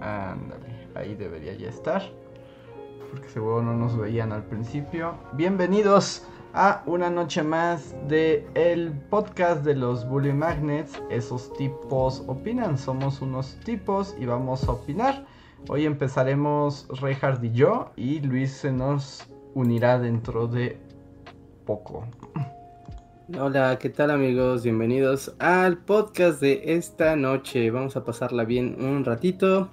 Ándale, 0.00 0.88
ahí 0.94 1.14
debería 1.14 1.54
ya 1.54 1.68
estar. 1.68 2.02
Porque 3.10 3.28
seguro 3.28 3.62
no 3.62 3.74
nos 3.74 3.96
veían 3.96 4.32
al 4.32 4.44
principio. 4.44 5.14
Bienvenidos 5.34 6.26
a 6.54 6.82
una 6.86 7.10
noche 7.10 7.42
más 7.42 7.94
de 8.08 8.46
el 8.54 8.92
podcast 9.10 9.64
de 9.64 9.74
los 9.74 10.08
Bully 10.08 10.32
Magnets. 10.32 11.02
Esos 11.10 11.52
tipos 11.54 12.22
opinan, 12.26 12.78
somos 12.78 13.20
unos 13.20 13.56
tipos 13.64 14.14
y 14.18 14.26
vamos 14.26 14.68
a 14.68 14.72
opinar. 14.72 15.26
Hoy 15.68 15.86
empezaremos 15.86 16.86
Reinhard 17.00 17.42
y 17.44 17.52
yo 17.52 17.90
y 17.96 18.20
Luis 18.20 18.52
se 18.52 18.72
nos 18.72 19.26
unirá 19.54 19.98
dentro 19.98 20.46
de 20.46 20.78
poco. 21.66 22.04
Hola, 23.28 23.78
¿qué 23.78 23.88
tal 23.88 24.10
amigos? 24.10 24.64
Bienvenidos 24.64 25.34
al 25.38 25.78
podcast 25.78 26.40
de 26.40 26.74
esta 26.74 27.14
noche. 27.14 27.70
Vamos 27.70 27.96
a 27.96 28.04
pasarla 28.04 28.44
bien 28.44 28.76
un 28.80 29.04
ratito, 29.04 29.70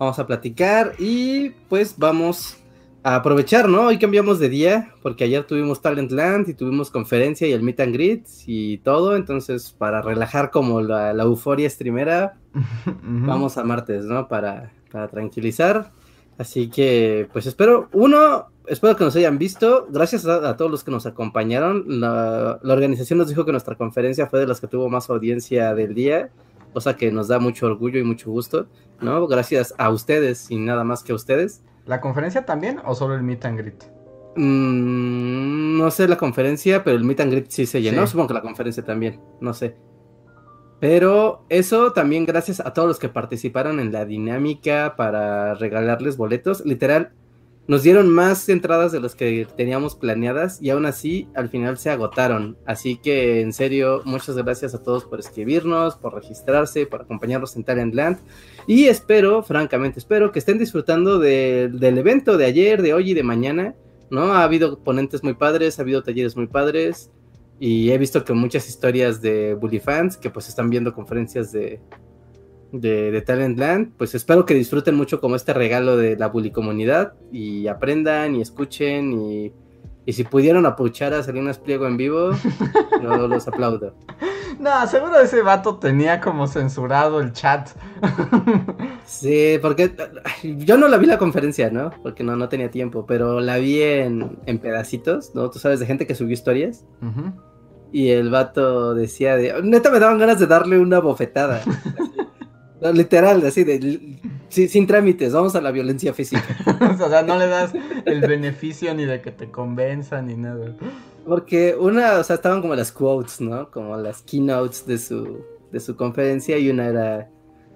vamos 0.00 0.18
a 0.18 0.26
platicar 0.26 0.94
y 0.98 1.50
pues 1.68 1.94
vamos 1.96 2.58
a 3.04 3.14
aprovechar, 3.14 3.68
¿no? 3.68 3.86
Hoy 3.86 3.98
cambiamos 3.98 4.40
de 4.40 4.48
día 4.48 4.94
porque 5.00 5.24
ayer 5.24 5.44
tuvimos 5.44 5.80
Talentland 5.80 6.48
y 6.48 6.54
tuvimos 6.54 6.90
conferencia 6.90 7.46
y 7.46 7.52
el 7.52 7.62
Meet 7.62 7.80
and 7.80 7.94
Greet 7.94 8.26
y 8.46 8.78
todo, 8.78 9.14
entonces 9.16 9.70
para 9.70 10.02
relajar 10.02 10.50
como 10.50 10.80
la, 10.80 11.12
la 11.12 11.22
euforia 11.22 11.70
streamera, 11.70 12.36
vamos 13.02 13.56
a 13.58 13.64
martes, 13.64 14.06
¿no? 14.06 14.26
Para, 14.26 14.72
para 14.90 15.06
tranquilizar. 15.06 15.92
Así 16.36 16.68
que, 16.68 17.28
pues 17.32 17.46
espero, 17.46 17.88
uno, 17.92 18.46
espero 18.68 18.96
que 18.96 19.04
nos 19.04 19.16
hayan 19.16 19.38
visto. 19.38 19.86
Gracias 19.90 20.26
a, 20.26 20.48
a 20.48 20.56
todos 20.56 20.70
los 20.70 20.84
que 20.84 20.90
nos 20.90 21.06
acompañaron. 21.06 21.84
La, 21.86 22.58
la, 22.62 22.72
organización 22.74 23.18
nos 23.18 23.28
dijo 23.28 23.44
que 23.44 23.52
nuestra 23.52 23.74
conferencia 23.76 24.26
fue 24.26 24.40
de 24.40 24.46
las 24.46 24.60
que 24.60 24.66
tuvo 24.66 24.88
más 24.88 25.08
audiencia 25.10 25.74
del 25.74 25.94
día, 25.94 26.30
cosa 26.72 26.96
que 26.96 27.10
nos 27.10 27.28
da 27.28 27.38
mucho 27.38 27.66
orgullo 27.66 27.98
y 27.98 28.04
mucho 28.04 28.30
gusto, 28.30 28.66
¿no? 29.00 29.26
Gracias 29.26 29.74
a 29.78 29.90
ustedes 29.90 30.50
y 30.50 30.56
nada 30.56 30.84
más 30.84 31.02
que 31.02 31.12
a 31.12 31.14
ustedes. 31.14 31.62
¿La 31.86 32.00
conferencia 32.00 32.44
también 32.44 32.80
o 32.84 32.94
solo 32.94 33.14
el 33.14 33.22
meet 33.22 33.44
and 33.44 33.58
greet? 33.58 33.84
Mm, 34.36 35.78
no 35.78 35.90
sé 35.90 36.06
la 36.06 36.16
conferencia, 36.16 36.84
pero 36.84 36.96
el 36.96 37.04
meet 37.04 37.20
and 37.20 37.32
greet 37.32 37.50
sí 37.50 37.66
se 37.66 37.82
llenó. 37.82 38.06
Sí. 38.06 38.12
Supongo 38.12 38.28
que 38.28 38.34
la 38.34 38.42
conferencia 38.42 38.84
también, 38.84 39.20
no 39.40 39.54
sé. 39.54 39.76
Pero 40.80 41.44
eso 41.48 41.92
también 41.92 42.24
gracias 42.24 42.60
a 42.60 42.72
todos 42.72 42.86
los 42.86 42.98
que 42.98 43.08
participaron 43.08 43.80
en 43.80 43.90
la 43.90 44.04
dinámica 44.04 44.94
para 44.96 45.54
regalarles 45.54 46.16
boletos. 46.16 46.64
Literal, 46.64 47.12
nos 47.68 47.82
dieron 47.82 48.08
más 48.08 48.48
entradas 48.48 48.92
de 48.92 49.00
las 49.00 49.14
que 49.14 49.46
teníamos 49.54 49.94
planeadas 49.94 50.60
y 50.62 50.70
aún 50.70 50.86
así 50.86 51.28
al 51.34 51.50
final 51.50 51.76
se 51.76 51.90
agotaron. 51.90 52.56
Así 52.64 52.96
que 52.96 53.42
en 53.42 53.52
serio, 53.52 54.00
muchas 54.06 54.36
gracias 54.36 54.74
a 54.74 54.82
todos 54.82 55.04
por 55.04 55.20
escribirnos, 55.20 55.96
por 55.96 56.14
registrarse, 56.14 56.86
por 56.86 57.02
acompañarnos 57.02 57.54
en 57.56 57.64
Talentland. 57.64 58.20
Y 58.66 58.86
espero, 58.86 59.42
francamente, 59.42 59.98
espero 59.98 60.32
que 60.32 60.38
estén 60.38 60.56
disfrutando 60.56 61.18
de, 61.18 61.68
del 61.70 61.98
evento 61.98 62.38
de 62.38 62.46
ayer, 62.46 62.80
de 62.80 62.94
hoy 62.94 63.10
y 63.10 63.14
de 63.14 63.22
mañana. 63.22 63.74
¿no? 64.10 64.32
Ha 64.32 64.44
habido 64.44 64.82
ponentes 64.82 65.22
muy 65.22 65.34
padres, 65.34 65.78
ha 65.78 65.82
habido 65.82 66.02
talleres 66.02 66.36
muy 66.36 66.46
padres. 66.46 67.10
Y 67.60 67.90
he 67.90 67.98
visto 67.98 68.24
que 68.24 68.32
muchas 68.32 68.66
historias 68.66 69.20
de 69.20 69.52
Bully 69.52 69.80
fans 69.80 70.16
que 70.16 70.30
pues 70.30 70.48
están 70.48 70.70
viendo 70.70 70.94
conferencias 70.94 71.52
de, 71.52 71.82
de, 72.72 73.10
de, 73.10 73.22
Talentland, 73.22 73.92
pues 73.96 74.14
espero 74.14 74.44
que 74.44 74.54
disfruten 74.54 74.94
mucho 74.94 75.20
como 75.20 75.36
este 75.36 75.54
regalo 75.54 75.96
de 75.96 76.16
la 76.16 76.28
Bully 76.28 76.50
comunidad 76.50 77.14
y 77.32 77.66
aprendan 77.66 78.34
y 78.36 78.42
escuchen 78.42 79.12
y, 79.12 79.52
y 80.04 80.12
si 80.12 80.24
pudieron 80.24 80.66
apuchar 80.66 81.14
a 81.14 81.22
Salinas 81.22 81.58
Pliego 81.58 81.86
en 81.86 81.96
vivo, 81.96 82.30
yo 83.02 83.28
los 83.28 83.48
aplaudo. 83.48 83.94
No, 84.58 84.86
seguro 84.86 85.20
ese 85.20 85.42
vato 85.42 85.76
tenía 85.76 86.20
como 86.20 86.46
censurado 86.46 87.20
el 87.20 87.32
chat. 87.32 87.70
Sí, 89.08 89.58
porque 89.62 89.90
yo 90.42 90.76
no 90.76 90.86
la 90.86 90.98
vi 90.98 91.06
la 91.06 91.16
conferencia, 91.16 91.70
¿no? 91.70 91.90
Porque 92.02 92.22
no, 92.22 92.36
no 92.36 92.50
tenía 92.50 92.70
tiempo, 92.70 93.06
pero 93.06 93.40
la 93.40 93.56
vi 93.56 93.80
en, 93.80 94.38
en 94.44 94.58
pedacitos, 94.58 95.34
¿no? 95.34 95.48
Tú 95.48 95.58
sabes, 95.58 95.80
de 95.80 95.86
gente 95.86 96.06
que 96.06 96.14
subió 96.14 96.34
historias. 96.34 96.84
Uh 97.00 97.06
-huh. 97.06 97.32
Y 97.90 98.10
el 98.10 98.28
vato 98.28 98.94
decía 98.94 99.36
de. 99.36 99.62
Neta 99.62 99.90
me 99.90 99.98
daban 99.98 100.18
ganas 100.18 100.38
de 100.38 100.46
darle 100.46 100.78
una 100.78 100.98
bofetada. 100.98 101.62
Literal, 102.80 103.44
así 103.44 103.64
de. 103.64 104.18
Sí, 104.48 104.68
sin 104.68 104.86
trámites, 104.86 105.32
vamos 105.32 105.54
a 105.56 105.60
la 105.60 105.70
violencia 105.70 106.14
física. 106.14 106.56
o 107.04 107.08
sea, 107.08 107.22
no 107.22 107.36
le 107.38 107.46
das 107.46 107.72
el 108.06 108.20
beneficio 108.20 108.94
ni 108.94 109.04
de 109.04 109.20
que 109.20 109.32
te 109.32 109.50
convenza 109.50 110.22
ni 110.22 110.36
nada. 110.36 110.76
Porque 111.26 111.76
una, 111.78 112.18
o 112.18 112.24
sea, 112.24 112.36
estaban 112.36 112.60
como 112.60 112.74
las 112.74 112.92
quotes, 112.92 113.40
¿no? 113.40 113.70
Como 113.70 113.96
las 113.96 114.22
keynotes 114.22 114.86
de 114.86 114.98
su, 114.98 115.44
de 115.72 115.80
su 115.80 115.96
conferencia 115.96 116.56
y 116.56 116.70
una 116.70 116.86
era 116.86 117.30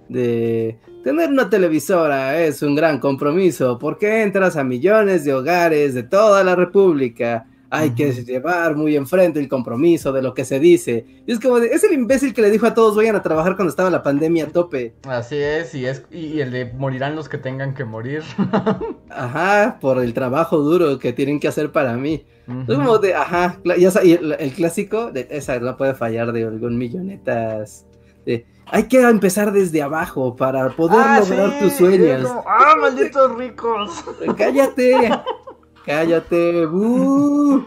de 0.09 0.79
tener 1.03 1.29
una 1.29 1.49
televisora 1.49 2.41
es 2.41 2.61
un 2.61 2.75
gran 2.75 2.99
compromiso 2.99 3.79
porque 3.79 4.21
entras 4.21 4.57
a 4.57 4.63
millones 4.63 5.23
de 5.23 5.33
hogares 5.33 5.93
de 5.93 6.03
toda 6.03 6.43
la 6.43 6.55
república 6.55 7.47
hay 7.73 7.89
que 7.95 8.11
llevar 8.11 8.75
muy 8.75 8.95
enfrente 8.95 9.39
el 9.39 9.49
compromiso 9.49 10.11
de 10.11 10.21
lo 10.21 10.35
que 10.35 10.45
se 10.45 10.59
dice. 10.59 11.05
Y 11.25 11.31
es 11.31 11.39
como 11.39 11.59
de, 11.59 11.69
es 11.69 11.83
el 11.83 11.93
imbécil 11.93 12.31
que 12.31 12.43
le 12.43 12.51
dijo 12.51 12.67
a 12.67 12.75
todos 12.75 12.95
vayan 12.95 13.15
a 13.15 13.23
trabajar 13.23 13.55
cuando 13.55 13.71
estaba 13.71 13.89
la 13.89 14.03
pandemia 14.03 14.45
a 14.45 14.47
tope. 14.49 14.93
Así 15.07 15.37
es, 15.37 15.73
y 15.73 15.87
es 15.87 16.03
y 16.11 16.39
el 16.39 16.51
de 16.51 16.65
morirán 16.65 17.15
los 17.15 17.27
que 17.27 17.39
tengan 17.39 17.73
que 17.73 17.83
morir. 17.83 18.21
ajá, 19.09 19.79
por 19.81 20.03
el 20.03 20.13
trabajo 20.13 20.59
duro 20.59 20.99
que 20.99 21.13
tienen 21.13 21.39
que 21.39 21.47
hacer 21.47 21.71
para 21.71 21.97
mí. 21.97 22.23
Uh 22.47 22.51
-huh. 22.51 22.69
Es 22.69 22.75
como 22.75 22.99
de, 22.99 23.15
ajá, 23.15 23.59
ya 23.63 24.03
y 24.03 24.11
el, 24.11 24.33
el, 24.33 24.51
clásico, 24.53 25.11
de, 25.11 25.27
esa 25.31 25.59
no 25.59 25.75
puede 25.75 25.95
fallar 25.95 26.31
de 26.31 26.43
algún 26.43 26.77
millonetas. 26.77 27.87
De, 28.23 28.45
hay 28.67 28.83
que 28.83 29.01
empezar 29.01 29.51
desde 29.51 29.81
abajo 29.81 30.35
para 30.35 30.69
poder 30.69 31.01
ah, 31.03 31.19
lograr 31.19 31.53
sí, 31.53 31.59
tus 31.59 31.73
sueños. 31.73 32.29
¡Ah, 32.45 32.75
malditos 32.79 33.35
ricos! 33.35 34.03
¡Cállate! 34.37 35.09
Cállate, 35.85 36.65
bu, 36.65 37.65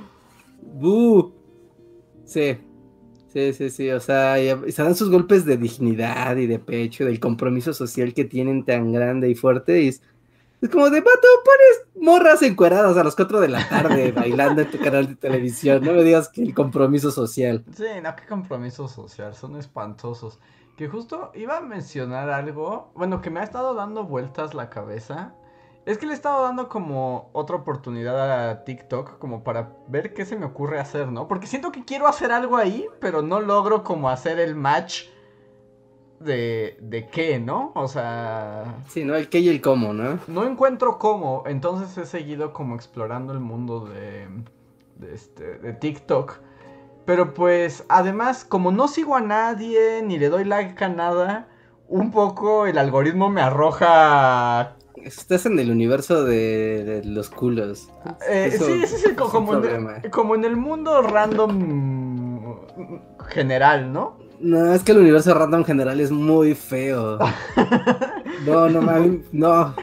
bu. 0.63 1.33
Sí, 2.25 2.59
sí, 3.29 3.53
sí, 3.53 3.71
sí. 3.71 3.91
O 3.91 4.01
sea, 4.01 4.41
y 4.41 4.73
se 4.73 4.83
dan 4.83 4.95
sus 4.95 5.11
golpes 5.11 5.45
de 5.45 5.57
dignidad 5.57 6.37
y 6.37 6.47
de 6.47 6.59
pecho, 6.59 7.05
del 7.05 7.21
compromiso 7.21 7.73
social 7.75 8.15
que 8.15 8.25
tienen 8.25 8.65
tan 8.65 8.93
grande 8.93 9.29
y 9.31 9.35
fuerte. 9.35 9.83
Y 9.83 9.89
es, 9.89 10.03
es 10.61 10.71
como 10.71 10.89
de 10.89 11.01
vato, 11.01 11.29
pones 11.45 12.05
morras 12.07 12.43
encueradas 12.43 12.97
a 12.97 13.05
las 13.05 13.15
4 13.15 13.41
de 13.41 13.49
la 13.49 13.69
tarde 13.69 14.13
bailando 14.17 14.63
en 14.63 14.71
tu 14.71 14.79
canal 14.79 15.07
de 15.07 15.17
televisión. 15.17 15.85
No 15.85 15.93
me 15.93 16.03
digas 16.03 16.29
que 16.31 16.43
el 16.43 16.55
compromiso 16.55 17.11
social. 17.11 17.65
Sí, 17.77 17.85
no, 18.03 18.17
qué 18.17 18.27
compromiso 18.27 18.89
social, 18.89 19.35
son 19.35 19.57
espantosos. 19.57 20.39
Que 20.77 20.89
justo 20.89 21.33
iba 21.35 21.59
a 21.59 21.63
mencionar 21.63 22.31
algo, 22.31 22.93
bueno, 22.95 23.21
que 23.21 23.31
me 23.31 23.41
ha 23.41 23.45
estado 23.45 23.75
dando 23.75 24.05
vueltas 24.05 24.55
la 24.55 24.69
cabeza. 24.71 25.35
Es 25.87 25.99
que 25.99 26.07
le 26.07 26.13
he 26.13 26.17
estado 26.17 26.43
dando 26.43 26.69
como 26.69 27.31
otra 27.33 27.55
oportunidad 27.55 28.51
a 28.51 28.65
TikTok 28.65 29.19
como 29.19 29.45
para 29.45 29.71
ver 29.87 30.15
qué 30.15 30.27
se 30.27 30.35
me 30.35 30.45
ocurre 30.45 30.81
hacer, 30.81 31.07
¿no? 31.07 31.29
Porque 31.29 31.47
siento 31.47 31.71
que 31.71 31.85
quiero 31.85 32.09
hacer 32.09 32.33
algo 32.33 32.57
ahí, 32.57 32.87
pero 33.01 33.23
no 33.23 33.41
logro 33.41 33.85
como 33.85 34.11
hacer 34.11 34.41
el 34.41 34.57
match 34.57 35.05
de, 36.19 36.77
de 36.83 37.07
qué, 37.07 37.39
¿no? 37.39 37.71
O 37.77 37.87
sea... 37.87 38.83
Sí, 38.89 39.05
¿no? 39.05 39.15
El 39.15 39.29
qué 39.29 39.39
y 39.39 39.49
el 39.49 39.61
cómo, 39.61 39.93
¿no? 39.93 40.19
No 40.27 40.45
encuentro 40.45 40.99
cómo, 40.99 41.45
entonces 41.47 41.97
he 41.97 42.05
seguido 42.05 42.53
como 42.53 42.75
explorando 42.75 43.33
el 43.33 43.39
mundo 43.39 43.85
de, 43.85 44.27
de, 44.97 45.15
este, 45.15 45.59
de 45.59 45.73
TikTok. 45.73 46.41
Pero 47.05 47.33
pues, 47.33 47.85
además, 47.89 48.45
como 48.45 48.73
no 48.73 48.89
sigo 48.89 49.15
a 49.15 49.21
nadie, 49.21 50.03
ni 50.03 50.19
le 50.19 50.31
doy 50.31 50.45
like 50.45 50.85
a 50.85 50.89
nada, 50.89 51.47
un 51.87 52.11
poco 52.11 52.67
el 52.67 52.77
algoritmo 52.79 53.31
me 53.31 53.41
arroja 53.41 54.76
Estás 55.07 55.47
en 55.47 55.57
el 55.61 55.71
universo 55.71 56.25
de, 56.25 56.83
de 56.83 57.05
los 57.05 57.31
culos. 57.31 57.89
Eh, 58.29 58.51
Eso, 58.53 58.67
sí, 58.67 58.87
sí, 58.89 58.97
sí, 59.05 59.15
como, 59.15 59.55
en 59.55 59.65
el, 59.65 60.11
como 60.11 60.35
en 60.35 60.45
el 60.45 60.57
mundo 60.57 61.01
random 61.01 62.57
general, 63.29 63.93
¿no? 63.93 64.19
No, 64.41 64.75
es 64.75 64.83
que 64.83 64.91
el 64.91 64.99
universo 64.99 65.33
random 65.33 65.65
general 65.65 66.01
es 66.01 66.11
muy 66.11 66.55
feo. 66.55 67.19
No, 68.45 68.69
no, 68.69 68.83
mami, 68.83 69.23
no. 69.33 69.75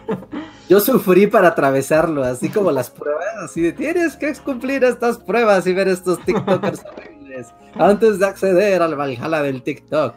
Yo 0.69 0.79
sufrí 0.79 1.25
para 1.25 1.49
atravesarlo, 1.49 2.23
así 2.23 2.49
como 2.49 2.71
las 2.71 2.91
pruebas, 2.91 3.25
así 3.43 3.61
de 3.61 3.73
tienes 3.73 4.15
que 4.15 4.31
cumplir 4.35 4.83
estas 4.83 5.17
pruebas 5.17 5.65
y 5.65 5.73
ver 5.73 5.87
estos 5.87 6.23
TikTokers 6.23 6.83
horribles 6.85 7.47
antes 7.73 8.19
de 8.19 8.25
acceder 8.27 8.81
al 8.83 8.95
Valhalla 8.95 9.41
del 9.41 9.63
TikTok. 9.63 10.13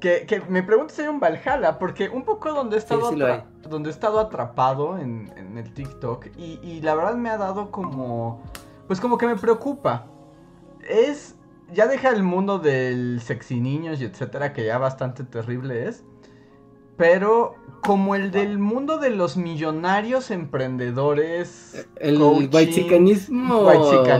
Que, 0.00 0.26
que, 0.26 0.40
me 0.48 0.62
pregunto 0.62 0.94
si 0.94 1.02
hay 1.02 1.08
un 1.08 1.18
Valhalla, 1.18 1.78
porque 1.78 2.08
un 2.08 2.24
poco 2.24 2.52
donde 2.52 2.76
he 2.76 2.78
estado, 2.78 3.10
sí, 3.10 3.16
sí 3.16 3.68
donde 3.68 3.90
he 3.90 3.92
estado 3.92 4.20
atrapado 4.20 4.98
en, 4.98 5.32
el 5.56 5.72
TikTok 5.74 6.26
y, 6.36 6.60
y, 6.62 6.80
la 6.82 6.94
verdad 6.94 7.16
me 7.16 7.30
ha 7.30 7.36
dado 7.36 7.72
como, 7.72 8.42
pues 8.86 9.00
como 9.00 9.18
que 9.18 9.26
me 9.26 9.36
preocupa. 9.36 10.06
Es, 10.88 11.34
ya 11.72 11.86
deja 11.86 12.10
el 12.10 12.22
mundo 12.22 12.58
del 12.58 13.20
sexy 13.20 13.60
niños 13.60 14.00
y 14.00 14.04
etcétera, 14.04 14.52
que 14.52 14.64
ya 14.64 14.78
bastante 14.78 15.24
terrible 15.24 15.88
es. 15.88 16.04
Pero 16.96 17.54
como 17.82 18.16
el 18.16 18.32
del 18.32 18.58
mundo 18.58 18.98
de 18.98 19.10
los 19.10 19.36
millonarios 19.36 20.30
emprendedores. 20.30 21.86
El 21.96 22.18
guaychicanismo. 22.18 23.70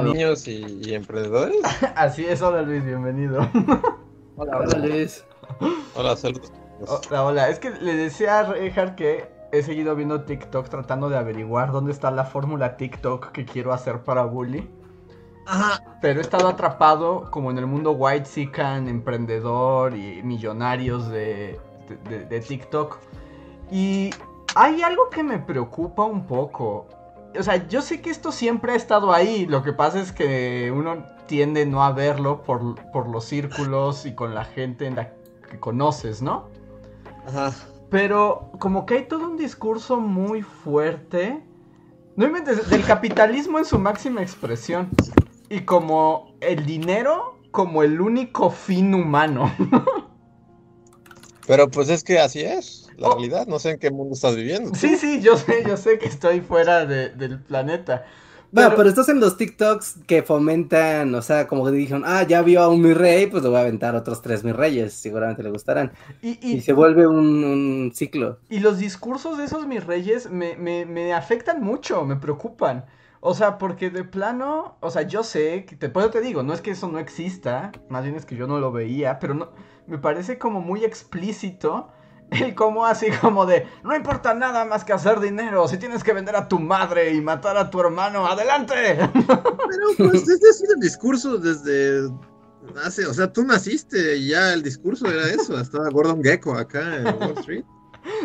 Niños 0.04 0.46
y, 0.46 0.80
y 0.84 0.94
emprendedores. 0.94 1.60
Así 1.96 2.24
es, 2.24 2.40
hola 2.42 2.62
Luis, 2.62 2.84
bienvenido. 2.84 3.48
Hola, 4.36 4.58
hola 4.58 4.78
Luis. 4.78 5.24
Hola, 5.94 6.16
saludos. 6.16 6.52
Hola, 6.86 7.24
hola. 7.24 7.48
Es 7.48 7.58
que 7.58 7.70
le 7.70 7.94
decía 7.94 8.40
a 8.40 8.42
Rejar 8.44 8.94
que 8.94 9.28
he 9.50 9.62
seguido 9.62 9.96
viendo 9.96 10.22
TikTok 10.22 10.68
tratando 10.68 11.08
de 11.08 11.16
averiguar 11.16 11.72
dónde 11.72 11.92
está 11.92 12.10
la 12.10 12.24
fórmula 12.24 12.76
TikTok 12.76 13.32
que 13.32 13.44
quiero 13.44 13.72
hacer 13.72 14.02
para 14.02 14.24
Bully. 14.24 14.68
Ajá. 15.46 15.82
Pero 16.00 16.20
he 16.20 16.22
estado 16.22 16.48
atrapado 16.48 17.30
como 17.30 17.50
en 17.50 17.58
el 17.58 17.66
mundo 17.66 17.92
white 17.92 18.26
sican, 18.26 18.86
emprendedor 18.86 19.96
y 19.96 20.22
millonarios 20.22 21.08
de, 21.08 21.58
de, 22.08 22.40
TikTok. 22.40 22.98
Y 23.70 24.10
hay 24.54 24.82
algo 24.82 25.08
que 25.08 25.22
me 25.22 25.38
preocupa 25.38 26.04
un 26.04 26.26
poco. 26.26 26.86
O 27.38 27.42
sea, 27.42 27.66
yo 27.68 27.80
sé 27.80 28.02
que 28.02 28.10
esto 28.10 28.30
siempre 28.30 28.72
ha 28.72 28.76
estado 28.76 29.12
ahí. 29.12 29.46
Lo 29.46 29.62
que 29.62 29.72
pasa 29.72 30.00
es 30.00 30.12
que 30.12 30.70
uno 30.74 31.04
tiende 31.26 31.64
no 31.66 31.82
a 31.82 31.92
verlo 31.92 32.42
por, 32.42 32.74
por 32.90 33.08
los 33.08 33.24
círculos 33.24 34.04
y 34.04 34.14
con 34.14 34.34
la 34.34 34.44
gente 34.44 34.86
en 34.86 34.96
la 34.96 35.12
que 35.48 35.58
conoces, 35.58 36.22
¿no? 36.22 36.48
Ajá. 37.26 37.54
Pero 37.90 38.52
como 38.58 38.86
que 38.86 38.94
hay 38.94 39.08
todo 39.08 39.28
un 39.28 39.36
discurso 39.36 40.00
muy 40.00 40.42
fuerte. 40.42 41.42
No 42.16 42.26
inventes, 42.26 42.68
del 42.68 42.84
capitalismo 42.84 43.58
en 43.58 43.64
su 43.64 43.78
máxima 43.78 44.22
expresión. 44.22 44.90
Y 45.48 45.60
como 45.60 46.34
el 46.40 46.66
dinero 46.66 47.38
como 47.50 47.82
el 47.82 48.00
único 48.00 48.50
fin 48.50 48.94
humano. 48.94 49.52
Pero 51.46 51.70
pues 51.70 51.88
es 51.88 52.04
que 52.04 52.18
así 52.18 52.40
es, 52.40 52.88
la 52.96 53.08
oh. 53.08 53.12
realidad. 53.14 53.46
No 53.46 53.58
sé 53.58 53.70
en 53.70 53.78
qué 53.78 53.90
mundo 53.90 54.14
estás 54.14 54.36
viviendo. 54.36 54.74
Sí, 54.74 54.96
sí, 54.96 55.20
yo 55.22 55.36
sé, 55.36 55.64
yo 55.66 55.76
sé 55.76 55.98
que 55.98 56.06
estoy 56.06 56.40
fuera 56.40 56.84
del 56.84 57.40
planeta. 57.42 58.04
Bueno, 58.50 58.72
pero 58.76 58.88
estás 58.88 59.08
en 59.10 59.20
los 59.20 59.36
TikToks 59.36 60.00
que 60.06 60.22
fomentan, 60.22 61.14
o 61.14 61.20
sea, 61.20 61.46
como 61.46 61.66
que 61.66 61.72
dijeron, 61.72 62.04
ah, 62.06 62.22
ya 62.22 62.40
vio 62.40 62.62
a 62.62 62.68
un 62.68 62.80
mi 62.80 62.94
rey, 62.94 63.26
pues 63.26 63.42
le 63.42 63.50
voy 63.50 63.58
a 63.58 63.62
aventar 63.62 63.94
otros 63.94 64.22
tres 64.22 64.42
mi 64.42 64.52
reyes, 64.52 64.94
seguramente 64.94 65.42
le 65.42 65.50
gustarán. 65.50 65.92
Y, 66.22 66.60
se 66.62 66.72
vuelve 66.72 67.06
un, 67.06 67.92
ciclo. 67.94 68.38
Y 68.48 68.60
los 68.60 68.78
discursos 68.78 69.36
de 69.36 69.44
esos 69.44 69.66
mis 69.66 69.84
reyes 69.84 70.30
me, 70.30 70.56
me, 70.56 70.86
me, 70.86 71.12
afectan 71.12 71.62
mucho, 71.62 72.04
me 72.04 72.16
preocupan. 72.16 72.86
O 73.20 73.34
sea, 73.34 73.58
porque 73.58 73.90
de 73.90 74.04
plano, 74.04 74.76
o 74.80 74.90
sea, 74.90 75.02
yo 75.02 75.24
sé, 75.24 75.64
que 75.66 75.76
te, 75.76 75.88
te 75.88 76.20
digo, 76.20 76.42
no 76.42 76.54
es 76.54 76.60
que 76.60 76.70
eso 76.70 76.88
no 76.88 76.98
exista, 76.98 77.72
más 77.88 78.04
bien 78.04 78.14
es 78.14 78.24
que 78.24 78.36
yo 78.36 78.46
no 78.46 78.60
lo 78.60 78.72
veía, 78.72 79.18
pero 79.18 79.34
no, 79.34 79.50
me 79.86 79.98
parece 79.98 80.38
como 80.38 80.60
muy 80.60 80.84
explícito 80.84 81.88
el 82.30 82.54
cómo 82.54 82.84
así 82.84 83.10
como 83.20 83.46
de, 83.46 83.66
no 83.82 83.94
importa 83.96 84.34
nada 84.34 84.64
más 84.64 84.84
que 84.84 84.92
hacer 84.92 85.20
dinero, 85.20 85.66
si 85.66 85.78
tienes 85.78 86.04
que 86.04 86.12
vender 86.12 86.36
a 86.36 86.48
tu 86.48 86.58
madre 86.58 87.14
y 87.14 87.20
matar 87.20 87.56
a 87.56 87.70
tu 87.70 87.80
hermano, 87.80 88.26
adelante. 88.26 88.74
Pero 89.14 90.10
pues 90.10 90.28
este 90.28 90.52
sido 90.52 90.74
el 90.74 90.80
discurso 90.80 91.38
desde 91.38 92.10
hace, 92.84 93.06
o 93.06 93.14
sea, 93.14 93.32
tú 93.32 93.44
naciste 93.44 94.16
y 94.16 94.28
ya 94.28 94.52
el 94.52 94.62
discurso 94.62 95.06
era 95.06 95.28
eso, 95.28 95.58
estaba 95.58 95.88
Gordon 95.90 96.22
Gecko 96.22 96.54
acá 96.54 96.96
en 96.96 97.06
Wall 97.06 97.38
Street. 97.38 97.64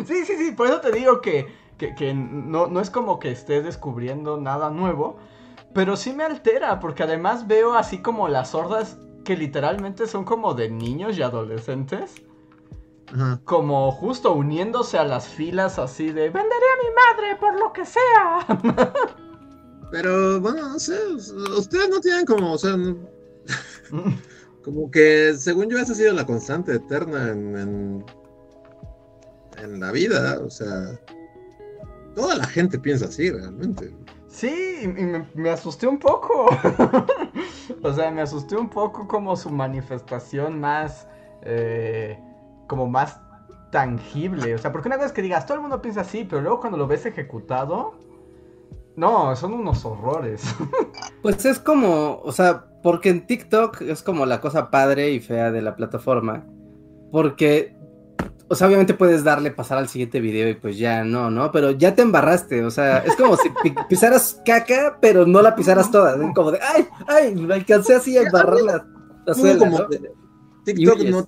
Sí, 0.06 0.24
sí, 0.24 0.36
sí, 0.36 0.52
por 0.52 0.66
eso 0.66 0.80
te 0.80 0.92
digo 0.92 1.20
que, 1.20 1.46
que, 1.78 2.14
no, 2.14 2.66
no 2.66 2.80
es 2.80 2.90
como 2.90 3.18
que 3.18 3.30
estés 3.30 3.64
descubriendo 3.64 4.36
nada 4.36 4.70
nuevo, 4.70 5.18
pero 5.74 5.96
sí 5.96 6.12
me 6.12 6.24
altera, 6.24 6.78
porque 6.80 7.02
además 7.02 7.46
veo 7.46 7.74
así 7.74 7.98
como 7.98 8.28
las 8.28 8.54
hordas 8.54 8.98
que 9.24 9.36
literalmente 9.36 10.06
son 10.06 10.24
como 10.24 10.54
de 10.54 10.70
niños 10.70 11.16
y 11.16 11.22
adolescentes 11.22 12.22
como 13.44 13.92
justo 13.92 14.32
uniéndose 14.32 14.98
a 14.98 15.04
las 15.04 15.28
filas 15.28 15.78
así 15.78 16.06
de 16.06 16.30
venderé 16.30 16.44
a 16.44 16.82
mi 16.82 16.90
madre 16.94 17.36
por 17.38 17.58
lo 17.58 17.72
que 17.72 17.84
sea. 17.84 18.46
Pero 19.90 20.40
bueno, 20.40 20.70
no 20.70 20.78
sé, 20.78 20.98
ustedes 21.56 21.88
no 21.88 22.00
tienen 22.00 22.26
como, 22.26 22.54
o 22.54 22.58
sea, 22.58 22.74
como 24.64 24.90
que 24.90 25.34
según 25.36 25.68
yo 25.68 25.78
esa 25.78 25.92
ha 25.92 25.94
sido 25.94 26.12
la 26.14 26.26
constante 26.26 26.74
eterna 26.74 27.30
en, 27.30 28.04
en, 29.56 29.80
la 29.80 29.92
vida, 29.92 30.40
o 30.40 30.50
sea, 30.50 30.98
toda 32.16 32.34
la 32.34 32.46
gente 32.46 32.78
piensa 32.78 33.06
así 33.06 33.30
realmente. 33.30 33.94
Sí, 34.26 34.80
y 34.82 34.88
me, 34.88 35.28
me, 35.34 35.50
asusté 35.50 35.86
un 35.86 35.98
poco. 35.98 36.46
o 37.82 37.92
sea, 37.92 38.10
me 38.10 38.22
asusté 38.22 38.56
un 38.56 38.68
poco 38.68 39.06
como 39.06 39.36
su 39.36 39.48
manifestación 39.48 40.58
más 40.58 41.06
eh, 41.42 42.18
como 42.74 42.88
más 42.88 43.20
tangible. 43.70 44.56
O 44.56 44.58
sea, 44.58 44.72
porque 44.72 44.88
una 44.88 44.96
vez 44.96 45.12
que 45.12 45.22
digas, 45.22 45.46
todo 45.46 45.54
el 45.54 45.60
mundo 45.60 45.80
piensa 45.80 46.00
así, 46.00 46.26
pero 46.28 46.42
luego 46.42 46.58
cuando 46.58 46.76
lo 46.76 46.88
ves 46.88 47.06
ejecutado, 47.06 47.94
no, 48.96 49.36
son 49.36 49.54
unos 49.54 49.84
horrores. 49.84 50.42
Pues 51.22 51.42
es 51.46 51.58
como, 51.58 52.20
o 52.22 52.32
sea, 52.32 52.66
porque 52.82 53.08
en 53.08 53.26
TikTok 53.26 53.80
es 53.80 54.02
como 54.02 54.26
la 54.26 54.42
cosa 54.42 54.70
padre 54.70 55.12
y 55.12 55.20
fea 55.20 55.50
de 55.50 55.62
la 55.62 55.74
plataforma. 55.74 56.44
Porque, 57.10 57.74
o 58.48 58.54
sea, 58.54 58.66
obviamente 58.66 58.92
puedes 58.92 59.24
darle 59.24 59.50
pasar 59.50 59.78
al 59.78 59.88
siguiente 59.88 60.20
video 60.20 60.50
y 60.50 60.54
pues 60.54 60.76
ya 60.76 61.02
no, 61.02 61.30
¿no? 61.30 61.50
Pero 61.50 61.70
ya 61.70 61.94
te 61.94 62.02
embarraste, 62.02 62.62
o 62.62 62.70
sea, 62.70 62.98
es 62.98 63.16
como 63.16 63.38
si 63.38 63.50
pisaras 63.88 64.42
caca, 64.44 64.98
pero 65.00 65.24
no 65.24 65.40
la 65.40 65.56
pisaras 65.56 65.90
toda. 65.90 66.14
Es 66.14 66.34
como 66.34 66.50
de, 66.50 66.58
ay, 66.60 66.86
ay, 67.06 67.34
me 67.34 67.54
alcancé 67.54 67.94
así 67.94 68.18
a 68.18 68.22
embarrar 68.22 68.60
la, 68.60 69.34
suela. 69.34 69.88
TikTok 70.64 70.98
no 71.04 71.24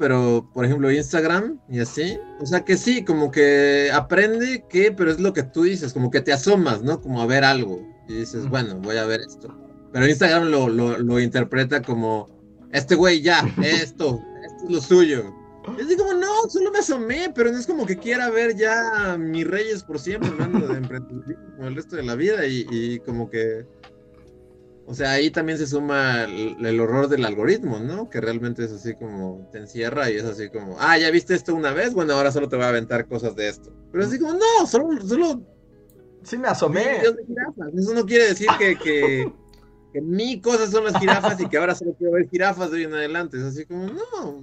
pero 0.00 0.48
por 0.54 0.64
ejemplo 0.64 0.90
Instagram 0.90 1.60
y 1.68 1.78
así, 1.78 2.18
o 2.40 2.46
sea 2.46 2.64
que 2.64 2.78
sí, 2.78 3.04
como 3.04 3.30
que 3.30 3.90
aprende 3.92 4.64
que, 4.66 4.90
pero 4.90 5.10
es 5.10 5.20
lo 5.20 5.34
que 5.34 5.42
tú 5.42 5.64
dices, 5.64 5.92
como 5.92 6.10
que 6.10 6.22
te 6.22 6.32
asomas, 6.32 6.82
¿no? 6.82 7.02
Como 7.02 7.20
a 7.20 7.26
ver 7.26 7.44
algo 7.44 7.86
y 8.08 8.14
dices, 8.14 8.48
bueno, 8.48 8.76
voy 8.76 8.96
a 8.96 9.04
ver 9.04 9.20
esto. 9.20 9.54
Pero 9.92 10.08
Instagram 10.08 10.48
lo, 10.48 10.68
lo, 10.70 11.20
interpreta 11.20 11.82
como, 11.82 12.30
este 12.72 12.94
güey 12.94 13.20
ya, 13.20 13.40
esto, 13.62 14.22
esto 14.42 14.64
es 14.64 14.70
lo 14.70 14.80
suyo. 14.80 15.34
Y 15.78 15.82
así 15.82 15.94
como, 15.98 16.14
no, 16.14 16.48
solo 16.48 16.72
me 16.72 16.78
asomé, 16.78 17.30
pero 17.34 17.52
no 17.52 17.58
es 17.58 17.66
como 17.66 17.84
que 17.84 17.98
quiera 17.98 18.30
ver 18.30 18.56
ya 18.56 19.18
mis 19.18 19.46
reyes 19.46 19.82
por 19.82 19.98
siempre 19.98 20.30
hablando 20.30 20.66
de 20.66 20.78
el 21.60 21.74
resto 21.76 21.96
de 21.96 22.04
la 22.04 22.14
vida 22.14 22.46
y, 22.46 22.66
y 22.70 23.00
como 23.00 23.28
que 23.28 23.66
o 24.90 24.94
sea, 24.94 25.12
ahí 25.12 25.30
también 25.30 25.56
se 25.56 25.68
suma 25.68 26.24
el, 26.24 26.80
horror 26.80 27.06
del 27.06 27.24
algoritmo, 27.24 27.78
¿no? 27.78 28.10
Que 28.10 28.20
realmente 28.20 28.64
es 28.64 28.72
así 28.72 28.96
como 28.96 29.48
te 29.52 29.58
encierra 29.58 30.10
y 30.10 30.16
es 30.16 30.24
así 30.24 30.48
como, 30.50 30.76
ah, 30.80 30.98
ya 30.98 31.12
viste 31.12 31.32
esto 31.32 31.54
una 31.54 31.72
vez, 31.72 31.94
bueno, 31.94 32.14
ahora 32.14 32.32
solo 32.32 32.48
te 32.48 32.56
voy 32.56 32.64
a 32.64 32.70
aventar 32.70 33.06
cosas 33.06 33.36
de 33.36 33.48
esto. 33.48 33.72
Pero 33.92 34.04
así 34.04 34.18
como, 34.18 34.32
no, 34.32 34.66
solo, 34.66 35.00
solo. 35.06 35.42
Sí, 36.24 36.36
me 36.38 36.48
asomé. 36.48 37.02
Eso 37.76 37.94
no 37.94 38.04
quiere 38.04 38.30
decir 38.30 38.48
que, 38.58 38.76
que, 38.76 39.32
que 39.92 40.00
mi 40.00 40.40
cosas 40.40 40.72
son 40.72 40.82
las 40.82 40.98
jirafas 40.98 41.40
y 41.40 41.46
que 41.46 41.56
ahora 41.56 41.76
solo 41.76 41.94
quiero 41.96 42.14
ver 42.14 42.28
jirafas 42.28 42.72
de 42.72 42.78
hoy 42.78 42.82
en 42.82 42.94
adelante. 42.94 43.36
Es 43.36 43.44
así 43.44 43.66
como, 43.66 43.86
no. 43.86 44.42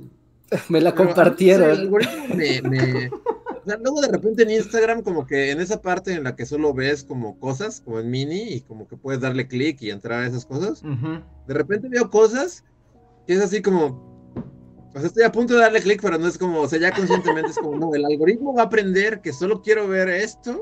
Me 0.70 0.80
la 0.80 0.96
compartieron. 0.96 1.72
el 1.72 1.80
algoritmo 1.82 2.36
me, 2.36 2.62
me, 2.62 3.12
luego 3.76 4.02
de 4.02 4.08
repente 4.08 4.44
en 4.44 4.52
Instagram, 4.52 5.02
como 5.02 5.26
que 5.26 5.52
en 5.52 5.60
esa 5.60 5.82
parte 5.82 6.14
en 6.14 6.24
la 6.24 6.36
que 6.36 6.46
solo 6.46 6.74
ves 6.74 7.04
como 7.04 7.40
cosas, 7.40 7.82
como 7.82 8.00
en 8.00 8.10
mini, 8.10 8.54
y 8.54 8.62
como 8.62 8.88
que 8.88 8.98
puedes 8.98 9.22
darle 9.22 9.48
clic 9.48 9.82
y 9.82 9.92
entrar 9.92 10.24
a 10.24 10.28
esas 10.28 10.46
cosas, 10.46 10.82
de 10.82 11.54
repente 11.54 11.90
veo 11.90 12.10
cosas 12.10 12.64
que 13.26 13.34
es 13.34 13.42
así 13.42 13.62
como. 13.62 14.08
O 14.96 15.00
sea, 15.00 15.08
estoy 15.08 15.24
a 15.24 15.32
punto 15.32 15.54
de 15.54 15.60
darle 15.60 15.82
clic, 15.82 16.02
pero 16.02 16.18
no 16.18 16.28
es 16.28 16.38
como, 16.38 16.62
o 16.62 16.68
sea, 16.68 16.80
ya 16.80 16.92
conscientemente 16.92 17.52
es 17.52 17.58
como, 17.58 17.78
no, 17.78 17.94
el 17.94 18.06
algoritmo 18.06 18.54
va 18.56 18.64
a 18.64 18.66
aprender 18.66 19.22
que 19.22 19.32
solo 19.32 19.62
quiero 19.62 19.88
ver 19.88 20.10
esto, 20.10 20.62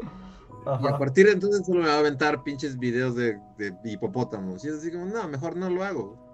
y 0.84 0.88
a 0.88 0.98
partir 0.98 1.28
de 1.28 1.34
entonces 1.34 1.66
solo 1.66 1.82
me 1.82 1.88
va 1.88 1.96
a 1.96 2.00
aventar 2.00 2.44
pinches 2.44 2.78
videos 2.78 3.16
de, 3.16 3.38
de 3.58 3.76
hipopótamos. 3.86 4.66
Y 4.66 4.70
es 4.70 4.76
así 4.76 4.92
como, 4.92 5.06
no, 5.06 5.28
mejor 5.28 5.56
no 5.56 5.70
lo 5.70 5.84
hago. 5.84 6.25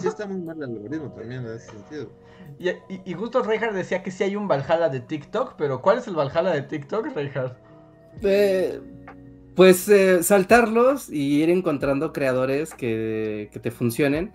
Sí 0.00 0.08
está 0.08 0.26
muy 0.26 0.40
mal 0.40 0.56
el 0.58 0.64
algoritmo 0.64 1.10
también 1.12 1.44
en 1.44 1.54
ese 1.54 1.70
sentido. 1.70 2.10
Y, 2.58 3.12
justo 3.14 3.42
Reinhardt 3.42 3.74
decía 3.74 4.02
que 4.02 4.10
sí 4.10 4.24
hay 4.24 4.36
un 4.36 4.48
Valhalla 4.48 4.88
de 4.88 5.00
TikTok, 5.00 5.54
pero 5.56 5.82
¿cuál 5.82 5.98
es 5.98 6.08
el 6.08 6.14
Valhalla 6.14 6.50
de 6.50 6.62
TikTok, 6.62 7.14
Reinhardt? 7.14 7.56
Eh, 8.22 8.80
pues 9.54 9.88
eh, 9.88 10.22
saltarlos 10.22 11.10
y 11.10 11.42
ir 11.42 11.50
encontrando 11.50 12.12
creadores 12.12 12.74
que, 12.74 13.50
te 13.60 13.70
funcionen. 13.70 14.32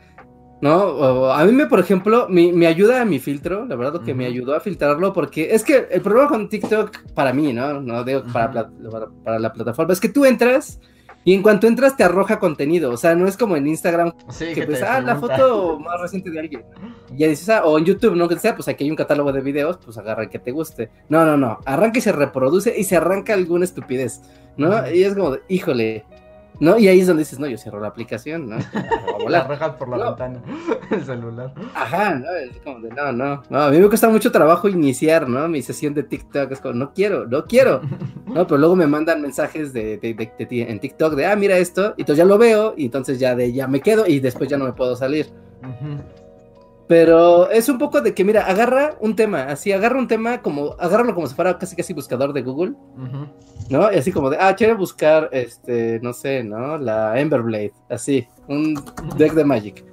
¿No? 0.61 1.29
a 1.29 1.43
mí 1.43 1.51
me, 1.51 1.65
por 1.65 1.81
ejemplo, 1.81 2.27
me, 2.29 2.67
ayuda 2.67 3.01
a 3.01 3.05
mi 3.05 3.19
filtro, 3.19 3.65
la 3.65 3.75
verdad, 3.75 4.01
que 4.01 4.13
me 4.13 4.25
ayudó 4.25 4.55
a 4.55 4.61
filtrarlo, 4.61 5.11
porque 5.11 5.53
es 5.53 5.61
que 5.61 5.89
el 5.91 6.01
problema 6.01 6.29
con 6.29 6.47
TikTok, 6.47 7.11
para 7.13 7.33
mí, 7.33 7.51
¿no? 7.51 7.81
No 7.81 8.05
digo 8.05 8.23
para, 8.31 8.69
para, 9.25 9.39
la 9.39 9.51
plataforma, 9.51 9.91
es 9.91 9.99
que 9.99 10.07
tú 10.07 10.23
entras 10.23 10.79
Y 11.25 11.33
en 11.33 11.41
cuanto 11.41 11.67
entras 11.67 11.95
te 11.95 12.03
arroja 12.03 12.39
contenido, 12.39 12.91
o 12.91 12.97
sea, 12.97 13.15
no 13.15 13.27
es 13.27 13.37
como 13.37 13.55
en 13.55 13.67
Instagram 13.67 14.13
que, 14.37 14.65
pues, 14.65 14.81
ah, 14.81 14.99
la 14.99 15.15
foto 15.15 15.79
más 15.79 15.99
reciente 16.01 16.29
de 16.29 16.39
alguien. 16.39 16.63
Y 17.13 17.19
ya 17.19 17.27
dices, 17.27 17.49
ah, 17.49 17.63
o 17.65 17.77
en 17.77 17.85
YouTube, 17.85 18.15
no 18.15 18.27
que 18.27 18.37
sea, 18.37 18.55
pues 18.55 18.67
aquí 18.67 18.83
hay 18.83 18.89
un 18.89 18.97
catálogo 18.97 19.31
de 19.31 19.41
videos, 19.41 19.77
pues 19.83 19.97
agarra 19.97 20.23
el 20.23 20.29
que 20.29 20.39
te 20.39 20.51
guste. 20.51 20.89
No, 21.09 21.25
no, 21.25 21.37
no, 21.37 21.59
arranca 21.65 21.99
y 21.99 22.01
se 22.01 22.11
reproduce 22.11 22.77
y 22.77 22.83
se 22.83 22.97
arranca 22.97 23.33
alguna 23.33 23.65
estupidez, 23.65 24.21
¿no? 24.57 24.89
Y 24.91 25.03
es 25.03 25.15
como, 25.15 25.37
híjole, 25.47 26.05
¿no? 26.59 26.77
Y 26.77 26.87
ahí 26.87 26.99
es 26.99 27.07
donde 27.07 27.21
dices, 27.21 27.39
no, 27.39 27.47
yo 27.47 27.57
cierro 27.57 27.79
la 27.79 27.87
aplicación, 27.87 28.49
¿no? 28.49 28.57
La 29.27 29.39
arrojas 29.45 29.75
por 29.75 29.89
la 29.89 30.09
ventana, 30.09 30.41
el 30.91 31.03
celular. 31.03 31.53
Ajá, 31.73 32.15
¿no? 32.15 32.31
Es 32.31 32.57
como 32.63 32.79
de, 32.79 32.89
no, 32.89 33.11
no, 33.11 33.43
no, 33.49 33.61
a 33.61 33.69
mí 33.69 33.79
me 33.79 33.87
cuesta 33.87 34.09
mucho 34.09 34.31
trabajo 34.31 34.67
iniciar, 34.67 35.27
¿no? 35.27 35.47
Mi 35.47 35.61
sesión 35.61 35.93
de 35.93 36.03
TikTok, 36.03 36.51
es 36.51 36.59
como, 36.59 36.73
no 36.75 36.93
quiero, 36.93 37.25
no 37.27 37.45
quiero, 37.45 37.81
¿no? 38.25 38.47
Pero 38.47 38.57
luego 38.57 38.75
me 38.75 38.87
mandan 38.87 39.21
mensajes 39.21 39.73
de, 39.73 39.97
de, 39.97 40.13
de, 40.13 40.61
en 40.61 40.79
TikTok 40.79 41.15
de, 41.15 41.25
ah, 41.25 41.35
mira 41.35 41.57
esto, 41.57 41.93
y 41.97 42.01
entonces 42.01 42.17
ya 42.17 42.25
lo 42.25 42.37
veo, 42.37 42.73
y 42.77 42.85
entonces 42.85 43.19
ya 43.19 43.35
de, 43.35 43.51
ya 43.51 43.67
me 43.67 43.81
quedo, 43.81 44.07
y 44.07 44.19
después 44.19 44.49
ya 44.49 44.57
no 44.57 44.65
me 44.65 44.73
puedo 44.73 44.95
salir. 44.95 45.31
Pero 46.87 47.49
es 47.49 47.69
un 47.69 47.77
poco 47.77 48.01
de 48.01 48.13
que, 48.13 48.23
mira, 48.25 48.45
agarra 48.45 48.95
un 48.99 49.15
tema, 49.15 49.43
así, 49.43 49.71
agarra 49.71 49.97
un 49.97 50.07
tema 50.07 50.41
como, 50.41 50.75
agárralo 50.79 51.15
como 51.15 51.27
si 51.27 51.35
fuera 51.35 51.57
casi 51.57 51.75
casi 51.75 51.93
buscador 51.93 52.33
de 52.33 52.41
Google, 52.41 52.73
¿no? 53.69 53.91
Y 53.91 53.95
así 53.95 54.11
como 54.11 54.29
de, 54.29 54.37
ah, 54.39 54.55
quiero 54.55 54.77
buscar, 54.77 55.29
este, 55.31 55.99
no 56.01 56.13
sé, 56.13 56.43
¿no? 56.43 56.77
La 56.77 57.19
Emberblade, 57.19 57.73
así, 57.89 58.27
un 58.47 58.75
deck 59.17 59.33
de 59.33 59.43
Magic. 59.43 59.83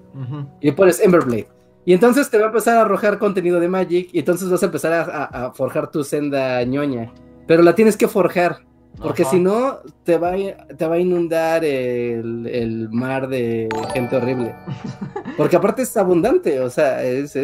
Y 0.60 0.72
pones 0.72 1.00
Emberblade. 1.00 1.48
Y 1.84 1.92
entonces 1.94 2.28
te 2.28 2.36
va 2.36 2.44
a 2.44 2.48
empezar 2.48 2.76
a 2.76 2.82
arrojar 2.82 3.18
contenido 3.18 3.58
de 3.58 3.68
Magic 3.68 4.10
y 4.12 4.18
entonces 4.18 4.50
vas 4.50 4.62
a 4.62 4.66
empezar 4.66 4.92
a 5.10 5.52
forjar 5.54 5.90
tu 5.90 6.04
senda 6.04 6.62
ñoña. 6.64 7.12
Pero 7.46 7.62
la 7.62 7.74
tienes 7.74 7.96
que 7.96 8.06
forjar. 8.06 8.58
Porque 8.98 9.24
si 9.24 9.40
no, 9.40 9.78
te 10.04 10.18
va, 10.18 10.32
a, 10.32 10.66
te 10.76 10.86
va 10.86 10.96
a 10.96 10.98
inundar 10.98 11.64
el, 11.64 12.88
mar 12.90 13.28
de 13.28 13.68
gente 13.94 14.16
horrible. 14.16 14.54
Porque 15.38 15.56
aparte 15.56 15.82
es 15.82 15.96
abundante, 15.96 16.60
o 16.60 16.68
sea, 16.68 17.02
es, 17.02 17.34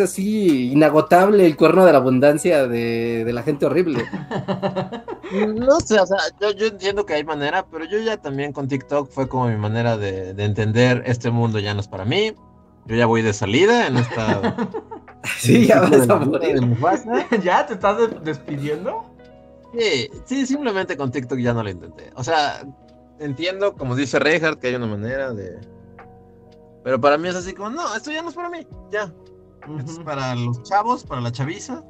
así 0.00 0.70
inagotable 0.70 1.46
el 1.46 1.56
cuerno 1.56 1.84
de 1.84 1.92
la 1.92 1.98
abundancia 1.98 2.68
de, 2.68 3.28
la 3.32 3.42
gente 3.42 3.66
horrible. 3.66 4.04
No 5.30 5.78
sé, 5.78 6.00
o 6.00 6.06
sea, 6.06 6.18
yo, 6.40 6.66
entiendo 6.66 7.06
que 7.06 7.14
hay 7.14 7.22
manera, 7.22 7.64
pero 7.70 7.84
yo 7.84 8.00
ya 8.00 8.16
también 8.16 8.52
con 8.52 8.66
TikTok 8.66 9.08
fue 9.08 9.28
como 9.28 9.46
mi 9.46 9.56
manera 9.56 9.96
de, 9.96 10.30
entender 10.30 11.04
este 11.06 11.30
mundo 11.30 11.60
ya 11.60 11.72
no 11.72 11.78
es 11.78 11.86
para 11.86 12.04
mí. 12.04 12.32
Yo 12.86 12.96
ya 12.96 13.06
voy 13.06 13.22
de 13.22 13.32
salida 13.32 13.86
en 13.86 13.98
esta. 13.98 14.56
sí, 15.38 15.68
ya 15.68 15.82
vas 15.82 16.10
a 16.10 16.16
morir. 16.16 16.58
¿Ya 17.44 17.64
te 17.64 17.74
estás 17.74 17.96
despidiendo? 18.24 19.04
Sí, 19.78 20.10
sí, 20.24 20.46
simplemente 20.46 20.96
con 20.96 21.10
TikTok 21.10 21.38
ya 21.38 21.52
no 21.52 21.62
lo 21.62 21.70
intenté. 21.70 22.10
O 22.16 22.24
sea, 22.24 22.62
entiendo, 23.18 23.74
como 23.74 23.94
dice 23.94 24.18
Reinhardt, 24.18 24.58
que 24.58 24.68
hay 24.68 24.74
una 24.74 24.86
manera 24.86 25.32
de. 25.32 25.60
Pero 26.82 27.00
para 27.00 27.18
mí 27.18 27.28
es 27.28 27.36
así 27.36 27.52
como, 27.52 27.70
no, 27.70 27.94
esto 27.94 28.10
ya 28.10 28.22
no 28.22 28.30
es 28.30 28.34
para 28.34 28.50
mí, 28.50 28.66
ya. 28.90 29.12
Es 29.86 29.98
para 30.00 30.34
los 30.34 30.62
chavos, 30.62 31.04
para 31.04 31.20
la 31.20 31.30
chaviza. 31.30 31.84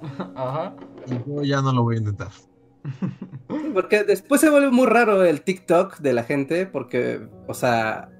Ajá. 0.34 0.74
Y 1.06 1.30
yo 1.30 1.42
ya 1.42 1.60
no 1.60 1.72
lo 1.72 1.82
voy 1.82 1.96
a 1.96 1.98
intentar. 1.98 2.28
porque 3.74 4.04
después 4.04 4.40
se 4.40 4.50
vuelve 4.50 4.70
muy 4.70 4.86
raro 4.86 5.24
el 5.24 5.42
TikTok 5.42 5.98
de 5.98 6.12
la 6.12 6.22
gente, 6.22 6.66
porque, 6.66 7.28
o 7.46 7.54
sea, 7.54 8.10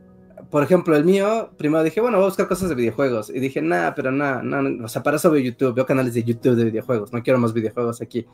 por 0.50 0.62
ejemplo, 0.62 0.96
el 0.96 1.04
mío, 1.04 1.50
primero 1.56 1.82
dije, 1.82 2.00
bueno, 2.00 2.18
voy 2.18 2.24
a 2.24 2.28
buscar 2.28 2.48
cosas 2.48 2.68
de 2.68 2.74
videojuegos. 2.74 3.30
Y 3.30 3.40
dije, 3.40 3.62
nada, 3.62 3.94
pero 3.94 4.10
nada, 4.12 4.42
no, 4.42 4.84
o 4.84 4.88
sea, 4.88 5.02
para 5.02 5.16
eso 5.16 5.30
veo 5.30 5.42
YouTube, 5.42 5.74
veo 5.74 5.86
canales 5.86 6.14
de 6.14 6.24
YouTube 6.24 6.56
de 6.56 6.64
videojuegos, 6.64 7.12
no 7.12 7.22
quiero 7.22 7.38
más 7.38 7.52
videojuegos 7.52 8.00
aquí. 8.02 8.26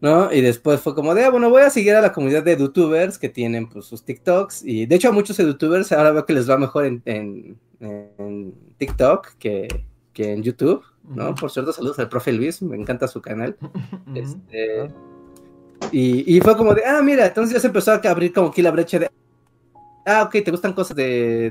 ¿No? 0.00 0.32
Y 0.32 0.40
después 0.40 0.80
fue 0.80 0.94
como 0.94 1.14
de, 1.14 1.24
ah, 1.24 1.30
bueno, 1.30 1.50
voy 1.50 1.62
a 1.62 1.70
seguir 1.70 1.94
a 1.94 2.00
la 2.00 2.12
comunidad 2.12 2.42
de 2.42 2.56
youtubers 2.56 3.18
que 3.18 3.28
tienen 3.28 3.68
pues, 3.68 3.86
sus 3.86 4.04
TikToks. 4.04 4.64
Y 4.64 4.86
de 4.86 4.96
hecho 4.96 5.08
a 5.08 5.12
muchos 5.12 5.36
youtubers 5.36 5.92
ahora 5.92 6.12
veo 6.12 6.26
que 6.26 6.32
les 6.32 6.48
va 6.48 6.56
mejor 6.56 6.86
en, 6.86 7.02
en, 7.04 8.54
TikTok 8.78 9.34
que, 9.38 9.68
que, 10.12 10.32
en 10.32 10.42
YouTube, 10.42 10.82
¿no? 11.04 11.34
Por 11.34 11.50
cierto, 11.50 11.72
saludos 11.72 11.98
al 11.98 12.08
profe 12.08 12.32
Luis, 12.32 12.62
me 12.62 12.76
encanta 12.76 13.08
su 13.08 13.20
canal. 13.20 13.56
este, 14.14 14.90
y, 15.92 16.36
y, 16.36 16.40
fue 16.40 16.56
como 16.56 16.74
de, 16.74 16.84
ah, 16.84 17.02
mira, 17.02 17.26
entonces 17.26 17.54
ya 17.54 17.60
se 17.60 17.66
empezó 17.66 17.92
a 17.92 17.96
abrir 17.96 18.32
como 18.32 18.48
aquí 18.48 18.62
la 18.62 18.70
brecha 18.70 18.98
de, 18.98 19.10
ah, 20.10 20.22
ok, 20.24 20.32
te 20.44 20.50
gustan 20.50 20.72
cosas 20.72 20.96
de, 20.96 21.50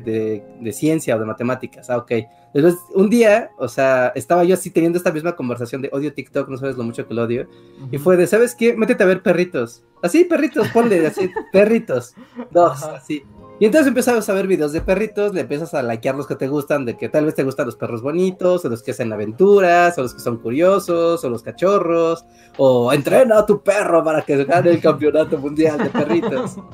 de, 0.61 0.73
ciencia 0.73 1.15
o 1.15 1.19
de 1.19 1.25
matemáticas, 1.25 1.89
ah, 1.89 1.97
ok. 1.97 2.11
Entonces, 2.53 2.79
un 2.95 3.09
día, 3.09 3.51
o 3.57 3.67
sea, 3.67 4.11
estaba 4.15 4.43
yo 4.43 4.55
así 4.55 4.71
teniendo 4.71 4.97
esta 4.97 5.11
misma 5.11 5.35
conversación 5.35 5.81
de 5.81 5.89
odio 5.91 6.13
TikTok, 6.13 6.49
no 6.49 6.57
sabes 6.57 6.77
lo 6.77 6.83
mucho 6.83 7.07
que 7.07 7.13
lo 7.13 7.23
odio, 7.23 7.47
y 7.91 7.97
fue 7.97 8.17
de, 8.17 8.27
¿sabes 8.27 8.55
qué? 8.55 8.75
Métete 8.75 9.03
a 9.03 9.07
ver 9.07 9.21
perritos. 9.21 9.83
Así, 10.01 10.25
perritos, 10.25 10.67
ponle, 10.69 11.05
así, 11.07 11.29
perritos. 11.51 12.13
Dos, 12.51 12.83
así. 12.83 13.23
Y 13.59 13.65
entonces 13.65 13.87
empiezas 13.87 14.29
a 14.29 14.33
ver 14.33 14.47
videos 14.47 14.71
de 14.71 14.79
perritos, 14.79 15.33
le 15.33 15.41
empiezas 15.41 15.73
a 15.73 15.83
likear 15.83 16.15
los 16.15 16.27
que 16.27 16.35
te 16.35 16.47
gustan, 16.47 16.85
de 16.85 16.95
que 16.95 17.09
tal 17.09 17.25
vez 17.25 17.35
te 17.35 17.43
gustan 17.43 17.65
los 17.65 17.75
perros 17.75 18.01
bonitos, 18.01 18.63
o 18.63 18.69
los 18.69 18.81
que 18.81 18.91
hacen 18.91 19.11
aventuras, 19.11 19.97
o 19.97 20.03
los 20.03 20.13
que 20.13 20.21
son 20.21 20.37
curiosos, 20.37 21.23
o 21.23 21.29
los 21.29 21.43
cachorros, 21.43 22.25
o 22.57 22.93
entrena 22.93 23.39
a 23.39 23.45
tu 23.45 23.61
perro 23.61 24.03
para 24.03 24.21
que 24.21 24.45
gane 24.45 24.71
el 24.71 24.81
campeonato 24.81 25.37
mundial 25.37 25.77
de 25.77 25.89
perritos. 25.89 26.55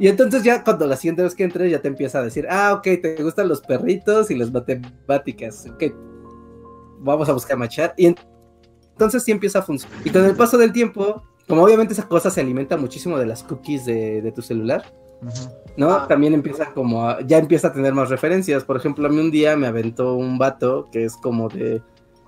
Y 0.00 0.06
entonces 0.06 0.44
ya 0.44 0.62
cuando 0.62 0.86
la 0.86 0.94
siguiente 0.94 1.24
vez 1.24 1.34
que 1.34 1.42
entres 1.42 1.72
ya 1.72 1.80
te 1.80 1.88
empieza 1.88 2.20
a 2.20 2.22
decir, 2.22 2.46
ah, 2.48 2.72
ok, 2.74 2.84
te 3.02 3.20
gustan 3.20 3.48
los 3.48 3.60
perritos 3.60 4.30
y 4.30 4.36
las 4.36 4.52
matemáticas, 4.52 5.66
ok, 5.74 5.92
vamos 7.00 7.28
a 7.28 7.32
buscar 7.32 7.56
machar. 7.56 7.94
Y 7.96 8.14
entonces 8.92 9.24
sí 9.24 9.32
empieza 9.32 9.58
a 9.58 9.62
funcionar. 9.62 9.98
Y 10.04 10.10
con 10.10 10.24
el 10.24 10.36
paso 10.36 10.56
del 10.56 10.72
tiempo, 10.72 11.24
como 11.48 11.64
obviamente 11.64 11.94
esa 11.94 12.06
cosa 12.06 12.30
se 12.30 12.40
alimenta 12.40 12.76
muchísimo 12.76 13.18
de 13.18 13.26
las 13.26 13.42
cookies 13.42 13.86
de, 13.86 14.32
tu 14.34 14.42
celular, 14.42 14.84
¿no? 15.76 15.90
Ah. 15.90 16.06
También 16.08 16.34
empieza 16.34 16.72
como, 16.72 17.18
ya 17.20 17.38
empieza 17.38 17.68
a 17.68 17.72
tener 17.72 17.94
más 17.94 18.08
referencias. 18.08 18.64
Por 18.64 18.76
ejemplo, 18.76 19.06
a 19.06 19.10
mí 19.10 19.18
un 19.18 19.30
día 19.30 19.56
me 19.56 19.66
aventó 19.66 20.14
un 20.14 20.38
vato 20.38 20.88
que 20.90 21.04
es 21.04 21.16
como 21.16 21.48
de 21.48 21.82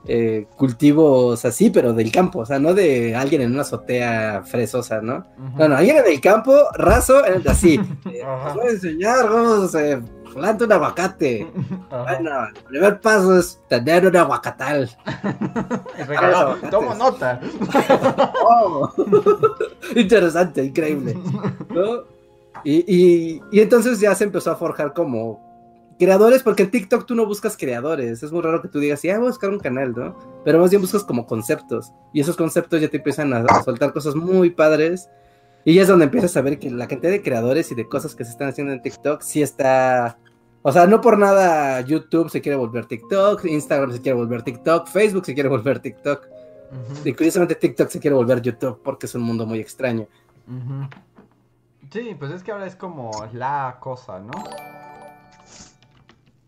eh, 0.07 0.47
cultivos 0.57 1.45
así, 1.45 1.69
pero 1.71 1.93
del 1.93 2.11
campo, 2.11 2.41
o 2.41 2.47
sea, 2.47 2.59
no 2.59 2.73
de 2.73 3.15
alguien 3.15 3.43
en 3.43 3.53
una 3.53 3.63
azotea 3.63 4.43
fresosa, 4.45 5.03
¿no? 5.03 5.27
No, 5.59 5.69
no, 5.69 5.77
alguien 5.77 5.99
en 5.99 6.07
el 6.07 6.21
campo, 6.21 6.55
raso, 6.75 7.23
así. 7.47 7.79
Eh, 8.11 8.23
voy 8.55 8.67
a 8.67 8.71
enseñar, 8.71 9.29
vamos 9.29 9.75
a 9.75 9.87
eh, 9.87 10.03
planta 10.33 10.65
un 10.65 10.73
aguacate. 10.73 11.47
Bueno, 11.91 12.47
el 12.47 12.65
primer 12.65 13.01
paso 13.01 13.39
es 13.39 13.61
tener 13.69 14.07
un 14.07 14.17
aguacatal. 14.17 14.89
Tomo 16.71 16.95
nota. 16.95 17.41
Oh. 18.43 18.91
Interesante, 19.95 20.65
increíble. 20.65 21.17
¿no? 21.69 22.20
Y, 22.65 23.41
y, 23.51 23.61
entonces 23.61 24.01
ya 24.01 24.15
se 24.15 24.25
empezó 24.25 24.51
a 24.51 24.57
forjar 24.57 24.93
como 24.93 25.41
creadores, 25.99 26.43
porque 26.43 26.63
en 26.63 26.71
TikTok 26.71 27.07
tú 27.07 27.15
no 27.15 27.27
buscas 27.27 27.57
creadores. 27.57 28.23
Es 28.23 28.33
muy 28.33 28.43
raro 28.43 28.63
que 28.63 28.69
tú 28.69 28.79
digas, 28.79 29.03
ya 29.03 29.19
voy 29.19 29.27
a 29.27 29.31
buscar 29.31 29.51
un 29.51 29.59
canal, 29.59 29.93
¿no? 29.95 30.17
Pero 30.45 30.59
más 30.59 30.71
bien 30.71 30.81
buscas 30.81 31.05
como 31.05 31.27
conceptos. 31.27 31.93
Y 32.13 32.21
esos 32.21 32.37
conceptos 32.37 32.81
ya 32.81 32.89
te 32.89 32.97
empiezan 32.97 33.33
a, 33.33 33.63
soltar 33.63 33.93
cosas 33.93 34.15
muy 34.15 34.51
padres. 34.51 35.09
Y 35.65 35.75
ya 35.75 35.83
es 35.83 35.89
donde 35.89 36.07
empiezas 36.07 36.37
a 36.37 36.41
ver 36.41 36.59
que 36.59 36.71
la 36.71 36.89
cantidad 36.89 37.13
de 37.13 37.23
creadores 37.23 37.71
y 37.71 37.75
de 37.75 37.87
cosas 37.87 38.15
que 38.15 38.25
se 38.25 38.31
están 38.31 38.49
haciendo 38.49 38.73
en 38.73 38.81
TikTok 38.81 39.21
sí 39.21 39.43
está. 39.43 40.19
O 40.63 40.73
sea, 40.73 40.87
no 40.87 41.01
por 41.01 41.19
nada 41.19 41.81
YouTube 41.83 42.31
se 42.31 42.41
quiere 42.41 42.57
volver 42.57 42.87
TikTok, 42.87 43.45
Instagram 43.45 43.93
se 43.93 44.01
quiere 44.01 44.17
volver 44.17 44.43
TikTok, 44.43 44.89
Facebook 44.89 45.27
se 45.27 45.35
quiere 45.35 45.49
volver 45.49 45.81
TikTok. 45.81 46.27
Y 47.05 47.13
curiosamente 47.13 47.57
TikTok 47.57 47.89
se 47.89 48.01
quiere 48.01 48.15
volver 48.15 48.41
YouTube 48.41 48.81
porque 48.83 49.07
es 49.07 49.15
un 49.15 49.23
mundo 49.23 49.45
muy 49.45 49.59
extraño. 49.59 50.07
Sí, 51.91 52.15
pues 52.19 52.31
es 52.31 52.45
que 52.45 52.53
ahora 52.53 52.67
es 52.67 52.77
como 52.77 53.11
la 53.33 53.79
cosa, 53.81 54.21
¿no? 54.21 54.33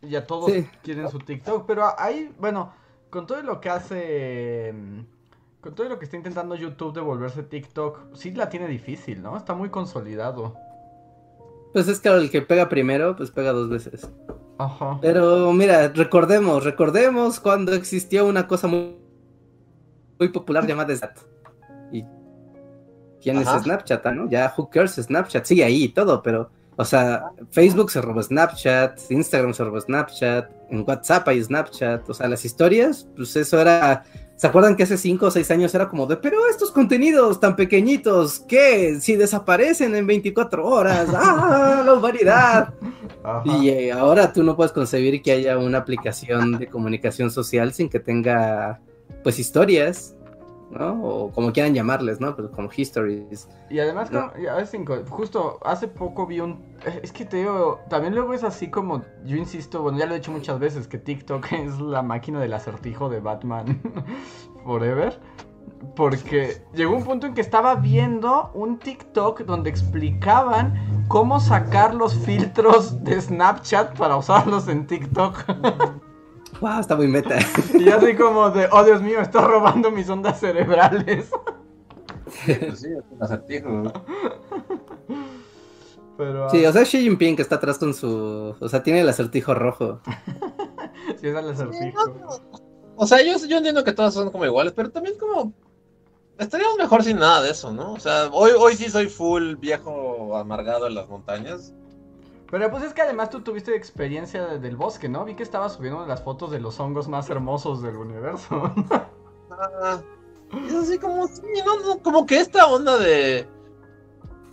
Ya 0.03 0.27
todos 0.27 0.53
quieren 0.83 1.09
su 1.11 1.19
TikTok, 1.19 1.67
pero 1.67 1.99
ahí, 1.99 2.33
bueno, 2.39 2.73
con 3.11 3.27
todo 3.27 3.43
lo 3.43 3.61
que 3.61 3.69
hace, 3.69 4.75
con 5.61 5.75
todo 5.75 5.89
lo 5.89 5.99
que 5.99 6.05
está 6.05 6.17
intentando 6.17 6.55
YouTube 6.55 6.95
de 6.95 7.01
volverse 7.01 7.43
TikTok, 7.43 8.15
sí 8.15 8.31
la 8.33 8.49
tiene 8.49 8.69
difícil, 8.69 9.23
¿no? 9.23 9.37
Está 9.37 9.55
muy 9.55 9.69
consolidado. 9.69 10.57
Pues 11.73 11.89
es 11.89 12.01
que 12.01 12.09
el 12.09 12.31
que 12.31 12.43
pega 12.43 12.69
primero, 12.69 13.17
pues 13.17 13.31
pega 13.31 13.53
dos 13.53 13.69
veces. 13.69 14.09
Ajá. 14.59 14.99
Pero 15.01 15.53
mira, 15.53 15.89
recordemos, 15.89 16.63
recordemos 16.63 17.41
cuando 17.41 17.73
existió 17.73 18.27
una 18.27 18.47
cosa 18.47 18.69
muy, 18.69 18.97
muy 20.19 20.29
popular 20.29 20.67
llamada 20.67 20.95
Snapchat. 20.95 21.32
¿Quién 23.23 23.39
es 23.39 23.49
Snapchat, 23.49 24.05
no? 24.07 24.29
Ya, 24.29 24.53
who 24.57 24.69
cares 24.69 24.95
Snapchat, 24.95 25.45
sigue 25.45 25.65
ahí 25.65 25.85
y 25.85 25.89
todo, 25.91 26.23
pero, 26.23 26.51
o 26.77 26.85
sea, 26.85 27.31
Facebook 27.51 27.91
se 27.91 28.01
robó 28.01 28.21
Snapchat, 28.21 28.99
Instagram 29.11 29.55
se 29.55 29.65
robó 29.65 29.81
Snapchat, 29.81 30.51
en 30.71 30.85
WhatsApp 30.87 31.29
hay 31.29 31.43
Snapchat, 31.43 32.09
o 32.11 32.15
sea, 32.15 32.29
las 32.29 32.45
historias, 32.45 33.07
pues 33.15 33.37
eso 33.37 33.61
era, 33.61 34.03
¿se 34.35 34.47
acuerdan 34.49 34.75
que 34.75 34.83
hace 34.83 34.99
5 34.99 35.27
o 35.27 35.31
6 35.31 35.51
años 35.53 35.75
era 35.75 35.89
como 35.89 36.07
de, 36.07 36.17
pero 36.17 36.49
estos 36.49 36.73
contenidos 36.73 37.39
tan 37.39 37.55
pequeñitos, 37.55 38.41
¿qué? 38.41 38.99
Si 39.01 39.15
desaparecen 39.15 39.95
en 39.95 40.07
24 40.07 40.67
horas, 40.67 41.09
¡ah, 41.15 41.83
la 41.87 41.95
humanidad! 41.95 42.75
Y 43.45 43.69
eh, 43.69 43.93
ahora 43.93 44.33
tú 44.33 44.43
no 44.43 44.57
puedes 44.57 44.73
concebir 44.73 45.23
que 45.23 45.31
haya 45.31 45.59
una 45.59 45.79
aplicación 45.79 46.59
de 46.59 46.67
comunicación 46.67 47.31
social 47.31 47.73
sin 47.73 47.89
que 47.89 48.01
tenga, 48.01 48.81
pues, 49.23 49.39
historias 49.39 50.17
¿no? 50.73 51.03
O 51.03 51.33
como 51.33 51.53
quieran 51.53 51.75
llamarles, 51.75 52.21
¿no? 52.21 52.35
Pues 52.35 52.49
como 52.51 52.69
histories. 52.75 53.49
Y 53.71 53.79
además, 53.79 54.11
justo 55.09 55.59
hace 55.65 55.89
poco 55.89 56.27
vi 56.27 56.41
un... 56.41 56.61
Es 57.03 57.13
que 57.13 57.25
te 57.25 57.39
digo, 57.39 57.81
también 57.89 58.15
luego 58.15 58.35
es 58.35 58.45
así 58.45 58.69
como, 58.71 59.03
yo 59.25 59.37
insisto, 59.37 59.83
bueno, 59.83 59.99
ya 59.99 60.07
lo 60.07 60.15
he 60.15 60.19
dicho 60.19 60.33
muchas 60.33 60.59
veces, 60.59 60.89
que 60.89 60.99
TikTok 60.99 61.53
es 61.53 61.79
la 61.79 62.03
máquina 62.03 62.41
del 62.41 62.53
acertijo 62.53 63.09
de 63.09 63.21
Batman 63.21 63.81
Forever. 64.65 65.19
Porque 65.97 66.63
llegó 66.75 66.97
un 66.97 67.05
punto 67.05 67.27
en 67.27 67.35
que 67.35 67.41
estaba 67.41 67.75
viendo 67.75 68.51
un 68.55 68.79
TikTok 68.79 69.41
donde 69.43 69.69
explicaban 69.69 71.07
cómo 71.09 71.41
sacar 71.41 71.95
los 71.95 72.15
filtros 72.15 73.03
de 73.03 73.21
Snapchat 73.21 73.99
para 73.99 74.17
usarlos 74.17 74.69
en 74.69 74.87
TikTok. 74.87 75.45
Wow, 76.63 76.79
está 76.79 76.95
muy 76.95 77.09
meta. 77.09 77.39
Y 77.75 77.89
así 77.89 78.15
como 78.15 78.49
de, 78.51 78.69
oh 78.71 78.85
Dios 78.85 79.03
mío, 79.03 79.21
está 79.21 79.41
robando 79.41 79.91
mis 79.91 80.09
ondas 80.09 80.39
cerebrales. 80.39 81.29
Sí, 82.31 82.55
pues 82.55 82.79
sí, 82.79 82.87
es 82.87 83.05
un 83.11 83.21
acertijo. 83.21 83.93
Pero, 86.17 86.49
sí, 86.51 86.65
o 86.65 86.73
sea, 86.73 86.85
Xi 86.85 87.03
Jinping 87.03 87.35
que 87.35 87.43
está 87.43 87.57
atrás 87.57 87.79
con 87.79 87.93
su. 87.93 88.55
O 88.61 88.69
sea, 88.69 88.81
tiene 88.81 89.01
el 89.01 89.09
acertijo 89.09 89.55
rojo. 89.55 90.01
sí, 91.21 91.27
es 91.27 91.35
el 91.35 91.51
acertijo. 91.51 92.41
O 92.95 93.07
sea, 93.09 93.19
yo, 93.25 93.45
yo 93.45 93.57
entiendo 93.57 93.83
que 93.83 93.93
todas 93.93 94.15
son 94.15 94.31
como 94.31 94.45
iguales, 94.45 94.73
pero 94.73 94.89
también 94.93 95.19
como 95.19 95.53
estaríamos 96.39 96.79
mejor 96.79 97.03
sin 97.03 97.19
nada 97.19 97.43
de 97.43 97.51
eso, 97.51 97.73
¿no? 97.73 97.95
O 97.95 97.99
sea, 97.99 98.29
hoy, 98.31 98.53
hoy 98.57 98.77
sí 98.77 98.89
soy 98.89 99.09
full 99.09 99.57
viejo 99.57 100.37
amargado 100.37 100.87
en 100.87 100.95
las 100.95 101.09
montañas. 101.09 101.75
Pero 102.53 102.71
pues 102.71 102.85
es 102.85 102.93
que 102.93 103.01
además 103.01 103.31
tú 103.31 103.41
tuviste 103.41 103.75
experiencia 103.75 104.45
del 104.59 104.77
bosque, 104.77 105.09
¿no? 105.09 105.25
Vi 105.25 105.35
que 105.35 105.43
estabas 105.43 105.73
subiendo 105.73 106.07
las 106.07 106.23
fotos 106.23 106.51
de 106.51 106.61
los 106.61 106.79
hongos 106.79 107.09
más 107.09 107.31
hermosos 107.31 107.81
del 107.81 107.97
universo. 107.97 108.71
ah, 109.51 110.03
es 110.69 110.75
así 110.75 110.99
como, 110.99 111.27
como 112.03 112.27
que 112.27 112.41
esta 112.41 112.67
onda 112.67 112.99
de 112.99 113.49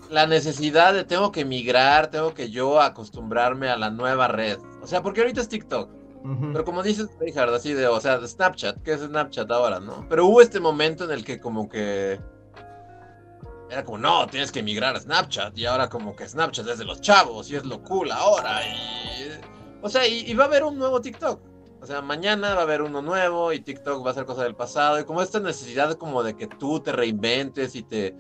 la 0.10 0.28
necesidad 0.28 0.94
de 0.94 1.04
tengo 1.04 1.34
que 1.34 1.44
migrar, 1.44 2.10
tengo 2.10 2.34
que 2.34 2.50
yo 2.50 2.80
acostumbrarme 2.80 3.68
a 3.68 3.76
la 3.76 3.90
nueva 3.90 4.30
red. 4.30 4.60
O 4.82 4.88
sea, 4.88 5.04
porque 5.04 5.20
ahorita 5.20 5.42
es 5.42 5.50
TikTok. 5.50 5.90
Pero 6.24 6.64
como 6.64 6.84
dices, 6.84 7.10
Richard, 7.20 7.54
así 7.54 7.74
de, 7.74 7.88
o 7.88 8.00
sea, 8.00 8.18
de 8.18 8.30
Snapchat, 8.30 8.82
¿qué 8.82 8.94
es 8.94 9.02
Snapchat 9.02 9.52
ahora, 9.52 9.82
no? 9.82 10.06
Pero 10.08 10.26
hubo 10.26 10.42
este 10.42 10.62
momento 10.62 11.04
en 11.04 11.12
el 11.12 11.26
que 11.26 11.42
como 11.42 11.68
que 11.68 12.18
era 13.70 13.86
como, 13.86 13.98
no, 13.98 14.28
tienes 14.28 14.52
que 14.52 14.64
migrar 14.64 14.96
a 14.96 15.00
Snapchat. 15.00 15.58
Y 15.58 15.66
ahora 15.66 15.90
como 15.90 16.16
que 16.16 16.28
Snapchat 16.28 16.68
es 16.68 16.80
de 16.80 16.86
los 16.86 17.02
chavos 17.02 17.50
y 17.52 17.56
es 17.56 17.66
lo 17.66 17.82
cool 17.84 18.12
ahora. 18.12 18.62
Y, 18.66 19.40
o 19.82 19.90
sea, 19.90 20.08
y, 20.08 20.34
va 20.34 20.46
a 20.46 20.48
haber 20.48 20.64
un 20.64 20.78
nuevo 20.78 21.00
TikTok. 21.02 21.42
O 21.82 21.86
sea, 21.86 22.02
mañana 22.02 22.56
va 22.56 22.62
a 22.62 22.64
haber 22.64 22.82
uno 22.82 23.02
nuevo 23.02 23.54
y 23.54 23.62
TikTok 23.62 24.06
va 24.06 24.12
a 24.12 24.14
ser 24.14 24.26
cosa 24.26 24.44
del 24.44 24.56
pasado. 24.56 25.00
Y 25.00 25.06
como 25.06 25.22
esta 25.22 25.40
necesidad 25.40 25.96
como 25.96 26.24
de 26.24 26.36
que 26.36 26.48
tú 26.48 26.80
te 26.82 26.92
reinventes 26.92 27.76
y 27.76 27.84
te 27.84 28.16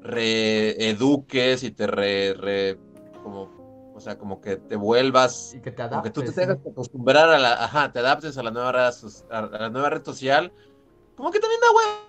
reeduques 0.00 1.62
y 1.62 1.70
te 1.70 1.86
re, 1.86 2.78
como 3.22 3.56
o 3.96 4.00
sea, 4.00 4.18
como 4.18 4.42
que 4.42 4.56
te 4.56 4.76
vuelvas. 4.76 5.54
Y 5.54 5.60
que 5.60 5.70
te 5.70 5.82
adaptes. 5.82 5.90
Como 5.90 6.02
que 6.02 6.10
tú 6.10 6.22
te 6.22 6.32
tengas 6.32 6.58
que 6.62 6.68
acostumbrar 6.68 7.30
a 7.30 7.38
la. 7.38 7.64
Ajá, 7.64 7.92
te 7.92 8.00
adaptes 8.00 8.36
a 8.36 8.42
la 8.42 8.50
nueva 8.50 8.72
red, 8.72 8.92
a 9.30 9.40
la 9.40 9.70
nueva 9.70 9.88
red 9.88 10.04
social. 10.04 10.52
Como 11.16 11.30
que 11.30 11.40
también 11.40 11.60
da 11.62 11.66
hueva, 11.70 12.05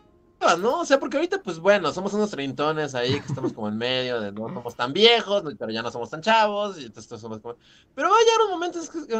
¿no? 0.60 0.82
O 0.82 0.86
sea, 0.86 1.00
porque 1.00 1.17
ahorita, 1.17 1.41
pues 1.41 1.60
bueno, 1.60 1.91
somos 1.91 2.13
unos 2.13 2.29
treintones 2.29 2.96
ahí 2.96 3.20
que 3.20 3.27
estamos 3.27 3.53
como 3.53 3.67
en 3.67 3.77
medio, 3.77 4.22
de 4.22 4.32
no 4.32 4.48
somos 4.48 4.75
tan 4.75 4.94
viejos, 4.94 5.44
pero 5.58 5.72
ya 5.72 5.82
no 5.82 5.91
somos 5.91 6.10
tan 6.10 6.22
chavos. 6.22 6.79
Y 6.79 6.86
entonces 6.86 7.20
somos 7.20 7.39
como... 7.39 7.56
Pero 7.96 8.10
va 8.10 8.15
a 8.15 8.20
llegar 8.20 8.41
un 8.46 8.51
momento 8.51 8.79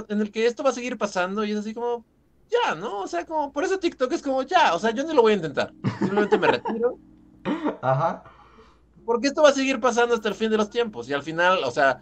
en 0.10 0.22
el 0.22 0.32
que 0.32 0.46
esto 0.46 0.64
va 0.64 0.70
a 0.70 0.74
seguir 0.74 0.98
pasando 0.98 1.44
y 1.44 1.52
es 1.52 1.58
así 1.58 1.74
como. 1.74 2.06
Ya, 2.50 2.76
¿no? 2.76 3.02
O 3.02 3.08
sea, 3.08 3.26
como. 3.26 3.52
Por 3.52 3.64
eso 3.64 3.78
TikTok 3.78 4.12
es 4.14 4.22
como 4.22 4.44
ya. 4.44 4.74
O 4.74 4.80
sea, 4.80 4.92
yo 4.92 5.04
no 5.04 5.14
lo 5.14 5.22
voy 5.22 5.34
a 5.34 5.36
intentar. 5.36 5.74
Simplemente 6.00 6.38
me 6.38 6.48
retiro. 6.48 6.98
Ajá. 7.82 8.24
Porque 9.06 9.28
esto 9.28 9.42
va 9.42 9.50
a 9.50 9.54
seguir 9.54 9.80
pasando 9.80 10.16
hasta 10.16 10.30
el 10.30 10.36
fin 10.36 10.50
de 10.50 10.58
los 10.58 10.70
tiempos. 10.70 11.10
Y 11.10 11.14
al 11.14 11.24
final, 11.24 11.64
o 11.64 11.72
sea 11.72 12.02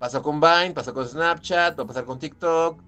Pasó 0.00 0.22
con 0.22 0.40
Vine, 0.40 0.70
pasó 0.70 0.94
con 0.94 1.06
Snapchat, 1.06 1.78
va 1.78 1.84
a 1.84 1.86
pasar 1.86 2.06
con 2.06 2.18
TikTok. 2.18 2.80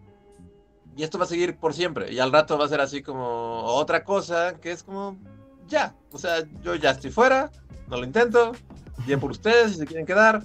Y 0.96 1.02
esto 1.02 1.18
va 1.18 1.24
a 1.24 1.28
seguir 1.28 1.56
por 1.56 1.74
siempre. 1.74 2.12
Y 2.12 2.18
al 2.18 2.32
rato 2.32 2.58
va 2.58 2.66
a 2.66 2.68
ser 2.68 2.80
así 2.80 3.02
como 3.02 3.62
otra 3.64 4.04
cosa 4.04 4.54
que 4.60 4.72
es 4.72 4.82
como, 4.82 5.16
ya. 5.68 5.94
O 6.12 6.18
sea, 6.18 6.44
yo 6.62 6.74
ya 6.74 6.90
estoy 6.90 7.10
fuera, 7.10 7.50
no 7.88 7.96
lo 7.96 8.04
intento. 8.04 8.52
Bien 9.06 9.18
por 9.18 9.30
ustedes 9.30 9.72
si 9.72 9.78
se 9.78 9.86
quieren 9.86 10.06
quedar. 10.06 10.42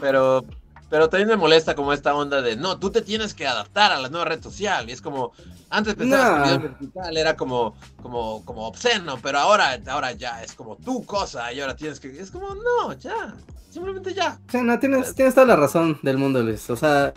Pero, 0.00 0.44
pero 0.90 1.08
también 1.08 1.28
me 1.28 1.36
molesta 1.36 1.74
como 1.74 1.92
esta 1.92 2.14
onda 2.14 2.42
de, 2.42 2.56
no, 2.56 2.78
tú 2.78 2.90
te 2.90 3.00
tienes 3.00 3.32
que 3.32 3.46
adaptar 3.46 3.92
a 3.92 4.00
la 4.00 4.08
nueva 4.08 4.26
red 4.26 4.42
social. 4.42 4.88
Y 4.88 4.92
es 4.92 5.00
como, 5.00 5.32
antes 5.70 5.94
pensabas 5.94 6.58
que 6.58 7.08
el 7.08 7.16
era 7.16 7.36
como, 7.36 7.76
como, 8.02 8.44
como 8.44 8.66
obsceno, 8.66 9.18
pero 9.22 9.38
ahora, 9.38 9.78
ahora 9.86 10.12
ya 10.12 10.42
es 10.42 10.52
como 10.54 10.76
tu 10.76 11.04
cosa 11.04 11.52
y 11.52 11.60
ahora 11.60 11.76
tienes 11.76 12.00
que, 12.00 12.08
es 12.20 12.30
como, 12.30 12.54
no, 12.54 12.92
ya. 12.94 13.34
Simplemente 13.70 14.14
ya. 14.14 14.38
Sí, 14.48 14.58
no, 14.62 14.78
tienes, 14.78 15.14
tienes 15.16 15.34
toda 15.34 15.48
la 15.48 15.56
razón 15.56 15.98
del 16.02 16.16
mundo, 16.16 16.42
Luis. 16.42 16.70
O 16.70 16.76
sea, 16.76 17.12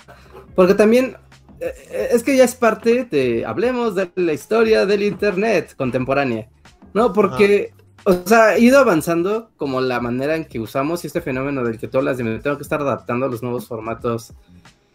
porque 0.55 0.73
también 0.73 1.15
es 1.59 2.23
que 2.23 2.37
ya 2.37 2.43
es 2.43 2.55
parte 2.55 3.05
de, 3.05 3.45
hablemos 3.45 3.95
de 3.95 4.09
la 4.15 4.33
historia 4.33 4.85
del 4.85 5.03
Internet 5.03 5.75
contemporánea, 5.75 6.49
¿no? 6.93 7.13
Porque, 7.13 7.73
o 8.03 8.13
sea, 8.25 8.49
ha 8.49 8.59
ido 8.59 8.79
avanzando 8.79 9.51
como 9.57 9.81
la 9.81 9.99
manera 9.99 10.35
en 10.35 10.45
que 10.45 10.59
usamos 10.59 11.03
este 11.05 11.21
fenómeno 11.21 11.63
del 11.63 11.79
que 11.79 11.87
todas 11.87 12.05
las 12.05 12.17
de 12.17 12.39
tengo 12.39 12.57
que 12.57 12.63
estar 12.63 12.81
adaptando 12.81 13.25
a 13.25 13.29
los 13.29 13.41
nuevos 13.41 13.67
formatos 13.67 14.33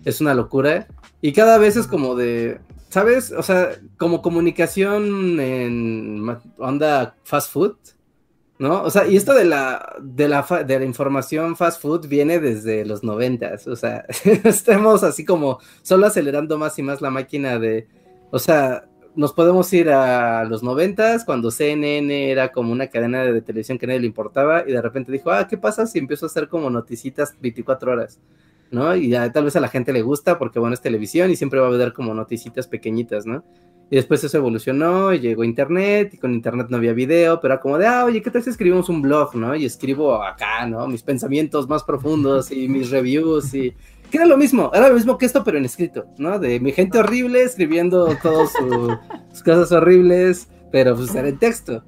es 0.05 0.21
una 0.21 0.35
locura. 0.35 0.89
Y 1.21 1.33
cada 1.33 1.59
vez 1.59 1.77
es 1.77 1.87
como 1.87 2.15
de, 2.15 2.61
¿sabes? 2.89 3.33
O 3.33 3.43
sea, 3.43 3.71
como 3.97 4.23
comunicación 4.23 5.41
en 5.41 6.39
onda 6.59 7.17
fast 7.25 7.53
food. 7.53 7.77
¿No? 8.63 8.85
O 8.85 8.91
sea, 8.91 9.09
y 9.09 9.17
esto 9.17 9.35
de 9.35 9.45
la, 9.45 9.97
de 10.01 10.29
la, 10.29 10.47
de 10.65 10.79
la 10.79 10.85
información 10.85 11.57
fast 11.57 11.83
food 11.83 12.07
viene 12.07 12.39
desde 12.39 12.85
los 12.85 13.03
noventas, 13.03 13.67
o 13.67 13.75
sea, 13.75 14.07
estamos 14.45 15.03
así 15.03 15.25
como 15.25 15.59
solo 15.83 16.07
acelerando 16.07 16.57
más 16.59 16.79
y 16.79 16.83
más 16.85 17.01
la 17.01 17.11
máquina 17.11 17.59
de, 17.59 17.89
o 18.31 18.39
sea, 18.39 18.85
nos 19.17 19.33
podemos 19.33 19.73
ir 19.73 19.91
a 19.91 20.45
los 20.45 20.63
noventas 20.63 21.25
cuando 21.25 21.51
CNN 21.51 22.31
era 22.31 22.53
como 22.53 22.71
una 22.71 22.87
cadena 22.87 23.25
de 23.25 23.43
televisión 23.43 23.79
que 23.79 23.89
nadie 23.89 23.99
le 23.99 24.07
importaba 24.07 24.63
y 24.65 24.71
de 24.71 24.81
repente 24.81 25.11
dijo, 25.11 25.33
ah, 25.33 25.49
¿qué 25.49 25.59
pasa 25.59 25.85
si 25.85 25.99
empiezo 25.99 26.27
a 26.27 26.29
hacer 26.29 26.49
como 26.49 26.71
noticitas 26.71 27.35
24 27.41 27.91
horas? 27.91 28.21
¿No? 28.71 28.95
Y 28.95 29.09
ya 29.09 29.33
tal 29.33 29.45
vez 29.45 29.57
a 29.57 29.61
la 29.61 29.69
gente 29.69 29.93
le 29.93 30.03
gusta 30.03 30.39
porque 30.39 30.61
bueno, 30.61 30.75
es 30.75 30.81
televisión 30.81 31.33
y 31.33 31.37
siempre 31.37 31.59
va 31.59 31.67
a 31.67 31.71
haber 31.71 31.93
como 31.93 32.15
noticitas 32.15 32.69
pequeñitas, 32.69 33.27
¿no? 33.27 33.45
Y 33.93 33.97
después 33.97 34.25
eso 34.25 34.39
evolucionó 34.39 35.13
y 35.13 35.21
llegó 35.21 35.45
internet 35.45 36.15
y 36.15 36.17
con 36.17 36.33
internet 36.33 36.69
no 36.71 36.79
había 36.79 36.95
video, 36.95 37.39
pero 37.43 37.53
era 37.53 37.61
como 37.61 37.77
de, 37.77 37.87
ah, 37.87 38.07
oye, 38.07 38.23
¿qué 38.23 38.31
tal 38.31 38.43
si 38.43 38.49
escribimos 38.49 38.89
un 38.89 39.03
blog, 39.03 39.35
no? 39.35 39.55
Y 39.55 39.67
escribo 39.67 40.23
acá, 40.23 40.65
¿no? 40.65 40.89
Mis 40.89 41.03
pensamientos 41.03 41.69
más 41.69 41.85
profundos 41.85 42.51
y 42.51 42.69
mis 42.69 42.89
reviews 42.89 43.53
y... 43.53 43.75
Era 44.11 44.25
lo 44.25 44.37
mismo, 44.39 44.71
era 44.75 44.89
lo 44.89 44.95
mismo 44.95 45.17
que 45.17 45.25
esto, 45.25 45.43
pero 45.43 45.57
en 45.57 45.65
escrito, 45.65 46.07
¿no? 46.19 46.39
De 46.39 46.61
mi 46.61 46.73
gente 46.73 46.99
horrible 46.99 47.43
escribiendo 47.43 48.15
todas 48.23 48.53
sus 48.53 49.43
cosas 49.43 49.73
horribles, 49.73 50.49
pero 50.71 50.95
pues 50.95 51.15
era 51.15 51.29
en 51.29 51.39
texto, 51.39 51.83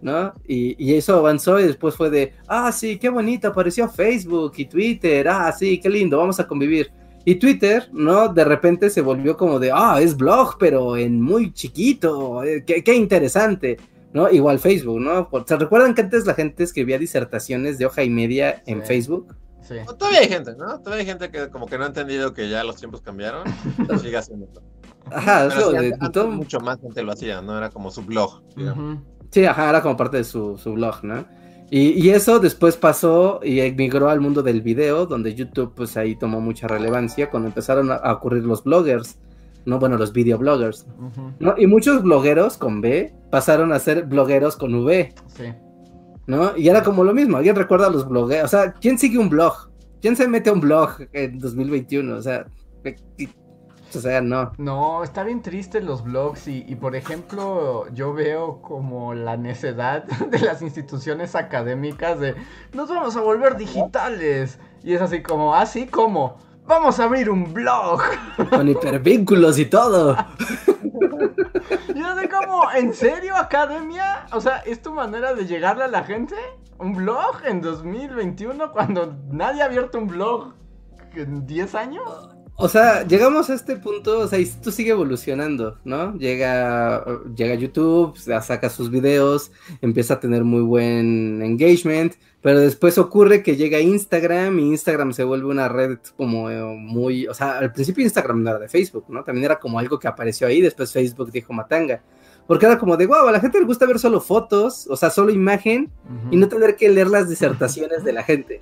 ¿no? 0.00 0.32
Y, 0.46 0.76
y, 0.78 0.94
eso 0.94 1.16
avanzó 1.16 1.58
y 1.58 1.64
después 1.64 1.96
fue 1.96 2.10
de, 2.10 2.32
ah, 2.46 2.70
sí, 2.70 2.96
qué 2.96 3.08
bonito, 3.08 3.48
apareció 3.48 3.88
Facebook 3.88 4.52
y 4.56 4.66
Twitter, 4.66 5.26
ah, 5.28 5.50
sí, 5.50 5.80
qué 5.80 5.88
lindo, 5.88 6.18
vamos 6.18 6.38
a 6.38 6.46
convivir. 6.46 6.92
Y 7.24 7.36
Twitter, 7.36 7.88
¿no? 7.92 8.28
De 8.28 8.44
repente 8.44 8.90
se 8.90 9.00
volvió 9.00 9.36
como 9.36 9.58
de, 9.58 9.70
ah, 9.72 9.98
es 10.00 10.16
blog, 10.16 10.56
pero 10.58 10.96
en 10.96 11.20
muy 11.20 11.52
chiquito, 11.52 12.44
eh, 12.44 12.64
qué, 12.64 12.94
interesante, 12.94 13.78
¿no? 14.12 14.30
Igual 14.30 14.58
Facebook, 14.58 15.00
¿no? 15.00 15.28
¿Se 15.46 15.56
recuerdan 15.56 15.94
que 15.94 16.02
antes 16.02 16.26
la 16.26 16.34
gente 16.34 16.64
escribía 16.64 16.98
disertaciones 16.98 17.78
de 17.78 17.86
hoja 17.86 18.02
y 18.02 18.10
media 18.10 18.62
en 18.66 18.84
Facebook? 18.84 19.34
Sí. 19.62 19.76
todavía 19.98 20.20
hay 20.20 20.28
gente, 20.28 20.54
¿no? 20.56 20.78
Todavía 20.80 21.00
hay 21.00 21.06
gente 21.06 21.30
que 21.30 21.48
como 21.48 21.64
que 21.64 21.78
no 21.78 21.84
ha 21.84 21.86
entendido 21.86 22.34
que 22.34 22.50
ya 22.50 22.62
los 22.62 22.76
tiempos 22.76 23.00
cambiaron, 23.00 23.44
sigue 24.02 24.18
haciendo 24.18 24.46
Ajá, 25.10 25.46
eso, 25.46 25.72
de, 25.72 25.96
todo... 26.12 26.30
mucho 26.30 26.60
más 26.60 26.80
gente 26.80 27.02
lo 27.02 27.12
hacía, 27.12 27.40
¿no? 27.40 27.56
Era 27.56 27.70
como 27.70 27.90
su 27.90 28.02
blog. 28.02 28.42
Sí, 29.30 29.44
ajá, 29.44 29.70
era 29.70 29.82
como 29.82 29.96
parte 29.96 30.18
de 30.18 30.24
su, 30.24 30.58
su 30.58 30.74
blog, 30.74 31.02
¿no? 31.02 31.26
Y, 31.76 32.10
eso 32.10 32.38
después 32.38 32.76
pasó 32.76 33.40
y 33.42 33.58
emigró 33.58 34.08
al 34.08 34.20
mundo 34.20 34.44
del 34.44 34.62
video, 34.62 35.06
donde 35.06 35.34
YouTube 35.34 35.72
pues 35.74 35.96
ahí 35.96 36.14
tomó 36.14 36.40
mucha 36.40 36.68
relevancia 36.68 37.28
cuando 37.30 37.48
empezaron 37.48 37.90
a, 37.90 38.12
ocurrir 38.12 38.44
los 38.44 38.62
bloggers, 38.62 39.18
¿no? 39.66 39.80
Bueno, 39.80 39.96
los 39.96 40.12
videobloggers, 40.12 40.86
¿no? 41.40 41.56
Y 41.58 41.66
muchos 41.66 42.04
blogueros 42.04 42.58
con 42.58 42.80
B 42.80 43.12
pasaron 43.28 43.72
a 43.72 43.80
ser 43.80 44.04
blogueros 44.04 44.54
con 44.54 44.72
V. 44.72 45.12
Sí. 45.36 45.46
¿No? 46.28 46.56
Y 46.56 46.68
era 46.68 46.84
como 46.84 47.02
lo 47.02 47.12
mismo, 47.12 47.38
¿alguien 47.38 47.56
recuerda 47.56 47.88
a 47.88 47.90
los 47.90 48.08
blogueros? 48.08 48.44
O 48.44 48.56
sea, 48.56 48.72
¿quién 48.74 48.96
sigue 48.96 49.18
un 49.18 49.28
blog? 49.28 49.68
¿Quién 50.00 50.14
se 50.14 50.28
mete 50.28 50.50
a 50.50 50.52
un 50.52 50.60
blog 50.60 50.90
en 51.12 51.40
2021? 51.40 52.14
O 52.14 52.22
sea, 52.22 52.46
o 53.96 54.00
sea, 54.00 54.20
no. 54.20 54.52
No, 54.58 55.02
está 55.02 55.24
bien 55.24 55.42
triste 55.42 55.80
los 55.80 56.04
blogs 56.04 56.48
y, 56.48 56.74
por 56.76 56.96
ejemplo, 56.96 57.86
yo 57.92 58.12
veo 58.12 58.60
como 58.60 59.14
la 59.14 59.36
necedad 59.36 60.04
de 60.30 60.38
las 60.40 60.62
instituciones 60.62 61.34
académicas 61.34 62.18
de 62.20 62.34
nos 62.72 62.88
vamos 62.88 63.16
a 63.16 63.20
volver 63.20 63.56
digitales. 63.56 64.58
Y 64.82 64.94
es 64.94 65.00
así 65.00 65.22
como, 65.22 65.54
así 65.54 65.86
¿ah, 65.86 65.90
como, 65.90 66.36
vamos 66.66 67.00
a 67.00 67.04
abrir 67.04 67.30
un 67.30 67.52
blog. 67.52 68.02
Con 68.50 68.68
hipervínculos 68.68 69.58
y 69.58 69.66
todo. 69.66 70.16
Y 71.94 72.00
así 72.00 72.28
como, 72.28 72.70
¿en 72.72 72.92
serio, 72.92 73.36
academia? 73.36 74.26
O 74.32 74.40
sea, 74.40 74.58
¿es 74.58 74.82
tu 74.82 74.92
manera 74.92 75.34
de 75.34 75.46
llegarle 75.46 75.84
a 75.84 75.88
la 75.88 76.04
gente? 76.04 76.34
¿Un 76.78 76.94
blog 76.94 77.44
en 77.46 77.60
2021 77.62 78.72
cuando 78.72 79.16
nadie 79.30 79.62
ha 79.62 79.66
abierto 79.66 79.98
un 79.98 80.08
blog 80.08 80.54
en 81.14 81.46
10 81.46 81.74
años? 81.74 82.33
O 82.56 82.68
sea, 82.68 83.04
llegamos 83.04 83.50
a 83.50 83.54
este 83.54 83.74
punto, 83.74 84.20
o 84.20 84.28
sea, 84.28 84.38
y 84.38 84.46
sigue 84.46 84.90
evolucionando, 84.90 85.76
¿no? 85.84 86.16
Llega, 86.16 87.04
llega 87.34 87.54
YouTube, 87.56 88.16
saca 88.16 88.70
sus 88.70 88.90
videos, 88.90 89.50
empieza 89.80 90.14
a 90.14 90.20
tener 90.20 90.44
muy 90.44 90.62
buen 90.62 91.42
engagement, 91.42 92.14
pero 92.42 92.60
después 92.60 92.96
ocurre 92.96 93.42
que 93.42 93.56
llega 93.56 93.80
Instagram 93.80 94.60
y 94.60 94.68
Instagram 94.68 95.12
se 95.12 95.24
vuelve 95.24 95.48
una 95.48 95.68
red 95.68 95.98
como 96.16 96.48
eh, 96.48 96.62
muy, 96.62 97.26
o 97.26 97.34
sea, 97.34 97.58
al 97.58 97.72
principio 97.72 98.04
Instagram 98.04 98.44
no 98.44 98.50
era 98.50 98.58
de 98.60 98.68
Facebook, 98.68 99.06
¿no? 99.08 99.24
También 99.24 99.46
era 99.46 99.58
como 99.58 99.80
algo 99.80 99.98
que 99.98 100.06
apareció 100.06 100.46
ahí, 100.46 100.60
después 100.60 100.92
Facebook 100.92 101.32
dijo 101.32 101.52
Matanga. 101.52 102.02
Porque 102.46 102.66
era 102.66 102.78
como 102.78 102.96
de, 102.96 103.06
wow, 103.06 103.26
a 103.26 103.32
la 103.32 103.40
gente 103.40 103.58
le 103.58 103.64
gusta 103.64 103.86
ver 103.86 103.98
solo 103.98 104.20
fotos, 104.20 104.86
o 104.90 104.96
sea, 104.96 105.10
solo 105.10 105.30
imagen, 105.30 105.90
y 106.30 106.36
no 106.36 106.48
tener 106.48 106.76
que 106.76 106.88
leer 106.88 107.08
las 107.08 107.28
disertaciones 107.28 108.04
de 108.04 108.12
la 108.12 108.22
gente. 108.22 108.60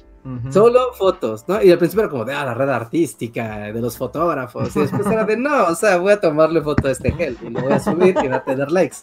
Solo 0.51 0.93
fotos, 0.93 1.45
¿no? 1.49 1.61
Y 1.61 1.73
al 1.73 1.79
principio 1.79 2.05
era 2.05 2.11
como 2.11 2.25
de, 2.25 2.33
ah, 2.33 2.45
la 2.45 2.55
red 2.55 2.69
artística, 2.69 3.73
de 3.73 3.81
los 3.81 3.99
fotógrafos. 3.99 4.75
Y 4.77 4.81
después 4.81 5.05
era 5.07 5.25
de, 5.25 5.37
no, 5.37 5.65
o 5.65 5.75
sea, 5.75 5.97
voy 5.97 6.13
a 6.13 6.21
tomarle 6.21 6.63
foto 6.63 6.87
a 6.87 6.93
este 6.93 7.11
gel 7.11 7.37
y 7.43 7.51
lo 7.51 7.61
voy 7.61 7.73
a 7.73 7.81
subir 7.81 8.15
y 8.23 8.29
va 8.29 8.37
a 8.37 8.45
tener 8.45 8.71
likes. 8.71 8.99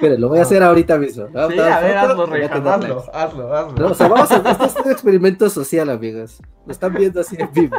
Pero 0.00 0.18
lo 0.18 0.28
voy 0.28 0.40
a 0.40 0.42
hacer 0.42 0.62
ahorita 0.62 0.98
mismo. 0.98 1.26
Sí, 1.28 1.38
a 1.38 1.46
ver, 1.46 1.96
hazlo, 1.96 2.24
hazlo, 2.24 3.04
hazlo, 3.14 3.54
hazlo, 3.54 3.90
o 3.90 3.94
sea, 3.94 4.08
vamos 4.08 4.30
a, 4.30 4.36
esto 4.36 4.64
es 4.66 4.76
un 4.84 4.92
experimento 4.92 5.48
social, 5.48 5.88
amigos. 5.88 6.42
Lo 6.66 6.72
están 6.72 6.92
viendo 6.92 7.20
así 7.20 7.36
en 7.38 7.50
vivo. 7.52 7.76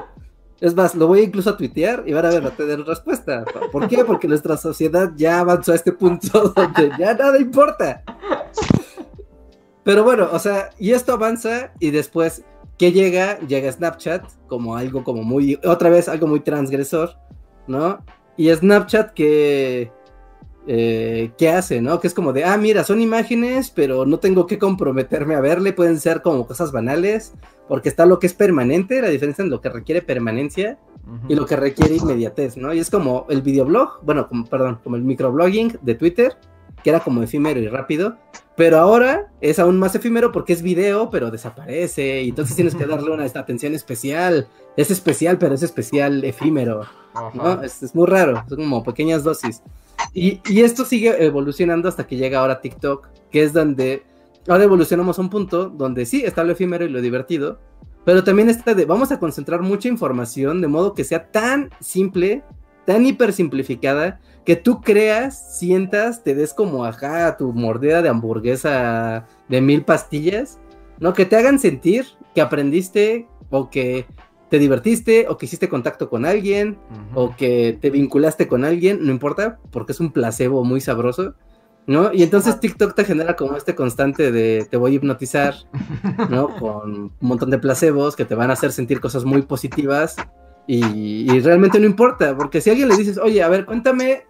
Es 0.61 0.75
más, 0.75 0.93
lo 0.93 1.07
voy 1.07 1.21
incluso 1.21 1.51
a 1.51 1.57
tuitear 1.57 2.03
y 2.05 2.13
van 2.13 2.25
a 2.25 2.29
ver, 2.29 2.45
a 2.45 2.51
tener 2.51 2.81
respuesta. 2.81 3.45
¿Por 3.71 3.87
qué? 3.87 4.03
Porque 4.03 4.27
nuestra 4.27 4.57
sociedad 4.57 5.11
ya 5.15 5.39
avanzó 5.39 5.71
a 5.71 5.75
este 5.75 5.93
punto 5.93 6.49
donde 6.55 6.91
ya 6.99 7.13
nada 7.13 7.39
importa. 7.39 8.03
Pero 9.83 10.03
bueno, 10.03 10.27
o 10.31 10.39
sea, 10.39 10.69
y 10.77 10.91
esto 10.91 11.13
avanza 11.13 11.71
y 11.79 11.91
después, 11.91 12.43
¿qué 12.77 12.91
llega? 12.91 13.39
Llega 13.39 13.71
Snapchat 13.71 14.25
como 14.47 14.75
algo 14.75 15.03
como 15.03 15.23
muy, 15.23 15.57
otra 15.63 15.89
vez 15.89 16.09
algo 16.09 16.27
muy 16.27 16.41
transgresor, 16.41 17.15
¿no? 17.67 18.03
Y 18.35 18.53
Snapchat 18.53 19.13
que 19.13 19.91
eh, 20.67 21.31
¿qué 21.37 21.49
hace, 21.49 21.81
no? 21.81 21.99
Que 21.99 22.07
es 22.07 22.13
como 22.13 22.33
de, 22.33 22.43
ah, 22.43 22.57
mira, 22.57 22.83
son 22.83 23.01
imágenes, 23.01 23.71
pero 23.71 24.05
no 24.05 24.19
tengo 24.19 24.45
que 24.45 24.59
comprometerme 24.59 25.35
a 25.35 25.41
verle, 25.41 25.73
pueden 25.73 25.99
ser 25.99 26.21
como 26.21 26.45
cosas 26.45 26.71
banales, 26.71 27.33
porque 27.67 27.89
está 27.89 28.05
lo 28.05 28.19
que 28.19 28.27
es 28.27 28.33
permanente, 28.33 29.01
la 29.01 29.09
diferencia 29.09 29.43
en 29.43 29.49
lo 29.49 29.61
que 29.61 29.69
requiere 29.69 30.01
permanencia 30.01 30.77
y 31.27 31.33
lo 31.33 31.47
que 31.47 31.55
requiere 31.55 31.95
inmediatez, 31.95 32.55
¿no? 32.55 32.71
Y 32.71 32.79
es 32.79 32.91
como 32.91 33.25
el 33.29 33.41
videoblog, 33.41 33.99
bueno, 34.03 34.27
como, 34.27 34.45
perdón, 34.45 34.79
como 34.83 34.95
el 34.95 35.03
microblogging 35.03 35.79
de 35.81 35.95
Twitter, 35.95 36.37
que 36.83 36.91
era 36.91 36.99
como 36.99 37.23
efímero 37.23 37.59
y 37.59 37.67
rápido, 37.67 38.17
pero 38.59 38.77
ahora 38.77 39.31
es 39.39 39.57
aún 39.57 39.79
más 39.79 39.95
efímero 39.95 40.33
porque 40.33 40.51
es 40.51 40.61
video, 40.61 41.09
pero 41.09 41.31
desaparece, 41.31 42.23
y 42.23 42.27
entonces 42.27 42.57
tienes 42.57 42.75
que 42.75 42.85
darle 42.85 43.09
una 43.09 43.23
atención 43.23 43.73
especial, 43.73 44.49
es 44.75 44.91
especial, 44.91 45.37
pero 45.37 45.55
es 45.55 45.63
especial 45.63 46.25
efímero, 46.25 46.81
¿no? 47.35 47.63
Es, 47.63 47.81
es 47.81 47.95
muy 47.95 48.05
raro, 48.05 48.43
son 48.49 48.57
como 48.57 48.83
pequeñas 48.83 49.23
dosis. 49.23 49.61
Y, 50.13 50.41
esto 50.59 50.83
sigue 50.83 51.23
evolucionando 51.23 51.87
hasta 51.87 52.05
que 52.05 52.17
llega 52.17 52.41
ahora 52.41 52.59
TikTok, 52.59 53.07
que 53.31 53.43
es 53.43 53.53
donde 53.53 54.03
ahora 54.45 54.65
evolucionamos 54.65 55.17
a 55.17 55.21
un 55.21 55.29
punto 55.29 55.69
donde 55.69 56.05
sí 56.05 56.23
está 56.25 56.43
lo 56.43 56.51
efímero 56.51 56.83
y 56.83 56.89
lo 56.89 56.99
divertido, 56.99 57.61
pero 58.03 58.25
también 58.25 58.49
está 58.49 58.73
de 58.73 58.83
vamos 58.83 59.09
a 59.13 59.19
concentrar 59.19 59.61
mucha 59.61 59.87
información 59.87 60.59
de 60.59 60.67
modo 60.67 60.93
que 60.93 61.05
sea 61.05 61.31
tan 61.31 61.69
simple, 61.79 62.43
tan 62.85 63.05
hiper 63.05 63.31
simplificada, 63.31 64.19
que 64.49 64.55
tú 64.55 64.81
creas, 64.81 65.59
sientas, 65.59 66.23
te 66.23 66.33
des 66.33 66.55
como 66.55 66.83
acá 66.83 67.37
tu 67.37 67.53
mordida 67.53 68.01
de 68.01 68.09
hamburguesa 68.09 69.27
de 69.47 69.61
mil 69.61 69.83
pastillas, 69.83 70.57
¿no? 70.97 71.13
Que 71.13 71.27
te 71.27 71.35
hagan 71.35 71.59
sentir 71.59 72.07
que 72.33 72.41
aprendiste 72.41 73.27
o 73.51 73.69
que 73.69 74.07
te 74.49 74.57
divertiste 74.57 75.27
o 75.29 75.37
que 75.37 75.45
hiciste 75.45 75.69
contacto 75.69 76.09
con 76.09 76.25
alguien 76.25 76.79
o 77.13 77.35
que 77.35 77.77
te 77.79 77.91
vinculaste 77.91 78.47
con 78.47 78.65
alguien, 78.65 79.05
no 79.05 79.11
importa, 79.11 79.59
porque 79.69 79.91
es 79.91 79.99
un 79.99 80.11
placebo 80.11 80.63
muy 80.63 80.81
sabroso, 80.81 81.35
¿no? 81.85 82.11
Y 82.11 82.23
entonces 82.23 82.59
TikTok 82.59 82.95
te 82.95 83.05
genera 83.05 83.35
como 83.35 83.55
este 83.55 83.75
constante 83.75 84.31
de 84.31 84.65
te 84.67 84.77
voy 84.77 84.93
a 84.93 84.95
hipnotizar, 84.95 85.53
¿no? 86.31 86.55
Con 86.57 86.95
un 86.95 87.11
montón 87.19 87.51
de 87.51 87.59
placebos 87.59 88.15
que 88.15 88.25
te 88.25 88.33
van 88.33 88.49
a 88.49 88.53
hacer 88.53 88.71
sentir 88.71 88.99
cosas 88.99 89.25
muy 89.25 89.43
positivas 89.43 90.15
y, 90.71 91.39
realmente 91.39 91.79
no 91.79 91.87
importa, 91.87 92.37
porque 92.37 92.61
si 92.61 92.69
a 92.69 92.73
alguien 92.73 92.89
le 92.89 92.95
dices, 92.97 93.17
oye, 93.17 93.41
a 93.41 93.49
ver, 93.49 93.65
cuéntame 93.65 94.28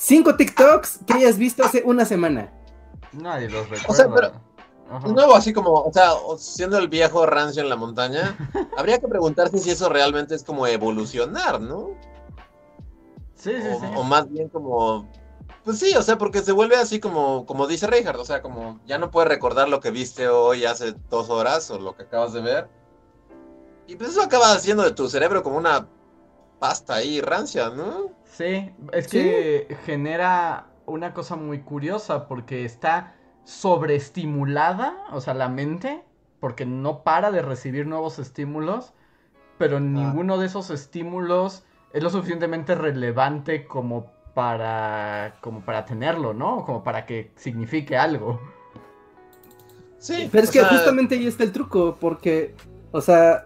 cinco 0.00 0.34
TikToks 0.34 1.00
que 1.06 1.12
hayas 1.12 1.36
visto 1.36 1.62
hace 1.64 1.82
una 1.84 2.04
semana. 2.04 2.50
Nadie 3.12 3.48
los 3.50 3.68
recuerda. 3.68 4.32
De 5.04 5.12
nuevo, 5.12 5.36
así 5.36 5.52
como, 5.52 5.72
o 5.72 5.92
sea, 5.92 6.10
siendo 6.36 6.76
el 6.78 6.88
viejo 6.88 7.24
rancio 7.24 7.62
en 7.62 7.68
la 7.68 7.76
montaña, 7.76 8.36
habría 8.76 8.98
que 8.98 9.06
preguntarse 9.06 9.58
si 9.58 9.70
eso 9.70 9.88
realmente 9.88 10.34
es 10.34 10.42
como 10.42 10.66
evolucionar, 10.66 11.60
¿no? 11.60 11.90
Sí, 13.36 13.52
sí, 13.52 13.68
sí. 13.80 13.86
O 13.94 14.02
más 14.02 14.28
bien 14.28 14.48
como, 14.48 15.08
pues 15.64 15.78
sí, 15.78 15.94
o 15.94 16.02
sea, 16.02 16.18
porque 16.18 16.42
se 16.42 16.50
vuelve 16.50 16.76
así 16.76 16.98
como, 16.98 17.46
como 17.46 17.68
dice 17.68 17.86
Reinhardt, 17.86 18.18
o 18.18 18.24
sea, 18.24 18.42
como 18.42 18.80
ya 18.84 18.98
no 18.98 19.12
puedes 19.12 19.28
recordar 19.28 19.68
lo 19.68 19.78
que 19.78 19.92
viste 19.92 20.28
hoy 20.28 20.64
hace 20.64 20.94
dos 21.08 21.30
horas 21.30 21.70
o 21.70 21.78
lo 21.78 21.94
que 21.94 22.02
acabas 22.02 22.32
de 22.32 22.40
ver. 22.40 22.68
Y 23.86 23.94
pues 23.94 24.10
eso 24.10 24.22
acaba 24.22 24.52
haciendo 24.52 24.82
de 24.82 24.92
tu 24.92 25.08
cerebro 25.08 25.42
como 25.42 25.56
una 25.56 25.86
pasta 26.58 26.94
ahí 26.94 27.20
rancia, 27.20 27.70
¿no? 27.70 28.19
Sí, 28.40 28.70
es 28.92 29.06
que 29.06 29.76
genera 29.84 30.68
una 30.86 31.12
cosa 31.12 31.36
muy 31.36 31.60
curiosa 31.60 32.26
porque 32.26 32.64
está 32.64 33.14
sobreestimulada, 33.44 35.04
o 35.12 35.20
sea, 35.20 35.34
la 35.34 35.50
mente, 35.50 36.02
porque 36.40 36.64
no 36.64 37.02
para 37.02 37.30
de 37.30 37.42
recibir 37.42 37.86
nuevos 37.86 38.18
estímulos, 38.18 38.94
pero 39.58 39.76
ah. 39.76 39.80
ninguno 39.80 40.38
de 40.38 40.46
esos 40.46 40.70
estímulos 40.70 41.66
es 41.92 42.02
lo 42.02 42.08
suficientemente 42.08 42.74
relevante 42.74 43.66
como 43.66 44.10
para 44.32 45.34
como 45.42 45.60
para 45.60 45.84
tenerlo, 45.84 46.32
¿no? 46.32 46.64
Como 46.64 46.82
para 46.82 47.04
que 47.04 47.32
signifique 47.36 47.98
algo. 47.98 48.40
Sí, 49.98 50.30
pero 50.32 50.44
es 50.44 50.50
que 50.50 50.64
justamente 50.64 51.16
ahí 51.16 51.26
está 51.26 51.44
el 51.44 51.52
truco, 51.52 51.98
porque, 52.00 52.54
o 52.90 53.02
sea, 53.02 53.44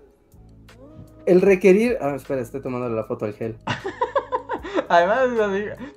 el 1.26 1.40
requerir. 1.40 1.98
Ah, 2.00 2.14
espera, 2.14 2.42
estoy 2.42 2.62
tomando 2.62 2.88
la 2.90 3.02
foto 3.02 3.24
del 3.24 3.34
gel. 3.34 3.58
Además, 4.88 5.28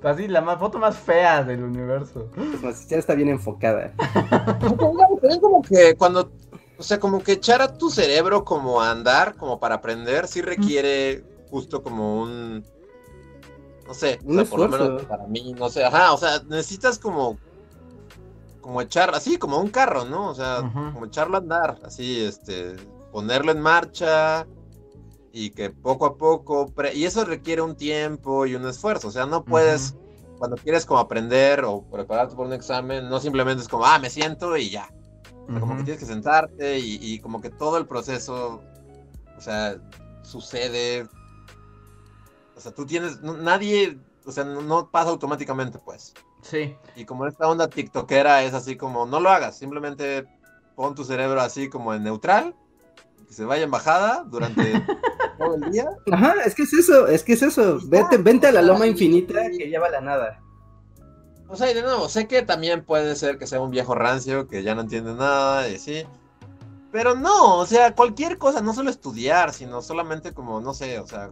así, 0.02 0.28
la 0.28 0.58
foto 0.58 0.78
más 0.78 0.96
fea 0.96 1.42
del 1.42 1.62
universo. 1.62 2.28
Pues 2.60 2.88
ya 2.88 2.96
está 2.96 3.14
bien 3.14 3.28
enfocada. 3.28 3.92
Es 5.22 5.38
como 5.38 5.62
que 5.62 5.94
cuando, 5.96 6.30
o 6.78 6.82
sea, 6.82 6.98
como 7.00 7.22
que 7.22 7.32
echar 7.32 7.62
a 7.62 7.76
tu 7.76 7.90
cerebro 7.90 8.44
como 8.44 8.80
a 8.80 8.90
andar, 8.90 9.36
como 9.36 9.58
para 9.58 9.76
aprender, 9.76 10.26
sí 10.26 10.42
requiere 10.42 11.24
justo 11.50 11.82
como 11.82 12.20
un, 12.22 12.64
no 13.86 13.94
sé, 13.94 14.18
un 14.24 14.44
por 14.46 14.60
lo 14.60 14.68
menos 14.68 15.02
para 15.04 15.26
mí, 15.26 15.54
no 15.58 15.68
sé, 15.70 15.84
ajá, 15.84 16.12
o 16.12 16.18
sea, 16.18 16.42
necesitas 16.48 16.98
como, 16.98 17.38
como 18.60 18.82
echar, 18.82 19.14
así 19.14 19.38
como 19.38 19.58
un 19.58 19.70
carro, 19.70 20.04
¿no? 20.04 20.28
O 20.28 20.34
sea, 20.34 20.70
como 20.92 21.06
echarlo 21.06 21.36
a 21.36 21.40
andar, 21.40 21.78
así, 21.84 22.24
este, 22.24 22.76
ponerlo 23.12 23.52
en 23.52 23.60
marcha, 23.60 24.46
y 25.32 25.50
que 25.50 25.70
poco 25.70 26.06
a 26.06 26.16
poco, 26.16 26.72
y 26.94 27.04
eso 27.04 27.24
requiere 27.24 27.62
un 27.62 27.76
tiempo 27.76 28.46
y 28.46 28.54
un 28.54 28.66
esfuerzo, 28.66 29.08
o 29.08 29.10
sea, 29.10 29.26
no 29.26 29.44
puedes, 29.44 29.94
cuando 30.38 30.56
quieres 30.56 30.86
como 30.86 31.00
aprender 31.00 31.64
o 31.64 31.82
prepararte 31.82 32.34
por 32.34 32.46
un 32.46 32.52
examen, 32.52 33.08
no 33.08 33.20
simplemente 33.20 33.62
es 33.62 33.68
como, 33.68 33.84
ah, 33.84 33.98
me 33.98 34.10
siento 34.10 34.56
y 34.56 34.70
ya, 34.70 34.88
como 35.60 35.76
que 35.78 35.84
tienes 35.84 36.00
que 36.00 36.06
sentarte 36.06 36.78
y, 36.78 37.18
como 37.20 37.40
que 37.40 37.50
todo 37.50 37.78
el 37.78 37.86
proceso, 37.86 38.62
o 39.36 39.40
sea, 39.40 39.76
sucede, 40.22 41.06
o 42.56 42.60
sea, 42.60 42.72
tú 42.72 42.84
tienes, 42.84 43.20
nadie, 43.22 43.98
o 44.26 44.32
sea, 44.32 44.44
no, 44.44 44.90
pasa 44.90 45.10
automáticamente, 45.10 45.78
pues. 45.78 46.14
Sí. 46.42 46.76
Y 46.96 47.04
como 47.04 47.26
esta 47.26 47.48
onda 47.48 47.68
tiktokera 47.68 48.44
es 48.44 48.54
así 48.54 48.76
como, 48.76 49.06
no 49.06 49.20
lo 49.20 49.30
hagas, 49.30 49.58
simplemente 49.58 50.26
pon 50.76 50.94
tu 50.94 51.04
cerebro 51.04 51.40
así 51.40 51.68
como 51.68 51.92
en 51.94 52.04
neutral 52.04 52.54
que 53.28 53.34
se 53.34 53.44
vaya 53.44 53.64
en 53.64 53.70
bajada 53.70 54.24
durante 54.24 54.62
todo 55.38 55.54
el 55.54 55.70
día. 55.70 55.88
Ajá, 56.10 56.34
es 56.44 56.54
que 56.54 56.62
es 56.62 56.72
eso, 56.72 57.06
es 57.06 57.22
que 57.22 57.34
es 57.34 57.42
eso. 57.42 57.78
Vete, 57.86 58.16
vente 58.16 58.46
a 58.46 58.52
la 58.52 58.62
loma 58.62 58.86
infinita 58.86 59.50
que 59.50 59.68
lleva 59.68 59.90
la 59.90 60.00
nada. 60.00 60.40
O 61.46 61.56
sea, 61.56 61.70
y 61.70 61.74
de 61.74 61.82
nuevo, 61.82 62.08
sé 62.08 62.26
que 62.26 62.42
también 62.42 62.84
puede 62.84 63.14
ser 63.16 63.38
que 63.38 63.46
sea 63.46 63.60
un 63.60 63.70
viejo 63.70 63.94
rancio 63.94 64.48
que 64.48 64.62
ya 64.62 64.74
no 64.74 64.80
entiende 64.80 65.14
nada 65.14 65.68
y 65.68 65.78
sí. 65.78 66.04
Pero 66.90 67.14
no, 67.14 67.58
o 67.58 67.66
sea, 67.66 67.94
cualquier 67.94 68.38
cosa, 68.38 68.62
no 68.62 68.72
solo 68.72 68.90
estudiar, 68.90 69.52
sino 69.52 69.82
solamente 69.82 70.32
como, 70.32 70.60
no 70.60 70.72
sé, 70.72 70.98
o 70.98 71.06
sea, 71.06 71.30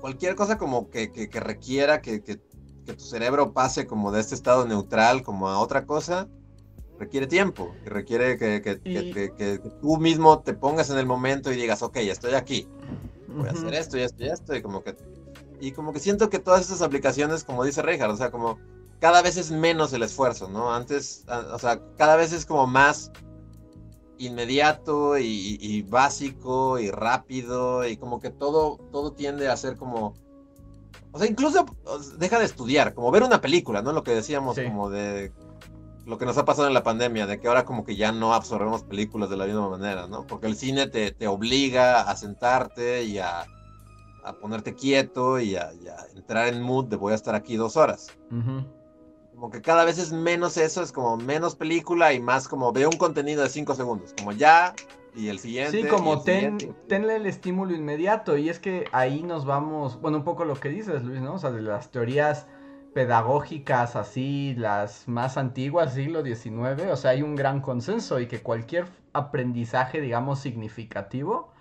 cualquier 0.00 0.34
cosa 0.34 0.56
como 0.56 0.88
que, 0.88 1.12
que, 1.12 1.40
requiera 1.40 2.00
que, 2.00 2.22
que, 2.22 2.36
tu 2.36 3.04
cerebro 3.04 3.52
pase 3.52 3.86
como 3.86 4.10
de 4.10 4.20
este 4.20 4.34
estado 4.34 4.66
neutral 4.66 5.22
como 5.22 5.48
a 5.48 5.60
otra 5.60 5.86
cosa, 5.86 6.28
requiere 7.00 7.26
tiempo, 7.26 7.74
que 7.82 7.90
requiere 7.90 8.36
que, 8.36 8.60
que, 8.60 9.58
tú 9.80 9.96
mismo 9.96 10.40
te 10.40 10.52
pongas 10.52 10.90
en 10.90 10.98
el 10.98 11.06
momento 11.06 11.50
y 11.50 11.56
digas, 11.56 11.82
ok, 11.82 11.96
estoy 11.96 12.34
aquí, 12.34 12.68
voy 13.26 13.48
a 13.48 13.52
hacer 13.52 13.72
esto 13.72 13.96
y 13.96 14.02
esto 14.02 14.22
y 14.22 14.28
esto, 14.28 14.54
y 14.54 14.60
como 14.60 14.84
que 14.84 14.94
Y 15.60 15.72
como 15.72 15.94
que 15.94 15.98
siento 15.98 16.28
que 16.28 16.38
todas 16.38 16.60
estas 16.60 16.82
aplicaciones, 16.82 17.42
como 17.42 17.64
dice 17.64 17.80
Reinhardt, 17.80 18.12
o 18.12 18.16
sea, 18.18 18.30
como 18.30 18.58
cada 19.00 19.22
vez 19.22 19.38
es 19.38 19.50
menos 19.50 19.94
el 19.94 20.02
esfuerzo, 20.02 20.50
¿no? 20.50 20.74
Antes, 20.74 21.24
o 21.26 21.58
sea, 21.58 21.80
cada 21.96 22.16
vez 22.16 22.34
es 22.34 22.44
como 22.44 22.66
más 22.66 23.10
inmediato 24.18 25.16
y, 25.18 25.82
básico 25.88 26.78
y 26.78 26.90
rápido 26.90 27.88
y 27.88 27.96
como 27.96 28.20
que 28.20 28.28
todo, 28.28 28.76
todo 28.92 29.12
tiende 29.12 29.48
a 29.48 29.56
ser 29.56 29.76
como... 29.76 30.14
O 31.12 31.18
sea, 31.18 31.26
incluso 31.26 31.64
deja 32.18 32.38
de 32.38 32.44
estudiar, 32.44 32.92
como 32.92 33.10
ver 33.10 33.22
una 33.22 33.40
película, 33.40 33.80
¿no? 33.80 33.92
Lo 33.92 34.04
que 34.04 34.14
decíamos 34.14 34.58
como 34.58 34.90
de 34.90 35.32
lo 36.10 36.18
que 36.18 36.26
nos 36.26 36.36
ha 36.38 36.44
pasado 36.44 36.66
en 36.66 36.74
la 36.74 36.82
pandemia, 36.82 37.26
de 37.26 37.38
que 37.38 37.46
ahora 37.46 37.64
como 37.64 37.84
que 37.84 37.94
ya 37.94 38.10
no 38.10 38.34
absorbemos 38.34 38.82
películas 38.82 39.30
de 39.30 39.36
la 39.36 39.46
misma 39.46 39.68
manera, 39.68 40.08
¿no? 40.08 40.26
Porque 40.26 40.48
el 40.48 40.56
cine 40.56 40.88
te, 40.88 41.12
te 41.12 41.28
obliga 41.28 42.02
a 42.02 42.16
sentarte 42.16 43.04
y 43.04 43.18
a, 43.18 43.46
a 44.24 44.32
ponerte 44.32 44.74
quieto 44.74 45.38
y 45.38 45.54
a, 45.54 45.70
entrar 46.16 46.48
en 46.48 46.62
mood 46.62 46.86
de 46.86 46.96
voy 46.96 47.12
a 47.12 47.14
estar 47.14 47.36
aquí 47.36 47.56
dos 47.56 47.76
horas. 47.76 48.08
Como 48.28 49.50
que 49.50 49.62
cada 49.62 49.84
vez 49.84 49.98
es 49.98 50.12
menos 50.12 50.56
eso, 50.56 50.82
es 50.82 50.90
como 50.90 51.16
menos 51.16 51.54
película 51.54 52.12
y 52.12 52.20
más 52.20 52.48
como 52.48 52.72
veo 52.72 52.90
un 52.90 52.98
contenido 52.98 53.44
de 53.44 53.48
cinco 53.48 53.76
segundos, 53.76 54.12
como 54.18 54.32
ya 54.32 54.74
y 55.14 55.28
el 55.28 55.38
siguiente. 55.38 55.80
Sí, 55.82 55.88
como 55.88 56.22
ten, 56.22 56.58
tenle 56.88 57.16
el 57.16 57.26
estímulo 57.26 57.72
inmediato 57.72 58.36
y 58.36 58.48
es 58.48 58.58
que 58.58 58.84
ahí 58.90 59.22
nos 59.22 59.44
vamos, 59.46 60.00
bueno, 60.00 60.18
un 60.18 60.24
poco 60.24 60.44
lo 60.44 60.54
que 60.54 60.70
dices 60.70 61.04
Luis, 61.04 61.20
¿no? 61.20 61.34
O 61.34 61.38
sea, 61.38 61.52
de 61.52 61.62
las 61.62 61.92
teorías 61.92 62.48
pedagógicas 62.94 63.96
así, 63.96 64.54
las 64.56 65.06
más 65.08 65.36
antiguas, 65.36 65.94
siglo 65.94 66.24
XIX, 66.24 66.90
o 66.90 66.96
sea, 66.96 67.12
hay 67.12 67.22
un 67.22 67.36
gran 67.36 67.60
consenso 67.60 68.20
y 68.20 68.26
que 68.26 68.42
cualquier 68.42 68.86
aprendizaje, 69.12 70.00
digamos, 70.00 70.40
significativo 70.40 71.52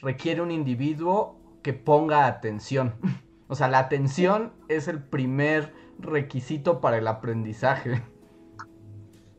requiere 0.00 0.42
un 0.42 0.50
individuo 0.50 1.36
que 1.62 1.72
ponga 1.72 2.26
atención. 2.26 2.94
O 3.48 3.54
sea, 3.54 3.68
la 3.68 3.78
atención 3.78 4.52
es 4.66 4.88
el 4.88 5.00
primer 5.00 5.72
requisito 6.00 6.80
para 6.80 6.98
el 6.98 7.06
aprendizaje. 7.06 8.02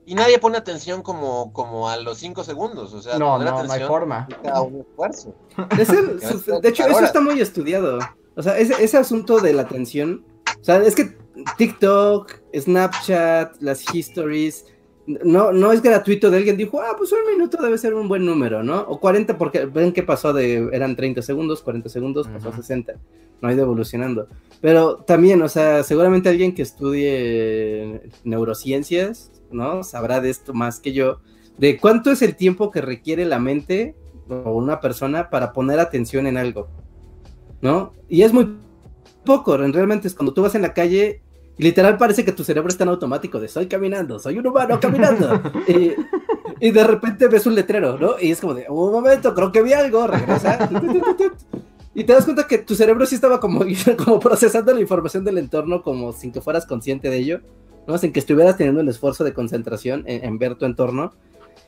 Y 0.05 0.15
nadie 0.15 0.39
pone 0.39 0.57
atención 0.57 1.01
como, 1.01 1.51
como 1.51 1.89
a 1.89 1.97
los 1.97 2.17
cinco 2.17 2.45
segundos, 2.45 2.93
o 2.93 3.01
sea, 3.01 3.19
no, 3.19 3.37
no, 3.37 3.63
no 3.65 3.73
hay 3.73 3.83
forma. 3.83 4.25
Un 4.65 4.79
esfuerzo. 4.79 5.35
de 6.61 6.69
hecho, 6.69 6.87
eso 6.87 7.03
está 7.03 7.19
muy 7.19 7.41
estudiado. 7.41 7.99
O 8.37 8.41
sea, 8.41 8.57
ese, 8.57 8.81
ese 8.81 8.95
asunto 8.95 9.41
de 9.41 9.51
la 9.51 9.63
atención, 9.63 10.25
o 10.61 10.63
sea, 10.63 10.77
es 10.77 10.95
que 10.95 11.17
TikTok, 11.57 12.33
Snapchat, 12.53 13.61
las 13.61 13.93
histories, 13.93 14.65
no, 15.07 15.53
no 15.53 15.71
es 15.71 15.81
gratuito 15.81 16.29
de 16.29 16.37
alguien 16.37 16.57
dijo, 16.57 16.81
ah, 16.81 16.93
pues 16.97 17.11
un 17.13 17.31
minuto 17.31 17.61
debe 17.61 17.77
ser 17.77 17.93
un 17.93 18.09
buen 18.09 18.25
número, 18.25 18.61
¿no? 18.61 18.81
O 18.81 18.99
40, 18.99 19.37
porque 19.37 19.65
ven 19.65 19.93
que 19.93 20.03
pasó 20.03 20.33
de, 20.33 20.69
eran 20.73 20.95
30 20.95 21.21
segundos, 21.21 21.61
40 21.61 21.87
segundos, 21.87 22.27
pasó 22.27 22.49
a 22.49 22.55
60, 22.55 22.93
no 23.41 23.47
ha 23.47 23.53
ido 23.53 23.63
evolucionando. 23.63 24.27
Pero 24.59 24.97
también, 24.97 25.41
o 25.41 25.49
sea, 25.49 25.83
seguramente 25.83 26.27
alguien 26.27 26.53
que 26.53 26.61
estudie 26.61 28.01
neurociencias, 28.25 29.31
¿no? 29.49 29.83
Sabrá 29.83 30.19
de 30.19 30.29
esto 30.29 30.53
más 30.53 30.81
que 30.81 30.91
yo, 30.91 31.19
de 31.57 31.77
cuánto 31.77 32.11
es 32.11 32.21
el 32.21 32.35
tiempo 32.35 32.69
que 32.69 32.81
requiere 32.81 33.25
la 33.25 33.39
mente 33.39 33.95
o 34.27 34.51
una 34.51 34.81
persona 34.81 35.29
para 35.29 35.53
poner 35.53 35.79
atención 35.79 36.27
en 36.27 36.37
algo, 36.37 36.67
¿no? 37.61 37.93
Y 38.09 38.23
es 38.23 38.33
muy 38.33 38.57
poco, 39.23 39.55
realmente 39.55 40.07
es 40.09 40.15
cuando 40.15 40.33
tú 40.33 40.41
vas 40.41 40.55
en 40.55 40.61
la 40.63 40.73
calle 40.73 41.21
literal 41.57 41.97
parece 41.97 42.23
que 42.23 42.31
tu 42.31 42.43
cerebro 42.43 42.69
está 42.69 42.83
en 42.83 42.89
automático 42.89 43.39
de 43.39 43.47
soy 43.47 43.67
caminando, 43.67 44.19
soy 44.19 44.37
un 44.37 44.47
humano 44.47 44.79
caminando. 44.79 45.41
y, 46.59 46.71
de 46.71 46.83
repente 46.83 47.27
ves 47.27 47.45
un 47.45 47.55
letrero, 47.55 47.97
¿no? 47.97 48.15
Y 48.19 48.31
es 48.31 48.41
como 48.41 48.53
de, 48.53 48.65
un 48.69 48.91
momento, 48.91 49.33
creo 49.33 49.51
que 49.51 49.61
vi 49.61 49.73
algo, 49.73 50.07
regresa. 50.07 50.69
y 51.95 52.03
te 52.03 52.13
das 52.13 52.25
cuenta 52.25 52.47
que 52.47 52.59
tu 52.59 52.75
cerebro 52.75 53.05
sí 53.05 53.15
estaba 53.15 53.39
como, 53.39 53.61
como 54.05 54.19
procesando 54.19 54.73
la 54.73 54.81
información 54.81 55.23
del 55.23 55.37
entorno 55.37 55.81
como 55.81 56.13
sin 56.13 56.31
que 56.31 56.41
fueras 56.41 56.65
consciente 56.65 57.09
de 57.09 57.17
ello, 57.17 57.41
¿no? 57.87 57.97
Sin 57.97 58.13
que 58.13 58.19
estuvieras 58.19 58.57
teniendo 58.57 58.81
el 58.81 58.89
esfuerzo 58.89 59.23
de 59.23 59.33
concentración 59.33 60.03
en, 60.07 60.37
ver 60.37 60.55
tu 60.55 60.65
entorno. 60.65 61.13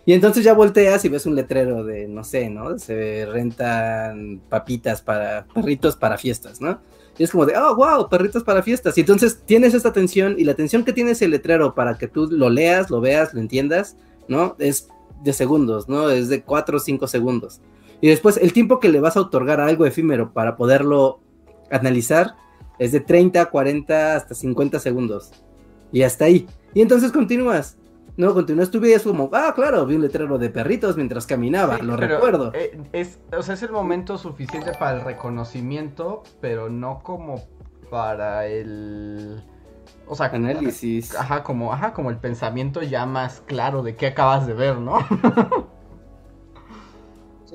Y 0.06 0.14
entonces 0.14 0.44
ya 0.44 0.54
volteas 0.54 1.04
y 1.06 1.10
ves 1.10 1.26
un 1.26 1.36
letrero 1.36 1.84
de, 1.84 2.08
no 2.08 2.24
sé, 2.24 2.50
¿no? 2.50 2.80
Se 2.80 3.26
rentan 3.26 4.42
papitas 4.50 5.02
para 5.02 5.46
perritos 5.54 5.96
para 5.96 6.18
fiestas, 6.18 6.62
¿no? 6.62 6.80
Es 7.20 7.32
como 7.32 7.46
de, 7.46 7.56
oh, 7.58 7.76
wow, 7.76 8.10
perritos 8.10 8.44
para 8.44 8.64
fiestas. 8.64 8.98
Y 8.98 9.02
entonces 9.02 9.42
tienes 9.46 9.74
esta 9.74 9.90
atención 9.90 10.36
y 10.38 10.46
la 10.46 10.54
atención 10.54 10.86
que 10.86 10.94
tienes 10.94 11.22
el 11.22 11.32
letrero 11.32 11.76
para 11.76 11.98
que 11.98 12.08
tú 12.08 12.28
lo 12.32 12.50
leas, 12.50 12.90
lo 12.90 13.02
veas, 13.02 13.34
lo 13.34 13.42
entiendas, 13.42 13.98
¿no? 14.28 14.56
Es 14.58 14.88
de 15.22 15.34
segundos, 15.34 15.90
¿no? 15.90 16.10
Es 16.10 16.30
de 16.30 16.42
4 16.44 16.78
o 16.78 16.80
5 16.80 17.08
segundos. 17.08 17.60
Y 18.02 18.08
después 18.08 18.38
el 18.38 18.54
tiempo 18.54 18.80
que 18.80 18.90
le 18.90 19.02
vas 19.02 19.18
a 19.18 19.22
otorgar 19.22 19.60
a 19.60 19.66
algo 19.66 19.86
efímero 19.86 20.32
para 20.32 20.56
poderlo 20.56 21.20
analizar 21.70 22.36
es 22.80 22.94
de 22.94 23.02
30, 23.02 23.46
40, 23.48 24.16
hasta 24.16 24.34
50 24.34 24.80
segundos. 24.80 25.32
Y 25.92 26.04
hasta 26.04 26.26
ahí. 26.26 26.48
Y 26.74 26.82
entonces 26.82 27.12
continúas. 27.12 27.78
No, 28.18 28.34
continúas 28.34 28.70
tu 28.70 28.80
vida 28.80 28.96
es 28.98 29.04
como, 29.04 29.30
ah, 29.34 29.54
claro, 29.56 29.86
vi 29.86 29.96
un 29.96 30.02
letrero 30.02 30.38
de 30.38 30.50
perritos 30.50 30.98
mientras 30.98 31.26
caminaba, 31.26 31.78
lo 31.78 31.96
recuerdo. 31.96 32.52
Eh, 32.54 32.80
es, 32.92 33.20
o 33.36 33.42
sea, 33.42 33.54
es 33.56 33.64
el 33.64 33.72
momento 33.72 34.18
suficiente 34.18 34.72
para 34.78 34.98
el 34.98 35.06
reconocimiento, 35.06 36.24
pero 36.42 36.70
no 36.70 37.02
como 37.04 37.44
para 37.90 38.46
el... 38.48 39.42
O 40.06 40.16
sea, 40.16 40.28
análisis. 40.28 41.16
Ajá, 41.16 41.44
como, 41.44 41.72
ajá, 41.72 41.94
como 41.94 42.10
el 42.10 42.18
pensamiento 42.18 42.82
ya 42.82 43.06
más 43.06 43.42
claro 43.46 43.84
de 43.84 43.96
qué 43.96 44.08
acabas 44.08 44.48
de 44.48 44.54
ver, 44.54 44.78
¿no? 44.78 44.98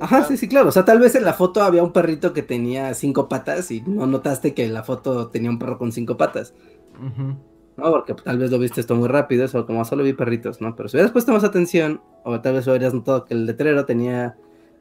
Ajá, 0.00 0.24
sí, 0.24 0.36
sí, 0.36 0.48
claro. 0.48 0.68
O 0.68 0.72
sea, 0.72 0.84
tal 0.84 0.98
vez 0.98 1.14
en 1.14 1.24
la 1.24 1.34
foto 1.34 1.62
había 1.62 1.82
un 1.82 1.92
perrito 1.92 2.32
que 2.32 2.42
tenía 2.42 2.94
cinco 2.94 3.28
patas 3.28 3.70
y 3.70 3.80
no 3.82 4.06
notaste 4.06 4.54
que 4.54 4.64
en 4.64 4.74
la 4.74 4.82
foto 4.82 5.28
tenía 5.28 5.50
un 5.50 5.58
perro 5.58 5.78
con 5.78 5.92
cinco 5.92 6.16
patas. 6.16 6.54
Ajá. 6.94 7.36
¿No? 7.76 7.90
Porque 7.90 8.14
tal 8.14 8.38
vez 8.38 8.50
lo 8.50 8.58
viste 8.58 8.80
esto 8.80 8.94
muy 8.94 9.08
rápido, 9.08 9.44
eso 9.44 9.66
como 9.66 9.84
solo 9.84 10.04
vi 10.04 10.12
perritos, 10.12 10.60
¿no? 10.60 10.74
Pero 10.76 10.88
si 10.88 10.96
hubieras 10.96 11.12
puesto 11.12 11.32
más 11.32 11.44
atención, 11.44 12.00
o 12.22 12.40
tal 12.40 12.54
vez 12.54 12.66
hubieras 12.66 12.94
notado 12.94 13.24
que 13.24 13.34
el 13.34 13.46
letrero 13.46 13.84
tenía 13.84 14.36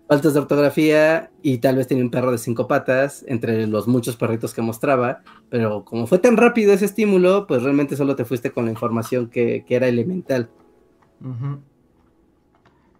faltas 0.07 0.33
de 0.33 0.39
ortografía 0.41 1.31
y 1.41 1.59
tal 1.59 1.77
vez 1.77 1.87
tenía 1.87 2.03
un 2.03 2.11
perro 2.11 2.31
de 2.31 2.37
cinco 2.37 2.67
patas 2.67 3.23
entre 3.27 3.67
los 3.67 3.87
muchos 3.87 4.15
perritos 4.15 4.53
que 4.53 4.61
mostraba, 4.61 5.21
pero 5.49 5.85
como 5.85 6.07
fue 6.07 6.19
tan 6.19 6.37
rápido 6.37 6.73
ese 6.73 6.85
estímulo, 6.85 7.47
pues 7.47 7.63
realmente 7.63 7.95
solo 7.95 8.15
te 8.15 8.25
fuiste 8.25 8.51
con 8.51 8.65
la 8.65 8.71
información 8.71 9.29
que, 9.29 9.65
era 9.67 9.87
elemental. 9.87 10.49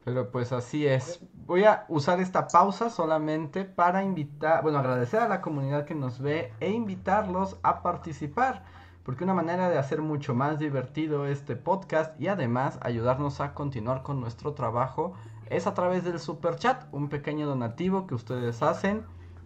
Pero 0.04 0.32
pues 0.32 0.52
así 0.52 0.88
es. 0.88 1.20
Voy 1.46 1.66
a 1.66 1.86
usar 1.90 2.20
esta 2.20 2.48
pausa 2.48 2.90
solamente 2.90 3.66
para 3.66 4.04
invitar, 4.04 4.64
bueno, 4.64 4.80
agradecer 4.80 5.20
a 5.20 5.28
la 5.28 5.42
comunidad 5.42 5.86
que 5.86 5.94
nos 5.94 6.20
ve 6.20 6.52
e 6.60 6.72
invitarlos 6.72 7.58
a 7.64 7.84
participar 7.84 8.64
porque 9.04 9.24
una 9.24 9.34
manera 9.34 9.70
de 9.70 9.78
hacer 9.78 10.02
mucho 10.02 10.34
más 10.34 10.60
divertido 10.60 11.26
este 11.26 11.56
podcast 11.56 12.20
y 12.20 12.28
además 12.28 12.80
ayudarnos 12.82 13.42
a 13.42 13.54
continuar 13.54 14.02
con 14.04 14.22
nuestro 14.22 14.54
trabajo 14.54 15.14
es 15.50 15.68
a 15.68 15.74
través 15.74 16.04
del 16.04 16.20
super 16.20 16.56
chat, 16.56 16.86
un 16.92 17.10
pequeño 17.10 17.46
donativo 17.46 18.08
que 18.08 18.16
ustedes 18.16 18.64
hacen, 18.64 19.04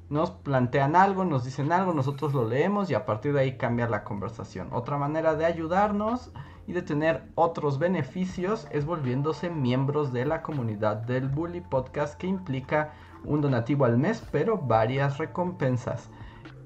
nos 0.09 0.31
plantean 0.31 0.95
algo, 0.95 1.25
nos 1.25 1.43
dicen 1.43 1.71
algo, 1.71 1.93
nosotros 1.93 2.33
lo 2.33 2.47
leemos 2.47 2.89
y 2.89 2.93
a 2.93 3.05
partir 3.05 3.33
de 3.33 3.41
ahí 3.41 3.57
cambia 3.57 3.89
la 3.89 4.03
conversación. 4.03 4.69
Otra 4.71 4.97
manera 4.97 5.35
de 5.35 5.45
ayudarnos 5.45 6.31
y 6.65 6.73
de 6.73 6.81
tener 6.81 7.23
otros 7.35 7.79
beneficios 7.79 8.67
es 8.71 8.85
volviéndose 8.85 9.49
miembros 9.49 10.13
de 10.13 10.25
la 10.25 10.41
comunidad 10.43 10.97
del 10.97 11.27
Bully 11.27 11.61
Podcast 11.61 12.17
que 12.17 12.27
implica 12.27 12.93
un 13.25 13.41
donativo 13.41 13.85
al 13.85 13.97
mes 13.97 14.23
pero 14.31 14.57
varias 14.57 15.17
recompensas. 15.17 16.09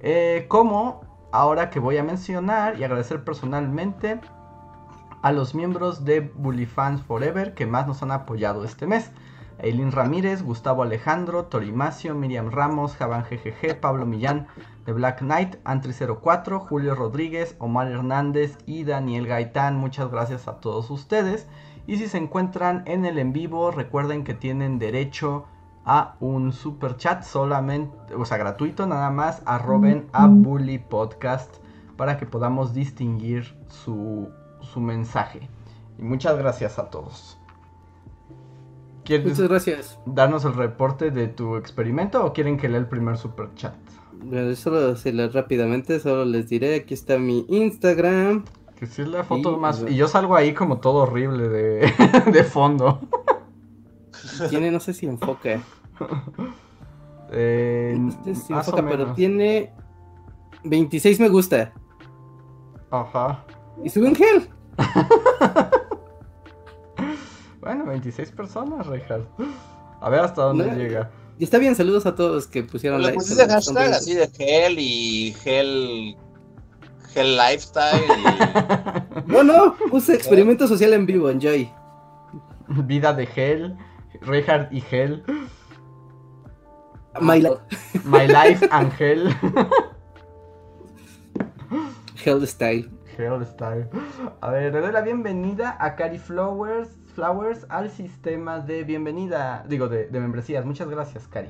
Eh, 0.01 0.45
como 0.47 1.11
ahora 1.32 1.70
que 1.70 1.80
voy 1.80 1.98
a 1.98 2.04
mencionar 2.04 2.80
y 2.80 2.84
agradecer 2.84 3.24
personalmente 3.24 4.20
a 5.22 5.32
los 5.32 5.54
miembros 5.54 6.04
de 6.04 6.22
Bully 6.22 6.65
Fans 6.65 7.02
Forever 7.04 7.54
que 7.54 7.65
más 7.65 7.88
nos 7.88 8.02
han 8.04 8.12
apoyado 8.12 8.63
este 8.63 8.88
mes. 8.88 9.12
Eileen 9.60 9.91
Ramírez, 9.91 10.41
Gustavo 10.41 10.82
Alejandro, 10.82 11.46
Torimacio, 11.46 12.15
Miriam 12.15 12.50
Ramos, 12.50 12.96
Javan 12.96 13.24
GGG, 13.24 13.80
Pablo 13.80 14.08
Millán, 14.08 14.48
de 14.86 14.94
Black 14.94 15.20
Knight, 15.20 15.58
Antri04, 15.63 16.60
Julio 16.60 16.96
Rodríguez, 16.96 17.56
Omar 17.60 17.88
Hernández 17.88 18.58
y 18.65 18.86
Daniel 18.86 19.28
Gaitán. 19.28 19.78
Muchas 19.78 20.10
gracias 20.10 20.48
a 20.48 20.60
todos 20.60 20.89
ustedes. 20.89 21.48
Y 21.86 21.98
si 21.98 22.08
se 22.08 22.17
encuentran 22.17 22.82
en 22.88 23.06
el 23.06 23.20
en 23.20 23.34
vivo, 23.34 23.70
recuerden 23.70 24.24
que 24.24 24.34
tienen 24.34 24.80
derecho 24.80 25.46
a 25.86 26.15
un 26.20 26.52
super 26.54 26.98
chat 26.98 27.24
solamente, 27.24 28.13
o 28.15 28.26
sea, 28.26 28.38
gratuito 28.38 28.86
nada 28.86 29.10
más, 29.10 29.41
arroben 29.46 30.08
a 30.13 30.28
Bully 30.28 30.78
Podcast 30.78 31.58
para 31.98 32.17
que 32.17 32.26
podamos 32.26 32.74
distinguir 32.74 33.56
su, 33.67 34.30
su 34.62 34.80
mensaje. 34.80 35.50
Y 35.98 36.04
muchas 36.04 36.38
gracias 36.38 36.80
a 36.80 36.89
todos. 36.89 37.38
¿Quieres 39.04 39.28
muchas 39.28 39.50
gracias. 39.50 40.00
darnos 40.06 40.46
el 40.46 40.54
reporte 40.54 41.12
de 41.12 41.28
tu 41.28 41.56
experimento 41.56 42.24
o 42.24 42.34
quieren 42.34 42.58
que 42.58 42.70
lea 42.70 42.80
el 42.80 42.88
primer 42.88 43.17
super 43.17 43.54
chat? 43.56 43.76
Solo 44.56 44.96
rápidamente, 45.30 46.00
solo 46.00 46.26
les 46.26 46.48
diré, 46.48 46.76
aquí 46.76 46.94
está 46.94 47.17
mi 47.17 47.46
Instagram. 47.50 48.46
Que 48.76 48.86
si 48.86 49.02
es 49.02 49.08
la 49.08 49.24
foto 49.24 49.58
más... 49.58 49.84
Y 49.88 49.96
yo 49.96 50.08
salgo 50.08 50.36
ahí 50.36 50.54
como 50.54 50.80
todo 50.80 51.04
horrible 51.04 51.50
de, 51.50 51.94
de 52.32 52.44
fondo. 52.44 53.00
Tiene, 54.50 54.72
no 54.72 54.80
sé 54.80 54.94
si 54.94 55.06
enfoque 55.06 55.60
Eh, 57.32 57.98
enfoca, 58.50 58.86
pero 58.88 59.14
tiene. 59.14 59.74
26 60.64 61.20
me 61.20 61.30
gusta. 61.30 61.74
Ajá. 62.92 63.44
Y 63.84 63.90
sube 63.90 64.08
un 64.08 64.16
gel. 64.16 64.50
bueno, 67.62 67.86
26 67.86 68.32
personas, 68.32 68.86
Richard. 68.88 69.24
A 70.02 70.10
ver 70.10 70.22
hasta 70.22 70.44
dónde 70.44 70.66
llega. 70.76 71.10
Y 71.40 71.44
está 71.44 71.58
bien, 71.58 71.76
saludos 71.76 72.06
a 72.06 72.16
todos 72.16 72.48
que 72.48 72.64
pusieron 72.64 73.02
like. 73.02 73.16
Pusiste 73.16 73.48
hashtag 73.48 73.94
así 73.94 74.14
de 74.14 74.28
gel 74.28 74.78
y 74.78 75.34
gel. 75.42 76.18
Gel 77.14 77.38
lifestyle. 77.38 78.04
Y... 78.04 79.22
no, 79.32 79.44
no, 79.44 79.76
puse 79.90 80.14
experimento 80.14 80.68
social 80.68 80.94
en 80.94 81.06
vivo, 81.06 81.30
enjoy. 81.30 81.72
Vida 82.68 83.14
de 83.14 83.26
gel, 83.26 83.78
Richard 84.19 84.67
y 84.71 84.82
gel. 84.82 85.24
My, 87.19 87.41
My 88.06 88.28
life 88.28 88.67
and 88.71 88.91
gel. 88.97 89.30
Hell 92.24 92.45
style. 92.45 92.89
Hell 93.17 93.45
style. 93.45 93.89
A 94.41 94.52
ver, 94.52 94.74
le 94.74 94.82
doy 94.82 94.91
la 94.91 95.02
bienvenida 95.02 95.76
a 95.80 95.95
Cari 95.95 96.19
Flowers 96.19 97.02
Flowers 97.15 97.65
al 97.69 97.89
sistema 97.89 98.60
de 98.60 98.84
bienvenida, 98.84 99.65
digo, 99.67 99.89
de, 99.89 100.08
membresías. 100.12 100.65
Muchas 100.65 100.88
gracias, 100.89 101.28
Cari. 101.28 101.50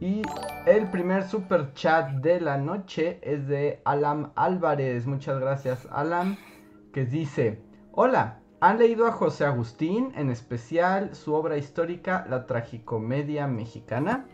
Y 0.00 0.22
el 0.66 0.90
primer 0.90 1.24
super 1.24 1.74
chat 1.74 2.10
de 2.22 2.40
la 2.40 2.56
noche 2.56 3.18
es 3.22 3.46
de 3.46 3.82
Alam 3.84 4.32
Álvarez. 4.36 5.06
Muchas 5.06 5.38
gracias, 5.38 5.86
Alam. 5.90 6.36
Que 6.92 7.04
dice: 7.04 7.62
Hola, 7.92 8.37
¿han 8.60 8.78
leído 8.78 9.06
a 9.06 9.12
José 9.12 9.44
Agustín, 9.44 10.12
en 10.16 10.30
especial 10.30 11.14
su 11.14 11.34
obra 11.34 11.56
histórica, 11.56 12.26
La 12.28 12.46
Tragicomedia 12.46 13.46
Mexicana? 13.46 14.26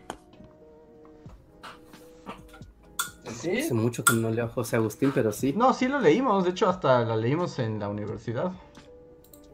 ¿Sí? 3.29 3.59
Hace 3.59 3.73
mucho 3.73 4.03
que 4.03 4.13
no 4.13 4.29
leo 4.29 4.45
a 4.45 4.49
José 4.49 4.75
Agustín, 4.75 5.11
pero 5.13 5.31
sí. 5.31 5.53
No, 5.53 5.73
sí 5.73 5.87
lo 5.87 5.99
leímos. 5.99 6.43
De 6.43 6.51
hecho, 6.51 6.69
hasta 6.69 7.03
la 7.03 7.15
leímos 7.15 7.59
en 7.59 7.79
la 7.79 7.89
universidad. 7.89 8.51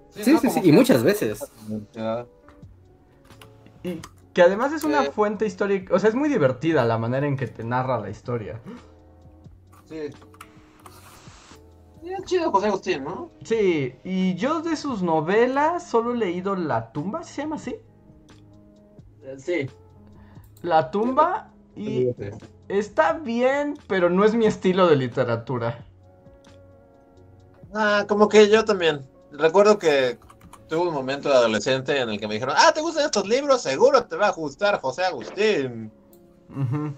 Sí, 0.09 0.37
sí, 0.37 0.49
sí, 0.49 0.59
y 0.63 0.71
muchas 0.71 1.03
veces. 1.03 1.51
Y 3.83 4.01
que 4.33 4.41
además 4.41 4.73
es 4.73 4.83
una 4.83 5.03
fuente 5.03 5.45
histórica, 5.45 5.95
o 5.95 5.99
sea, 5.99 6.09
es 6.09 6.15
muy 6.15 6.29
divertida 6.29 6.85
la 6.85 6.97
manera 6.97 7.27
en 7.27 7.37
que 7.37 7.47
te 7.47 7.63
narra 7.63 7.99
la 7.99 8.09
historia. 8.09 8.61
Sí. 9.85 10.09
Es 12.03 12.25
chido 12.25 12.51
José 12.51 12.67
Agustín, 12.67 13.03
¿no? 13.03 13.31
Sí, 13.43 13.95
y 14.03 14.35
yo 14.35 14.61
de 14.61 14.75
sus 14.75 15.03
novelas 15.03 15.87
solo 15.87 16.13
he 16.13 16.17
leído 16.17 16.55
La 16.55 16.91
tumba, 16.91 17.23
¿se 17.23 17.41
llama 17.41 17.57
así? 17.57 17.75
Eh, 19.23 19.35
sí. 19.37 19.69
La 20.61 20.91
tumba 20.91 21.51
y 21.75 22.09
está 22.67 23.13
bien, 23.13 23.77
pero 23.87 24.09
no 24.09 24.25
es 24.25 24.33
mi 24.33 24.45
estilo 24.45 24.87
de 24.87 24.95
literatura. 24.95 25.85
Ah, 27.73 28.05
como 28.07 28.27
que 28.27 28.49
yo 28.49 28.65
también 28.65 29.01
recuerdo 29.31 29.79
que 29.79 30.19
tuve 30.67 30.87
un 30.87 30.93
momento 30.93 31.29
de 31.29 31.35
adolescente 31.35 31.99
en 31.99 32.09
el 32.09 32.19
que 32.19 32.27
me 32.27 32.35
dijeron, 32.35 32.55
ah, 32.57 32.71
¿te 32.73 32.81
gustan 32.81 33.05
estos 33.05 33.27
libros? 33.27 33.61
Seguro 33.61 34.05
te 34.05 34.15
va 34.15 34.27
a 34.27 34.31
gustar 34.31 34.79
José 34.81 35.05
Agustín. 35.05 35.91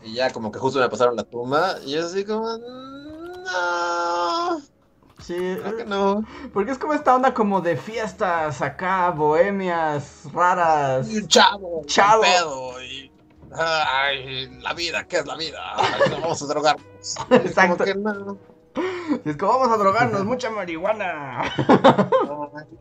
Y 0.04 0.16
ya 0.16 0.32
como 0.32 0.52
que 0.52 0.60
justo 0.60 0.80
me 0.80 0.90
pasaron 0.90 1.16
la 1.16 1.24
tumba 1.24 1.76
y 1.86 1.92
yo 1.92 2.06
así 2.06 2.26
como, 2.26 2.58
no. 2.58 4.62
Sí, 5.20 5.58
que 5.78 5.86
no. 5.86 6.26
Porque 6.54 6.72
es 6.72 6.78
como 6.78 6.94
esta 6.94 7.16
onda 7.16 7.34
como 7.34 7.62
de 7.62 7.78
fiestas 7.78 8.62
acá, 8.62 9.10
bohemias, 9.12 10.24
raras. 10.34 11.10
Y 11.10 11.18
un 11.18 11.28
chavo, 11.28 11.82
chavo. 11.86 12.22
Pedo, 12.24 12.82
y, 12.84 13.12
ay, 13.56 14.48
la 14.62 14.74
vida, 14.74 15.06
¿qué 15.08 15.18
es 15.18 15.26
la 15.26 15.36
vida? 15.38 15.62
vamos 16.12 16.42
a 16.42 16.46
drogarnos. 16.46 17.16
Exacto. 17.30 17.84
que 17.84 17.96
no. 17.96 18.38
Y 19.24 19.30
es 19.30 19.38
como 19.38 19.60
vamos 19.60 19.70
a 19.72 19.78
drogarnos, 19.78 20.26
mucha 20.26 20.50
marihuana. 20.50 21.44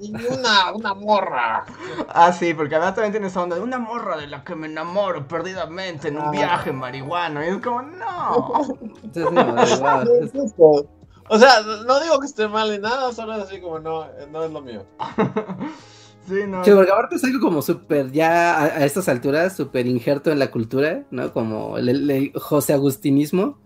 y 0.00 0.14
una, 0.26 0.72
una 0.72 0.94
morra. 0.94 1.66
Ah, 2.08 2.32
sí, 2.32 2.54
porque 2.54 2.76
además 2.76 2.94
también 2.94 3.12
tiene 3.12 3.26
esa 3.26 3.42
onda 3.42 3.56
de 3.56 3.62
una 3.62 3.78
morra 3.78 4.16
de 4.16 4.26
la 4.26 4.42
que 4.42 4.54
me 4.54 4.68
enamoro 4.68 5.28
perdidamente 5.28 6.08
en 6.08 6.16
un 6.16 6.28
ah. 6.28 6.30
viaje 6.30 6.72
marihuana. 6.72 7.46
Y 7.46 7.50
es 7.50 7.58
como, 7.58 7.82
no. 7.82 8.62
o 11.28 11.38
sea, 11.38 11.62
no 11.86 12.00
digo 12.00 12.20
que 12.20 12.26
esté 12.26 12.48
mal 12.48 12.70
ni 12.70 12.78
nada, 12.78 13.12
solo 13.12 13.34
es 13.34 13.44
así 13.44 13.60
como, 13.60 13.78
no, 13.78 14.06
no 14.30 14.44
es 14.44 14.50
lo 14.50 14.60
mío. 14.60 14.84
Sí, 16.28 16.34
no. 16.46 16.64
Sí, 16.64 16.70
porque 16.70 16.92
aparte 16.92 17.16
es 17.16 17.24
algo 17.24 17.40
como 17.40 17.62
súper, 17.62 18.12
ya 18.12 18.62
a, 18.62 18.84
estas 18.84 19.08
alturas, 19.08 19.56
súper 19.56 19.88
injerto 19.88 20.30
en 20.30 20.38
la 20.38 20.52
cultura, 20.52 21.02
¿no? 21.10 21.32
Como 21.32 21.78
el 21.78 22.32
José 22.36 22.74
Agustinismo. 22.74 23.58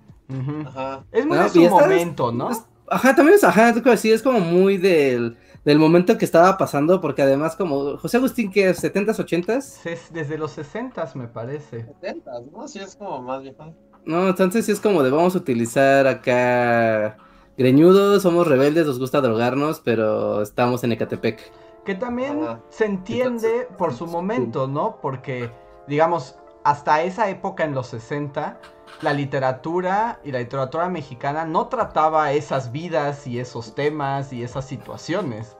Es 1.12 1.26
muy 1.26 1.36
de 1.36 1.48
su 1.50 1.68
momento, 1.68 2.32
¿no? 2.32 2.48
ajá, 2.88 3.14
también 3.14 3.36
es, 3.36 3.44
ajá, 3.44 3.74
sí, 3.96 4.10
es 4.10 4.22
como 4.22 4.40
muy 4.40 4.78
del, 4.78 5.36
del 5.64 5.78
momento 5.78 6.16
que 6.16 6.24
estaba 6.24 6.56
pasando, 6.56 7.00
porque 7.00 7.22
además 7.22 7.56
como 7.56 7.98
José 7.98 8.16
Agustín, 8.16 8.50
que 8.50 8.70
es 8.70 8.82
70s, 8.82 9.16
80s? 9.16 10.10
desde 10.10 10.38
los 10.38 10.56
60s 10.56 11.14
me 11.14 11.28
parece. 11.28 11.86
70s, 12.00 12.50
¿no? 12.52 12.68
Sí, 12.68 12.78
es 12.78 12.96
como 12.96 13.20
más 13.22 13.42
viejo. 13.42 13.74
No, 14.04 14.28
entonces 14.28 14.64
sí 14.64 14.72
es 14.72 14.80
como 14.80 15.02
de 15.02 15.10
vamos 15.10 15.34
a 15.34 15.38
utilizar 15.38 16.06
acá 16.06 17.16
greñudos, 17.56 18.22
somos 18.22 18.46
rebeldes, 18.46 18.86
nos 18.86 18.98
gusta 18.98 19.20
drogarnos, 19.20 19.80
pero 19.80 20.42
estamos 20.42 20.84
en 20.84 20.92
Ecatepec. 20.92 21.52
Que 21.84 21.94
también 21.94 22.40
se 22.68 22.84
entiende 22.84 23.68
por 23.78 23.94
su 23.94 24.06
momento, 24.06 24.66
¿no? 24.66 24.98
Porque, 25.00 25.50
digamos, 25.86 26.36
hasta 26.64 27.02
esa 27.02 27.28
época 27.30 27.64
en 27.64 27.74
los 27.74 27.86
60 27.88 28.58
la 29.02 29.12
literatura 29.12 30.20
y 30.24 30.32
la 30.32 30.38
literatura 30.38 30.88
mexicana 30.88 31.44
no 31.44 31.68
trataba 31.68 32.32
esas 32.32 32.72
vidas 32.72 33.26
y 33.26 33.38
esos 33.38 33.74
temas 33.74 34.32
y 34.32 34.42
esas 34.42 34.64
situaciones. 34.64 35.55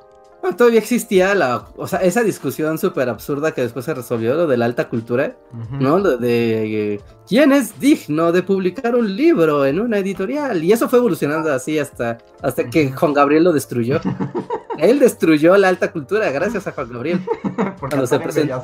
Todavía 0.55 0.81
existía 0.81 1.35
la, 1.35 1.67
o 1.77 1.87
sea, 1.87 2.01
esa 2.01 2.23
discusión 2.23 2.79
súper 2.79 3.09
absurda 3.09 3.53
que 3.53 3.63
después 3.63 3.85
se 3.85 3.95
resolvió, 3.95 4.35
lo 4.35 4.47
de 4.47 4.57
la 4.57 4.67
alta 4.67 4.89
cultura, 4.89 5.37
¿no? 5.71 5.99
Lo 5.99 6.17
de 6.17 6.95
eh, 6.95 7.01
quién 7.27 7.53
es 7.53 7.81
digno 7.81 8.33
de 8.33 8.43
publicar 8.43 8.95
un 8.95 9.17
libro 9.17 9.65
en 9.65 9.81
una 9.81 9.99
editorial. 9.99 10.63
Y 10.63 10.73
eso 10.73 10.89
fue 10.89 10.99
evolucionando 10.99 11.53
así 11.53 11.79
hasta, 11.79 12.19
hasta 12.43 12.69
que 12.69 12.93
Juan 12.93 13.15
Gabriel 13.15 13.45
lo 13.45 13.53
destruyó. 13.53 14.01
Él 14.79 14.99
destruyó 14.99 15.57
la 15.57 15.69
alta 15.69 15.91
cultura 15.91 16.31
gracias 16.31 16.67
a 16.67 16.73
Juan 16.73 16.93
Gabriel. 16.93 17.21
cuando 17.81 18.07
se 18.07 18.21
presentó. 18.21 18.63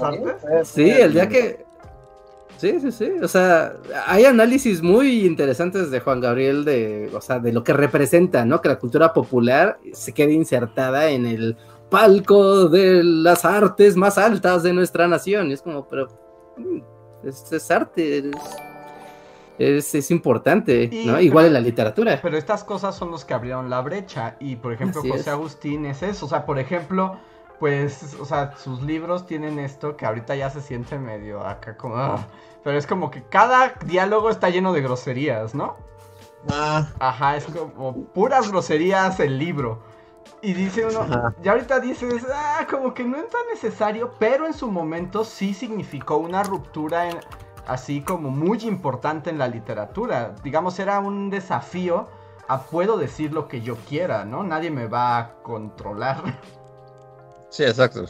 Sí, 0.65 0.91
el 0.91 1.15
día 1.15 1.29
que 1.29 1.65
Sí, 2.63 2.79
sí, 2.81 2.93
sí. 2.93 3.11
O 3.21 3.27
sea, 3.27 3.75
hay 4.07 4.25
análisis 4.25 4.83
muy 4.83 5.27
interesantes 5.27 5.91
de 5.91 5.99
Juan 5.99 6.21
Gabriel 6.21 6.65
de, 6.65 7.11
o 7.13 7.21
sea, 7.21 7.41
de 7.41 7.53
lo 7.53 7.65
que 7.65 7.73
representa, 7.73 8.45
¿no? 8.45 8.61
Que 8.61 8.69
la 8.69 8.79
cultura 8.79 9.13
popular 9.13 9.81
se 9.93 10.13
quede 10.13 10.35
insertada 10.35 11.11
en 11.11 11.27
el 11.27 11.57
palco 11.93 12.69
de 12.69 13.05
las 13.05 13.45
artes 13.45 13.97
más 13.97 14.19
altas 14.19 14.65
de 14.65 14.73
nuestra 14.73 15.07
nación. 15.07 15.51
Y 15.51 15.53
es 15.53 15.63
como, 15.63 15.87
pero 15.87 16.09
mm, 16.57 17.29
es, 17.29 17.71
arte, 17.71 18.31
es, 19.59 19.95
es, 19.95 20.11
importante, 20.11 20.91
¿no? 21.05 21.21
Igual 21.21 21.47
en 21.47 21.53
la 21.53 21.61
literatura. 21.61 22.19
Pero 22.21 22.37
estas 22.37 22.65
cosas 22.65 22.97
son 22.97 23.13
los 23.13 23.25
que 23.25 23.35
abrieron 23.35 23.71
la 23.71 23.81
brecha. 23.81 24.37
Y 24.41 24.57
por 24.57 24.73
ejemplo, 24.73 25.03
José 25.09 25.31
Agustín 25.31 25.87
es 25.87 26.03
eso. 26.03 26.27
O 26.27 26.29
sea, 26.29 26.45
por 26.45 26.59
ejemplo 26.59 27.17
pues, 27.63 28.17
o 28.19 28.25
sea, 28.25 28.57
sus 28.57 28.83
libros 28.83 29.25
tienen 29.25 29.61
esto 29.61 29.97
que 29.97 30.05
ahorita 30.05 30.35
ya 30.35 30.51
se 30.51 30.61
siente 30.61 30.99
medio 30.99 31.47
acá 31.47 31.77
como... 31.77 31.95
Ah, 31.97 32.27
pero 32.65 32.77
es 32.77 32.89
como 32.89 33.09
que 33.09 33.23
cada 33.23 33.75
diálogo 33.87 34.31
está 34.31 34.51
lleno 34.51 34.73
de 34.73 34.83
groserías, 34.83 35.55
¿no? 35.55 35.77
Ah. 36.51 36.89
Ajá, 36.99 37.37
es 37.37 37.45
como 37.45 38.07
puras 38.07 38.51
groserías 38.51 39.21
el 39.21 39.39
libro. 39.39 39.81
Y 40.45 40.55
dice 40.55 40.85
uno, 40.85 41.33
ya 41.41 41.53
ahorita 41.53 41.79
dices, 41.79 42.27
ah, 42.35 42.67
como 42.69 42.93
que 42.93 43.05
no 43.05 43.17
es 43.17 43.29
tan 43.29 43.43
necesario, 43.53 44.13
pero 44.19 44.45
en 44.45 44.53
su 44.53 44.69
momento 44.71 45.25
sí 45.25 45.55
significó 45.55 46.17
una 46.17 46.43
ruptura 46.43 47.09
así 47.69 48.03
como 48.03 48.29
muy 48.29 48.59
importante 48.65 49.31
en 49.31 49.39
la 49.39 49.47
literatura. 49.47 50.35
Digamos, 50.43 50.81
era 50.81 50.99
un 50.99 51.31
desafío 51.31 52.09
a 52.49 52.61
puedo 52.61 52.97
decir 52.97 53.33
lo 53.33 53.47
que 53.47 53.61
yo 53.61 53.77
quiera, 53.89 54.25
¿no? 54.25 54.43
Nadie 54.43 54.73
me 54.73 54.89
va 54.89 55.19
a 55.19 55.33
controlar. 55.43 56.41
Sí, 57.51 57.63
exacto. 57.65 58.07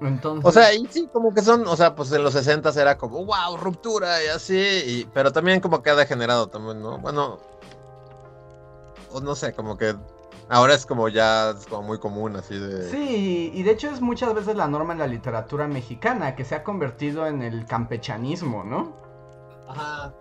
Entonces... 0.00 0.44
O 0.44 0.50
sea, 0.50 0.74
y 0.74 0.86
sí, 0.86 1.08
como 1.12 1.32
que 1.32 1.42
son, 1.42 1.66
o 1.66 1.76
sea, 1.76 1.94
pues 1.94 2.10
en 2.10 2.24
los 2.24 2.32
60 2.32 2.70
era 2.80 2.98
como, 2.98 3.24
wow, 3.24 3.56
ruptura 3.56 4.24
y 4.24 4.28
así, 4.28 4.56
y, 4.56 5.08
pero 5.12 5.30
también 5.30 5.60
como 5.60 5.80
que 5.80 5.90
ha 5.90 5.94
degenerado 5.94 6.48
también, 6.48 6.80
¿no? 6.80 6.98
Bueno, 6.98 7.38
o 9.12 9.20
no 9.20 9.36
sé, 9.36 9.52
como 9.52 9.76
que 9.76 9.94
ahora 10.48 10.74
es 10.74 10.86
como 10.86 11.08
ya 11.08 11.50
es 11.50 11.66
como 11.66 11.82
muy 11.82 11.98
común 11.98 12.36
así 12.36 12.58
de... 12.58 12.90
Sí, 12.90 13.50
y 13.54 13.62
de 13.62 13.70
hecho 13.70 13.88
es 13.88 14.00
muchas 14.00 14.34
veces 14.34 14.56
la 14.56 14.68
norma 14.68 14.92
en 14.92 14.98
la 14.98 15.06
literatura 15.06 15.66
mexicana, 15.66 16.34
que 16.34 16.44
se 16.44 16.54
ha 16.54 16.62
convertido 16.62 17.26
en 17.26 17.42
el 17.42 17.66
campechanismo, 17.66 18.64
¿no? 18.64 18.92
Ajá 19.68 20.12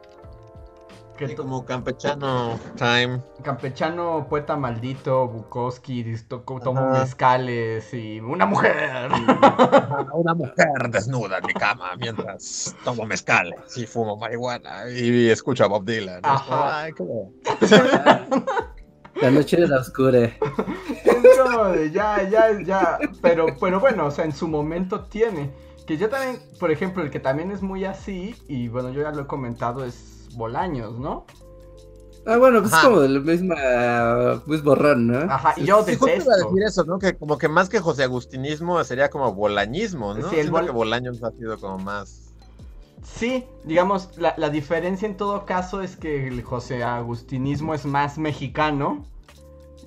Que 1.18 1.36
como 1.36 1.64
campechano 1.66 2.60
time. 2.76 3.22
Campechano, 3.44 4.26
poeta 4.28 4.58
maldito, 4.58 5.28
Bukowski, 5.28 6.16
tomo 6.28 6.90
mezcales 6.90 7.94
y 7.94 8.20
una 8.20 8.48
mujer. 8.48 9.12
una 10.14 10.34
mujer 10.34 10.90
desnuda 10.90 11.38
en 11.38 11.46
mi 11.46 11.54
cama 11.54 11.96
mientras 11.98 12.76
tomo 12.84 13.06
mezcales 13.06 13.78
y 13.78 13.86
fumo 13.86 14.18
marihuana 14.18 14.90
y 14.90 15.30
escucho 15.30 15.66
a 15.66 15.68
Bob 15.68 15.86
Dylan. 15.86 16.22
Ay, 16.24 16.92
La 19.22 19.32
noche 19.32 19.58
de 19.58 19.68
la 19.68 19.80
oscura. 19.80 20.20
Es 20.26 21.40
como 21.44 21.66
de 21.66 21.92
ya, 21.92 22.28
ya, 22.30 22.62
ya. 22.62 23.00
Pero, 23.22 23.46
pero 23.60 23.80
bueno, 23.80 24.08
o 24.08 24.12
sea, 24.12 24.26
en 24.26 24.34
su 24.34 24.48
momento 24.48 25.02
tiene. 25.02 25.52
Que 25.86 25.98
yo 25.98 26.10
también, 26.10 26.40
por 26.60 26.72
ejemplo, 26.72 27.04
el 27.04 27.10
que 27.10 27.20
también 27.20 27.52
es 27.52 27.62
muy 27.62 27.86
así, 27.86 28.36
y 28.48 28.68
bueno, 28.68 28.92
yo 28.92 29.02
ya 29.02 29.12
lo 29.12 29.24
he 29.24 29.28
comentado, 29.28 29.84
es 29.84 30.30
Bolaños, 30.36 30.98
¿no? 31.00 31.26
Ah, 32.26 32.38
bueno, 32.38 32.62
pues 32.62 32.72
es 32.72 32.80
como 32.80 33.00
del 33.00 33.22
mismo 33.22 33.56
pues 34.46 34.62
borrón, 34.62 35.08
¿no? 35.08 35.20
Ajá, 35.22 35.56
y 35.58 35.66
yo 35.66 35.84
detesto. 35.84 36.06
Sí, 36.06 36.12
decir 36.12 36.64
eso, 36.64 36.84
¿no? 36.86 37.00
Que 37.00 37.18
como 37.18 37.38
que 37.38 37.48
más 37.48 37.68
que 37.68 37.80
José 37.80 38.04
Agustinismo 38.04 38.84
sería 38.84 39.10
como 39.10 39.34
bolañismo, 39.34 40.14
¿no? 40.14 40.30
Sí, 40.30 40.38
el 40.38 40.52
que 40.52 40.72
Bolaños 40.72 41.24
ha 41.24 41.32
sido 41.32 41.58
como 41.58 41.80
más... 41.80 42.21
Sí, 43.04 43.46
digamos, 43.64 44.10
la, 44.18 44.34
la, 44.38 44.50
diferencia 44.50 45.08
en 45.08 45.18
todo 45.18 45.46
caso 45.46 45.82
es 45.82 45.96
que 45.96 46.28
el 46.28 46.44
José 46.44 46.84
Agustinismo 46.84 47.74
es 47.74 47.86
más 47.86 48.18
mexicano 48.18 49.06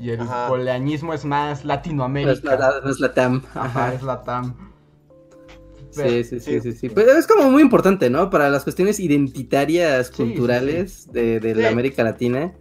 y 0.00 0.10
el 0.10 0.20
bolañismo 0.48 1.14
es 1.14 1.24
más 1.24 1.64
Latinoamérica. 1.64 2.30
No 2.32 2.90
es, 2.90 3.00
la, 3.00 3.14
TAM. 3.14 3.42
Ajá, 3.54 3.94
es 3.94 4.02
la 4.02 4.22
TAM. 4.22 4.54
Sí, 5.90 6.24
sí, 6.24 6.40
sí, 6.40 6.60
sí, 6.60 6.72
sí. 6.72 6.88
Pero 6.88 7.12
es 7.12 7.26
como 7.26 7.50
muy 7.50 7.62
importante, 7.62 8.10
¿no? 8.10 8.28
Para 8.30 8.50
las 8.50 8.64
cuestiones 8.64 8.98
identitarias, 8.98 10.10
culturales 10.10 11.10
de, 11.12 11.54
la 11.54 11.68
América 11.68 12.02
Latina, 12.02 12.52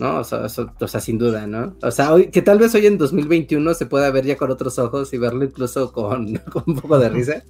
¿no? 0.00 0.18
O 0.18 0.24
sea, 0.24 0.46
o 0.46 0.88
sea, 0.88 1.00
sin 1.00 1.18
duda, 1.18 1.46
¿no? 1.46 1.76
O 1.82 1.90
sea, 1.92 2.12
hoy, 2.12 2.28
que 2.28 2.42
tal 2.42 2.58
vez 2.58 2.74
hoy 2.74 2.86
en 2.86 2.98
2021 2.98 3.74
se 3.74 3.86
pueda 3.86 4.10
ver 4.10 4.24
ya 4.24 4.36
con 4.36 4.50
otros 4.50 4.78
ojos 4.80 5.12
y 5.12 5.18
verlo 5.18 5.44
incluso 5.44 5.92
con, 5.92 6.26
un 6.66 6.74
poco 6.80 6.98
de 6.98 7.08
risa. 7.08 7.44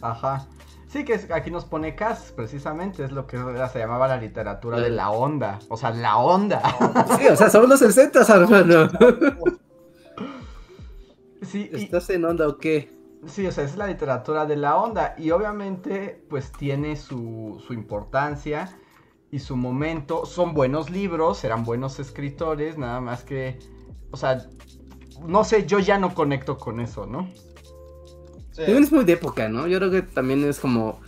Ajá. 0.00 0.46
Sí, 0.92 1.06
que 1.06 1.18
aquí 1.32 1.50
nos 1.50 1.64
pone 1.64 1.94
Cass, 1.94 2.34
precisamente, 2.36 3.02
es 3.02 3.12
lo 3.12 3.26
que 3.26 3.38
se 3.72 3.78
llamaba 3.78 4.08
la 4.08 4.18
literatura 4.18 4.78
de 4.78 4.90
la 4.90 5.10
onda. 5.10 5.58
O 5.70 5.78
sea, 5.78 5.90
la 5.90 6.18
onda. 6.18 6.60
Sí, 7.18 7.28
o 7.28 7.34
sea, 7.34 7.48
somos 7.48 7.70
los 7.70 7.78
60, 7.78 8.20
hermano. 8.20 8.90
Sí, 11.40 11.70
¿Estás 11.72 12.10
en 12.10 12.26
onda 12.26 12.46
o 12.46 12.58
qué? 12.58 12.90
Sí, 13.26 13.46
o 13.46 13.52
sea, 13.52 13.64
es 13.64 13.76
la 13.78 13.86
literatura 13.86 14.44
de 14.44 14.56
la 14.56 14.76
onda 14.76 15.14
y 15.16 15.30
obviamente 15.30 16.26
pues 16.28 16.52
tiene 16.52 16.96
su, 16.96 17.62
su 17.66 17.72
importancia 17.72 18.76
y 19.30 19.38
su 19.38 19.56
momento. 19.56 20.26
Son 20.26 20.52
buenos 20.52 20.90
libros, 20.90 21.42
eran 21.42 21.64
buenos 21.64 22.00
escritores, 22.00 22.76
nada 22.76 23.00
más 23.00 23.24
que, 23.24 23.58
o 24.10 24.18
sea, 24.18 24.46
no 25.24 25.42
sé, 25.44 25.64
yo 25.66 25.78
ya 25.78 25.96
no 25.96 26.14
conecto 26.14 26.58
con 26.58 26.80
eso, 26.80 27.06
¿no? 27.06 27.28
Sí. 28.52 28.62
es 28.66 28.92
muy 28.92 29.04
de 29.04 29.14
época, 29.14 29.48
¿no? 29.48 29.66
Yo 29.66 29.78
creo 29.78 29.90
que 29.90 30.02
también 30.02 30.44
es 30.44 30.60
como 30.60 31.00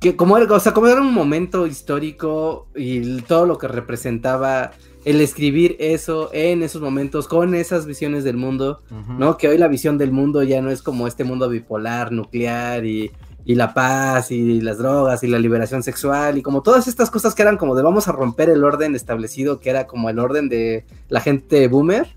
que 0.00 0.16
como 0.16 0.34
o 0.34 0.60
sea, 0.60 0.72
como 0.72 0.88
era 0.88 1.00
un 1.00 1.14
momento 1.14 1.66
histórico 1.66 2.68
y 2.74 3.22
todo 3.22 3.46
lo 3.46 3.56
que 3.58 3.68
representaba 3.68 4.72
el 5.04 5.20
escribir 5.20 5.76
eso 5.78 6.30
en 6.32 6.62
esos 6.62 6.80
momentos, 6.82 7.28
con 7.28 7.54
esas 7.54 7.86
visiones 7.86 8.24
del 8.24 8.36
mundo, 8.36 8.82
¿no? 9.18 9.36
Que 9.36 9.48
hoy 9.48 9.58
la 9.58 9.68
visión 9.68 9.98
del 9.98 10.12
mundo 10.12 10.42
ya 10.42 10.62
no 10.62 10.70
es 10.70 10.82
como 10.82 11.06
este 11.06 11.24
mundo 11.24 11.48
bipolar, 11.48 12.10
nuclear 12.12 12.84
y, 12.86 13.12
la 13.54 13.74
paz 13.74 14.30
y 14.30 14.62
las 14.62 14.78
drogas 14.78 15.22
y 15.22 15.26
la 15.26 15.38
liberación 15.38 15.82
sexual 15.82 16.38
y 16.38 16.42
como 16.42 16.62
todas 16.62 16.88
estas 16.88 17.10
cosas 17.10 17.34
que 17.34 17.42
eran 17.42 17.58
como 17.58 17.74
de 17.74 17.82
vamos 17.82 18.08
a 18.08 18.12
romper 18.12 18.48
el 18.48 18.64
orden 18.64 18.94
establecido, 18.94 19.60
que 19.60 19.68
era 19.68 19.86
como 19.86 20.08
el 20.08 20.18
orden 20.18 20.48
de 20.48 20.86
la 21.10 21.20
gente 21.20 21.68
boomer, 21.68 22.08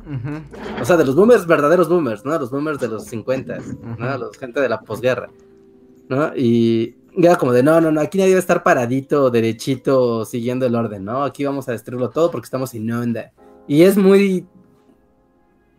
o 0.82 0.86
sea, 0.86 0.96
de 0.96 1.06
los 1.06 1.16
boomers, 1.16 1.46
verdaderos 1.46 1.90
boomers, 1.90 2.24
¿no? 2.24 2.38
Los 2.40 2.50
boomers 2.50 2.80
de 2.80 2.88
los 2.88 3.04
50, 3.06 3.58
¿no? 3.98 4.18
La 4.18 4.28
gente 4.40 4.62
de 4.62 4.70
la 4.70 4.80
posguerra, 4.80 5.30
¿no? 6.08 6.36
Y, 6.36 6.96
era 7.18 7.36
como 7.36 7.52
de, 7.52 7.64
no, 7.64 7.82
no, 7.82 7.92
no, 7.92 8.00
aquí 8.00 8.20
nadie 8.20 8.34
va 8.34 8.38
a 8.38 8.42
estar 8.42 8.62
paradito, 8.62 9.32
derechito, 9.32 10.24
siguiendo 10.24 10.68
el 10.68 10.76
orden, 10.76 11.04
¿no? 11.04 11.24
Aquí 11.24 11.44
vamos 11.44 11.68
a 11.68 11.72
destruirlo 11.72 12.12
todo 12.12 12.30
porque 12.30 12.46
estamos 12.46 12.70
sin 12.70 12.92
onda. 12.92 13.34
Y 13.68 13.82
es 13.82 13.98
muy, 13.98 14.46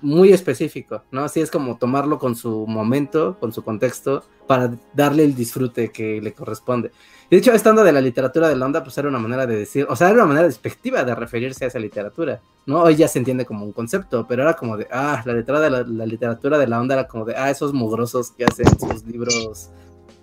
muy 0.00 0.32
específico, 0.32 1.02
¿no? 1.10 1.24
Así 1.24 1.40
es 1.40 1.50
como 1.50 1.76
tomarlo 1.76 2.18
con 2.18 2.36
su 2.36 2.66
momento, 2.66 3.36
con 3.40 3.52
su 3.52 3.62
contexto, 3.62 4.24
para 4.46 4.72
darle 4.94 5.24
el 5.24 5.34
disfrute 5.34 5.90
que 5.90 6.20
le 6.20 6.32
corresponde. 6.32 6.90
de 7.30 7.36
hecho, 7.36 7.52
estando 7.52 7.84
de 7.84 7.92
la 7.92 8.00
literatura 8.00 8.48
de 8.48 8.56
la 8.56 8.66
onda, 8.66 8.82
pues 8.82 8.96
era 8.96 9.08
una 9.08 9.18
manera 9.18 9.46
de 9.46 9.56
decir, 9.56 9.86
o 9.88 9.96
sea, 9.96 10.08
era 10.08 10.16
una 10.16 10.26
manera 10.26 10.46
despectiva 10.46 11.04
de 11.04 11.14
referirse 11.14 11.64
a 11.64 11.68
esa 11.68 11.78
literatura, 11.78 12.40
¿no? 12.66 12.82
Hoy 12.82 12.96
ya 12.96 13.08
se 13.08 13.18
entiende 13.18 13.44
como 13.44 13.64
un 13.64 13.72
concepto, 13.72 14.26
pero 14.26 14.42
era 14.42 14.54
como 14.54 14.76
de, 14.76 14.86
ah, 14.90 15.22
la, 15.24 15.34
letra 15.34 15.60
de 15.60 15.70
la, 15.70 15.82
la 15.82 16.06
literatura 16.06 16.58
de 16.58 16.66
la 16.66 16.80
onda 16.80 16.94
era 16.94 17.06
como 17.06 17.24
de, 17.24 17.36
ah, 17.36 17.50
esos 17.50 17.72
mugrosos 17.72 18.30
que 18.30 18.44
hacen 18.44 18.66
sus 18.78 19.04
libros 19.04 19.70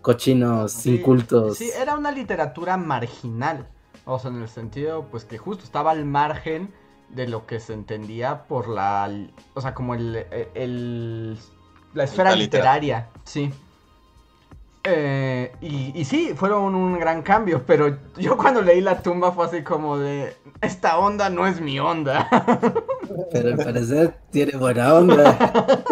cochinos, 0.01 0.85
incultos. 0.85 1.57
Sí, 1.57 1.71
era 1.75 1.95
una 1.97 2.11
literatura 2.11 2.77
marginal. 2.77 3.67
O 4.05 4.19
sea, 4.19 4.29
en 4.29 4.41
el 4.41 4.47
sentido, 4.47 5.07
pues 5.09 5.25
que 5.25 5.39
justo 5.39 5.63
estaba 5.63 5.89
al 5.91 6.05
margen 6.05 6.71
de 7.15 7.27
lo 7.27 7.45
que 7.45 7.59
se 7.59 7.73
entendía 7.73 8.43
por 8.47 8.67
la. 8.67 9.09
O 9.53 9.61
sea, 9.61 9.73
como 9.73 9.95
el. 9.95 10.25
el, 10.53 11.37
la 11.93 12.03
esfera 12.03 12.35
literaria. 12.35 13.07
Sí. 13.23 13.51
Eh, 14.87 15.51
y, 15.61 15.99
y, 15.99 16.05
sí, 16.05 16.33
fueron 16.35 16.75
un 16.75 16.99
gran 16.99 17.23
cambio, 17.23 17.65
pero 17.65 17.97
yo 18.17 18.37
cuando 18.37 18.61
leí 18.61 18.81
La 18.81 19.01
tumba 19.01 19.31
fue 19.31 19.47
así 19.47 19.63
como 19.63 19.97
de, 19.97 20.37
esta 20.61 20.99
onda 20.99 21.27
no 21.31 21.47
es 21.47 21.59
mi 21.59 21.79
onda. 21.79 22.29
Pero 23.31 23.49
al 23.49 23.57
parecer 23.57 24.15
tiene 24.31 24.57
buena 24.57 24.93
onda. 24.93 25.37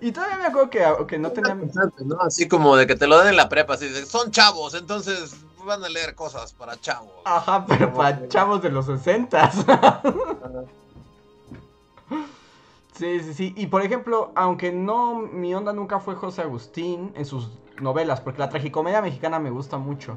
Y 0.00 0.12
todavía 0.12 0.36
me 0.36 0.44
acuerdo 0.44 1.06
que, 1.06 1.18
no 1.18 1.30
tenían... 1.30 1.70
Así 2.20 2.46
como 2.46 2.76
de 2.76 2.86
que 2.86 2.94
te 2.94 3.06
lo 3.06 3.18
den 3.20 3.28
en 3.28 3.36
la 3.36 3.48
prepa, 3.48 3.72
así 3.72 3.88
de, 3.88 4.04
son 4.04 4.30
chavos, 4.30 4.74
entonces 4.74 5.34
van 5.64 5.82
a 5.84 5.88
leer 5.88 6.14
cosas 6.14 6.52
para 6.52 6.80
chavos. 6.80 7.12
Ajá, 7.24 7.64
pero 7.66 7.92
para 7.92 8.28
chavos 8.28 8.62
de 8.62 8.70
los 8.70 8.86
60. 8.86 9.50
sí, 12.94 13.20
sí, 13.20 13.34
sí. 13.34 13.54
Y 13.56 13.66
por 13.66 13.82
ejemplo, 13.82 14.32
aunque 14.34 14.72
no, 14.72 15.16
mi 15.16 15.54
onda 15.54 15.72
nunca 15.72 16.00
fue 16.00 16.14
José 16.14 16.42
Agustín 16.42 17.12
en 17.16 17.24
sus 17.24 17.50
novelas, 17.80 18.20
porque 18.20 18.38
la 18.38 18.48
tragicomedia 18.48 19.02
mexicana 19.02 19.38
me 19.38 19.50
gusta 19.50 19.78
mucho. 19.78 20.16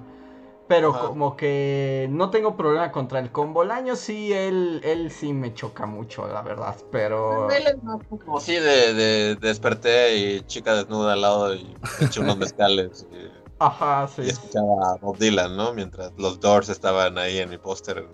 Pero 0.67 0.91
como 0.99 1.37
que 1.37 2.07
no 2.11 2.29
tengo 2.29 2.57
problema 2.57 2.91
contra 2.91 3.19
el 3.19 3.31
combo. 3.31 3.63
El 3.63 3.71
año 3.71 3.95
sí, 3.95 4.33
él, 4.33 4.81
él 4.83 5.11
sí 5.11 5.31
me 5.31 5.53
choca 5.53 5.85
mucho, 5.85 6.27
la 6.27 6.41
verdad. 6.41 6.75
Pero. 6.91 7.49
Él 7.49 7.67
es 7.67 7.81
más 7.83 7.99
como 8.25 8.41
sí 8.41 8.55
de, 8.55 9.37
desperté 9.37 10.17
y 10.17 10.41
chica 10.41 10.75
desnuda 10.75 11.13
al 11.13 11.21
lado 11.21 11.55
y 11.55 11.73
eché 12.01 12.19
unos 12.19 12.37
mezcales. 12.37 13.07
Y, 13.13 13.36
Ajá, 13.59 14.07
sí. 14.07 14.23
Y 14.23 14.29
escuchaba 14.29 14.91
a 14.91 14.95
Bob 14.97 15.17
Dylan, 15.17 15.57
¿no? 15.57 15.73
Mientras 15.73 16.11
los 16.17 16.39
Doors 16.39 16.69
estaban 16.69 17.17
ahí 17.17 17.39
en 17.39 17.49
mi 17.49 17.57
póster. 17.57 18.07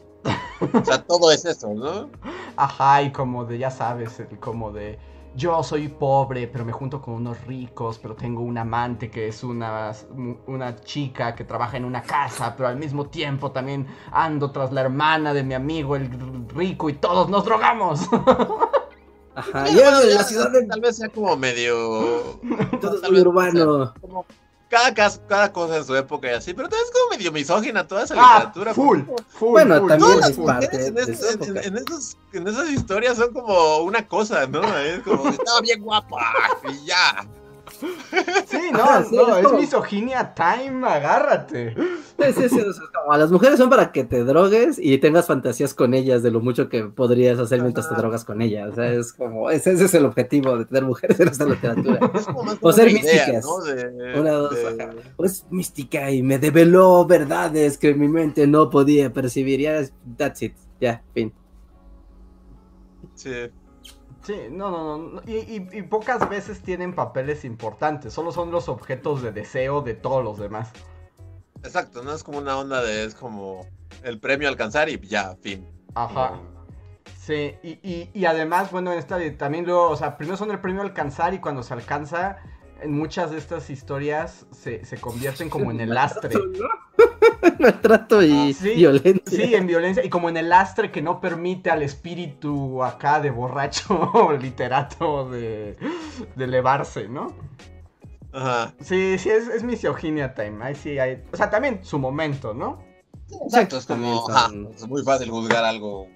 o 0.74 0.86
sea, 0.86 1.04
todo 1.04 1.32
es 1.32 1.44
eso, 1.46 1.74
¿no? 1.74 2.10
Ajá, 2.56 3.02
y 3.02 3.12
como 3.12 3.44
de, 3.46 3.58
ya 3.58 3.70
sabes, 3.70 4.22
como 4.40 4.72
de 4.72 4.98
yo 5.36 5.64
soy 5.64 5.88
pobre, 5.88 6.48
pero 6.48 6.64
me 6.64 6.72
junto 6.72 7.02
con 7.02 7.16
unos 7.16 7.42
ricos, 7.46 8.00
pero 8.00 8.16
tengo 8.16 8.42
un 8.42 8.58
amante 8.58 9.10
que 9.10 9.28
es 9.28 9.44
una, 9.44 9.92
una 10.46 10.76
chica 10.76 11.36
que 11.36 11.44
trabaja 11.44 11.78
en 11.78 11.86
una 11.86 12.04
casa, 12.04 12.54
pero 12.56 12.70
al 12.70 12.78
mismo 12.78 13.08
tiempo 13.08 13.52
también 13.52 13.88
ando 14.12 14.52
tras 14.52 14.72
la 14.72 14.82
hermana 14.82 15.34
de 15.34 15.44
mi 15.44 15.56
amigo, 15.56 15.96
el 15.96 16.10
rico, 16.50 16.90
y 16.90 16.94
todos 16.94 17.30
nos 17.30 17.44
drogamos. 17.46 18.02
Ajá, 19.36 19.68
y 19.68 19.74
la 19.74 20.24
ciudad 20.24 20.52
tal 20.70 20.80
vez 20.80 20.98
sea 20.98 21.10
como 21.10 21.36
medio... 21.36 22.40
Todo 22.80 23.02
es 23.02 23.12
muy 23.12 23.20
urbano 23.20 23.94
cada, 24.74 24.94
cada 25.28 25.54
cosa 25.54 25.78
en 25.78 25.86
su 25.86 25.96
época 25.96 26.32
y 26.32 26.34
así, 26.34 26.54
pero 26.54 26.68
es 26.68 26.92
como 26.92 27.12
medio 27.12 27.32
misógina 27.32 27.88
toda 27.88 28.04
esa 28.04 28.16
ah, 28.18 28.38
literatura. 28.38 28.74
Full, 28.74 29.02
full, 29.28 29.52
bueno, 29.52 29.86
también 29.86 30.20
es 30.24 30.38
parte 30.38 30.88
en, 30.88 30.98
en, 30.98 31.78
esos, 31.78 32.18
en, 32.34 32.48
esas 32.48 32.70
historias 32.70 33.18
son 33.18 33.34
como 33.34 33.78
una 33.80 34.08
cosa, 34.08 34.48
¿no? 34.48 34.62
Es 34.78 35.02
como, 35.02 35.30
estaba 35.30 35.62
bien 35.62 35.82
guapa 35.82 36.18
y 36.72 36.88
ya. 36.88 37.28
Sí, 38.48 38.60
no, 38.72 39.00
no, 39.10 39.38
es, 39.38 39.54
misoginia 39.54 40.34
time, 40.34 40.88
agárrate. 40.88 41.76
Sí, 41.76 42.50
sí, 42.50 42.60
las 43.18 43.32
mujeres 43.32 43.58
son 43.58 43.70
para 43.70 43.92
que 43.92 44.04
te 44.04 44.24
drogues 44.24 44.78
y 44.80 44.98
tengas 45.00 45.26
fantasías 45.28 45.74
con 45.74 45.94
ellas 45.94 46.22
de 46.22 46.32
lo 46.32 46.40
mucho 46.40 46.70
que 46.70 46.84
podrías 46.84 47.40
hacer 47.40 47.62
mientras 47.62 47.90
te 47.90 47.96
drogas 47.96 48.24
con 48.24 48.42
ellas. 48.42 48.72
O 48.72 48.76
sea, 48.76 48.94
es 48.94 49.14
como, 49.14 49.50
ese, 49.50 49.74
es 49.74 49.94
el 49.94 50.06
objetivo 50.06 50.58
de 50.58 50.66
tener 50.66 50.84
mujeres 50.84 51.20
en 51.20 51.28
esta 51.30 51.46
literatura. 51.46 52.00
o 52.62 52.72
ser 52.72 52.94
místicas. 52.94 53.46
una, 54.16 54.32
dos, 54.32 54.56
O 55.18 55.26
es 55.26 55.46
mística 55.50 56.12
y 56.12 56.22
me 56.22 56.38
develó 56.38 57.06
verdades 57.06 57.78
que 57.78 57.94
mi 57.96 58.08
mente 58.08 58.46
no 58.46 58.70
podía 58.70 59.12
percibir. 59.12 59.62
Ya, 59.62 59.82
that's 60.18 60.44
it. 60.44 60.54
Ya, 60.80 61.02
fin. 61.14 61.34
Sí. 63.16 63.32
Sí, 64.24 64.36
no, 64.50 64.72
no, 64.72 64.98
no. 64.98 65.22
Y, 65.26 65.60
pocas 65.84 66.28
veces 66.30 66.62
tienen 66.62 66.96
papeles 66.96 67.44
importantes. 67.44 68.14
Solo 68.14 68.32
son 68.32 68.52
los 68.52 68.70
objetos 68.70 69.22
de 69.22 69.32
deseo 69.32 69.82
de 69.82 69.94
todos 69.96 70.24
los 70.24 70.40
demás. 70.40 70.72
exacto, 71.64 72.04
no 72.04 72.14
es 72.14 72.24
como 72.24 72.38
una 72.38 72.58
onda 72.58 72.82
de, 72.82 73.04
es 73.04 73.16
como 73.16 73.68
el 74.04 74.20
premio 74.20 74.48
alcanzar 74.48 74.90
y 74.90 75.00
ya, 75.00 75.36
fin. 75.42 75.68
Ajá. 75.96 76.40
Sí, 77.20 77.56
y, 77.64 77.80
y, 77.84 78.10
y 78.14 78.26
además, 78.26 78.72
bueno, 78.72 78.92
en 78.92 79.00
esta 79.00 79.18
también 79.38 79.66
luego, 79.66 79.90
o 79.90 79.96
sea, 79.96 80.18
primero 80.18 80.38
son 80.38 80.52
el 80.52 80.60
premio 80.60 80.82
alcanzar 80.82 81.34
y 81.34 81.40
cuando 81.40 81.64
se 81.64 81.74
alcanza, 81.74 82.38
en 82.84 82.92
muchas 82.92 83.32
de 83.32 83.38
estas 83.38 83.70
historias 83.70 84.46
se, 84.52 84.86
se 84.86 84.98
convierten 84.98 85.50
como 85.50 85.72
en 85.72 85.80
el 85.82 85.90
lastre. 85.94 86.36
Maltrato 87.60 88.24
y 88.24 88.52
Ah, 88.52 88.54
Sí, 88.54 88.76
violencia. 88.76 89.22
Sí, 89.26 89.56
en 89.56 89.68
violencia 89.68 90.04
y 90.04 90.10
como 90.10 90.30
en 90.30 90.38
el 90.38 90.50
lastre 90.50 90.92
que 90.92 91.02
no 91.02 91.20
permite 91.20 91.70
al 91.70 91.82
espíritu 91.82 92.84
acá 92.84 93.20
de 93.20 93.32
borracho 93.32 94.32
literato 94.42 95.30
de, 95.30 95.78
de 96.36 96.44
elevarse, 96.44 97.08
¿no? 97.08 97.34
Ajá. 98.32 98.74
Sí, 98.82 99.18
sí, 99.18 99.30
es, 99.30 99.48
es 99.48 99.64
misoginia 99.64 100.34
time. 100.34 100.64
Ahí 100.64 100.76
sí 100.76 100.98
hay. 100.98 101.24
O 101.32 101.38
sea, 101.38 101.50
también 101.50 101.80
su 101.84 102.00
momento, 102.00 102.54
¿no? 102.54 102.84
Exacto, 103.46 103.78
es 103.78 103.86
como, 103.86 104.30
ajá, 104.30 104.52
es 104.76 104.88
muy 104.88 105.04
fácil 105.04 105.30
juzgar 105.30 105.64
algo 105.64 106.08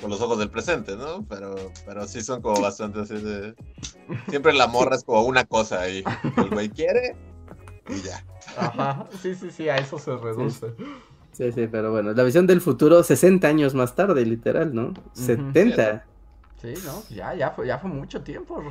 con 0.00 0.10
los 0.10 0.20
ojos 0.20 0.38
del 0.38 0.50
presente, 0.50 0.96
¿no? 0.96 1.24
Pero, 1.28 1.54
pero 1.84 2.06
sí 2.06 2.22
son 2.22 2.42
como 2.42 2.60
bastante 2.60 3.00
así 3.00 3.14
de... 3.14 3.54
Siempre 4.28 4.52
la 4.52 4.66
morra 4.66 4.96
es 4.96 5.04
como 5.04 5.22
una 5.22 5.44
cosa 5.44 5.88
y 5.88 6.04
el 6.36 6.50
güey 6.50 6.68
quiere 6.68 7.16
y 7.88 8.02
ya. 8.02 8.24
Ajá. 8.56 9.08
Sí, 9.22 9.34
sí, 9.34 9.50
sí, 9.50 9.68
a 9.68 9.76
eso 9.76 9.98
se 9.98 10.16
reduce. 10.16 10.74
Sí, 11.32 11.52
sí, 11.52 11.68
pero 11.70 11.90
bueno, 11.92 12.12
la 12.12 12.22
visión 12.22 12.46
del 12.46 12.60
futuro 12.60 13.02
60 13.02 13.46
años 13.46 13.74
más 13.74 13.94
tarde, 13.94 14.24
literal, 14.24 14.74
¿no? 14.74 14.94
70. 15.12 16.04
Sí, 16.60 16.74
no, 16.84 17.02
ya, 17.10 17.34
ya 17.34 17.50
fue, 17.50 17.66
ya 17.66 17.78
fue 17.78 17.90
mucho 17.90 18.22
tiempo. 18.22 18.62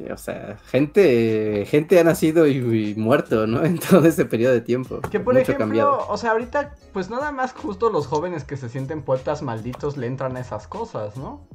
Sí, 0.00 0.10
o 0.10 0.16
sea, 0.16 0.56
gente, 0.70 1.66
gente 1.66 2.00
ha 2.00 2.04
nacido 2.04 2.46
y, 2.46 2.56
y 2.56 2.94
muerto, 2.94 3.46
¿no? 3.46 3.62
En 3.64 3.78
todo 3.78 4.06
ese 4.06 4.24
periodo 4.24 4.54
de 4.54 4.62
tiempo. 4.62 5.00
Que 5.10 5.20
por 5.20 5.34
Mucho 5.34 5.42
ejemplo, 5.42 5.58
cambiado. 5.66 6.08
o 6.08 6.16
sea, 6.16 6.30
ahorita, 6.30 6.74
pues 6.94 7.10
nada 7.10 7.32
más 7.32 7.52
justo 7.52 7.90
los 7.90 8.06
jóvenes 8.06 8.44
que 8.44 8.56
se 8.56 8.70
sienten 8.70 9.02
poetas 9.02 9.42
malditos 9.42 9.98
le 9.98 10.06
entran 10.06 10.36
a 10.36 10.40
esas 10.40 10.66
cosas, 10.66 11.16
¿no? 11.18 11.46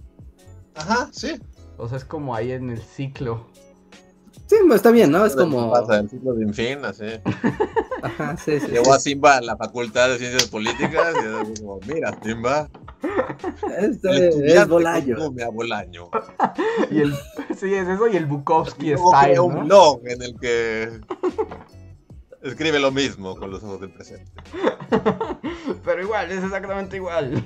Ajá, 0.76 1.10
sí. 1.12 1.42
O 1.78 1.88
sea, 1.88 1.98
es 1.98 2.06
como 2.06 2.36
ahí 2.36 2.52
en 2.52 2.70
el 2.70 2.82
ciclo. 2.82 3.48
Sí, 4.48 4.56
pues, 4.68 4.78
está 4.78 4.92
bien, 4.92 5.12
¿no? 5.12 5.26
Es 5.26 5.36
como... 5.36 5.72
Pasa 5.72 6.00
el 6.00 6.10
ciclo 6.10 6.36
sin 6.36 6.54
fin, 6.54 6.86
así. 6.86 7.06
Ajá, 8.04 8.38
sí, 8.38 8.60
sí, 8.60 8.68
Llegó 8.68 8.94
a 8.94 9.00
Simba 9.00 9.38
a 9.38 9.42
la 9.42 9.58
Facultad 9.58 10.10
de 10.10 10.18
Ciencias 10.20 10.46
Políticas 10.46 11.16
y 11.16 11.52
es 11.52 11.60
como, 11.60 11.80
mira, 11.88 12.16
Simba, 12.24 12.70
el 13.80 14.00
es 14.46 14.68
Bolaño. 14.68 15.16
consume 15.16 15.44
a 15.44 15.50
Bolaño. 15.50 16.10
Y 16.92 17.00
el, 17.02 17.14
sí, 17.58 17.74
es 17.74 17.88
eso 17.88 18.08
y 18.08 18.18
el 18.18 18.26
Bukowski 18.26 18.92
Luego 18.92 19.12
style, 19.12 19.32
crea 19.32 19.42
un 19.42 19.54
¿no? 19.56 19.66
blog 19.66 20.02
en 20.08 20.22
el 20.22 20.40
que 20.40 21.02
escribe 22.44 22.80
lo 22.80 22.92
mismo 22.92 23.36
con 23.36 23.50
los 23.50 23.64
ojos 23.64 23.82
del 23.82 23.92
presente. 23.92 24.32
Pero 25.84 26.02
igual, 26.04 26.32
es 26.32 26.44
exactamente 26.44 26.98
igual. 26.98 27.44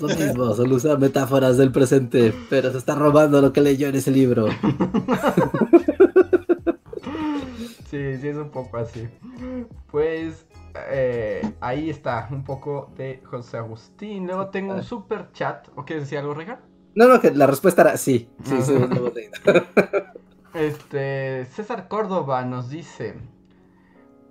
Lo 0.00 0.08
mismo, 0.08 0.54
solo 0.54 0.76
usa 0.76 0.96
metáforas 0.96 1.56
del 1.56 1.72
presente, 1.72 2.32
pero 2.48 2.70
se 2.70 2.78
está 2.78 2.94
robando 2.94 3.40
lo 3.40 3.52
que 3.52 3.60
leyó 3.60 3.88
en 3.88 3.96
ese 3.96 4.12
libro. 4.12 4.46
Sí, 7.90 8.18
sí, 8.18 8.28
es 8.28 8.36
un 8.36 8.50
poco 8.50 8.76
así. 8.76 9.08
Pues 9.90 10.46
eh, 10.90 11.42
ahí 11.60 11.90
está, 11.90 12.28
un 12.30 12.44
poco 12.44 12.88
de 12.96 13.20
José 13.24 13.56
Agustín. 13.56 14.28
Luego 14.28 14.46
tengo 14.50 14.74
un 14.74 14.84
super 14.84 15.32
chat. 15.32 15.66
¿O 15.74 15.84
quieres 15.84 16.04
decir 16.04 16.18
algo, 16.18 16.32
Reja? 16.32 16.60
No, 16.94 17.08
no, 17.08 17.20
que 17.20 17.32
la 17.32 17.48
respuesta 17.48 17.82
era 17.82 17.96
sí. 17.96 18.30
Sí, 18.44 18.62
sí, 18.62 18.74
hemos 18.74 19.12
leído. 19.14 19.32
Este, 20.52 21.44
César 21.46 21.86
Córdoba 21.86 22.44
nos 22.44 22.70
dice: 22.70 23.14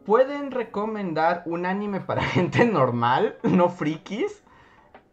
¿Pueden 0.05 0.51
recomendar 0.51 1.43
un 1.45 1.66
anime 1.66 1.99
para 1.99 2.22
gente 2.36 2.66
normal, 2.66 3.38
no 3.43 3.70
frikis? 3.70 4.41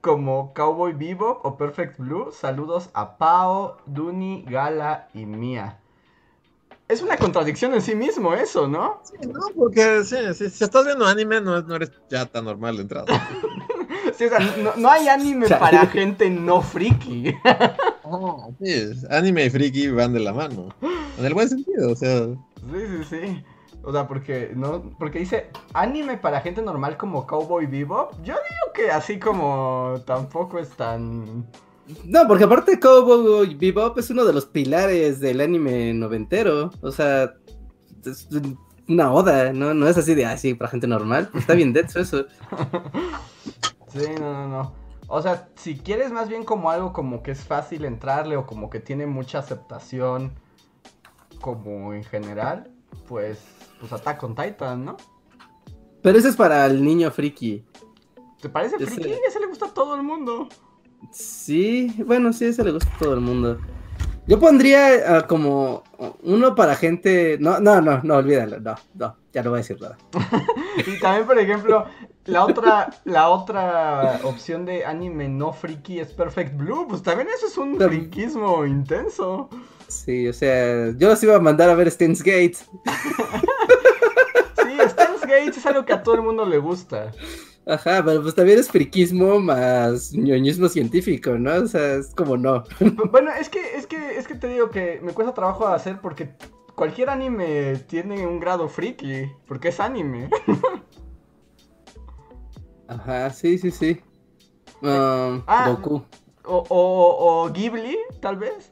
Como 0.00 0.52
Cowboy 0.54 0.92
Bebop 0.92 1.44
o 1.44 1.56
Perfect 1.56 1.98
Blue. 1.98 2.30
Saludos 2.30 2.90
a 2.94 3.18
Pao, 3.18 3.78
Duni, 3.86 4.44
Gala 4.48 5.08
y 5.14 5.26
Mia. 5.26 5.78
Es 6.88 7.02
una 7.02 7.16
contradicción 7.16 7.74
en 7.74 7.82
sí 7.82 7.94
mismo 7.96 8.32
eso, 8.32 8.68
¿no? 8.68 9.00
Sí, 9.02 9.26
no, 9.26 9.40
porque 9.56 10.04
sí, 10.04 10.16
sí, 10.34 10.50
si 10.50 10.64
estás 10.64 10.84
viendo 10.84 11.04
anime 11.04 11.40
no, 11.40 11.60
no 11.62 11.74
eres 11.74 11.90
ya 12.08 12.26
tan 12.26 12.44
normal 12.44 12.76
de 12.76 12.82
entrada. 12.82 13.06
Sí, 14.16 14.24
o 14.24 14.28
sea, 14.30 14.38
no, 14.38 14.74
no 14.76 14.90
hay 14.90 15.08
anime 15.08 15.46
para 15.46 15.86
gente 15.88 16.30
no 16.30 16.62
friki. 16.62 17.34
Sí, 18.62 18.92
anime 19.10 19.46
y 19.46 19.50
friki 19.50 19.88
van 19.88 20.12
de 20.12 20.20
la 20.20 20.32
mano. 20.32 20.68
En 21.18 21.24
el 21.24 21.34
buen 21.34 21.48
sentido, 21.48 21.90
o 21.90 21.96
sea. 21.96 22.24
Sí, 22.24 22.86
sí, 22.88 23.04
sí. 23.10 23.44
O 23.82 23.92
sea, 23.92 24.06
porque 24.06 24.52
no, 24.54 24.82
porque 24.98 25.18
dice 25.18 25.50
anime 25.74 26.16
para 26.16 26.40
gente 26.40 26.62
normal 26.62 26.96
como 26.96 27.26
Cowboy 27.26 27.66
Bebop. 27.66 28.12
Yo 28.22 28.34
digo 28.34 28.72
que 28.74 28.90
así 28.90 29.18
como 29.18 29.94
tampoco 30.06 30.58
es 30.58 30.70
tan. 30.70 31.46
No, 32.04 32.26
porque 32.26 32.44
aparte 32.44 32.80
Cowboy 32.80 33.54
Bebop 33.54 33.98
es 33.98 34.10
uno 34.10 34.24
de 34.24 34.32
los 34.32 34.46
pilares 34.46 35.20
del 35.20 35.40
anime 35.40 35.94
noventero. 35.94 36.70
O 36.80 36.90
sea, 36.90 37.34
es 38.04 38.28
una 38.88 39.12
oda, 39.12 39.52
¿no? 39.52 39.72
No 39.74 39.86
es 39.88 39.96
así 39.96 40.14
de 40.14 40.26
así 40.26 40.54
para 40.54 40.70
gente 40.70 40.86
normal. 40.86 41.30
Está 41.34 41.54
bien 41.54 41.72
denso 41.72 42.00
eso. 42.00 42.26
Sí, 43.88 44.04
no, 44.20 44.32
no, 44.32 44.48
no. 44.48 44.72
O 45.08 45.22
sea, 45.22 45.48
si 45.54 45.76
quieres 45.78 46.12
más 46.12 46.28
bien 46.28 46.44
como 46.44 46.70
algo 46.70 46.92
como 46.92 47.22
que 47.22 47.30
es 47.30 47.44
fácil 47.44 47.84
entrarle 47.86 48.36
o 48.36 48.44
como 48.44 48.68
que 48.68 48.78
tiene 48.80 49.06
mucha 49.06 49.38
aceptación 49.38 50.32
como 51.40 51.94
en 51.94 52.04
general, 52.04 52.70
pues 53.08 53.38
pues 53.80 53.92
Attack 53.92 54.22
on 54.24 54.34
Titan, 54.34 54.84
¿no? 54.84 54.96
Pero 56.02 56.18
eso 56.18 56.28
es 56.28 56.36
para 56.36 56.66
el 56.66 56.84
niño 56.84 57.10
friki. 57.10 57.64
¿Te 58.40 58.48
parece 58.50 58.76
Ese- 58.76 58.86
friki? 58.86 59.10
Ese 59.26 59.40
le 59.40 59.46
gusta 59.46 59.66
a 59.66 59.72
todo 59.72 59.94
el 59.94 60.02
mundo. 60.02 60.48
Sí, 61.12 61.94
bueno, 62.04 62.32
sí, 62.32 62.46
eso 62.46 62.64
le 62.64 62.72
gusta 62.72 62.90
a 62.94 62.98
todo 62.98 63.14
el 63.14 63.20
mundo. 63.20 63.58
Yo 64.26 64.40
pondría 64.40 65.18
ah, 65.18 65.26
como 65.26 65.84
uno 66.22 66.54
para 66.56 66.74
gente. 66.74 67.38
No, 67.40 67.60
no, 67.60 67.80
no, 67.80 68.00
no, 68.02 68.16
olvídalo. 68.16 68.58
No, 68.58 68.74
no, 68.94 69.16
ya 69.32 69.42
no 69.42 69.50
voy 69.50 69.58
a 69.58 69.62
decir 69.62 69.80
nada. 69.80 69.96
Y 70.86 70.98
también, 71.00 71.26
por 71.26 71.38
ejemplo, 71.38 71.86
la 72.26 72.44
otra, 72.44 72.90
la 73.04 73.28
otra 73.30 74.20
opción 74.24 74.66
de 74.66 74.84
anime 74.84 75.28
no 75.28 75.52
friki 75.52 76.00
es 76.00 76.12
Perfect 76.12 76.56
Blue. 76.56 76.86
Pues 76.88 77.02
también 77.02 77.28
eso 77.34 77.46
es 77.46 77.56
un 77.56 77.78
Tam- 77.78 77.88
friquismo 77.88 78.66
intenso. 78.66 79.48
Sí, 79.88 80.26
o 80.28 80.32
sea, 80.32 80.90
yo 80.98 81.08
los 81.08 81.22
iba 81.22 81.36
a 81.36 81.40
mandar 81.40 81.70
a 81.70 81.74
ver 81.74 81.90
Steins 81.90 82.22
Gate. 82.22 82.56
Sí, 84.56 84.72
Steins 84.88 85.20
Gate 85.20 85.48
es 85.56 85.66
algo 85.66 85.84
que 85.84 85.92
a 85.92 86.02
todo 86.02 86.16
el 86.16 86.22
mundo 86.22 86.44
le 86.44 86.58
gusta. 86.58 87.12
Ajá, 87.68 88.00
pero 88.04 88.22
pues 88.22 88.36
también 88.36 88.60
es 88.60 88.68
friquismo 88.68 89.40
más 89.40 90.12
ñoñismo 90.12 90.68
científico, 90.68 91.36
¿no? 91.36 91.52
O 91.54 91.66
sea, 91.66 91.96
es 91.96 92.14
como 92.14 92.36
no. 92.36 92.62
Bueno, 93.10 93.32
es 93.32 93.48
que, 93.48 93.76
es 93.76 93.88
que, 93.88 94.16
es 94.16 94.28
que 94.28 94.36
te 94.36 94.46
digo 94.46 94.70
que 94.70 95.00
me 95.02 95.12
cuesta 95.12 95.34
trabajo 95.34 95.66
hacer 95.66 96.00
porque 96.00 96.30
cualquier 96.76 97.10
anime 97.10 97.74
tiene 97.88 98.24
un 98.24 98.38
grado 98.38 98.68
friki, 98.68 99.32
porque 99.48 99.68
es 99.68 99.80
anime. 99.80 100.30
Ajá, 102.88 103.30
sí, 103.30 103.58
sí, 103.58 103.72
sí. 103.72 104.00
Um, 104.80 105.42
Ah. 105.48 105.70
Goku. 105.70 106.04
O, 106.44 106.64
o, 106.68 107.46
o 107.46 107.52
Ghibli, 107.52 107.98
tal 108.20 108.36
vez. 108.36 108.70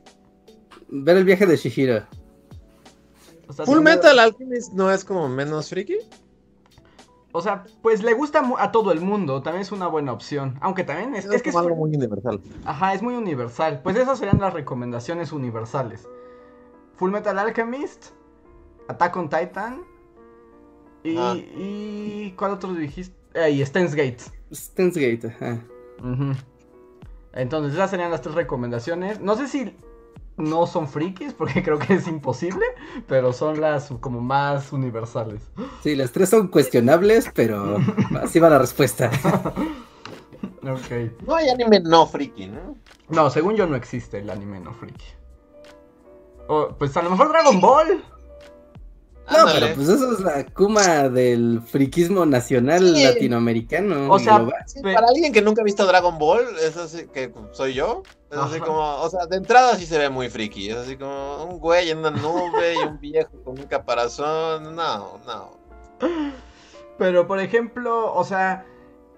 Ver 0.89 1.17
el 1.17 1.25
viaje 1.25 1.47
de 1.47 1.57
Shihiro. 1.57 2.07
O 3.49 3.53
sea, 3.53 3.67
Full 3.67 3.81
Metal 3.81 4.17
Alchemist 4.21 4.73
no 4.73 4.89
es 4.93 5.05
como 5.05 5.29
menos 5.29 5.69
friki. 5.69 5.99
O 7.37 7.43
sea, 7.43 7.65
pues 7.83 8.01
le 8.05 8.15
gusta 8.15 8.43
a 8.59 8.71
todo 8.71 8.93
el 8.93 9.01
mundo, 9.01 9.43
también 9.43 9.63
es 9.63 9.73
una 9.73 9.89
buena 9.89 10.13
opción. 10.13 10.57
Aunque 10.61 10.85
también 10.85 11.17
es, 11.17 11.25
Es, 11.25 11.33
es 11.33 11.43
que 11.43 11.51
es, 11.51 11.57
algo 11.57 11.75
muy 11.75 11.93
universal. 11.97 12.41
Ajá, 12.65 12.95
es 12.95 13.03
muy 13.03 13.17
universal. 13.17 13.81
Pues 13.83 13.97
esas 13.97 14.21
serían 14.21 14.41
las 14.41 14.53
recomendaciones 14.53 15.33
universales. 15.33 16.09
Full 16.95 17.11
Metal 17.11 17.37
Alchemist, 17.37 18.11
Attack 18.87 19.17
on 19.17 19.29
Titan 19.29 19.83
y, 21.03 21.17
Ah. 21.19 21.35
y 21.37 22.35
¿cuál 22.39 22.53
otro 22.53 22.73
dijiste? 22.73 23.17
Eh, 23.35 23.51
y 23.51 23.67
Steins 23.67 23.97
Gate. 23.97 24.19
Steins 24.53 24.97
Gate, 24.97 25.27
ajá. 25.27 25.59
Entonces 27.33 27.75
esas 27.75 27.91
serían 27.91 28.13
las 28.13 28.23
tres 28.23 28.37
recomendaciones. 28.37 29.21
No 29.21 29.35
sé 29.35 29.49
si 29.49 29.77
no 30.37 30.67
son 30.67 30.89
frikis, 30.89 31.33
porque 31.33 31.63
creo 31.65 31.79
que 31.79 31.95
es 31.95 32.09
imposible, 32.09 32.65
pero 33.07 33.33
son 33.33 33.61
las 33.61 33.93
como 34.01 34.21
más 34.21 34.73
universales. 34.73 35.43
Sí, 35.83 35.95
las 35.95 36.13
tres 36.13 36.31
son 36.31 36.49
cuestionables, 36.49 37.31
pero 37.35 37.79
así 38.23 38.41
va 38.41 38.51
la 38.51 38.59
respuesta. 38.59 39.11
Ok. 40.63 41.27
No 41.27 41.35
hay 41.35 41.49
anime 41.49 41.81
no 41.81 42.07
friki, 42.07 42.47
¿no? 42.47 42.77
No, 43.09 43.31
según 43.31 43.55
yo 43.55 43.67
no 43.67 43.77
existe 43.77 44.19
el 44.19 44.31
anime 44.31 44.61
no 44.61 44.73
friki. 44.73 45.05
O, 46.49 46.69
pues 46.79 46.97
a 46.97 47.03
lo 47.03 47.11
mejor 47.11 47.29
Dragon 47.29 47.61
Ball. 47.61 48.05
No, 49.31 49.39
Ándale. 49.39 49.61
pero 49.61 49.75
pues 49.77 49.89
eso 49.89 50.13
es 50.13 50.21
la 50.21 50.45
cuma 50.47 51.09
del 51.09 51.63
friquismo 51.63 52.27
nacional 52.27 52.95
Sí. 52.95 53.05
latinoamericano. 53.05 54.11
O 54.13 54.19
sea. 54.19 54.47
Sí, 54.67 54.83
para 54.83 55.07
alguien 55.09 55.33
que 55.33 55.41
nunca 55.41 55.63
ha 55.63 55.65
visto 55.65 55.87
Dragon 55.87 56.19
Ball, 56.19 56.43
es 56.63 56.77
así 56.77 57.07
que 57.07 57.33
soy 57.53 57.73
yo. 57.75 58.03
Es 58.31 58.37
así 58.39 58.61
como, 58.61 58.81
o 59.01 59.09
sea, 59.09 59.27
de 59.27 59.37
entrada 59.37 59.77
sí 59.77 59.87
se 59.87 59.97
ve 59.97 60.11
muy 60.11 60.29
friki. 60.29 60.69
Es 60.71 60.77
así 60.77 60.97
como 60.97 61.45
un 61.45 61.59
güey 61.59 61.91
en 61.91 61.99
una 61.99 62.11
nube 62.11 62.75
y 62.75 62.87
un 62.87 62.99
viejo 63.01 63.31
con 63.45 63.59
un 63.59 63.67
caparazón. 63.67 64.75
No, 64.77 65.19
no. 65.25 65.51
Pero, 66.99 67.27
por 67.27 67.41
ejemplo, 67.41 68.13
o 68.15 68.25
sea, 68.25 68.67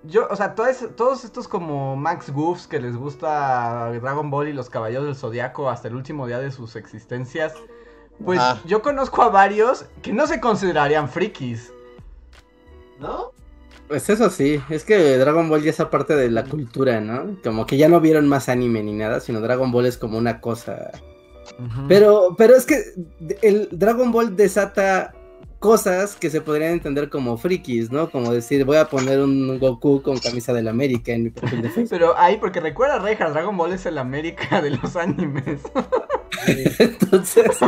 yo, 0.05 0.27
o 0.31 0.37
sea, 0.37 0.55
todos, 0.55 1.25
estos 1.25 1.49
como 1.49 1.97
Max 1.97 2.31
Goofs 2.31 2.67
que 2.67 2.81
les 2.81 2.97
gusta 2.97 3.91
Dragon 4.01 4.31
Ball 4.31 4.49
y 4.49 4.53
los 4.53 4.71
Caballeros 4.71 5.05
del 5.07 5.17
Zodiaco 5.17 5.69
hasta 5.69 5.89
el 5.89 5.95
último 5.97 6.27
día 6.27 6.39
de 6.39 6.51
sus 6.53 6.77
existencias, 6.77 7.55
pues 8.25 8.41
yo 8.65 8.83
conozco 8.83 9.23
a 9.23 9.29
varios 9.29 9.85
que 10.03 10.13
no 10.13 10.27
se 10.27 10.41
considerarían 10.41 11.09
frikis. 11.09 11.73
¿No? 12.99 13.33
Pues 13.89 14.09
eso 14.09 14.31
sí, 14.31 14.61
es 14.69 14.85
que 14.85 15.17
Dragon 15.19 15.49
Ball 15.49 15.63
ya 15.63 15.71
es 15.71 15.77
parte 15.77 16.17
de 16.17 16.31
la 16.31 16.45
cultura, 16.45 17.01
¿no? 17.01 17.37
Como 17.45 17.67
que 17.67 17.77
ya 17.77 17.89
no 17.89 18.01
vieron 18.01 18.29
más 18.29 18.49
anime 18.49 18.83
ni 18.83 18.93
nada, 18.93 19.21
sino 19.21 19.41
Dragon 19.41 19.71
Ball 19.71 19.87
es 19.87 19.97
como 19.97 20.19
una 20.19 20.41
cosa. 20.41 20.91
Pero, 21.87 22.35
pero 22.37 22.57
es 22.57 22.67
que 22.67 22.83
el 23.43 23.69
Dragon 23.71 24.11
Ball 24.11 24.35
desata 24.35 25.15
cosas 25.59 26.17
que 26.17 26.31
se 26.31 26.41
podrían 26.41 26.73
entender 26.73 27.09
como 27.09 27.37
frikis, 27.37 27.91
¿no? 27.91 28.11
Como 28.11 28.33
decir, 28.33 28.65
voy 28.65 28.77
a 28.77 28.87
poner 28.87 29.21
un 29.21 29.59
Goku 29.59 30.03
con 30.03 30.19
camisa 30.19 30.53
del 30.53 30.69
América 30.69 31.13
en 31.13 31.25
mi 31.25 31.31
perfil 31.31 31.63
de 31.63 31.71
Facebook. 31.71 31.91
Pero 31.91 32.19
ahí, 32.19 32.37
porque 32.39 32.61
recuerda, 32.61 32.99
Reja, 32.99 33.31
Dragon 33.31 33.57
Ball 33.57 33.73
es 33.73 33.87
el 33.87 33.99
América 33.99 34.61
de 34.61 34.71
los 34.71 34.97
animes. 34.97 35.63
Entonces, 36.79 37.59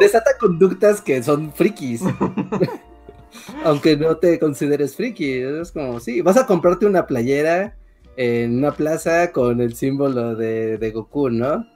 desata 0.00 0.30
conductas 0.40 1.00
que 1.00 1.22
son 1.22 1.52
frikis. 1.52 2.02
Aunque 3.64 3.96
no 3.96 4.16
te 4.16 4.38
consideres 4.38 4.96
friki, 4.96 5.32
es 5.32 5.72
como, 5.72 6.00
sí, 6.00 6.20
vas 6.20 6.36
a 6.36 6.46
comprarte 6.46 6.86
una 6.86 7.06
playera 7.06 7.76
en 8.16 8.58
una 8.58 8.72
plaza 8.72 9.32
con 9.32 9.60
el 9.60 9.74
símbolo 9.74 10.36
de, 10.36 10.78
de 10.78 10.90
Goku, 10.92 11.30
¿no? 11.30 11.66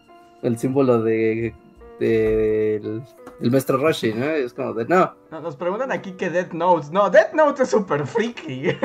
El 0.43 0.57
símbolo 0.57 1.03
de, 1.03 1.53
de, 1.99 2.76
el 3.40 3.51
maestro 3.51 3.78
Roshi, 3.78 4.12
¿no? 4.12 4.26
Es 4.26 4.55
como 4.55 4.74
de 4.74 4.86
no. 4.86 5.14
Nos 5.30 5.57
preguntan 5.57 5.92
aquí 5.92 6.12
que 6.12 6.30
Death 6.30 6.53
Note. 6.53 6.88
No, 6.92 7.11
Death 7.11 7.32
Note 7.34 7.62
es 7.62 7.70
súper 7.70 8.07
freaky. 8.07 8.76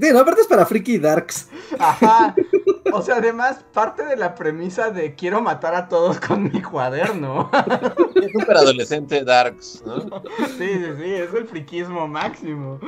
Sí, 0.00 0.12
no, 0.12 0.20
aparte 0.20 0.42
es 0.42 0.46
para 0.46 0.64
freaky 0.64 0.98
darks. 0.98 1.48
Ajá. 1.78 2.34
O 2.90 3.02
sea, 3.02 3.16
además, 3.16 3.66
parte 3.74 4.02
de 4.02 4.16
la 4.16 4.34
premisa 4.34 4.90
de 4.90 5.14
quiero 5.14 5.42
matar 5.42 5.74
a 5.74 5.88
todos 5.88 6.18
con 6.18 6.44
mi 6.44 6.62
cuaderno. 6.62 7.50
Es 8.14 8.32
súper 8.32 8.56
adolescente 8.56 9.22
darks, 9.24 9.82
¿no? 9.84 10.00
Sí, 10.56 10.56
sí, 10.56 10.86
sí, 10.96 11.12
es 11.12 11.34
el 11.34 11.46
friquismo 11.46 12.08
máximo. 12.08 12.80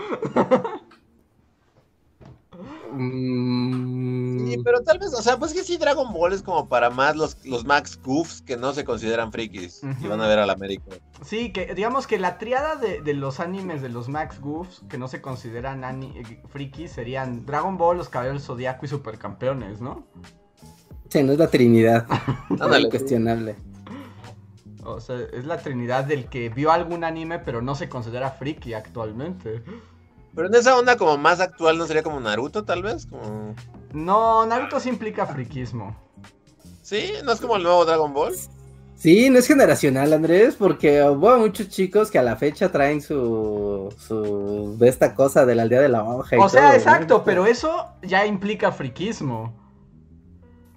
Mm. 2.93 4.51
Sí, 4.51 4.59
pero 4.65 4.83
tal 4.83 4.99
vez, 4.99 5.13
o 5.15 5.23
sea, 5.23 5.39
pues 5.39 5.53
que 5.53 5.63
sí, 5.63 5.77
Dragon 5.77 6.13
Ball 6.13 6.33
es 6.33 6.43
como 6.43 6.69
para 6.69 6.91
más 6.91 7.17
los, 7.17 7.45
los 7.45 7.65
Max 7.65 7.99
Goofs 8.03 8.43
que 8.43 8.57
no 8.57 8.73
se 8.73 8.85
consideran 8.85 9.33
frikis 9.33 9.83
y 10.03 10.07
van 10.07 10.21
a 10.21 10.29
ver 10.29 10.39
al 10.39 10.51
América. 10.51 10.97
Sí, 11.25 11.53
que 11.53 11.75
digamos 11.75 12.07
que 12.07 12.19
la 12.19 12.39
triada 12.39 12.77
de, 12.77 13.15
los 13.15 13.41
animes 13.41 13.83
de 13.83 13.89
los 13.89 14.09
Max 14.09 14.41
Goofs 14.41 14.83
que 14.89 14.99
no 14.99 15.09
se 15.09 15.21
consideran 15.21 16.03
eh, 16.03 16.43
frikis 16.49 16.93
serían 16.93 17.47
Dragon 17.47 17.77
Ball, 17.77 17.99
Los 17.99 18.09
Caballeros 18.09 18.45
Zodiaco 18.45 18.87
y 18.87 18.89
Supercampeones, 18.89 19.81
¿no? 19.81 20.07
Sí, 21.09 21.23
no 21.23 21.33
es 21.33 21.39
la 21.39 21.49
trinidad. 21.49 22.07
Nada 22.51 22.89
cuestionable. 22.89 23.57
O 24.85 25.01
sea, 25.01 25.19
es 25.33 25.45
la 25.45 25.59
trinidad 25.59 26.05
del 26.05 26.27
que 26.27 26.49
vio 26.49 26.73
algún 26.73 27.05
anime 27.05 27.39
pero 27.39 27.61
no 27.63 27.75
se 27.75 27.89
considera 27.89 28.31
friki 28.31 28.75
actualmente. 28.75 29.63
Pero 30.35 30.49
en 30.49 30.55
esa 30.55 30.77
onda 30.77 30.97
como 30.97 31.17
más 31.17 31.41
actual, 31.41 31.79
¿no 31.79 31.87
sería 31.87 32.03
como 32.03 32.21
Naruto, 32.21 32.65
tal 32.65 32.83
vez? 32.83 33.07
Como... 33.07 33.55
No, 33.93 34.47
Naruto 34.47 34.79
sí 34.81 34.89
implica 34.89 35.27
friquismo. 35.27 35.97
¿Sí? 36.83 37.13
¿No 37.25 37.33
es 37.33 37.41
como 37.41 37.57
el 37.57 37.63
nuevo 37.63 37.85
Dragon 37.85 38.13
Ball? 38.13 38.35
Sí, 39.01 39.31
no 39.31 39.39
es 39.39 39.47
generacional, 39.47 40.13
Andrés, 40.13 40.57
porque 40.57 41.03
hubo 41.03 41.39
muchos 41.39 41.71
chicos 41.71 42.11
que 42.11 42.19
a 42.19 42.23
la 42.23 42.37
fecha 42.37 42.71
traen 42.71 43.01
su, 43.01 43.95
su 43.99 44.77
de 44.79 44.89
esta 44.89 45.15
cosa 45.15 45.47
de 45.47 45.55
la 45.55 45.63
aldea 45.63 45.81
de 45.81 45.89
la 45.89 46.05
hoja. 46.05 46.37
o 46.39 46.49
sea, 46.51 46.75
exacto, 46.77 47.25
pero 47.25 47.47
eso 47.47 47.87
ya 48.03 48.27
implica 48.27 48.73
friquismo. 48.73 49.55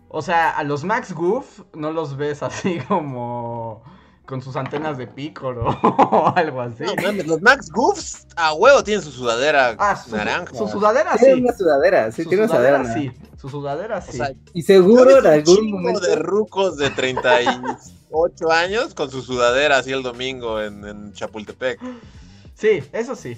O 0.07 0.21
sea, 0.21 0.51
a 0.51 0.63
los 0.63 0.85
Max 0.85 1.11
Goof 1.11 1.63
no 1.73 1.91
los 1.91 2.15
ves 2.15 2.43
así 2.43 2.79
como 2.87 3.83
con 4.25 4.41
sus 4.41 4.55
antenas 4.55 4.97
de 4.97 5.07
pícoro 5.07 5.67
o 5.83 6.33
algo 6.35 6.61
así. 6.61 6.83
los 7.25 7.41
Max 7.41 7.69
Goofs 7.69 8.27
a 8.35 8.53
huevo 8.53 8.83
tienen 8.83 9.03
su 9.03 9.11
sudadera 9.11 9.75
ah, 9.77 10.01
naranja. 10.11 10.55
Su 10.55 10.67
sudadera 10.67 11.17
sí. 11.17 11.25
Tiene 11.25 11.41
una 11.41 11.53
sudadera, 11.53 12.11
sí, 12.11 12.25
tiene 12.25 12.43
una 12.43 12.47
sudadera, 12.47 12.93
sí. 12.93 13.11
Su 13.39 13.49
sudadera 13.49 14.01
sí. 14.01 14.19
y 14.53 14.61
seguro 14.61 15.19
en 15.19 15.27
algún 15.27 15.71
momento 15.71 15.99
de 15.99 16.15
rucos 16.15 16.77
de 16.77 16.89
38 16.89 18.51
años 18.51 18.93
con 18.93 19.11
su 19.11 19.21
sudadera 19.21 19.77
así 19.77 19.91
el 19.91 20.03
domingo 20.03 20.61
en, 20.61 20.85
en 20.85 21.13
Chapultepec. 21.13 21.79
Sí, 22.55 22.81
eso 22.93 23.15
sí. 23.15 23.37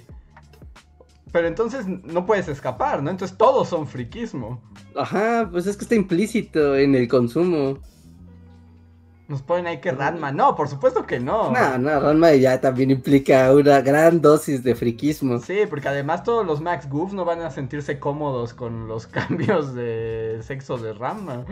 Pero 1.31 1.47
entonces 1.47 1.85
no 1.87 2.25
puedes 2.25 2.47
escapar, 2.47 3.01
¿no? 3.01 3.09
Entonces 3.09 3.35
todos 3.37 3.67
son 3.67 3.87
friquismo. 3.87 4.61
Ajá, 4.95 5.49
pues 5.51 5.67
es 5.67 5.75
que 5.75 5.83
está 5.83 5.95
implícito 5.95 6.75
en 6.75 6.95
el 6.95 7.07
consumo. 7.07 7.79
Nos 9.27 9.41
ponen 9.41 9.65
ahí 9.65 9.79
que 9.79 9.91
Ranma. 9.91 10.31
No, 10.31 10.55
por 10.55 10.67
supuesto 10.67 11.05
que 11.05 11.19
no. 11.19 11.51
No, 11.51 11.77
no, 11.79 11.99
Ranma 11.99 12.33
ya 12.33 12.61
también 12.61 12.91
implica 12.91 13.51
una 13.53 13.81
gran 13.81 14.21
dosis 14.21 14.63
de 14.63 14.75
friquismo. 14.75 15.39
Sí, 15.39 15.61
porque 15.67 15.87
además 15.87 16.23
todos 16.23 16.45
los 16.45 16.61
Max 16.61 16.87
Goofs 16.87 17.13
no 17.13 17.25
van 17.25 17.41
a 17.41 17.49
sentirse 17.49 17.99
cómodos 17.99 18.53
con 18.53 18.87
los 18.87 19.07
cambios 19.07 19.73
de 19.73 20.39
sexo 20.41 20.77
de 20.77 20.93
Ranma. 20.93 21.43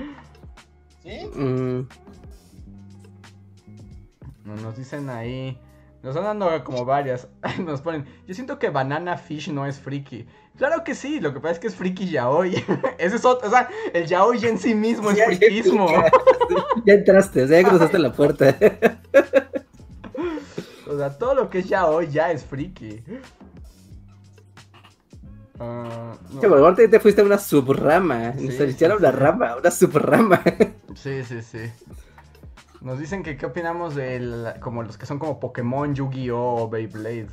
¿Sí? 1.01 1.25
Mm. 1.35 1.87
Nos 4.45 4.77
dicen 4.77 5.09
ahí. 5.09 5.57
Nos 6.03 6.15
están 6.15 6.39
dando 6.39 6.63
como 6.63 6.85
varias. 6.85 7.27
Nos 7.59 7.81
ponen. 7.81 8.05
Yo 8.27 8.35
siento 8.35 8.59
que 8.59 8.69
Banana 8.69 9.17
Fish 9.17 9.49
no 9.49 9.65
es 9.65 9.79
friki. 9.79 10.27
Claro 10.57 10.83
que 10.83 10.93
sí, 10.93 11.19
lo 11.19 11.33
que 11.33 11.39
pasa 11.39 11.53
es 11.53 11.59
que 11.59 11.67
es 11.67 11.75
friki 11.75 12.09
yaoi. 12.09 12.55
Ese 12.97 13.15
es 13.15 13.25
otro, 13.25 13.47
o 13.47 13.51
sea, 13.51 13.69
el 13.93 14.05
yaoi 14.05 14.45
en 14.45 14.59
sí 14.59 14.75
mismo 14.75 15.11
es 15.11 15.23
frikismo. 15.23 15.87
Ya 16.85 16.95
entraste, 16.95 17.43
o 17.43 17.47
sea, 17.47 17.61
ya 17.61 17.67
cruzaste 17.67 17.99
la 17.99 18.11
puerta. 18.11 18.55
O 20.85 20.97
sea, 20.97 21.17
todo 21.17 21.33
lo 21.33 21.49
que 21.49 21.59
es 21.59 21.69
yaoi 21.69 22.07
ya 22.07 22.31
es 22.31 22.45
friki. 22.45 23.01
Uh, 25.59 26.45
no. 26.45 26.75
te, 26.75 26.87
te 26.87 26.99
fuiste 26.99 27.21
a 27.21 27.23
una 27.23 27.39
subrama. 27.39 28.33
Sí, 28.37 28.51
sí, 28.51 28.85
una 28.85 29.11
rama, 29.11 29.55
una 29.55 29.71
subrama. 29.71 30.39
Sí, 30.93 31.23
sí, 31.23 31.41
sí. 31.41 31.71
Nos 32.81 32.99
dicen 32.99 33.23
que 33.23 33.37
qué 33.37 33.45
opinamos 33.45 33.95
de 33.95 34.53
como 34.59 34.83
los 34.83 34.97
que 34.97 35.05
son 35.07 35.17
como 35.17 35.39
Pokémon, 35.39 35.95
Yu-Gi-Oh! 35.95 36.63
o 36.63 36.69
Beyblade. 36.69 37.27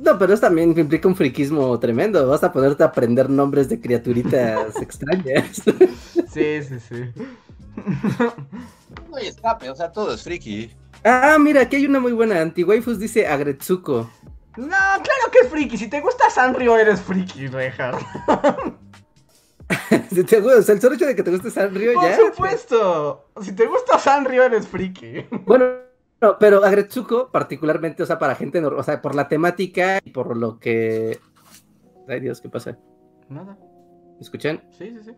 No, 0.00 0.18
pero 0.18 0.32
eso 0.32 0.42
también 0.42 0.78
implica 0.78 1.08
un 1.08 1.16
friquismo 1.16 1.78
tremendo. 1.78 2.26
Vas 2.26 2.44
a 2.44 2.52
ponerte 2.52 2.82
a 2.82 2.86
aprender 2.86 3.28
nombres 3.30 3.68
de 3.68 3.80
criaturitas 3.80 4.76
extrañas. 4.80 5.62
Sí, 6.32 6.62
sí, 6.62 6.80
sí. 6.80 7.04
No 9.10 9.16
hay 9.16 9.26
escape, 9.26 9.68
o 9.68 9.74
sea, 9.74 9.90
todo 9.92 10.14
es 10.14 10.22
friki. 10.22 10.70
Ah, 11.04 11.36
mira, 11.38 11.62
aquí 11.62 11.76
hay 11.76 11.86
una 11.86 12.00
muy 12.00 12.12
buena. 12.12 12.40
Anti-Waifus 12.40 12.98
dice 12.98 13.26
Agretsuko. 13.26 14.10
No, 14.56 14.66
claro 14.66 15.30
que 15.32 15.40
es 15.42 15.48
friki. 15.48 15.76
Si 15.76 15.88
te 15.88 16.00
gusta 16.00 16.30
Sanrio, 16.30 16.76
eres 16.78 17.00
friki, 17.00 17.46
Reja. 17.48 17.92
si 20.10 20.24
te 20.24 20.40
gusta, 20.40 20.72
el 20.72 20.80
solo 20.80 20.94
hecho 20.94 21.06
de 21.06 21.14
que 21.14 21.22
te 21.22 21.30
guste 21.30 21.50
Sanrio 21.50 21.92
ya. 21.92 22.16
Por 22.16 22.34
supuesto. 22.34 23.28
Si 23.42 23.52
te 23.52 23.66
gusta 23.66 23.98
Sanrio, 23.98 24.44
eres 24.44 24.66
friki. 24.66 25.26
Bueno, 25.44 25.66
no, 26.20 26.38
pero 26.38 26.64
Agretsuko, 26.64 27.30
particularmente, 27.30 28.02
o 28.02 28.06
sea, 28.06 28.18
para 28.18 28.34
gente, 28.34 28.64
o 28.64 28.82
sea, 28.82 29.02
por 29.02 29.14
la 29.14 29.28
temática 29.28 30.00
y 30.04 30.10
por 30.10 30.36
lo 30.36 30.58
que. 30.58 31.18
Ay, 32.08 32.20
Dios, 32.20 32.40
¿qué 32.40 32.48
pasa? 32.48 32.78
Nada. 33.28 33.58
¿Me 34.14 34.20
escuchan? 34.20 34.62
Sí, 34.70 34.90
sí, 34.90 34.98
sí. 35.04 35.12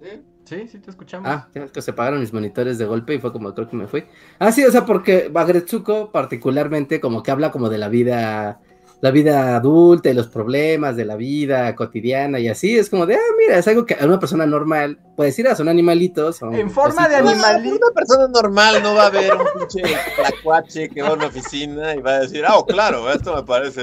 ¿Sí? 0.00 0.24
Sí, 0.44 0.68
sí, 0.68 0.78
te 0.78 0.90
escuchamos. 0.90 1.28
Ah, 1.28 1.48
es 1.52 1.72
que 1.72 1.82
se 1.82 1.90
apagaron 1.90 2.20
mis 2.20 2.32
monitores 2.32 2.78
de 2.78 2.84
golpe 2.84 3.14
y 3.14 3.18
fue 3.18 3.32
como 3.32 3.54
creo 3.54 3.68
que 3.68 3.76
me 3.76 3.86
fui. 3.86 4.04
Ah, 4.38 4.52
sí, 4.52 4.64
o 4.64 4.70
sea, 4.70 4.84
porque 4.86 5.30
Agretsuko, 5.34 6.12
particularmente, 6.12 7.00
como 7.00 7.22
que 7.22 7.30
habla 7.30 7.50
como 7.50 7.68
de 7.68 7.78
la 7.78 7.88
vida 7.88 8.60
la 9.00 9.12
vida 9.12 9.56
adulta 9.56 10.10
y 10.10 10.14
los 10.14 10.26
problemas 10.26 10.96
de 10.96 11.04
la 11.04 11.14
vida 11.14 11.74
cotidiana 11.76 12.40
y 12.40 12.48
así. 12.48 12.76
Es 12.76 12.90
como 12.90 13.06
de, 13.06 13.14
ah, 13.14 13.34
mira, 13.38 13.58
es 13.58 13.68
algo 13.68 13.86
que 13.86 13.94
a 13.94 14.04
una 14.04 14.18
persona 14.18 14.44
normal 14.44 14.98
puede 15.16 15.30
decir, 15.30 15.46
ah, 15.46 15.54
son 15.54 15.68
animalitos. 15.68 16.42
en 16.42 16.70
forma 16.70 17.08
de 17.08 17.16
animalito. 17.16 17.76
Una 17.86 17.94
persona 17.94 18.26
normal 18.28 18.82
no 18.82 18.94
va 18.94 19.06
a 19.06 19.10
ver 19.10 19.32
un 19.32 19.46
pinche 19.58 19.82
tlacuache 20.16 20.88
que 20.88 21.02
va 21.02 21.08
a 21.10 21.12
una 21.12 21.26
oficina 21.26 21.94
y 21.94 22.00
va 22.00 22.16
a 22.16 22.20
decir, 22.20 22.44
ah, 22.44 22.56
oh, 22.56 22.66
claro, 22.66 23.10
esto 23.10 23.34
me 23.36 23.42
parece. 23.42 23.82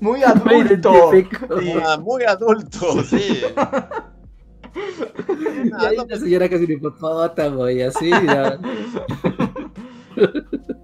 Muy 0.00 0.22
adulto. 0.22 1.10
Ah, 1.82 1.96
muy 1.98 2.24
adulto, 2.24 3.02
sí. 3.04 3.42
y 4.74 5.70
la 6.08 6.18
señora 6.18 6.48
casi 6.48 6.64
hipopótamo 6.64 7.68
y 7.70 7.82
así. 7.82 8.10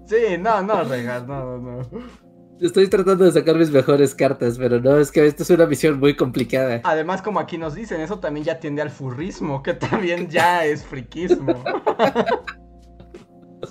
sí, 0.07 0.37
no, 0.39 0.61
no, 0.61 0.83
Regas, 0.83 1.27
no, 1.27 1.57
no, 1.57 1.77
no. 1.77 2.30
Estoy 2.61 2.87
tratando 2.87 3.25
de 3.25 3.31
sacar 3.31 3.55
mis 3.55 3.71
mejores 3.71 4.13
cartas, 4.13 4.59
pero 4.59 4.79
no, 4.79 4.99
es 4.99 5.11
que 5.11 5.25
esto 5.25 5.41
es 5.41 5.49
una 5.49 5.65
misión 5.65 5.99
muy 5.99 6.15
complicada. 6.15 6.79
Además, 6.83 7.23
como 7.23 7.39
aquí 7.39 7.57
nos 7.57 7.73
dicen, 7.73 7.99
eso 8.01 8.19
también 8.19 8.45
ya 8.45 8.59
tiende 8.59 8.83
al 8.83 8.91
furrismo, 8.91 9.63
que 9.63 9.73
también 9.73 10.29
ya 10.29 10.63
es 10.63 10.83
friquismo. 10.83 11.63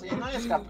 sí, 0.01 0.07
no 0.19 0.25
hay 0.25 0.35
escape. 0.35 0.67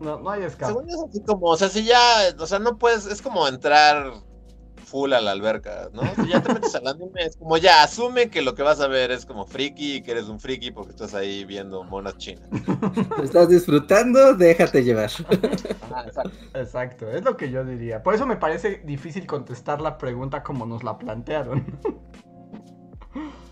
No, 0.00 0.18
no 0.18 0.28
hay 0.28 0.42
escape. 0.42 0.72
Según 0.72 0.90
es 0.90 0.96
así 1.08 1.22
como, 1.22 1.46
o 1.46 1.56
sea, 1.56 1.68
si 1.68 1.84
ya, 1.84 2.34
o 2.36 2.46
sea, 2.46 2.58
no 2.58 2.78
puedes, 2.78 3.06
es 3.06 3.22
como 3.22 3.46
entrar 3.46 4.12
full 4.94 5.12
a 5.12 5.20
la 5.20 5.32
alberca, 5.32 5.90
¿no? 5.92 6.02
Si 6.14 6.30
ya 6.30 6.40
te 6.40 6.54
metes 6.54 6.72
al 6.76 6.86
anime, 6.86 7.22
es 7.22 7.36
como 7.36 7.56
ya, 7.56 7.82
asume 7.82 8.30
que 8.30 8.42
lo 8.42 8.54
que 8.54 8.62
vas 8.62 8.80
a 8.80 8.86
ver 8.86 9.10
es 9.10 9.26
como 9.26 9.44
friki 9.44 9.96
y 9.96 10.02
que 10.02 10.12
eres 10.12 10.28
un 10.28 10.38
friki 10.38 10.70
porque 10.70 10.92
estás 10.92 11.14
ahí 11.14 11.44
viendo 11.44 11.82
monas 11.82 12.16
chinas. 12.16 12.48
Estás 13.24 13.48
disfrutando, 13.48 14.34
déjate 14.34 14.84
llevar. 14.84 15.10
Ah, 15.92 16.04
exacto. 16.06 16.30
exacto, 16.54 17.10
es 17.10 17.24
lo 17.24 17.36
que 17.36 17.50
yo 17.50 17.64
diría. 17.64 18.04
Por 18.04 18.14
eso 18.14 18.24
me 18.24 18.36
parece 18.36 18.82
difícil 18.84 19.26
contestar 19.26 19.80
la 19.80 19.98
pregunta 19.98 20.44
como 20.44 20.64
nos 20.64 20.84
la 20.84 20.96
plantearon. 20.96 21.66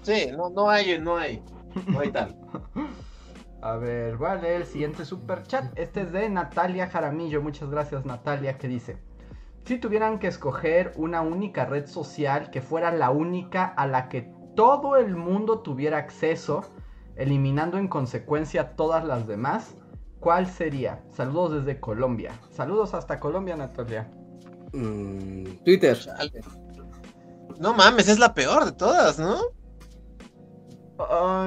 Sí, 0.02 0.28
no, 0.36 0.48
no 0.50 0.70
hay, 0.70 1.00
no 1.00 1.16
hay, 1.16 1.42
no 1.86 2.00
hay 2.00 2.12
tal. 2.12 2.36
A 3.62 3.76
ver, 3.76 4.16
voy 4.16 4.30
a 4.30 4.34
leer 4.36 4.62
el 4.62 4.66
siguiente 4.66 5.04
super 5.04 5.42
chat. 5.44 5.76
Este 5.76 6.02
es 6.02 6.12
de 6.12 6.28
Natalia 6.28 6.88
Jaramillo. 6.88 7.42
Muchas 7.42 7.68
gracias, 7.68 8.04
Natalia, 8.04 8.58
que 8.58 8.68
dice: 8.68 8.98
Si 9.64 9.78
tuvieran 9.78 10.18
que 10.18 10.26
escoger 10.26 10.92
una 10.96 11.20
única 11.20 11.64
red 11.64 11.86
social 11.86 12.50
que 12.50 12.60
fuera 12.60 12.90
la 12.90 13.10
única 13.10 13.64
a 13.64 13.86
la 13.86 14.08
que 14.08 14.32
todo 14.56 14.96
el 14.96 15.16
mundo 15.16 15.60
tuviera 15.60 15.98
acceso, 15.98 16.62
eliminando 17.16 17.78
en 17.78 17.88
consecuencia 17.88 18.74
todas 18.74 19.04
las 19.04 19.26
demás, 19.26 19.74
¿cuál 20.18 20.48
sería? 20.48 21.02
Saludos 21.14 21.64
desde 21.64 21.80
Colombia. 21.80 22.32
Saludos 22.50 22.94
hasta 22.94 23.20
Colombia, 23.20 23.56
Natalia. 23.56 24.10
Mm, 24.72 25.44
Twitter. 25.64 25.98
No 27.60 27.74
mames, 27.74 28.08
es 28.08 28.18
la 28.18 28.34
peor 28.34 28.64
de 28.64 28.72
todas, 28.72 29.18
¿no? 29.18 29.38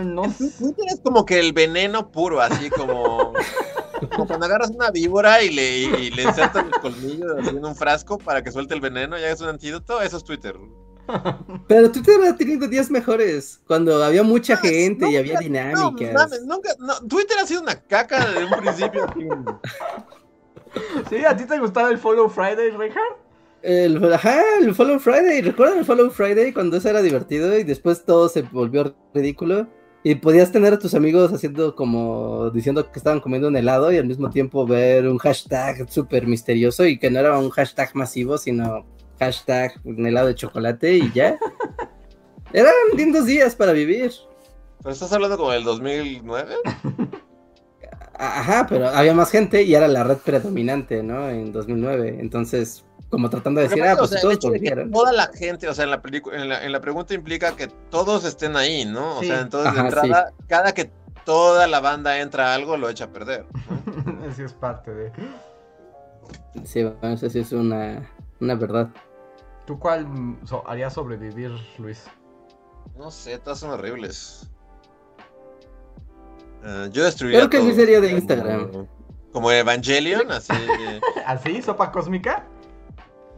no 0.04 0.24
Twitter 0.24 0.86
es 0.88 1.00
como 1.02 1.26
que 1.26 1.40
el 1.40 1.54
veneno 1.54 2.12
puro, 2.12 2.42
así 2.42 2.70
como, 2.70 3.34
como 4.10 4.28
cuando 4.28 4.46
agarras 4.46 4.70
una 4.70 4.92
víbora 4.92 5.42
y 5.42 5.50
le, 5.50 5.78
y, 5.80 6.12
le 6.12 6.24
insertas 6.24 6.66
el 6.66 6.72
colmillo 6.82 7.38
en 7.38 7.64
un 7.64 7.76
frasco 7.76 8.18
para 8.18 8.44
que 8.44 8.52
suelte 8.52 8.74
el 8.74 8.82
veneno, 8.82 9.18
ya 9.18 9.30
es 9.30 9.42
un 9.42 9.50
antídoto, 9.50 10.02
eso 10.02 10.18
es 10.18 10.24
Twitter. 10.24 10.56
Pero 11.68 11.92
Twitter 11.92 12.16
ha 12.28 12.36
tenido 12.36 12.68
días 12.68 12.90
mejores, 12.90 13.62
cuando 13.68 14.04
había 14.04 14.24
mucha 14.24 14.58
gente 14.58 15.10
y 15.10 15.18
había 15.18 15.40
dinámicas. 15.40 16.42
nunca, 16.46 16.70
Twitter 17.08 17.38
ha 17.42 17.46
sido 17.46 17.62
una 17.62 17.76
caca 17.76 18.26
desde 18.26 18.46
un 18.46 18.60
principio. 18.60 19.06
sí, 21.10 21.26
¿a 21.26 21.36
ti 21.36 21.46
te 21.46 21.60
gustaba 21.60 21.90
el 21.90 21.98
Follow 21.98 22.30
Friday, 22.30 22.72
Richard? 22.72 23.18
El, 23.62 24.14
ajá, 24.14 24.42
el 24.60 24.76
Follow 24.76 25.00
Friday. 25.00 25.42
¿Recuerdan 25.42 25.80
el 25.80 25.86
Follow 25.86 26.12
Friday 26.12 26.54
cuando 26.54 26.78
eso 26.78 26.90
era 26.90 27.02
divertido 27.02 27.58
y 27.58 27.64
después 27.64 28.06
todo 28.06 28.30
se 28.30 28.44
volvió 28.44 28.96
ridículo? 29.14 29.68
Y 30.08 30.14
podías 30.14 30.52
tener 30.52 30.72
a 30.72 30.78
tus 30.78 30.94
amigos 30.94 31.34
haciendo 31.34 31.76
como 31.76 32.52
diciendo 32.52 32.92
que 32.92 33.00
estaban 33.00 33.20
comiendo 33.20 33.48
un 33.48 33.58
helado 33.58 33.92
y 33.92 33.98
al 33.98 34.06
mismo 34.06 34.30
tiempo 34.30 34.68
ver 34.68 35.08
un 35.08 35.18
hashtag 35.18 35.92
súper 35.92 36.28
misterioso 36.28 36.86
y 36.86 37.00
que 37.00 37.10
no 37.10 37.22
era 37.22 37.40
un 37.40 37.50
hashtag 37.50 37.90
masivo, 37.96 38.38
sino 38.38 38.86
hashtag 39.18 39.82
un 39.84 40.06
helado 40.06 40.28
de 40.28 40.36
chocolate 40.36 40.98
y 40.98 41.12
ya. 41.12 41.40
Eran 42.54 42.72
lindos 42.96 43.26
días 43.26 43.56
para 43.56 43.72
vivir. 43.72 44.12
¿Pero 44.84 44.94
estás 44.94 45.12
hablando 45.12 45.38
como 45.38 45.50
del 45.50 45.64
2009? 45.64 46.54
Ajá, 48.14 48.68
pero 48.70 48.90
había 48.90 49.16
más 49.16 49.32
gente 49.32 49.64
y 49.64 49.74
era 49.74 49.88
la 49.88 50.04
red 50.04 50.18
predominante, 50.18 51.02
¿no? 51.02 51.32
En 51.32 51.52
2009. 51.52 52.18
Entonces, 52.20 52.85
como 53.10 53.30
tratando 53.30 53.62
de 53.62 53.68
decir, 53.68 53.84
ah, 53.84 53.96
pues 53.98 54.20
todos 54.20 54.40
Toda 54.92 55.14
la 55.14 55.28
gente, 55.28 55.70
o 55.70 55.74
sea, 55.74 55.86
en 55.86 55.92
la, 55.92 56.64
en 56.64 56.72
la, 56.72 56.82
pregunta 56.82 57.14
implica 57.14 57.56
que 57.56 57.68
todos 57.90 58.26
estén 58.26 58.56
ahí, 58.56 58.86
¿no? 58.86 59.20
O 59.20 59.24
sea, 59.24 59.42
entonces 59.42 59.74
de 59.74 59.80
entrada, 59.80 60.34
cada 60.48 60.74
que 60.74 60.92
toda 61.24 61.68
la 61.68 61.80
banda 61.80 62.20
entra 62.20 62.52
a 62.52 62.56
algo, 62.56 62.78
lo 62.78 62.90
echa 62.90 63.06
a 63.06 63.10
perder. 63.10 63.46
Eso 64.30 64.44
es 64.46 64.54
parte 64.54 64.94
de. 64.94 65.12
Sí, 66.64 66.84
bueno, 66.84 67.16
eso 67.16 67.30
sí 67.30 67.40
es 67.40 67.52
una, 67.52 68.10
una 68.40 68.56
verdad. 68.56 68.90
¿Tú 69.66 69.80
cuál 69.80 70.08
harías 70.68 70.94
sobrevivir, 70.94 71.52
Luis? 71.78 72.06
No 72.98 73.12
sé, 73.12 73.38
todas 73.40 73.60
son 73.60 73.72
horribles. 73.72 74.50
Uh, 76.64 76.90
yo 76.92 77.04
destruiría. 77.04 77.40
Creo 77.40 77.50
que 77.50 77.62
sí 77.62 77.76
sería 77.76 78.00
de 78.00 78.12
Instagram. 78.12 78.88
Como 79.32 79.52
Evangelion, 79.52 80.32
así. 80.32 80.54
¿Así? 81.26 81.62
¿Sopa 81.62 81.92
cósmica? 81.92 82.48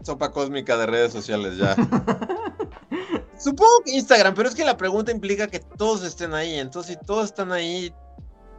Sopa 0.04 0.32
cósmica 0.32 0.78
de 0.78 0.86
redes 0.86 1.12
sociales 1.12 1.58
ya. 1.58 1.76
Supongo 3.38 3.84
que 3.86 3.92
Instagram, 3.92 4.34
pero 4.34 4.50
es 4.50 4.56
que 4.56 4.66
la 4.66 4.78
pregunta 4.78 5.12
implica 5.12 5.48
que 5.48 5.60
todos 5.60 6.04
estén 6.04 6.34
ahí. 6.34 6.58
Entonces, 6.58 6.98
si 7.00 7.06
todos 7.06 7.26
están 7.26 7.52
ahí, 7.52 7.94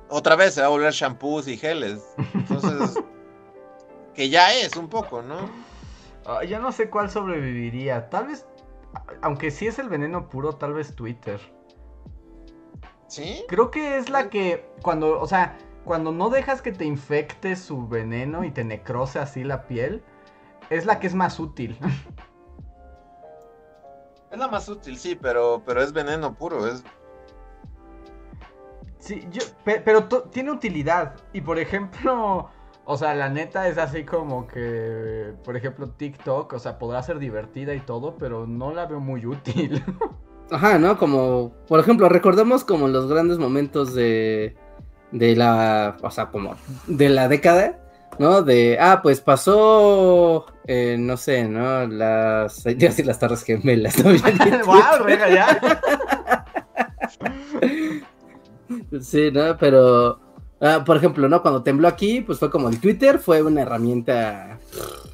otra 0.09 0.37
vez 0.37 0.55
se 0.55 0.61
va 0.61 0.69
a 0.69 0.71
volver 0.71 0.93
shampoos 0.93 1.49
y 1.49 1.57
geles. 1.57 2.01
Entonces, 2.35 2.95
que 4.15 4.29
ya 4.29 4.55
es 4.55 4.77
un 4.77 4.89
poco, 4.89 5.23
¿no? 5.23 5.51
Ah, 6.27 6.45
ya 6.45 6.61
no 6.61 6.71
sé 6.71 6.91
cuál 6.91 7.11
sobreviviría. 7.11 8.09
Tal 8.09 8.29
vez, 8.29 8.47
aunque 9.23 9.51
sí 9.51 9.67
es 9.67 9.79
el 9.79 9.89
veneno 9.89 10.29
puro, 10.29 10.55
tal 10.55 10.75
vez 10.75 10.95
Twitter. 10.95 11.41
¿Sí? 13.09 13.45
Creo 13.49 13.71
que 13.71 13.97
es 13.97 14.11
la 14.11 14.29
que, 14.31 14.71
cuando, 14.83 15.19
o 15.19 15.27
sea, 15.27 15.59
cuando 15.85 16.13
no 16.13 16.29
dejas 16.29 16.63
que 16.63 16.71
te 16.71 16.85
infecte 16.85 17.57
su 17.57 17.89
veneno 17.89 18.45
y 18.45 18.51
te 18.51 18.63
necrose 18.63 19.19
así 19.19 19.43
la 19.43 19.67
piel 19.67 20.05
es 20.71 20.87
la 20.87 20.99
que 21.01 21.07
es 21.07 21.15
más 21.15 21.39
útil. 21.39 21.79
Es 24.31 24.39
la 24.39 24.49
más 24.49 24.69
útil, 24.69 24.99
sí, 24.99 25.19
pero, 25.19 25.63
pero 25.65 25.81
es 25.83 25.91
veneno 25.91 26.35
puro, 26.35 26.67
es... 26.67 26.85
Sí, 28.99 29.27
yo, 29.31 29.41
pero 29.65 30.05
tiene 30.05 30.51
utilidad. 30.51 31.15
Y 31.33 31.41
por 31.41 31.59
ejemplo, 31.59 32.51
o 32.85 32.97
sea, 32.97 33.15
la 33.15 33.29
neta 33.29 33.69
es 33.69 33.79
así 33.79 34.05
como 34.05 34.47
que, 34.47 35.33
por 35.45 35.57
ejemplo, 35.57 35.91
TikTok, 35.91 36.53
o 36.53 36.59
sea, 36.59 36.79
podrá 36.79 37.03
ser 37.03 37.19
divertida 37.19 37.75
y 37.75 37.81
todo, 37.81 38.17
pero 38.19 38.47
no 38.47 38.73
la 38.73 38.87
veo 38.87 39.01
muy 39.01 39.25
útil. 39.25 39.83
Ajá, 40.51 40.79
¿no? 40.79 40.99
Como, 40.99 41.53
por 41.67 41.81
ejemplo, 41.81 42.09
recordemos 42.09 42.65
como 42.65 42.89
los 42.89 43.07
grandes 43.07 43.39
momentos 43.39 43.95
de, 43.95 44.57
de 45.13 45.37
la, 45.37 45.97
o 46.03 46.11
sea, 46.11 46.31
como 46.31 46.55
de 46.87 47.09
la 47.11 47.29
década, 47.29 47.79
¿no? 48.19 48.43
De, 48.43 48.79
ah, 48.81 49.01
pues 49.03 49.21
pasó, 49.21 50.47
eh, 50.67 50.97
no 50.99 51.17
sé, 51.17 51.49
¿no? 51.49 51.87
Las, 51.87 52.65
ya 52.65 52.91
sí, 52.91 53.03
las 53.03 53.19
Torres 53.19 53.43
Gemelas, 53.43 54.03
¿no? 54.05 54.11
¡Wow, 54.67 55.05
venga, 55.05 55.29
ya! 55.29 55.81
sí, 59.01 59.31
¿no? 59.33 59.57
Pero, 59.59 60.21
ah, 60.61 60.83
por 60.85 60.97
ejemplo, 60.97 61.29
¿no? 61.29 61.43
Cuando 61.43 61.63
tembló 61.63 61.89
aquí, 61.89 62.21
pues 62.21 62.39
fue 62.39 62.51
como 62.51 62.69
el 62.69 62.81
Twitter, 62.81 63.19
fue 63.19 63.43
una 63.43 63.63
herramienta 63.63 64.59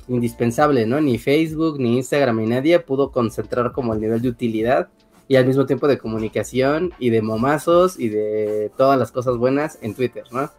indispensable, 0.08 0.86
¿no? 0.86 1.00
Ni 1.00 1.18
Facebook, 1.18 1.78
ni 1.78 1.96
Instagram, 1.98 2.38
ni 2.38 2.46
nadie 2.46 2.78
pudo 2.80 3.10
concentrar 3.10 3.72
como 3.72 3.94
el 3.94 4.00
nivel 4.00 4.22
de 4.22 4.28
utilidad 4.28 4.88
y 5.28 5.36
al 5.36 5.46
mismo 5.46 5.64
tiempo 5.64 5.88
de 5.88 5.98
comunicación 5.98 6.92
y 6.98 7.08
de 7.10 7.22
momazos 7.22 7.98
y 7.98 8.10
de 8.10 8.70
todas 8.76 8.98
las 8.98 9.10
cosas 9.10 9.36
buenas 9.36 9.78
en 9.82 9.94
Twitter, 9.94 10.24
¿no? 10.30 10.50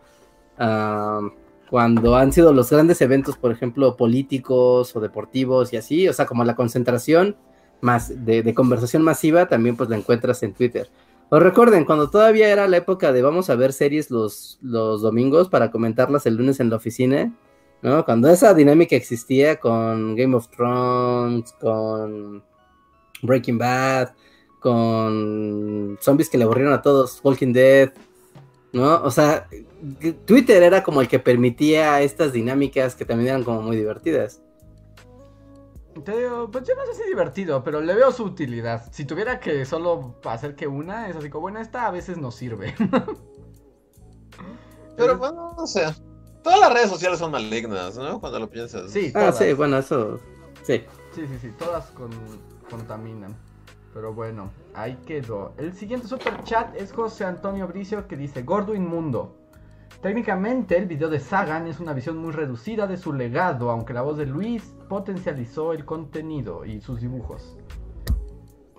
Ah 0.57 1.21
cuando 1.70 2.16
han 2.16 2.32
sido 2.32 2.53
los 2.53 2.70
grandes 2.70 3.01
eventos, 3.01 3.38
por 3.38 3.51
ejemplo, 3.51 3.97
políticos 3.97 4.95
o 4.95 4.99
deportivos 4.99 5.74
y 5.74 5.78
así, 5.78 6.07
o 6.07 6.13
sea, 6.13 6.26
como 6.26 6.43
la 6.43 6.55
concentración 6.55 7.36
más 7.82 8.26
de, 8.26 8.53
conversación 8.53 9.01
masiva, 9.01 9.47
también 9.47 9.76
pues 9.76 9.89
la 9.89 9.97
encuentras 9.97 10.41
en 10.43 10.53
Twitter. 10.53 10.89
Os 11.30 11.41
recuerden, 11.41 11.86
cuando 11.86 12.09
todavía 12.09 12.49
era 12.49 12.68
la 12.68 12.78
época 12.78 13.11
de 13.11 13.22
vamos 13.22 13.49
a 13.49 13.55
ver 13.55 13.74
series 13.74 14.11
los, 14.11 14.59
los 14.61 15.01
domingos 15.01 15.49
para 15.49 15.72
comentarlas 15.72 16.26
el 16.26 16.36
lunes 16.36 16.59
en 16.59 16.70
la 16.70 16.76
oficina, 16.76 17.34
¿no? 17.82 18.05
Cuando 18.05 18.30
esa 18.30 18.53
dinámica 18.53 18.95
existía 18.95 19.59
con 19.59 20.16
Game 20.16 20.36
of 20.36 20.49
Thrones, 20.49 21.51
con 21.59 22.43
Breaking 23.24 23.57
Bad, 23.57 24.13
con 24.59 25.97
zombies 26.01 26.30
que 26.30 26.38
le 26.38 26.43
aburrieron 26.43 26.74
a 26.74 26.82
todos, 26.82 27.20
Walking 27.24 27.53
Dead, 27.53 27.91
¿no? 28.74 29.03
O 29.03 29.11
sea, 29.11 29.47
Twitter 30.25 30.63
era 30.63 30.83
como 30.83 31.01
el 31.01 31.07
que 31.07 31.19
permitía 31.19 32.01
estas 32.01 32.33
dinámicas 32.33 32.95
que 32.95 33.05
también 33.05 33.29
eran 33.29 33.43
como 33.43 33.61
muy 33.61 33.75
divertidas. 33.75 34.41
Te 36.03 36.17
digo, 36.17 36.49
pues 36.51 36.67
yo 36.67 36.75
no 36.75 36.86
sé 36.88 36.93
si 36.93 37.07
divertido, 37.07 37.63
pero 37.63 37.79
le 37.79 37.95
veo 37.95 38.11
su 38.11 38.25
utilidad. 38.25 38.86
Si 38.91 39.05
tuviera 39.05 39.39
que 39.39 39.63
solo 39.65 40.15
hacer 40.25 40.55
que 40.55 40.67
una, 40.67 41.07
es 41.07 41.15
así 41.15 41.29
como, 41.29 41.43
bueno, 41.43 41.59
esta 41.59 41.88
a 41.88 41.91
veces 41.91 42.17
nos 42.17 42.36
sirve. 42.36 42.75
pero 44.97 45.17
bueno, 45.17 45.53
no 45.55 45.65
sé. 45.65 45.86
Todas 46.43 46.59
las 46.59 46.73
redes 46.73 46.89
sociales 46.89 47.17
son 47.17 47.31
malignas, 47.31 47.97
¿no? 47.97 48.19
Cuando 48.19 48.39
lo 48.39 48.49
piensas. 48.49 48.91
Sí, 48.91 49.11
Ah, 49.15 49.31
sí, 49.31 49.53
bueno, 49.53 49.77
eso. 49.77 50.19
Sí. 50.63 50.83
Sí, 51.13 51.25
sí, 51.27 51.38
sí. 51.41 51.51
Todas 51.57 51.91
contaminan. 52.69 53.36
Pero 53.93 54.13
bueno, 54.13 54.51
ahí 54.73 54.97
quedó. 55.05 55.53
El 55.57 55.73
siguiente 55.73 56.07
super 56.07 56.43
chat 56.43 56.75
es 56.75 56.91
José 56.91 57.23
Antonio 57.23 57.67
Bricio 57.67 58.07
que 58.07 58.17
dice: 58.17 58.43
Gordo 58.43 58.75
Inmundo. 58.75 59.38
Técnicamente, 60.01 60.77
el 60.77 60.85
video 60.85 61.09
de 61.09 61.19
Sagan 61.19 61.67
es 61.67 61.79
una 61.79 61.93
visión 61.93 62.17
muy 62.17 62.31
reducida 62.31 62.87
de 62.87 62.97
su 62.97 63.13
legado, 63.13 63.71
aunque 63.71 63.93
la 63.93 64.01
voz 64.01 64.17
de 64.17 64.25
Luis 64.25 64.75
potencializó 64.87 65.73
el 65.73 65.85
contenido 65.85 66.65
y 66.65 66.81
sus 66.81 67.01
dibujos. 67.01 67.57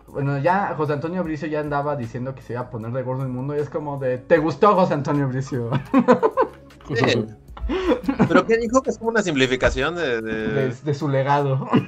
Bueno, 0.06 0.38
ya 0.38 0.74
José 0.76 0.92
Antonio 0.92 1.24
Bricio 1.24 1.48
ya 1.48 1.60
andaba 1.60 1.96
diciendo 1.96 2.34
que 2.34 2.42
se 2.42 2.52
iba 2.52 2.62
a 2.62 2.70
poner 2.70 2.92
de 2.92 3.02
gordo 3.02 3.26
inmundo 3.26 3.56
y 3.56 3.58
es 3.58 3.68
como 3.68 3.98
de, 3.98 4.18
¿te 4.18 4.38
gustó 4.38 4.74
José 4.74 4.94
Antonio 4.94 5.28
Bricio? 5.28 5.70
¿Pero 8.28 8.46
qué 8.46 8.58
dijo? 8.58 8.82
Que 8.82 8.90
es 8.90 8.98
como 8.98 9.10
una 9.10 9.22
simplificación 9.22 9.96
de... 9.96 10.22
De, 10.22 10.94
su 10.94 11.08
legado. 11.08 11.68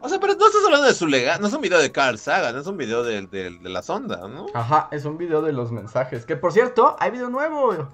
O 0.00 0.08
sea, 0.10 0.20
pero 0.20 0.34
no 0.34 0.46
estás 0.46 0.62
hablando 0.66 0.86
de 0.86 0.92
su 0.92 1.06
legado, 1.06 1.40
no 1.40 1.46
es 1.46 1.54
un 1.54 1.62
video 1.62 1.78
de 1.78 1.90
Carl 1.90 2.18
Sagan, 2.18 2.58
es 2.58 2.66
un 2.66 2.76
video 2.76 3.02
de, 3.02 3.22
de, 3.22 3.58
la 3.62 3.80
sonda, 3.80 4.28
¿no? 4.28 4.44
Ajá, 4.52 4.88
es 4.92 5.06
un 5.06 5.16
video 5.16 5.40
de 5.40 5.52
los 5.52 5.72
mensajes. 5.72 6.26
Que 6.26 6.36
por 6.36 6.52
cierto, 6.52 6.94
hay 7.00 7.10
video 7.10 7.30
nuevo. 7.30 7.88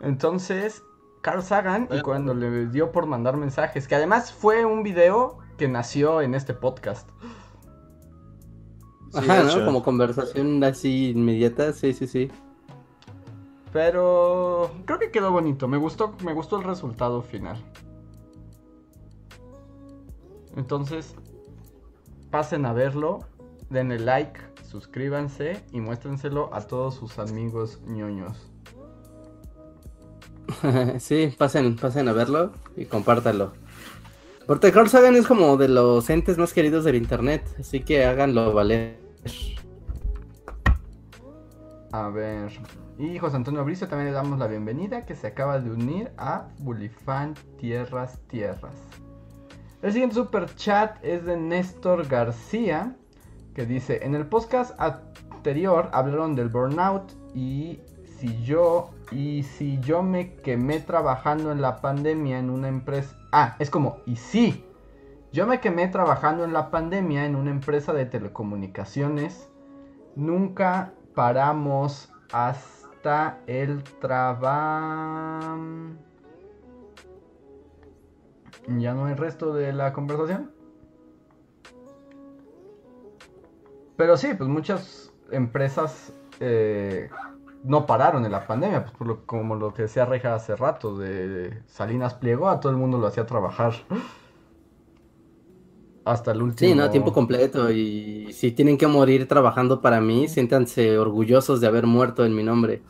Entonces, 0.00 0.82
Carl 1.22 1.42
Sagan, 1.42 1.88
y 1.90 2.00
cuando 2.02 2.34
le 2.34 2.66
dio 2.66 2.92
por 2.92 3.06
mandar 3.06 3.36
mensajes, 3.36 3.88
que 3.88 3.94
además 3.94 4.32
fue 4.32 4.64
un 4.64 4.82
video 4.82 5.38
que 5.56 5.68
nació 5.68 6.22
en 6.22 6.34
este 6.34 6.54
podcast. 6.54 7.08
Ajá, 9.14 9.42
¿no? 9.42 9.64
Como 9.64 9.82
conversación 9.82 10.62
así 10.64 11.10
inmediata, 11.10 11.72
sí, 11.72 11.92
sí, 11.92 12.06
sí. 12.06 12.30
Pero 13.72 14.70
creo 14.84 14.98
que 14.98 15.10
quedó 15.10 15.32
bonito, 15.32 15.68
me 15.68 15.76
gustó, 15.76 16.14
me 16.24 16.32
gustó 16.32 16.58
el 16.58 16.64
resultado 16.64 17.22
final. 17.22 17.62
Entonces, 20.56 21.14
pasen 22.30 22.66
a 22.66 22.72
verlo, 22.72 23.20
denle 23.70 23.98
like, 23.98 24.40
suscríbanse 24.64 25.62
y 25.72 25.80
muéstrenselo 25.80 26.52
a 26.54 26.62
todos 26.62 26.94
sus 26.94 27.18
amigos 27.18 27.80
ñoños. 27.86 28.47
sí, 30.98 31.34
pasen, 31.36 31.76
pasen 31.76 32.08
a 32.08 32.12
verlo 32.12 32.52
y 32.76 32.84
compártanlo. 32.84 33.52
Porque 34.46 34.72
Carl 34.72 34.88
Sagan 34.88 35.16
es 35.16 35.26
como 35.26 35.56
de 35.56 35.68
los 35.68 36.08
entes 36.08 36.38
más 36.38 36.52
queridos 36.52 36.84
del 36.84 36.96
internet, 36.96 37.44
así 37.60 37.80
que 37.80 38.04
háganlo 38.04 38.52
valer. 38.54 38.98
A 41.92 42.08
ver. 42.08 42.50
Y 42.98 43.18
José 43.18 43.36
Antonio 43.36 43.64
Bricio 43.64 43.88
también 43.88 44.08
le 44.08 44.14
damos 44.14 44.38
la 44.38 44.46
bienvenida 44.46 45.04
que 45.04 45.14
se 45.14 45.26
acaba 45.26 45.60
de 45.60 45.70
unir 45.70 46.10
a 46.16 46.48
Bulifan 46.58 47.34
Tierras 47.58 48.18
Tierras. 48.28 48.74
El 49.82 49.92
siguiente 49.92 50.16
super 50.16 50.52
chat 50.56 50.96
es 51.04 51.24
de 51.24 51.36
Néstor 51.36 52.08
García 52.08 52.96
que 53.58 53.66
dice, 53.66 53.98
en 54.04 54.14
el 54.14 54.24
podcast 54.24 54.80
anterior 54.80 55.90
hablaron 55.92 56.36
del 56.36 56.48
burnout 56.48 57.12
y 57.34 57.80
si 58.18 58.40
yo 58.44 58.90
y 59.10 59.42
si 59.42 59.78
yo 59.80 60.02
me 60.02 60.34
quemé 60.34 60.80
trabajando 60.80 61.52
en 61.52 61.60
la 61.60 61.80
pandemia 61.80 62.38
en 62.38 62.50
una 62.50 62.68
empresa... 62.68 63.16
Ah, 63.32 63.56
es 63.58 63.70
como, 63.70 63.98
y 64.06 64.16
sí, 64.16 64.64
yo 65.32 65.46
me 65.46 65.60
quemé 65.60 65.88
trabajando 65.88 66.44
en 66.44 66.52
la 66.52 66.70
pandemia 66.70 67.26
en 67.26 67.36
una 67.36 67.50
empresa 67.50 67.92
de 67.92 68.06
telecomunicaciones. 68.06 69.50
Nunca 70.16 70.94
paramos 71.14 72.12
hasta 72.32 73.38
el 73.46 73.82
trabajo. 74.00 75.58
¿Ya 78.76 78.92
no 78.94 79.06
hay 79.06 79.14
resto 79.14 79.54
de 79.54 79.72
la 79.72 79.92
conversación? 79.92 80.50
Pero 83.96 84.16
sí, 84.16 84.34
pues 84.34 84.48
muchas 84.48 85.12
empresas 85.30 86.12
eh, 86.40 87.10
no 87.64 87.86
pararon 87.86 88.24
en 88.24 88.32
la 88.32 88.46
pandemia, 88.46 88.82
pues 88.84 88.96
por 88.96 89.06
lo, 89.06 89.26
como 89.26 89.54
lo 89.56 89.74
que 89.74 89.82
decía 89.82 90.04
Reja 90.04 90.34
hace 90.34 90.56
rato, 90.56 90.98
de 90.98 91.62
Salinas 91.66 92.14
pliegó, 92.14 92.48
a 92.48 92.60
todo 92.60 92.72
el 92.72 92.78
mundo 92.78 92.98
lo 92.98 93.06
hacía 93.06 93.26
trabajar 93.26 93.74
hasta 96.08 96.32
el 96.32 96.42
último. 96.42 96.70
Sí, 96.70 96.76
no, 96.76 96.90
tiempo 96.90 97.12
completo. 97.12 97.70
Y 97.70 98.32
si 98.32 98.52
tienen 98.52 98.78
que 98.78 98.86
morir 98.86 99.28
trabajando 99.28 99.80
para 99.80 100.00
mí, 100.00 100.28
siéntanse 100.28 100.98
orgullosos 100.98 101.60
de 101.60 101.66
haber 101.66 101.86
muerto 101.86 102.24
en 102.24 102.34
mi 102.34 102.42
nombre. 102.42 102.82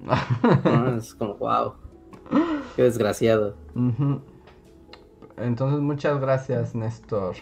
es 0.96 1.14
como, 1.14 1.34
wow. 1.36 1.74
Qué 2.76 2.82
desgraciado. 2.82 3.56
Entonces, 5.36 5.80
muchas 5.80 6.20
gracias, 6.20 6.74
Néstor. 6.74 7.36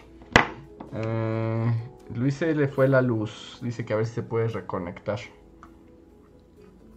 Eh, 0.93 1.73
Luis 2.13 2.35
se 2.35 2.53
le 2.53 2.67
fue 2.67 2.87
la 2.87 3.01
luz. 3.01 3.59
Dice 3.61 3.85
que 3.85 3.93
a 3.93 3.97
ver 3.97 4.05
si 4.05 4.13
se 4.13 4.23
puede 4.23 4.47
reconectar. 4.49 5.19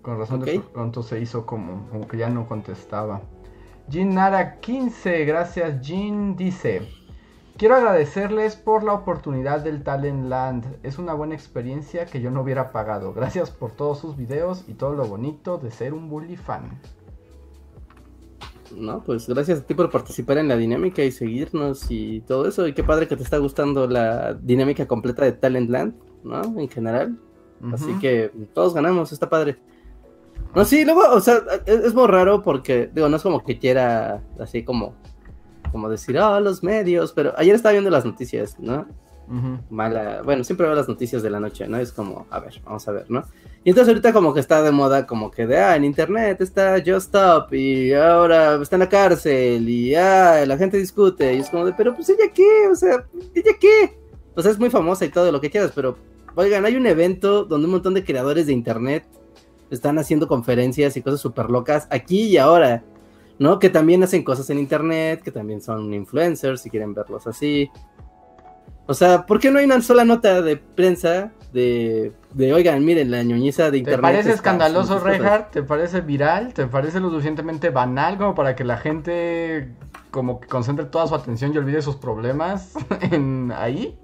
Con 0.06 0.18
razón 0.18 0.38
de 0.38 0.60
pronto 0.60 1.02
se 1.02 1.20
hizo 1.20 1.44
como, 1.44 1.88
como 1.90 2.06
que 2.06 2.16
ya 2.16 2.30
no 2.30 2.46
contestaba. 2.46 3.22
Jean 3.88 4.14
Nara 4.14 4.60
15, 4.60 5.24
gracias 5.24 5.80
Jean, 5.80 6.36
dice, 6.36 6.88
quiero 7.56 7.74
agradecerles 7.74 8.54
por 8.54 8.84
la 8.84 8.92
oportunidad 8.92 9.64
del 9.64 9.82
Talent 9.82 10.28
Land, 10.28 10.76
es 10.84 10.98
una 10.98 11.12
buena 11.12 11.34
experiencia 11.34 12.06
que 12.06 12.20
yo 12.20 12.30
no 12.30 12.42
hubiera 12.42 12.70
pagado, 12.70 13.14
gracias 13.14 13.50
por 13.50 13.72
todos 13.72 13.98
sus 13.98 14.16
videos 14.16 14.62
y 14.68 14.74
todo 14.74 14.92
lo 14.92 15.06
bonito 15.06 15.58
de 15.58 15.72
ser 15.72 15.92
un 15.92 16.08
bully 16.08 16.36
fan. 16.36 16.80
No, 18.76 19.02
pues 19.02 19.28
gracias 19.28 19.58
a 19.58 19.66
ti 19.66 19.74
por 19.74 19.90
participar 19.90 20.38
en 20.38 20.46
la 20.46 20.56
dinámica 20.56 21.02
y 21.02 21.10
seguirnos 21.10 21.90
y 21.90 22.20
todo 22.20 22.46
eso, 22.46 22.68
y 22.68 22.74
qué 22.74 22.84
padre 22.84 23.08
que 23.08 23.16
te 23.16 23.24
está 23.24 23.38
gustando 23.38 23.88
la 23.88 24.34
dinámica 24.34 24.86
completa 24.86 25.24
de 25.24 25.32
Talent 25.32 25.68
Land, 25.68 25.94
¿no? 26.22 26.60
En 26.60 26.68
general. 26.68 27.18
Así 27.72 27.92
que 28.00 28.30
todos 28.54 28.72
ganamos, 28.72 29.10
está 29.10 29.28
padre. 29.28 29.58
No, 30.56 30.64
sí, 30.64 30.86
luego, 30.86 31.02
o 31.12 31.20
sea, 31.20 31.42
es, 31.66 31.92
muy 31.92 32.06
raro 32.06 32.42
porque, 32.42 32.88
digo, 32.90 33.10
no 33.10 33.18
es 33.18 33.22
como 33.22 33.44
que 33.44 33.58
quiera 33.58 34.22
así 34.40 34.64
como, 34.64 34.94
como 35.70 35.90
decir, 35.90 36.18
oh, 36.18 36.40
los 36.40 36.62
medios, 36.62 37.12
pero 37.12 37.34
ayer 37.36 37.54
estaba 37.54 37.72
viendo 37.72 37.90
las 37.90 38.06
noticias, 38.06 38.58
¿no? 38.58 38.86
Mala, 39.68 40.22
bueno, 40.24 40.44
siempre 40.44 40.66
veo 40.66 40.74
las 40.74 40.88
noticias 40.88 41.22
de 41.22 41.28
la 41.28 41.40
noche, 41.40 41.68
¿no? 41.68 41.76
Es 41.76 41.92
como, 41.92 42.26
a 42.30 42.40
ver, 42.40 42.54
vamos 42.64 42.88
a 42.88 42.92
ver, 42.92 43.04
¿no? 43.10 43.22
Y 43.64 43.68
entonces 43.68 43.88
ahorita 43.88 44.14
como 44.14 44.32
que 44.32 44.40
está 44.40 44.62
de 44.62 44.70
moda, 44.70 45.06
como 45.06 45.30
que 45.30 45.46
de, 45.46 45.58
ah, 45.58 45.76
en 45.76 45.84
internet 45.84 46.40
está 46.40 46.76
Just 46.78 47.14
Stop 47.14 47.52
y 47.52 47.92
ahora 47.92 48.54
está 48.54 48.76
en 48.76 48.80
la 48.80 48.88
cárcel 48.88 49.68
y 49.68 49.94
ah, 49.94 50.42
la 50.46 50.56
gente 50.56 50.78
discute 50.78 51.34
y 51.34 51.40
es 51.40 51.50
como 51.50 51.66
de, 51.66 51.74
pero 51.74 51.94
pues 51.94 52.08
ella 52.08 52.32
qué, 52.32 52.68
o 52.72 52.74
sea, 52.74 53.04
ella 53.34 53.52
qué. 53.60 53.94
Pues 54.32 54.46
es 54.46 54.58
muy 54.58 54.70
famosa 54.70 55.04
y 55.04 55.10
todo 55.10 55.30
lo 55.30 55.38
que 55.38 55.50
quieras, 55.50 55.72
pero, 55.74 55.98
oigan, 56.34 56.64
hay 56.64 56.76
un 56.76 56.86
evento 56.86 57.44
donde 57.44 57.66
un 57.66 57.72
montón 57.72 57.92
de 57.92 58.04
creadores 58.04 58.46
de 58.46 58.54
internet 58.54 59.04
están 59.70 59.98
haciendo 59.98 60.28
conferencias 60.28 60.96
y 60.96 61.02
cosas 61.02 61.20
súper 61.20 61.50
locas 61.50 61.88
aquí 61.90 62.22
y 62.22 62.36
ahora, 62.36 62.82
¿no? 63.38 63.58
Que 63.58 63.70
también 63.70 64.02
hacen 64.02 64.24
cosas 64.24 64.48
en 64.50 64.58
internet, 64.58 65.22
que 65.22 65.30
también 65.30 65.60
son 65.60 65.92
influencers, 65.92 66.60
si 66.60 66.70
quieren 66.70 66.94
verlos 66.94 67.26
así. 67.26 67.70
O 68.86 68.94
sea, 68.94 69.26
¿por 69.26 69.40
qué 69.40 69.50
no 69.50 69.58
hay 69.58 69.64
una 69.64 69.80
sola 69.82 70.04
nota 70.04 70.42
de 70.42 70.56
prensa 70.56 71.32
de, 71.52 72.12
de 72.32 72.52
oigan, 72.52 72.84
miren, 72.84 73.10
la 73.10 73.22
ñoñiza 73.24 73.70
de 73.70 73.78
internet? 73.78 73.98
¿Te 73.98 74.02
parece 74.02 74.32
escandaloso, 74.32 75.00
Reinhardt? 75.00 75.50
¿Te 75.50 75.62
parece 75.62 76.00
viral? 76.02 76.54
¿Te 76.54 76.66
parece 76.66 77.00
lo 77.00 77.10
suficientemente 77.10 77.70
banal 77.70 78.16
como 78.16 78.34
para 78.34 78.54
que 78.54 78.62
la 78.62 78.76
gente 78.76 79.72
como 80.12 80.40
que 80.40 80.46
concentre 80.46 80.86
toda 80.86 81.06
su 81.08 81.14
atención 81.14 81.52
y 81.52 81.58
olvide 81.58 81.82
sus 81.82 81.96
problemas 81.96 82.74
en 83.00 83.52
ahí? 83.56 83.98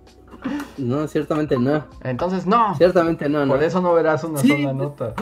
No, 0.77 1.07
ciertamente 1.07 1.57
no. 1.57 1.85
Entonces 2.03 2.47
no. 2.47 2.75
Ciertamente 2.75 3.29
no, 3.29 3.47
Por 3.47 3.63
eso 3.63 3.81
no 3.81 3.95
verás 3.95 4.25
una 4.25 4.41
sola 4.41 4.73
nota. 4.73 5.15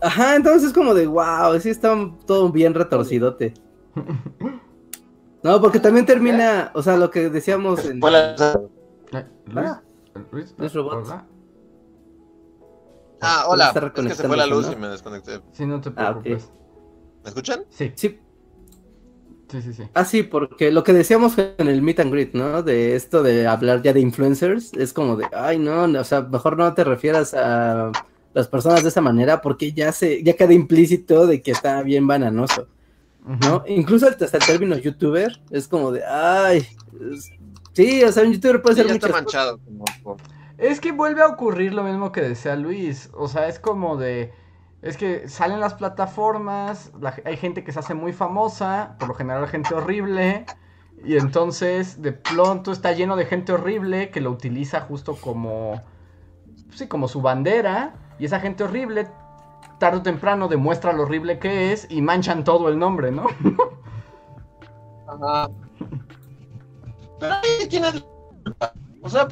Ajá, 0.00 0.36
entonces 0.36 0.68
es 0.68 0.72
como 0.72 0.94
de 0.94 1.06
wow, 1.06 1.58
sí 1.60 1.70
está 1.70 1.96
todo 2.26 2.50
bien 2.50 2.74
retorcidote. 2.74 3.54
No, 5.42 5.60
porque 5.60 5.78
también 5.78 6.04
termina, 6.04 6.72
o 6.74 6.82
sea, 6.82 6.96
lo 6.96 7.08
que 7.08 7.30
decíamos 7.30 7.84
en. 7.84 8.02
Hola. 8.02 8.34
Luis, 9.12 9.70
Luis, 10.32 10.54
Luis 10.58 10.74
Robot. 10.74 11.06
Ah, 13.20 13.44
hola. 13.46 13.72
Es 13.72 13.92
que 13.92 14.14
se 14.14 14.26
fue 14.26 14.36
la 14.36 14.46
luz 14.46 14.68
y 14.72 14.74
me 14.74 14.88
desconecté. 14.88 15.40
Sí, 15.52 15.64
no 15.64 15.80
te 15.80 15.90
ah, 15.90 16.20
preocupes. 16.20 16.50
¿Me 17.22 17.28
escuchan? 17.28 17.64
Sí. 17.70 17.92
Sí. 17.94 18.18
Sí, 19.48 19.62
sí, 19.62 19.72
sí. 19.72 19.84
Ah, 19.94 20.04
sí, 20.04 20.24
porque 20.24 20.72
lo 20.72 20.82
que 20.82 20.92
decíamos 20.92 21.38
en 21.38 21.68
el 21.68 21.80
meet 21.80 22.00
and 22.00 22.12
greet, 22.12 22.34
¿no? 22.34 22.64
De 22.64 22.96
esto 22.96 23.22
de 23.22 23.46
hablar 23.46 23.82
ya 23.82 23.92
de 23.92 24.00
influencers, 24.00 24.72
es 24.72 24.92
como 24.92 25.14
de, 25.14 25.26
ay, 25.32 25.60
no, 25.60 25.84
o 25.84 26.04
sea, 26.04 26.22
mejor 26.22 26.56
no 26.56 26.74
te 26.74 26.82
refieras 26.82 27.34
a 27.34 27.92
las 28.36 28.48
personas 28.48 28.82
de 28.82 28.90
esa 28.90 29.00
manera 29.00 29.40
porque 29.40 29.72
ya 29.72 29.92
se, 29.92 30.22
ya 30.22 30.34
queda 30.34 30.52
implícito 30.52 31.26
de 31.26 31.40
que 31.40 31.52
está 31.52 31.82
bien 31.82 32.06
bananoso, 32.06 32.66
¿no? 33.24 33.64
Incluso 33.66 34.06
hasta 34.06 34.26
el 34.26 34.44
término 34.44 34.76
youtuber 34.76 35.40
es 35.50 35.66
como 35.66 35.90
de, 35.90 36.04
ay, 36.04 36.66
sí, 37.72 38.04
o 38.04 38.12
sea, 38.12 38.24
un 38.24 38.34
youtuber 38.34 38.60
puede 38.60 38.76
ser 38.76 38.92
muchas 38.92 39.10
manchado. 39.10 39.58
Es 40.58 40.80
que 40.80 40.92
vuelve 40.92 41.22
a 41.22 41.28
ocurrir 41.28 41.72
lo 41.72 41.82
mismo 41.82 42.12
que 42.12 42.20
decía 42.20 42.56
Luis, 42.56 43.08
o 43.14 43.26
sea, 43.26 43.48
es 43.48 43.58
como 43.58 43.96
de, 43.96 44.34
es 44.82 44.98
que 44.98 45.30
salen 45.30 45.58
las 45.58 45.72
plataformas, 45.72 46.92
hay 47.24 47.38
gente 47.38 47.64
que 47.64 47.72
se 47.72 47.78
hace 47.78 47.94
muy 47.94 48.12
famosa, 48.12 48.96
por 48.98 49.08
lo 49.08 49.14
general 49.14 49.48
gente 49.48 49.74
horrible, 49.74 50.44
y 51.02 51.16
entonces 51.16 52.02
de 52.02 52.12
pronto 52.12 52.70
está 52.70 52.92
lleno 52.92 53.16
de 53.16 53.24
gente 53.24 53.52
horrible 53.52 54.10
que 54.10 54.20
lo 54.20 54.30
utiliza 54.30 54.82
justo 54.82 55.16
como, 55.16 55.82
sí, 56.74 56.86
como 56.86 57.08
su 57.08 57.22
bandera 57.22 57.94
y 58.18 58.24
esa 58.24 58.40
gente 58.40 58.64
horrible, 58.64 59.08
tarde 59.78 59.98
o 59.98 60.02
temprano, 60.02 60.48
demuestra 60.48 60.92
lo 60.92 61.02
horrible 61.02 61.38
que 61.38 61.72
es 61.72 61.86
y 61.90 62.02
manchan 62.02 62.44
todo 62.44 62.68
el 62.68 62.78
nombre, 62.78 63.10
¿no? 63.10 63.26
Ajá. 65.06 65.50
Pero 67.20 67.34
ahí 67.34 68.04
O 69.02 69.08
sea, 69.08 69.28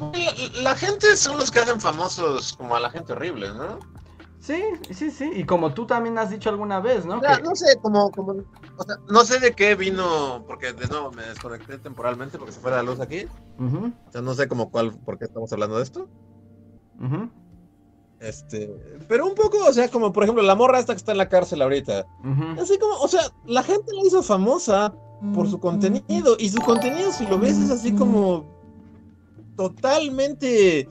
la, 0.61 0.75
gente 0.75 1.15
son 1.15 1.37
los 1.37 1.51
que 1.51 1.59
hacen 1.59 1.79
famosos 1.79 2.53
como 2.53 2.75
a 2.75 2.79
la 2.79 2.89
gente 2.89 3.13
horrible, 3.13 3.49
¿no? 3.53 3.79
Sí, 4.39 4.63
sí, 4.91 5.09
sí. 5.09 5.31
Y 5.33 5.43
como 5.43 5.73
tú 5.73 5.87
también 5.87 6.17
has 6.19 6.29
dicho 6.29 6.49
alguna 6.49 6.79
vez, 6.79 7.05
¿no? 7.05 7.19
No 7.19 7.55
sé, 7.55 7.79
como, 7.81 8.11
como 8.11 8.35
o 8.77 8.83
sea, 8.83 8.97
no 9.09 9.23
sé 9.23 9.39
de 9.39 9.53
qué 9.53 9.73
vino, 9.75 10.43
porque 10.45 10.73
de 10.73 10.87
nuevo 10.87 11.11
me 11.11 11.23
desconecté 11.23 11.79
temporalmente 11.79 12.37
porque 12.37 12.53
se 12.53 12.59
fue 12.59 12.71
la 12.71 12.83
luz 12.83 12.99
aquí. 12.99 13.25
O 13.57 14.11
sea, 14.11 14.21
no 14.21 14.33
sé 14.35 14.47
como 14.47 14.69
cuál, 14.69 14.93
por 14.99 15.17
qué 15.17 15.25
estamos 15.25 15.51
hablando 15.51 15.77
de 15.77 15.83
esto. 15.83 16.07
Este, 18.25 18.73
pero 19.07 19.27
un 19.27 19.35
poco, 19.35 19.57
o 19.67 19.73
sea, 19.73 19.87
como 19.89 20.11
por 20.11 20.23
ejemplo 20.23 20.43
la 20.43 20.55
morra 20.55 20.79
esta 20.79 20.93
que 20.93 20.97
está 20.97 21.11
en 21.11 21.19
la 21.19 21.29
cárcel 21.29 21.61
ahorita. 21.61 22.05
Así 22.59 22.79
como, 22.79 22.95
o 22.95 23.07
sea, 23.07 23.21
la 23.45 23.61
gente 23.61 23.93
la 23.93 24.07
hizo 24.07 24.23
famosa 24.23 24.93
por 25.33 25.49
su 25.49 25.59
contenido 25.59 26.35
y 26.39 26.49
su 26.49 26.59
contenido 26.61 27.11
si 27.11 27.25
lo 27.27 27.39
ves 27.39 27.57
es 27.57 27.71
así 27.71 27.93
como 27.93 28.45
totalmente 29.55 30.87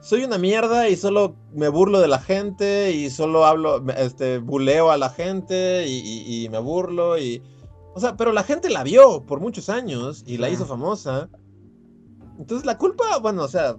soy 0.00 0.24
una 0.24 0.38
mierda 0.38 0.88
y 0.88 0.96
solo 0.96 1.36
me 1.52 1.68
burlo 1.68 2.00
de 2.00 2.08
la 2.08 2.18
gente 2.18 2.92
y 2.92 3.10
solo 3.10 3.44
hablo, 3.44 3.84
este, 3.96 4.38
buleo 4.38 4.90
a 4.90 4.96
la 4.96 5.10
gente 5.10 5.86
y, 5.86 6.48
me 6.50 6.58
burlo 6.58 7.18
y... 7.18 7.42
O 7.94 8.00
sea, 8.00 8.16
pero 8.16 8.32
la 8.32 8.44
gente 8.44 8.70
la 8.70 8.84
vio 8.84 9.24
por 9.26 9.40
muchos 9.40 9.68
años 9.68 10.22
y 10.26 10.38
la 10.38 10.48
hizo 10.48 10.66
famosa. 10.66 11.28
Entonces 12.38 12.64
la 12.64 12.78
culpa, 12.78 13.18
bueno, 13.18 13.42
o 13.42 13.48
sea... 13.48 13.76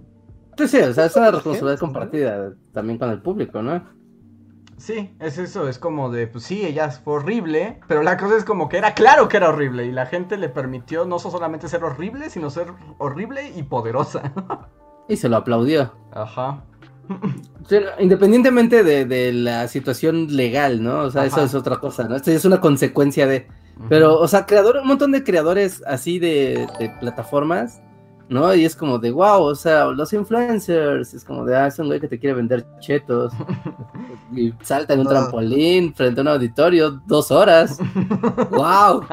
Sí, 0.56 0.68
sí, 0.68 0.78
o 0.78 0.92
sea, 0.92 1.06
es 1.06 1.16
una 1.16 1.30
responsabilidad 1.30 1.78
compartida 1.78 2.52
también 2.72 2.98
con 2.98 3.10
el 3.10 3.22
público, 3.22 3.62
¿no? 3.62 3.82
Sí, 4.80 5.14
es 5.20 5.36
eso, 5.36 5.68
es 5.68 5.78
como 5.78 6.10
de, 6.10 6.26
pues 6.26 6.44
sí, 6.44 6.64
ella 6.64 6.90
fue 6.90 7.14
horrible, 7.14 7.80
pero 7.86 8.02
la 8.02 8.16
cosa 8.16 8.38
es 8.38 8.44
como 8.44 8.70
que 8.70 8.78
era 8.78 8.94
claro 8.94 9.28
que 9.28 9.36
era 9.36 9.50
horrible 9.50 9.84
y 9.84 9.92
la 9.92 10.06
gente 10.06 10.38
le 10.38 10.48
permitió 10.48 11.04
no 11.04 11.18
solamente 11.18 11.68
ser 11.68 11.84
horrible, 11.84 12.30
sino 12.30 12.48
ser 12.48 12.68
horrible 12.96 13.52
y 13.54 13.62
poderosa. 13.62 14.32
Y 15.06 15.16
se 15.16 15.28
lo 15.28 15.38
aplaudió. 15.38 15.92
Ajá. 16.12 16.62
independientemente 17.98 18.84
de, 18.84 19.32
la 19.32 19.66
situación 19.66 20.36
legal, 20.36 20.82
¿no? 20.82 21.00
O 21.00 21.10
sea, 21.10 21.26
eso 21.26 21.42
es 21.42 21.54
otra 21.54 21.78
cosa, 21.80 22.04
¿no? 22.04 22.14
Esto 22.14 22.30
es 22.30 22.44
una 22.44 22.60
consecuencia 22.60 23.26
de... 23.26 23.48
Pero, 23.88 24.18
o 24.18 24.28
sea, 24.28 24.46
creador, 24.46 24.78
un 24.80 24.86
montón 24.86 25.10
de 25.10 25.24
creadores 25.24 25.82
así 25.86 26.18
de, 26.18 26.68
plataformas, 27.00 27.82
¿no? 28.30 28.54
Y 28.54 28.64
es 28.64 28.74
como 28.76 28.98
de, 28.98 29.10
wow, 29.10 29.42
o 29.42 29.54
sea, 29.54 29.86
los 29.86 30.12
influencers, 30.12 31.12
es 31.12 31.24
como 31.24 31.44
de, 31.44 31.56
ah, 31.56 31.66
es 31.66 31.78
un 31.78 31.88
güey 31.88 32.00
que 32.00 32.08
te 32.08 32.18
quiere 32.18 32.36
vender 32.36 32.64
chetos. 32.78 33.32
y 34.32 34.54
salta 34.62 34.94
en 34.94 35.00
un 35.00 35.08
trampolín 35.08 35.92
frente 35.92 36.20
a 36.20 36.22
un 36.22 36.28
auditorio 36.28 37.02
dos 37.06 37.30
horas. 37.30 37.78
wow. 38.50 39.04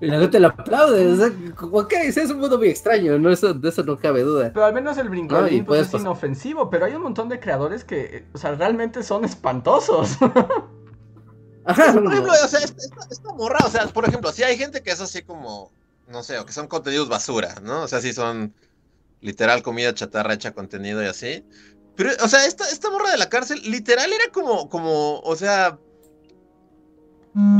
Y 0.00 0.08
la 0.08 0.20
gente 0.20 0.40
le 0.40 0.46
aplaude, 0.46 1.12
o 1.12 1.16
sea, 1.16 1.30
ok, 1.70 1.92
es 2.04 2.30
un 2.30 2.40
mundo 2.40 2.58
muy 2.58 2.68
extraño, 2.68 3.18
¿no? 3.18 3.30
Eso, 3.30 3.54
de 3.54 3.68
eso 3.68 3.82
no 3.82 3.96
cabe 3.98 4.22
duda. 4.22 4.50
Pero 4.52 4.66
al 4.66 4.74
menos 4.74 4.98
el 4.98 5.08
brincolín 5.08 5.64
pues, 5.64 5.94
es 5.94 6.00
inofensivo, 6.00 6.68
pero 6.68 6.84
hay 6.84 6.94
un 6.94 7.02
montón 7.02 7.30
de 7.30 7.40
creadores 7.40 7.84
que, 7.84 8.26
o 8.34 8.38
sea, 8.38 8.54
realmente 8.54 9.02
son 9.02 9.24
espantosos. 9.24 10.18
Ajá, 11.64 11.92
por 11.94 12.12
ejemplo, 12.12 12.32
o 12.32 12.48
sea, 12.48 12.60
esta, 12.60 13.32
morra, 13.32 13.58
o 13.64 13.68
sea, 13.68 13.86
por 13.88 14.06
ejemplo, 14.06 14.30
si 14.32 14.42
hay 14.42 14.56
gente 14.56 14.82
que 14.82 14.90
es 14.90 15.00
así 15.00 15.22
como, 15.22 15.72
no 16.08 16.22
sé, 16.22 16.38
o 16.38 16.46
que 16.46 16.52
son 16.52 16.68
contenidos 16.68 17.08
basura, 17.08 17.56
¿no? 17.62 17.82
O 17.82 17.88
sea, 17.88 18.00
sí 18.00 18.12
son 18.12 18.54
literal 19.20 19.62
comida 19.62 19.94
chatarra 19.94 20.34
hecha 20.34 20.52
contenido 20.52 21.02
y 21.02 21.06
así. 21.06 21.44
Pero, 21.96 22.10
o 22.22 22.28
sea, 22.28 22.44
esta, 22.46 22.68
esta 22.68 22.90
morra 22.90 23.10
de 23.10 23.18
la 23.18 23.28
cárcel, 23.28 23.60
literal 23.64 24.12
era 24.12 24.30
como, 24.32 24.68
como, 24.68 25.20
o 25.20 25.36
sea, 25.36 25.78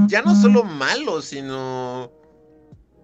ya 0.08 0.22
no 0.22 0.34
solo 0.34 0.64
malo, 0.64 1.20
sino 1.22 2.10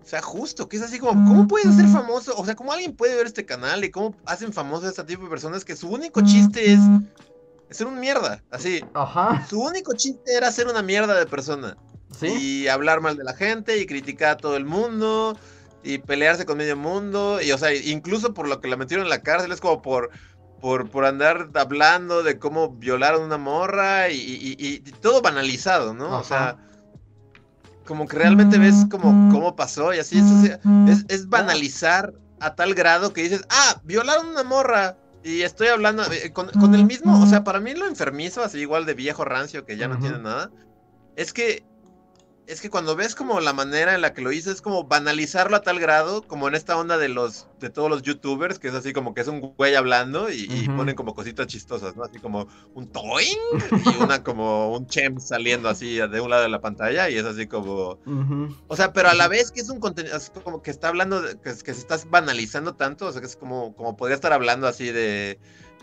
o 0.03 0.05
sea, 0.05 0.21
justo, 0.21 0.69
que 0.69 0.77
es 0.77 0.83
así 0.83 0.99
como, 0.99 1.13
¿cómo 1.29 1.47
puedes 1.47 1.75
ser 1.77 1.87
famoso? 1.87 2.35
O 2.37 2.45
sea, 2.45 2.57
¿cómo 2.57 2.73
alguien 2.73 2.95
puede 2.95 3.15
ver 3.15 3.27
este 3.27 3.47
canal 3.47 3.85
y 3.85 3.91
cómo 3.91 4.17
hacen 4.27 4.53
famoso 4.53 4.87
a 4.87 4.89
este 4.89 5.05
tipo 5.05 5.23
de 5.23 5.31
personas 5.31 5.65
que 5.65 5.77
su 5.77 5.89
único 5.89 6.21
chiste 6.23 6.73
es, 6.73 6.81
ser 7.71 7.87
un 7.87 8.01
mierda? 8.01 8.43
Así. 8.51 8.85
Ajá. 8.95 9.47
Su 9.49 9.63
único 9.63 9.95
chiste 9.95 10.35
era 10.35 10.51
ser 10.51 10.67
una 10.67 10.83
mierda 10.83 11.15
de 11.15 11.27
persona. 11.27 11.77
¿Sí? 12.19 12.27
Y 12.29 12.69
hablar 12.69 13.01
mal 13.01 13.17
de 13.17 13.25
la 13.25 13.35
gente 13.35 13.79
y 13.79 13.87
criticar 13.87 14.33
a 14.33 14.37
todo 14.37 14.57
el 14.57 14.65
mundo 14.65 15.37
y 15.83 15.99
pelearse 15.99 16.47
con 16.47 16.59
medio 16.59 16.77
mundo. 16.77 17.41
Y, 17.43 17.53
o 17.53 17.59
sea, 17.59 17.75
incluso 17.75 18.35
por 18.35 18.49
lo 18.49 18.61
que 18.61 18.69
la 18.69 18.77
metieron 18.77 19.07
en 19.07 19.11
la 19.11 19.23
cárcel 19.23 19.53
es 19.53 19.61
como 19.61 19.83
por. 19.83 20.11
Por, 20.61 20.89
por 20.91 21.05
andar 21.05 21.49
hablando 21.55 22.23
de 22.23 22.39
cómo 22.39 22.71
violaron 22.71 23.25
una 23.25 23.37
morra 23.37 24.11
y, 24.11 24.79
todo 25.01 25.21
banalizado, 25.21 25.93
¿no? 25.93 26.17
O 26.17 26.23
sea, 26.23 26.57
como 27.85 28.07
que 28.07 28.17
realmente 28.17 28.59
ves 28.59 28.87
como 28.89 29.33
cómo 29.33 29.57
pasó 29.57 29.93
y 29.93 29.99
así. 29.99 30.23
Es, 30.89 31.05
es, 31.09 31.29
banalizar 31.29 32.15
a 32.39 32.55
tal 32.55 32.75
grado 32.75 33.13
que 33.13 33.23
dices, 33.25 33.43
ah, 33.51 33.81
violaron 33.83 34.29
una 34.29 34.45
morra. 34.45 34.97
Y 35.25 35.43
estoy 35.43 35.67
hablando 35.67 36.05
eh, 36.13 36.33
con, 36.33 36.49
con, 36.51 36.77
el 36.77 36.85
mismo, 36.85 37.21
o 37.21 37.27
sea, 37.27 37.43
para 37.43 37.59
mí 37.59 37.75
lo 37.75 37.89
enfermizo, 37.89 38.45
así 38.45 38.59
igual 38.59 38.87
de 38.87 38.95
viejo 38.95 39.25
rancio 39.25 39.65
que 39.65 39.77
ya 39.77 39.89
no 39.89 39.99
tiene 39.99 40.19
nada, 40.19 40.51
es 41.17 41.33
que 41.33 41.65
es 42.47 42.61
que 42.61 42.71
cuando 42.71 42.97
ves 42.97 43.15
como 43.15 43.41
la 43.41 43.53
manera 43.53 43.95
en 43.95 44.01
la 44.01 44.13
que 44.13 44.21
lo 44.21 44.33
hizo 44.33 44.51
es 44.51 44.61
como 44.61 44.85
banalizarlo 44.85 45.57
a 45.57 45.63
tal 45.63 45.79
grado, 45.79 46.23
como 46.23 46.49
en 46.49 46.55
esta 46.55 46.77
onda 46.77 46.99
de 46.99 47.09
los 47.09 47.47
de 47.61 47.71
todos 47.71 47.89
los 47.89 48.03
youtubers, 48.03 48.59
que 48.59 48.69
es 48.69 48.75
así 48.75 48.93
como 48.93 49.15
que 49.15 49.21
es 49.21 49.29
un 49.29 49.41
güey 49.41 49.77
hablando 49.77 50.29
y, 50.31 50.69
ponen 50.77 50.97
como 50.97 51.15
cositas 51.15 51.47
chistosas, 51.47 51.95
¿no? 51.95 52.03
Así 52.03 52.19
como 52.19 52.49
un 52.75 52.89
toing 52.89 53.39
y 53.95 54.03
una 54.03 54.25
como 54.25 54.75
un 54.75 54.87
chem 54.87 55.21
saliendo 55.21 55.69
así 55.69 55.97
de 55.97 56.21
un 56.21 56.31
lado 56.31 56.43
de 56.43 56.49
la 56.49 56.61
pantalla 56.61 57.09
y 57.09 57.17
es 57.17 57.25
así 57.25 57.47
como 57.47 57.99
O 58.67 58.77
sea, 58.77 58.93
pero 58.93 59.09
a 59.09 59.15
la 59.15 59.29
vez 59.29 59.53
que 59.53 59.61
es 59.61 59.69
un 59.69 59.79
contenido 59.79 60.17
así 60.17 60.31
como 60.43 60.63
que 60.63 60.73
está 60.73 60.89
hablando 60.89 61.23
que, 61.23 61.51
que 61.51 61.55
se 61.55 61.71
estás 61.73 62.11
banalizando 62.11 62.75
tanto, 62.75 63.07
o 63.07 63.13
sea, 63.13 63.21
que 63.21 63.29
es 63.29 63.37
como 63.37 63.75
como 63.77 63.97
podría 63.97 64.17
estar 64.17 64.33
hablando 64.33 64.67
así 64.67 64.91
de 64.91 65.39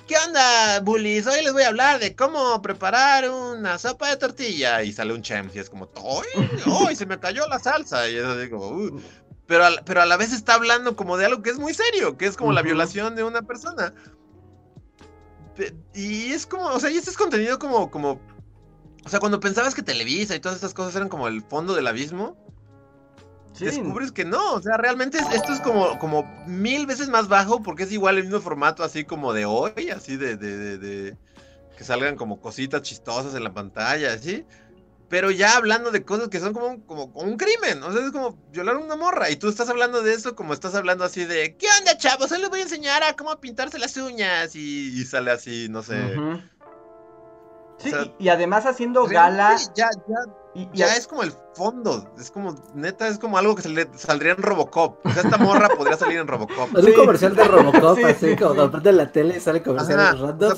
¿Qué 0.09 0.15
onda, 0.25 0.79
bullies? 0.79 1.27
Hoy 1.27 1.43
les 1.43 1.53
voy 1.53 1.61
a 1.61 1.67
hablar 1.67 1.99
de 1.99 2.15
cómo 2.15 2.63
preparar 2.63 3.29
una 3.29 3.77
sopa 3.77 4.09
de 4.09 4.17
tortilla. 4.17 4.81
Y 4.81 4.91
sale 4.91 5.13
un 5.13 5.21
champ 5.21 5.55
y 5.55 5.59
es 5.59 5.69
como, 5.69 5.87
¡ay! 6.87 6.95
Se 6.95 7.05
me 7.05 7.19
cayó 7.19 7.47
la 7.47 7.59
salsa! 7.59 8.09
Y 8.09 8.15
eso 8.15 8.35
digo, 8.35 8.69
uh". 8.69 8.99
pero, 9.45 9.67
a, 9.67 9.69
pero 9.85 10.01
a 10.01 10.07
la 10.07 10.17
vez 10.17 10.33
está 10.33 10.55
hablando 10.55 10.95
como 10.95 11.15
de 11.15 11.27
algo 11.27 11.43
que 11.43 11.51
es 11.51 11.59
muy 11.59 11.75
serio, 11.75 12.17
que 12.17 12.25
es 12.25 12.37
como 12.37 12.53
la 12.53 12.63
violación 12.63 13.15
de 13.15 13.23
una 13.23 13.43
persona. 13.43 13.93
Y 15.93 16.31
es 16.31 16.47
como, 16.47 16.65
o 16.65 16.79
sea, 16.79 16.89
y 16.89 16.97
este 16.97 17.11
es 17.11 17.17
contenido 17.17 17.59
como, 17.59 17.91
como, 17.91 18.19
o 19.05 19.09
sea, 19.09 19.19
cuando 19.19 19.39
pensabas 19.39 19.75
que 19.75 19.83
Televisa 19.83 20.35
y 20.35 20.39
todas 20.39 20.55
estas 20.55 20.73
cosas 20.73 20.95
eran 20.95 21.09
como 21.09 21.27
el 21.27 21.43
fondo 21.43 21.75
del 21.75 21.85
abismo, 21.85 22.35
descubres 23.57 24.11
que 24.11 24.25
no, 24.25 24.53
o 24.53 24.61
sea, 24.61 24.77
realmente 24.77 25.17
esto 25.33 25.53
es 25.53 25.59
como, 25.59 25.97
como 25.99 26.23
mil 26.45 26.85
veces 26.85 27.09
más 27.09 27.27
bajo 27.27 27.61
porque 27.61 27.83
es 27.83 27.91
igual 27.91 28.17
el 28.17 28.23
mismo 28.23 28.39
formato 28.41 28.83
así 28.83 29.03
como 29.03 29.33
de 29.33 29.45
hoy, 29.45 29.89
así 29.95 30.17
de, 30.17 30.37
de, 30.37 30.77
de, 30.77 31.17
que 31.77 31.83
salgan 31.83 32.15
como 32.15 32.41
cositas 32.41 32.81
chistosas 32.81 33.35
en 33.35 33.43
la 33.43 33.53
pantalla, 33.53 34.13
así. 34.13 34.45
Pero 35.09 35.31
ya 35.31 35.57
hablando 35.57 35.89
de 35.89 36.03
cosas 36.03 36.29
que 36.29 36.39
son 36.39 36.53
como 36.53 36.67
un, 36.67 36.81
como, 36.81 37.05
un 37.05 37.35
crimen, 37.35 37.81
o 37.81 37.91
sea, 37.91 38.05
es 38.05 38.11
como 38.11 38.37
violar 38.51 38.77
una 38.77 38.95
morra. 38.95 39.31
Y 39.31 39.37
tú 39.37 39.49
estás 39.49 39.67
hablando 39.67 40.03
de 40.03 40.13
eso 40.13 40.35
como 40.35 40.53
estás 40.53 40.75
hablando 40.75 41.03
así 41.03 41.25
de, 41.25 41.55
¿qué 41.55 41.65
onda, 41.79 41.97
chavos? 41.97 42.31
Hoy 42.31 42.39
les 42.39 42.49
voy 42.49 42.59
a 42.59 42.63
enseñar 42.63 43.01
a 43.01 43.15
cómo 43.15 43.35
pintarse 43.39 43.79
las 43.79 43.97
uñas. 43.97 44.55
Y, 44.55 45.03
sale 45.05 45.31
así, 45.31 45.67
no 45.67 45.81
sé. 45.81 46.15
Sí, 47.79 47.91
y, 48.19 48.29
además 48.29 48.65
haciendo 48.65 49.05
gala. 49.05 49.55
Ya, 49.73 49.89
ya 50.07 50.17
y, 50.53 50.67
ya 50.73 50.95
es 50.95 51.07
como 51.07 51.23
el 51.23 51.31
fondo, 51.53 52.05
es 52.19 52.31
como, 52.31 52.55
neta, 52.73 53.07
es 53.07 53.17
como 53.17 53.37
algo 53.37 53.55
que 53.55 53.61
se 53.61 53.69
le 53.69 53.87
saldría 53.95 54.33
en 54.33 54.41
Robocop. 54.41 55.05
O 55.05 55.11
sea, 55.11 55.23
esta 55.23 55.37
morra 55.37 55.69
podría 55.77 55.95
salir 55.95 56.19
en 56.19 56.27
Robocop. 56.27 56.75
Es 56.77 56.85
un 56.85 56.93
comercial 56.93 57.35
de 57.35 57.43
Robocop, 57.43 57.99
así 58.05 58.35
como 58.35 58.67
de 58.67 58.79
de 58.79 58.91
la 58.91 59.11
tele 59.11 59.39
sale 59.39 59.63
comerciales 59.63 60.19
random. 60.19 60.51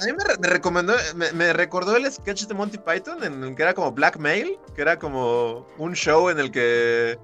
A 0.00 0.06
mí 0.06 0.12
me, 0.12 0.48
recomendó, 0.48 0.94
me, 1.14 1.52
recordó 1.52 1.94
el 1.94 2.10
sketch 2.10 2.46
de 2.46 2.54
Monty 2.54 2.78
Python 2.78 3.22
en 3.22 3.44
el 3.44 3.54
que 3.54 3.62
era 3.62 3.74
como 3.74 3.92
Blackmail, 3.92 4.58
que 4.74 4.82
era 4.82 4.98
como 4.98 5.64
un 5.78 5.92
show 5.94 6.30
en 6.30 6.40
el 6.40 6.50
que 6.50 7.16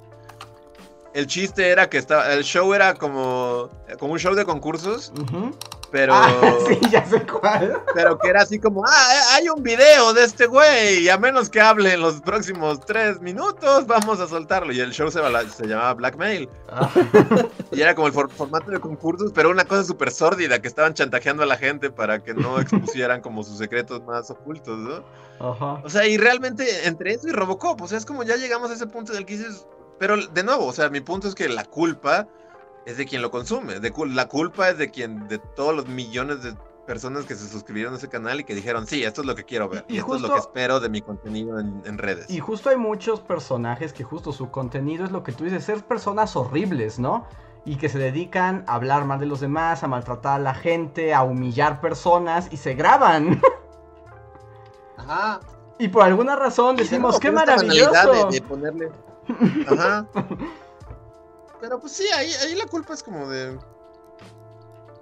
el 1.14 1.26
chiste 1.26 1.68
era 1.68 1.88
que 1.88 1.98
estaba, 1.98 2.32
el 2.32 2.44
show 2.44 2.72
era 2.74 2.94
como, 2.94 3.70
como 3.98 4.12
un 4.12 4.18
show 4.18 4.34
de 4.34 4.44
concursos. 4.44 5.12
Pero. 5.90 6.14
Ah, 6.14 6.32
sí, 6.68 6.78
ya 6.90 7.04
sé 7.04 7.24
cuál. 7.26 7.82
Pero 7.94 8.18
que 8.18 8.28
era 8.28 8.42
así 8.42 8.58
como, 8.58 8.84
ah, 8.86 9.08
eh, 9.14 9.20
hay 9.34 9.48
un 9.48 9.62
video 9.62 10.12
de 10.12 10.24
este 10.24 10.46
güey, 10.46 11.00
y 11.00 11.08
a 11.08 11.18
menos 11.18 11.50
que 11.50 11.61
hable 11.61 11.94
en 11.94 12.00
los 12.00 12.20
próximos 12.20 12.80
tres 12.80 13.20
minutos, 13.20 13.86
vamos 13.86 14.20
a 14.20 14.28
soltarlo. 14.28 14.72
Y 14.72 14.80
el 14.80 14.92
show 14.92 15.11
se, 15.11 15.20
se 15.50 15.66
llamaba 15.66 15.94
Blackmail. 15.94 16.48
Ah. 16.68 16.90
Y 17.72 17.82
era 17.82 17.94
como 17.94 18.08
el 18.08 18.12
formato 18.12 18.72
de 18.72 18.80
concursos, 18.80 19.30
pero 19.32 19.48
una 19.48 19.64
cosa 19.64 19.84
súper 19.84 20.11
sórdida, 20.11 20.61
que 20.61 20.66
estaban 20.66 20.92
chantajeando 20.92 21.44
a 21.44 21.46
la 21.46 21.56
gente 21.56 21.88
para 21.88 22.20
que 22.20 22.34
no 22.34 22.58
expusieran 22.61 23.20
como 23.20 23.44
sus 23.44 23.58
secretos 23.58 24.02
más 24.02 24.28
ocultos, 24.28 24.76
¿no? 24.76 25.04
Ajá. 25.38 25.80
O 25.84 25.88
sea, 25.88 26.04
y 26.04 26.16
realmente 26.16 26.88
entre 26.88 27.12
eso 27.12 27.28
y 27.28 27.32
Robocop, 27.32 27.80
o 27.80 27.86
sea, 27.86 27.96
es 27.96 28.04
como 28.04 28.24
ya 28.24 28.34
llegamos 28.34 28.72
a 28.72 28.74
ese 28.74 28.88
punto 28.88 29.12
del 29.12 29.24
que 29.24 29.36
dices. 29.36 29.66
Pero 30.01 30.16
de 30.16 30.42
nuevo, 30.42 30.64
o 30.64 30.72
sea, 30.72 30.88
mi 30.88 31.03
punto 31.03 31.28
es 31.28 31.34
que 31.34 31.46
la 31.51 31.66
culpa 31.66 32.26
es 32.86 32.96
de 32.96 33.05
quien 33.05 33.20
lo 33.20 33.30
consume. 33.30 33.80
De, 33.80 33.92
la 34.09 34.28
culpa 34.28 34.70
es 34.70 34.78
de 34.78 34.90
quien, 34.90 35.28
de 35.28 35.38
todos 35.38 35.76
los 35.76 35.86
millones 35.88 36.42
de 36.42 36.55
personas 36.86 37.26
que 37.26 37.34
se 37.34 37.46
suscribieron 37.46 37.92
a 37.92 37.98
ese 37.98 38.09
canal 38.09 38.40
y 38.40 38.44
que 38.44 38.55
dijeron, 38.55 38.86
sí, 38.86 39.05
esto 39.05 39.20
es 39.20 39.26
lo 39.26 39.34
que 39.34 39.44
quiero 39.44 39.68
ver. 39.68 39.84
Y, 39.88 39.98
esto 39.98 40.16
es 40.16 40.22
lo 40.22 40.32
que 40.32 40.38
espero 40.38 40.80
de 40.80 40.88
mi 40.88 41.03
contenido 41.03 41.61
en, 41.61 41.98
redes. 41.98 42.30
Y 42.30 42.40
justo 42.40 42.70
hay 42.70 42.78
muchos 42.78 43.20
personajes 43.20 43.92
que 43.92 44.03
justo 44.03 44.32
su 44.32 44.51
contenido 44.51 45.05
es 45.05 45.12
lo 45.12 45.22
que 45.22 45.32
tú 45.32 45.44
dices, 45.44 45.64
ser 45.64 45.84
personas 45.84 46.34
horribles, 46.34 46.98
¿no? 46.98 47.26
Y 47.66 47.76
que 47.76 47.90
se 47.90 47.98
dedican 47.98 48.64
a 48.66 48.76
hablar 48.76 49.05
mal 49.05 49.20
de 49.20 49.26
los 49.26 49.40
demás, 49.40 49.84
a 49.84 49.86
maltratar 49.86 50.40
a 50.40 50.42
la 50.42 50.55
gente, 50.55 51.12
a 51.12 51.24
humillar 51.24 51.82
personas 51.82 52.48
y 52.51 52.57
se 52.57 52.72
graban. 52.72 53.38
Ajá. 54.96 55.40
Y 55.78 55.88
por 55.88 56.05
alguna 56.05 56.36
razón 56.36 56.76
decimos, 56.76 57.20
qué 57.20 57.30
maravilloso. 57.30 58.30
De, 58.30 58.40
ponerle... 58.40 58.90
Ajá. 59.68 60.07
Pero 61.61 61.78
pues 61.78 61.93
sí, 61.93 62.07
ahí, 62.16 62.31
ahí 62.43 62.55
la 62.55 62.66
culpa 62.66 62.95
es 62.95 63.03
como 63.03 63.28
de 63.28 63.59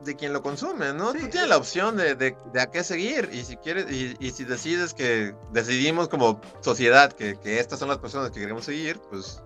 de 0.00 0.14
quien 0.14 0.32
lo 0.32 0.42
consume, 0.42 0.92
¿no? 0.92 1.12
Tú 1.12 1.28
tienes 1.28 1.48
la 1.48 1.56
opción 1.56 1.96
de, 1.96 2.14
de, 2.14 2.36
de, 2.52 2.60
a 2.60 2.70
qué 2.70 2.84
seguir 2.84 3.28
y 3.32 3.42
si 3.42 3.56
quieres 3.56 3.90
y, 3.90 4.16
y, 4.20 4.30
si 4.30 4.44
decides 4.44 4.94
que 4.94 5.34
decidimos 5.52 6.08
como 6.08 6.40
sociedad 6.60 7.12
que, 7.12 7.36
que, 7.36 7.58
estas 7.58 7.80
son 7.80 7.88
las 7.88 7.98
personas 7.98 8.30
que 8.30 8.40
queremos 8.40 8.64
seguir, 8.64 9.00
pues 9.10 9.42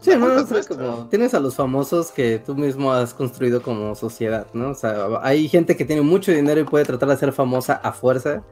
Sí, 0.00 0.16
no, 0.16 0.34
es 0.34 0.66
como, 0.66 1.08
tienes 1.08 1.34
a 1.34 1.40
los 1.40 1.54
famosos 1.54 2.10
que 2.10 2.38
tú 2.38 2.54
mismo 2.54 2.90
has 2.90 3.12
construido 3.12 3.62
como 3.62 3.94
sociedad, 3.94 4.46
¿no? 4.54 4.70
O 4.70 4.74
sea, 4.74 5.06
hay 5.20 5.46
gente 5.46 5.76
que 5.76 5.84
tiene 5.84 6.00
mucho 6.00 6.32
dinero 6.32 6.58
y 6.58 6.64
puede 6.64 6.86
tratar 6.86 7.10
de 7.10 7.18
ser 7.18 7.32
famosa 7.32 7.74
a 7.74 7.92
fuerza, 7.92 8.42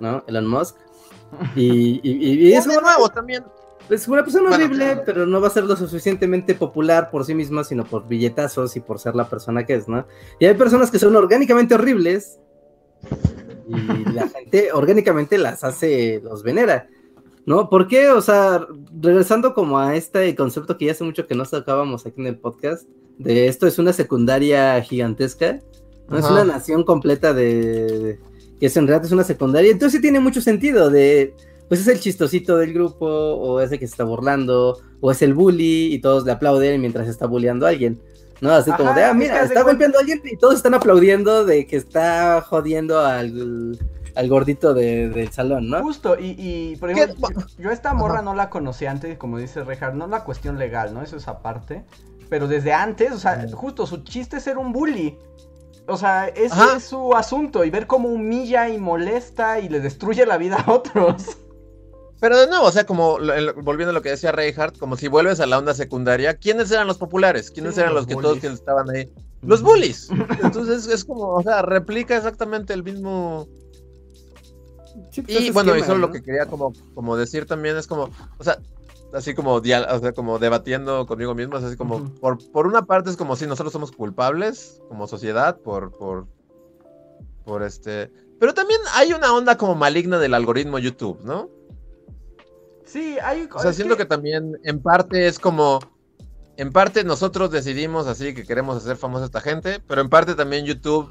¿no? 0.00 0.22
Elon 0.26 0.46
Musk. 0.46 0.76
Y, 1.54 2.00
y, 2.02 2.48
y, 2.48 2.52
es 2.52 2.66
nuevo 2.66 3.08
también. 3.08 3.42
Es 3.88 4.08
una 4.08 4.24
persona 4.24 4.50
horrible, 4.50 5.02
pero 5.04 5.26
no 5.26 5.40
va 5.40 5.48
a 5.48 5.50
ser 5.50 5.64
lo 5.64 5.76
suficientemente 5.76 6.54
popular 6.54 7.10
por 7.10 7.24
sí 7.24 7.34
misma, 7.34 7.62
sino 7.62 7.84
por 7.84 8.08
billetazos 8.08 8.76
y 8.76 8.80
por 8.80 8.98
ser 8.98 9.14
la 9.14 9.28
persona 9.28 9.64
que 9.64 9.74
es, 9.74 9.88
¿no? 9.88 10.06
Y 10.40 10.46
hay 10.46 10.54
personas 10.54 10.90
que 10.90 10.98
son 10.98 11.14
orgánicamente 11.14 11.74
horribles 11.74 12.38
y 13.68 14.12
la 14.12 14.28
gente 14.34 14.72
orgánicamente 14.72 15.38
las 15.38 15.62
hace, 15.62 16.20
los 16.22 16.42
venera. 16.42 16.88
¿No? 17.44 17.70
¿Por 17.70 17.86
qué? 17.86 18.08
O 18.10 18.20
sea, 18.20 18.66
regresando 19.00 19.54
como 19.54 19.78
a 19.78 19.94
este 19.94 20.34
concepto 20.34 20.76
que 20.76 20.86
ya 20.86 20.92
hace 20.92 21.04
mucho 21.04 21.28
que 21.28 21.36
no 21.36 21.44
sacábamos 21.44 22.04
aquí 22.04 22.20
en 22.20 22.26
el 22.26 22.38
podcast, 22.38 22.88
de 23.18 23.46
esto 23.46 23.68
es 23.68 23.78
una 23.78 23.92
secundaria 23.92 24.82
gigantesca, 24.82 25.60
¿no? 26.08 26.18
Es 26.18 26.28
una 26.28 26.44
nación 26.44 26.82
completa 26.82 27.32
de, 27.32 28.18
que 28.58 28.66
es, 28.66 28.76
en 28.76 28.88
realidad 28.88 29.06
es 29.06 29.12
una 29.12 29.22
secundaria, 29.22 29.70
entonces 29.70 29.96
sí 29.96 30.02
tiene 30.02 30.18
mucho 30.18 30.40
sentido 30.40 30.90
de, 30.90 31.34
pues 31.68 31.80
es 31.80 31.88
el 31.88 32.00
chistosito 32.00 32.56
del 32.56 32.72
grupo, 32.72 33.06
o 33.06 33.60
es 33.60 33.72
el 33.72 33.78
que 33.78 33.86
se 33.86 33.92
está 33.92 34.04
burlando, 34.04 34.78
o 35.00 35.10
es 35.10 35.22
el 35.22 35.34
bully, 35.34 35.94
y 35.94 36.00
todos 36.00 36.24
le 36.24 36.32
aplauden 36.32 36.80
mientras 36.80 37.08
está 37.08 37.26
bulleando 37.26 37.66
a 37.66 37.70
alguien. 37.70 38.00
¿no? 38.40 38.50
Así 38.52 38.70
como 38.72 38.92
de, 38.92 39.04
ah, 39.04 39.14
mira, 39.14 39.42
está 39.42 39.62
golpeando 39.62 39.98
a 39.98 40.00
alguien 40.00 40.20
y 40.24 40.36
todos 40.36 40.56
están 40.56 40.74
aplaudiendo 40.74 41.44
de 41.44 41.66
que 41.66 41.76
está 41.76 42.42
jodiendo 42.42 43.00
al, 43.00 43.78
al 44.14 44.28
gordito 44.28 44.74
de, 44.74 45.08
del 45.08 45.30
salón, 45.30 45.68
¿no? 45.68 45.82
Justo, 45.82 46.18
y, 46.18 46.34
y 46.38 46.76
por 46.76 46.90
ejemplo, 46.90 47.28
yo, 47.58 47.70
esta 47.70 47.94
morra 47.94 48.22
no 48.22 48.34
la 48.34 48.50
conocí 48.50 48.86
antes, 48.86 49.16
como 49.18 49.38
dice 49.38 49.64
Rehard, 49.64 49.94
no 49.94 50.04
es 50.04 50.10
la 50.10 50.24
cuestión 50.24 50.58
legal, 50.58 50.92
¿no? 50.92 51.02
Eso 51.02 51.16
es 51.16 51.28
aparte. 51.28 51.84
Pero 52.28 52.48
desde 52.48 52.72
antes, 52.72 53.12
o 53.12 53.18
sea, 53.18 53.46
justo 53.52 53.86
su 53.86 54.02
chiste 54.02 54.38
es 54.38 54.42
ser 54.42 54.58
un 54.58 54.72
bully. 54.72 55.16
O 55.88 55.96
sea, 55.96 56.26
ese 56.26 56.56
es 56.76 56.84
su 56.84 57.14
asunto, 57.14 57.64
y 57.64 57.70
ver 57.70 57.86
cómo 57.86 58.08
humilla 58.08 58.68
y 58.68 58.76
molesta 58.76 59.60
y 59.60 59.68
le 59.68 59.78
destruye 59.78 60.26
la 60.26 60.36
vida 60.36 60.56
a 60.66 60.72
otros. 60.72 61.38
Pero 62.20 62.38
de 62.38 62.46
nuevo, 62.46 62.64
o 62.66 62.72
sea, 62.72 62.86
como 62.86 63.18
volviendo 63.62 63.90
a 63.90 63.92
lo 63.92 64.02
que 64.02 64.10
decía 64.10 64.32
Reinhardt, 64.32 64.78
como 64.78 64.96
si 64.96 65.08
vuelves 65.08 65.40
a 65.40 65.46
la 65.46 65.58
onda 65.58 65.74
secundaria, 65.74 66.34
¿quiénes 66.34 66.70
eran 66.70 66.86
los 66.86 66.98
populares? 66.98 67.50
¿Quiénes 67.50 67.76
eran 67.76 67.94
los, 67.94 68.06
que 68.06 68.14
todos 68.14 68.38
que 68.38 68.46
estaban 68.46 68.88
ahí? 68.90 69.10
Los 69.42 69.62
bullies. 69.62 70.08
Entonces 70.42 70.86
es 70.86 71.04
como, 71.04 71.34
o 71.34 71.42
sea, 71.42 71.62
replica 71.62 72.16
exactamente 72.16 72.72
el 72.72 72.82
mismo 72.82 73.46
pues, 75.14 75.40
y 75.40 75.50
bueno, 75.50 75.76
y 75.76 75.82
solo 75.82 75.98
lo 75.98 76.10
que 76.10 76.22
quería 76.22 76.46
como, 76.46 76.72
como 76.94 77.16
decir 77.16 77.46
también 77.46 77.76
es 77.76 77.86
como, 77.86 78.10
o 78.38 78.44
sea, 78.44 78.58
así 79.12 79.34
como, 79.34 79.54
o 79.54 79.62
sea, 79.62 80.12
como 80.14 80.38
debatiendo 80.38 81.06
conmigo 81.06 81.34
mismo, 81.34 81.58
es 81.58 81.64
así 81.64 81.76
como, 81.76 82.10
por, 82.14 82.38
por 82.50 82.66
una 82.66 82.86
parte 82.86 83.10
es 83.10 83.16
como 83.16 83.36
si 83.36 83.46
nosotros 83.46 83.72
somos 83.72 83.92
culpables 83.92 84.80
como 84.88 85.06
sociedad 85.06 85.58
por, 85.58 85.92
por, 85.92 86.26
por 87.44 87.62
este, 87.62 88.10
pero 88.38 88.54
también 88.54 88.80
hay 88.94 89.12
una 89.12 89.34
onda 89.34 89.56
como 89.56 89.74
maligna 89.74 90.18
del 90.18 90.34
algoritmo 90.34 90.78
YouTube, 90.78 91.20
¿no? 91.24 91.50
Sí, 92.86 93.18
hay... 93.22 93.48
O 93.52 93.60
sea, 93.60 93.72
siento 93.72 93.96
que... 93.96 94.04
que 94.04 94.08
también 94.08 94.58
en 94.64 94.80
parte 94.80 95.26
es 95.26 95.38
como, 95.38 95.80
en 96.56 96.72
parte 96.72 97.04
nosotros 97.04 97.50
decidimos 97.50 98.06
así 98.06 98.34
que 98.34 98.44
queremos 98.44 98.76
hacer 98.76 98.96
famosa 98.96 99.24
a 99.24 99.26
esta 99.26 99.40
gente, 99.40 99.80
pero 99.86 100.00
en 100.00 100.08
parte 100.08 100.34
también 100.34 100.64
YouTube 100.64 101.10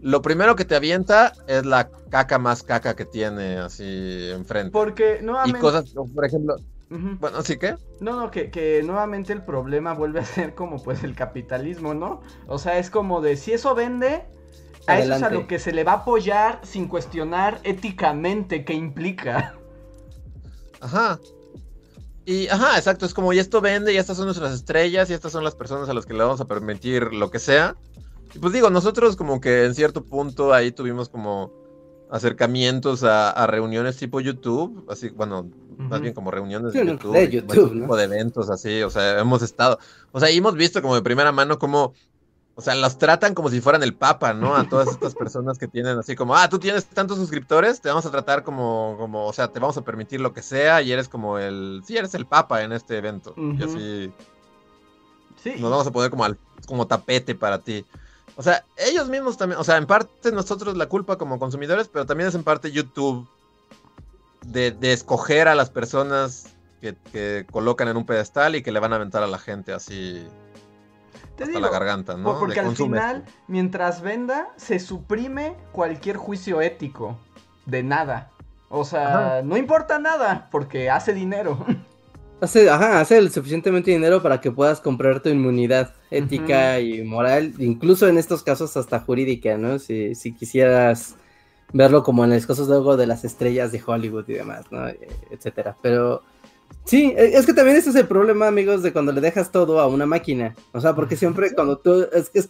lo 0.00 0.20
primero 0.20 0.54
que 0.54 0.66
te 0.66 0.76
avienta 0.76 1.32
es 1.46 1.64
la 1.64 1.88
caca 2.10 2.38
más 2.38 2.62
caca 2.62 2.94
que 2.94 3.06
tiene 3.06 3.56
así 3.56 4.30
enfrente. 4.30 4.70
Porque 4.70 5.20
nuevamente... 5.22 5.58
Y 5.58 5.60
cosas, 5.60 5.94
por 6.14 6.24
ejemplo... 6.24 6.56
Bueno, 6.90 7.42
¿sí 7.42 7.56
qué? 7.56 7.74
No, 8.00 8.20
no, 8.20 8.30
que, 8.30 8.50
que, 8.50 8.82
nuevamente 8.84 9.32
el 9.32 9.42
problema 9.42 9.94
vuelve 9.94 10.20
a 10.20 10.24
ser 10.24 10.54
como 10.54 10.80
pues 10.80 11.02
el 11.02 11.16
capitalismo, 11.16 11.94
¿no? 11.94 12.20
O 12.46 12.58
sea, 12.58 12.78
es 12.78 12.90
como 12.90 13.20
de 13.20 13.36
si 13.36 13.52
eso 13.52 13.74
vende, 13.74 14.22
a 14.86 15.00
eso 15.00 15.14
es 15.14 15.22
a 15.22 15.30
lo 15.30 15.48
que 15.48 15.58
se 15.58 15.72
le 15.72 15.82
va 15.82 15.92
a 15.92 15.96
apoyar 15.96 16.60
sin 16.62 16.86
cuestionar 16.86 17.58
éticamente 17.64 18.64
qué 18.64 18.74
implica. 18.74 19.54
Ajá. 20.84 21.18
Y, 22.26 22.46
ajá, 22.48 22.76
exacto, 22.78 23.04
es 23.06 23.14
como, 23.14 23.32
y 23.32 23.38
esto 23.38 23.60
vende, 23.60 23.92
y 23.92 23.96
estas 23.96 24.16
son 24.16 24.26
nuestras 24.26 24.54
estrellas, 24.54 25.10
y 25.10 25.14
estas 25.14 25.32
son 25.32 25.44
las 25.44 25.54
personas 25.54 25.88
a 25.88 25.94
las 25.94 26.06
que 26.06 26.14
le 26.14 26.20
vamos 26.20 26.40
a 26.40 26.46
permitir 26.46 27.12
lo 27.12 27.30
que 27.30 27.38
sea. 27.38 27.76
Y 28.34 28.38
pues 28.38 28.52
digo, 28.52 28.70
nosotros 28.70 29.16
como 29.16 29.40
que 29.40 29.64
en 29.64 29.74
cierto 29.74 30.04
punto 30.04 30.52
ahí 30.52 30.72
tuvimos 30.72 31.08
como 31.08 31.52
acercamientos 32.10 33.02
a, 33.02 33.46
reuniones 33.46 33.96
tipo 33.96 34.20
YouTube, 34.20 34.86
así, 34.90 35.08
bueno, 35.08 35.48
más 35.76 36.00
bien 36.00 36.14
como 36.14 36.30
reuniones 36.30 36.72
de 36.72 36.86
YouTube, 36.86 37.12
de 37.12 37.30
YouTube 37.30 37.72
tipo 37.72 37.96
de 37.96 38.04
eventos 38.04 38.50
así, 38.50 38.82
o 38.82 38.90
sea, 38.90 39.18
hemos 39.18 39.42
estado, 39.42 39.78
o 40.12 40.20
sea, 40.20 40.30
y 40.30 40.36
hemos 40.36 40.54
visto 40.54 40.80
como 40.80 40.94
de 40.94 41.02
primera 41.02 41.32
mano 41.32 41.58
cómo, 41.58 41.94
o 42.56 42.62
sea, 42.62 42.74
los 42.76 42.98
tratan 42.98 43.34
como 43.34 43.50
si 43.50 43.60
fueran 43.60 43.82
el 43.82 43.94
Papa, 43.94 44.32
¿no? 44.32 44.54
A 44.54 44.68
todas 44.68 44.88
estas 44.88 45.14
personas 45.14 45.58
que 45.58 45.66
tienen 45.66 45.98
así 45.98 46.14
como, 46.14 46.36
ah, 46.36 46.48
tú 46.48 46.58
tienes 46.58 46.86
tantos 46.86 47.18
suscriptores, 47.18 47.80
te 47.80 47.88
vamos 47.88 48.06
a 48.06 48.10
tratar 48.10 48.44
como, 48.44 48.94
como, 48.98 49.26
o 49.26 49.32
sea, 49.32 49.48
te 49.48 49.58
vamos 49.58 49.76
a 49.76 49.82
permitir 49.82 50.20
lo 50.20 50.32
que 50.32 50.42
sea 50.42 50.80
y 50.80 50.92
eres 50.92 51.08
como 51.08 51.38
el, 51.38 51.82
sí, 51.84 51.96
eres 51.96 52.14
el 52.14 52.26
Papa 52.26 52.62
en 52.62 52.72
este 52.72 52.96
evento, 52.96 53.34
y 53.36 53.62
así, 53.62 54.12
sí. 55.42 55.54
nos 55.58 55.70
vamos 55.70 55.86
a 55.86 55.90
poner 55.90 56.10
como, 56.10 56.24
al, 56.24 56.38
como 56.66 56.86
tapete 56.86 57.34
para 57.34 57.58
ti. 57.58 57.84
O 58.36 58.42
sea, 58.42 58.64
ellos 58.76 59.08
mismos 59.08 59.36
también, 59.36 59.60
o 59.60 59.64
sea, 59.64 59.76
en 59.76 59.86
parte 59.86 60.30
nosotros 60.30 60.76
la 60.76 60.86
culpa 60.86 61.18
como 61.18 61.38
consumidores, 61.40 61.88
pero 61.88 62.06
también 62.06 62.28
es 62.28 62.34
en 62.36 62.44
parte 62.44 62.70
YouTube 62.70 63.28
de, 64.46 64.76
escoger 64.92 65.48
a 65.48 65.54
las 65.54 65.70
personas 65.70 66.54
que, 66.80 67.46
colocan 67.50 67.88
en 67.88 67.96
un 67.96 68.06
pedestal 68.06 68.54
y 68.54 68.62
que 68.62 68.70
le 68.70 68.78
van 68.78 68.92
a 68.92 68.96
aventar 68.96 69.22
a 69.22 69.26
la 69.26 69.38
gente 69.38 69.72
así 69.72 70.24
Te 71.36 71.44
hasta 71.44 71.60
la 71.60 71.70
garganta, 71.70 72.16
¿no? 72.16 72.38
Porque 72.38 72.60
al 72.60 72.76
final, 72.76 73.24
mientras 73.48 74.02
venda, 74.02 74.48
se 74.56 74.78
suprime 74.78 75.56
cualquier 75.72 76.16
juicio 76.16 76.60
ético 76.60 77.18
de 77.66 77.82
nada. 77.82 78.30
O 78.68 78.84
sea, 78.84 79.42
no 79.44 79.56
importa 79.56 79.98
nada 79.98 80.48
porque 80.50 80.90
hace 80.90 81.12
dinero. 81.12 81.64
Hace, 82.40 82.68
ajá, 82.68 83.00
hace 83.00 83.16
el 83.16 83.30
suficientemente 83.30 83.92
dinero 83.92 84.20
para 84.20 84.40
que 84.40 84.50
puedas 84.50 84.78
comprar 84.80 85.20
tu 85.20 85.30
inmunidad 85.30 85.94
ética 86.10 86.78
y 86.78 87.02
moral, 87.02 87.54
incluso 87.58 88.06
en 88.06 88.18
estos 88.18 88.42
casos 88.42 88.76
hasta 88.76 89.00
jurídica, 89.00 89.56
¿no? 89.56 89.78
Si, 89.78 90.14
si 90.14 90.34
quisieras 90.34 91.14
verlo 91.72 92.02
como 92.02 92.24
en 92.24 92.30
las 92.30 92.44
cosas 92.44 92.66
luego 92.66 92.98
de 92.98 93.06
las 93.06 93.24
estrellas 93.24 93.72
de 93.72 93.82
Hollywood 93.86 94.28
y 94.28 94.34
demás, 94.34 94.66
¿no? 94.70 94.86
E, 94.88 95.08
etcétera. 95.30 95.76
Pero 95.80 96.22
sí, 96.84 97.14
e, 97.16 97.36
es 97.36 97.46
que 97.46 97.54
también 97.54 97.76
ese 97.76 97.90
es 97.90 97.96
el 97.96 98.06
problema, 98.06 98.46
amigos, 98.46 98.82
de 98.82 98.92
cuando 98.92 99.12
le 99.12 99.20
dejas 99.20 99.50
todo 99.50 99.80
a 99.80 99.86
una 99.86 100.06
máquina. 100.06 100.54
O 100.72 100.80
sea, 100.80 100.94
porque 100.94 101.16
siempre 101.16 101.54
cuando 101.54 101.78
tú 101.78 102.06
es, 102.12 102.30
es, 102.34 102.48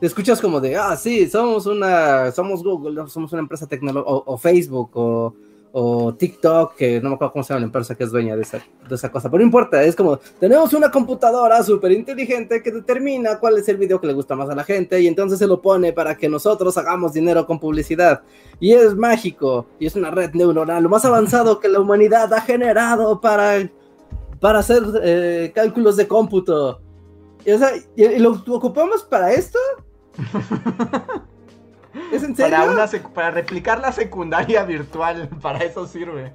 escuchas 0.00 0.40
como 0.40 0.60
de, 0.60 0.76
ah, 0.76 0.96
sí, 0.96 1.28
somos 1.28 1.66
una, 1.66 2.32
somos 2.32 2.62
Google, 2.62 3.08
somos 3.08 3.32
una 3.32 3.42
empresa 3.42 3.66
tecnológica, 3.66 4.10
o 4.10 4.38
Facebook, 4.38 4.90
o 4.94 5.34
o 5.72 6.14
TikTok, 6.14 6.74
que 6.74 7.00
no 7.00 7.10
me 7.10 7.14
acuerdo 7.16 7.32
cómo 7.32 7.44
se 7.44 7.48
llama 7.52 7.60
la 7.60 7.66
empresa 7.66 7.94
que 7.94 8.04
es 8.04 8.10
dueña 8.10 8.36
de 8.36 8.42
esa, 8.42 8.58
de 8.88 8.94
esa 8.94 9.10
cosa, 9.10 9.30
pero 9.30 9.40
no 9.40 9.46
importa, 9.46 9.82
es 9.82 9.94
como, 9.94 10.18
tenemos 10.38 10.72
una 10.72 10.90
computadora 10.90 11.62
súper 11.62 11.92
inteligente 11.92 12.62
que 12.62 12.70
determina 12.70 13.38
cuál 13.38 13.58
es 13.58 13.68
el 13.68 13.76
video 13.76 14.00
que 14.00 14.06
le 14.06 14.12
gusta 14.12 14.34
más 14.34 14.48
a 14.48 14.54
la 14.54 14.64
gente 14.64 15.00
y 15.00 15.06
entonces 15.06 15.38
se 15.38 15.46
lo 15.46 15.60
pone 15.60 15.92
para 15.92 16.16
que 16.16 16.28
nosotros 16.28 16.76
hagamos 16.78 17.12
dinero 17.12 17.46
con 17.46 17.58
publicidad. 17.58 18.22
Y 18.60 18.72
es 18.72 18.94
mágico, 18.94 19.66
y 19.78 19.86
es 19.86 19.94
una 19.94 20.10
red 20.10 20.32
neuronal, 20.32 20.82
lo 20.82 20.88
más 20.88 21.04
avanzado 21.04 21.60
que 21.60 21.68
la 21.68 21.80
humanidad 21.80 22.32
ha 22.32 22.40
generado 22.40 23.20
para, 23.20 23.70
para 24.40 24.60
hacer 24.60 24.82
eh, 25.02 25.52
cálculos 25.54 25.96
de 25.96 26.08
cómputo. 26.08 26.80
Y, 27.44 27.52
o 27.52 27.58
sea, 27.58 27.70
¿y 27.94 28.18
lo 28.18 28.32
ocupamos 28.32 29.04
para 29.04 29.32
esto? 29.32 29.58
¿Es 32.12 32.22
en 32.22 32.36
serio? 32.36 32.56
Para, 32.56 32.70
una 32.70 32.86
para 33.14 33.30
replicar 33.30 33.80
la 33.80 33.92
secundaria 33.92 34.64
virtual, 34.64 35.28
para 35.42 35.58
eso 35.64 35.86
sirve. 35.86 36.32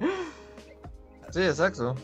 Sí, 1.30 1.42
exacto. 1.42 1.94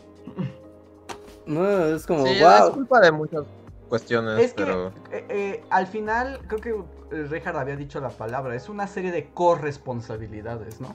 No, 1.46 1.86
es 1.86 2.06
como, 2.06 2.26
sí, 2.26 2.38
Es 2.40 2.70
culpa 2.70 3.00
de 3.00 3.12
muchas 3.12 3.44
cuestiones, 3.88 4.52
pero... 4.56 4.88
Eh, 5.10 5.26
eh, 5.28 5.64
al 5.70 5.86
final, 5.86 6.40
creo 6.46 6.60
que 6.60 7.16
eh, 7.16 7.22
Richard 7.24 7.56
había 7.56 7.76
dicho 7.76 8.00
la 8.00 8.10
palabra, 8.10 8.54
es 8.54 8.68
una 8.68 8.86
serie 8.86 9.10
de 9.10 9.30
corresponsabilidades, 9.30 10.80
¿no? 10.80 10.94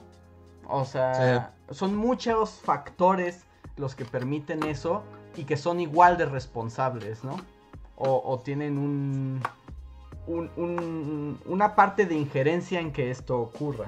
O 0.68 0.84
sea, 0.84 1.54
son 1.70 1.94
muchos 1.94 2.60
factores 2.62 3.44
los 3.76 3.94
que 3.94 4.04
permiten 4.04 4.64
eso 4.64 5.04
y 5.36 5.44
que 5.44 5.56
son 5.56 5.80
igual 5.80 6.16
de 6.16 6.26
responsables, 6.26 7.22
¿no? 7.22 7.36
o 7.98 8.38
tienen 8.44 8.76
un, 8.76 9.40
una 10.26 11.74
parte 11.74 12.06
de 12.06 12.14
injerencia 12.14 12.80
en 12.80 12.92
que 12.92 13.10
esto 13.10 13.38
ocurra. 13.38 13.86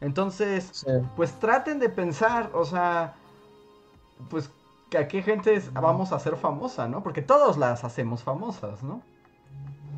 Entonces, 0.00 0.84
pues 1.16 1.32
traten 1.38 1.78
de 1.78 1.88
pensar, 1.88 2.50
o 2.52 2.64
sea, 2.64 3.14
pues 4.28 4.50
que 4.90 4.98
a 4.98 5.08
qué 5.08 5.22
gente 5.22 5.60
vamos 5.72 6.12
a 6.12 6.18
ser 6.18 6.36
famosa, 6.36 6.88
¿no? 6.88 7.02
Porque 7.02 7.22
todos 7.22 7.56
las 7.56 7.84
hacemos 7.84 8.22
famosas, 8.22 8.82
¿no? 8.82 9.02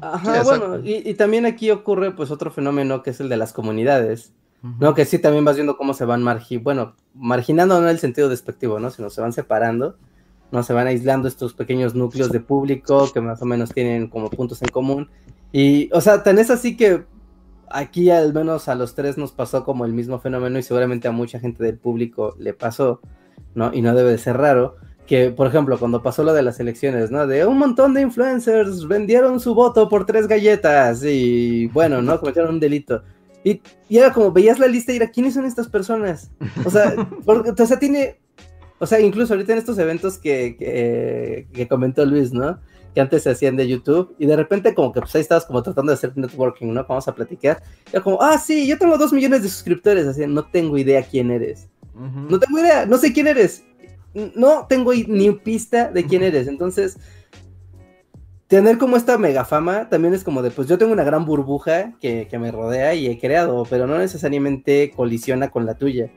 Ajá, 0.01 0.43
bueno, 0.45 0.79
y, 0.85 1.13
también 1.15 1.45
aquí 1.45 1.71
ocurre 1.71 2.13
pues 2.13 2.31
otro 2.31 2.53
fenómeno 2.53 3.03
que 3.03 3.11
es 3.11 3.21
el 3.21 3.29
de 3.29 3.37
las 3.37 3.53
comunidades, 3.53 4.33
¿no? 4.63 4.95
Que 4.95 5.05
sí 5.05 5.19
también 5.19 5.45
vas 5.45 5.57
viendo 5.57 5.77
cómo 5.77 5.93
se 5.93 6.05
van 6.05 6.23
margi 6.23 6.57
bueno, 6.57 6.95
marginando 7.15 7.81
no 7.81 7.89
en 7.89 7.91
el 7.91 7.99
sentido 7.99 8.29
despectivo, 8.29 8.79
¿no? 8.79 8.91
Sino 8.91 9.11
se 9.11 9.21
van 9.21 9.33
separando, 9.33 9.97
¿no? 10.51 10.63
Se 10.63 10.73
van 10.73 10.87
aislando 10.87 11.29
estos 11.29 11.55
pequeños 11.55 11.95
núcleos 11.95 12.31
de 12.31 12.41
público 12.41 13.11
que 13.13 13.21
más 13.21 13.41
o 13.43 13.45
menos 13.45 13.73
tienen 13.73 14.09
como 14.09 14.31
puntos 14.31 14.63
en 14.63 14.69
común. 14.69 15.09
Y, 15.53 15.91
o 15.93 16.01
sea, 16.01 16.23
tan 16.23 16.39
es 16.39 16.51
así 16.51 16.77
que 16.77 17.05
aquí 17.71 18.11
al 18.11 18.33
menos 18.33 18.69
a 18.69 18.75
los 18.75 18.95
tres 18.95 19.19
nos 19.19 19.33
pasó 19.33 19.65
como 19.65 19.85
el 19.85 19.93
mismo 19.93 20.19
fenómeno 20.19 20.59
y 20.59 20.63
seguramente 20.63 21.09
a 21.09 21.13
mucha 21.13 21.39
gente 21.41 21.63
del 21.65 21.79
público 21.79 22.35
le 22.39 22.55
pasó, 22.55 23.01
¿no? 23.55 23.73
Y 23.73 23.83
no 23.83 23.95
debe 23.95 24.11
de 24.11 24.19
ser 24.19 24.37
raro 24.37 24.77
que, 25.07 25.31
por 25.31 25.47
ejemplo, 25.47 25.79
cuando 25.79 26.03
pasó 26.03 26.23
lo 26.23 26.35
de 26.35 26.43
las 26.43 26.61
elecciones, 26.61 27.11
¿no? 27.11 27.27
De 27.27 27.47
un 27.47 27.59
montón 27.59 27.95
de 27.95 28.03
influencers 28.03 28.87
vendieron 28.87 29.41
su 29.41 29.55
voto 29.55 29.89
por 29.89 30.05
tres 30.05 30.29
galletas 30.29 31.03
y, 31.03 31.67
bueno, 31.69 32.03
¿no? 32.03 32.21
Cometieron 32.21 32.55
un 32.55 32.61
delito. 32.61 33.03
Y, 33.43 33.63
era 33.89 34.13
como, 34.13 34.33
veías 34.33 34.59
la 34.59 34.67
lista 34.67 34.93
y 34.93 34.97
era, 34.97 35.11
¿quiénes 35.11 35.33
son 35.33 35.47
estas 35.47 35.67
personas? 35.69 36.31
O 36.65 36.71
sea, 36.71 36.95
porque, 37.25 37.51
o 37.51 37.67
sea, 37.67 37.79
tiene, 37.79 38.19
o 38.79 38.87
sea, 38.87 39.01
incluso 39.01 39.35
ahorita 39.35 39.53
en 39.53 39.59
estos 39.59 39.79
eventos 39.79 40.19
que, 40.19 40.57
que, 40.57 41.49
que 41.53 41.69
comentó 41.69 42.05
Luis, 42.05 42.33
¿no? 42.33 42.59
que 42.95 43.01
antes 43.01 43.23
se 43.23 43.31
hacían 43.31 43.57
de 43.57 43.69
YouTube 43.69 44.15
y 44.19 44.27
de 44.27 44.37
repente 44.37 44.75
como 44.75 44.93
que 44.93 45.01
pues 45.01 45.15
ahí 45.15 45.21
estabas 45.21 45.45
como 45.45 45.63
tratando 45.63 45.91
de 45.91 45.95
hacer 45.95 46.17
networking, 46.17 46.73
¿no? 46.73 46.85
Vamos 46.89 47.07
a 47.09 47.15
platicar. 47.15 47.63
Y 47.93 48.01
como, 48.01 48.21
ah, 48.23 48.39
sí, 48.39 48.67
yo 48.67 48.79
tengo 48.79 48.97
dos 48.99 49.13
millones 49.13 49.43
de 49.43 49.49
suscriptores, 49.49 50.07
así, 50.07 50.27
no 50.27 50.45
tengo 50.45 50.79
idea 50.79 51.03
quién 51.03 51.31
eres. 51.31 51.69
No 51.95 52.39
tengo 52.39 52.61
idea, 52.61 52.87
no 52.87 52.97
sé 52.97 53.13
quién 53.13 53.27
eres. 53.27 53.65
No 54.35 54.67
tengo 54.69 54.93
ni 54.95 55.31
pista 55.33 55.91
de 55.91 56.05
quién 56.07 56.23
eres. 56.23 56.47
Entonces, 56.47 56.97
tener 58.47 58.79
como 58.79 58.97
esta 58.97 59.19
mega 59.19 59.45
fama 59.45 59.89
también 59.89 60.15
es 60.15 60.23
como 60.23 60.43
de, 60.43 60.51
pues 60.51 60.69
yo 60.69 60.79
tengo 60.79 60.93
una 60.93 61.03
gran 61.05 61.25
burbuja 61.25 61.95
que, 62.01 62.29
que 62.31 62.39
me 62.39 62.53
rodea 62.53 62.95
y 62.95 63.09
he 63.09 63.19
creado, 63.19 63.67
pero 63.69 63.87
no 63.87 63.99
necesariamente 63.99 64.93
colisiona 64.95 65.51
con 65.51 65.67
la 65.67 65.75
tuya. 65.75 66.11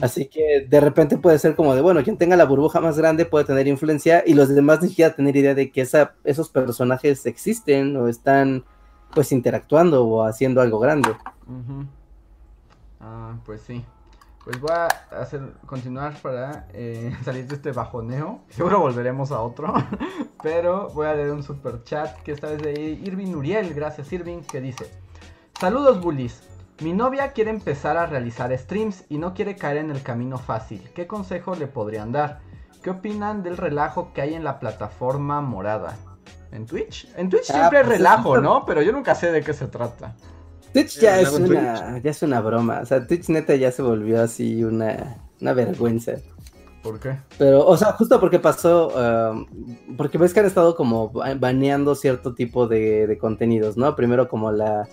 Así 0.00 0.26
que 0.26 0.66
de 0.68 0.80
repente 0.80 1.18
puede 1.18 1.38
ser 1.38 1.54
como 1.54 1.74
de, 1.74 1.80
bueno, 1.80 2.02
quien 2.02 2.18
tenga 2.18 2.36
la 2.36 2.44
burbuja 2.44 2.80
más 2.80 2.98
grande 2.98 3.24
puede 3.24 3.44
tener 3.44 3.66
influencia 3.66 4.22
y 4.26 4.34
los 4.34 4.48
demás 4.48 4.82
ni 4.82 4.88
siquiera 4.88 5.14
tener 5.14 5.36
idea 5.36 5.54
de 5.54 5.70
que 5.70 5.80
esa, 5.80 6.14
esos 6.24 6.48
personajes 6.48 7.26
existen 7.26 7.96
o 7.96 8.08
están 8.08 8.64
pues 9.14 9.32
interactuando 9.32 10.04
o 10.06 10.24
haciendo 10.24 10.60
algo 10.60 10.78
grande. 10.78 11.10
Ah, 13.00 13.36
pues 13.44 13.62
sí. 13.62 13.84
Pues 14.44 14.60
voy 14.60 14.72
a 14.72 14.88
hacer, 15.20 15.40
continuar 15.66 16.20
para 16.20 16.66
eh, 16.72 17.16
salir 17.24 17.46
de 17.46 17.54
este 17.54 17.72
bajoneo. 17.72 18.40
Seguro 18.48 18.80
volveremos 18.80 19.30
a 19.30 19.40
otro. 19.40 19.72
Pero 20.42 20.88
voy 20.90 21.06
a 21.06 21.14
leer 21.14 21.30
un 21.30 21.42
super 21.42 21.84
chat 21.84 22.20
que 22.22 22.32
esta 22.32 22.48
vez 22.48 22.60
de 22.60 22.72
Irving 22.72 23.34
Uriel. 23.34 23.72
Gracias 23.74 24.12
Irving. 24.12 24.40
Que 24.40 24.60
dice: 24.60 24.90
Saludos 25.60 26.00
bullies. 26.00 26.51
Mi 26.82 26.92
novia 26.92 27.30
quiere 27.30 27.50
empezar 27.50 27.96
a 27.96 28.06
realizar 28.06 28.56
streams 28.58 29.04
y 29.08 29.18
no 29.18 29.34
quiere 29.34 29.54
caer 29.54 29.76
en 29.76 29.92
el 29.92 30.02
camino 30.02 30.36
fácil. 30.36 30.82
¿Qué 30.94 31.06
consejo 31.06 31.54
le 31.54 31.68
podrían 31.68 32.10
dar? 32.10 32.40
¿Qué 32.82 32.90
opinan 32.90 33.44
del 33.44 33.56
relajo 33.56 34.12
que 34.12 34.20
hay 34.20 34.34
en 34.34 34.42
la 34.42 34.58
plataforma 34.58 35.40
morada? 35.40 35.96
¿En 36.50 36.66
Twitch? 36.66 37.08
En 37.16 37.30
Twitch 37.30 37.50
ah, 37.50 37.54
siempre 37.54 37.78
hay 37.78 37.84
pues 37.84 37.98
relajo, 37.98 38.38
¿no? 38.38 38.64
Pero 38.66 38.82
yo 38.82 38.90
nunca 38.90 39.14
sé 39.14 39.30
de 39.30 39.42
qué 39.42 39.52
se 39.52 39.68
trata. 39.68 40.16
Twitch 40.72 40.98
ya 40.98 41.20
es, 41.20 41.32
una, 41.32 41.98
ya 41.98 42.10
es 42.10 42.22
una 42.22 42.40
broma. 42.40 42.80
O 42.82 42.86
sea, 42.86 43.06
Twitch 43.06 43.28
neta 43.28 43.54
ya 43.54 43.70
se 43.70 43.82
volvió 43.82 44.20
así 44.20 44.64
una, 44.64 45.18
una 45.40 45.52
vergüenza. 45.52 46.14
¿Por 46.82 46.98
qué? 46.98 47.16
Pero, 47.38 47.64
o 47.64 47.76
sea, 47.76 47.92
justo 47.92 48.18
porque 48.18 48.40
pasó, 48.40 48.88
um, 48.88 49.46
porque 49.96 50.18
ves 50.18 50.34
que 50.34 50.40
han 50.40 50.46
estado 50.46 50.74
como 50.74 51.12
baneando 51.38 51.94
cierto 51.94 52.34
tipo 52.34 52.66
de, 52.66 53.06
de 53.06 53.18
contenidos, 53.18 53.76
¿no? 53.76 53.94
Primero 53.94 54.28
como 54.28 54.50
la, 54.50 54.88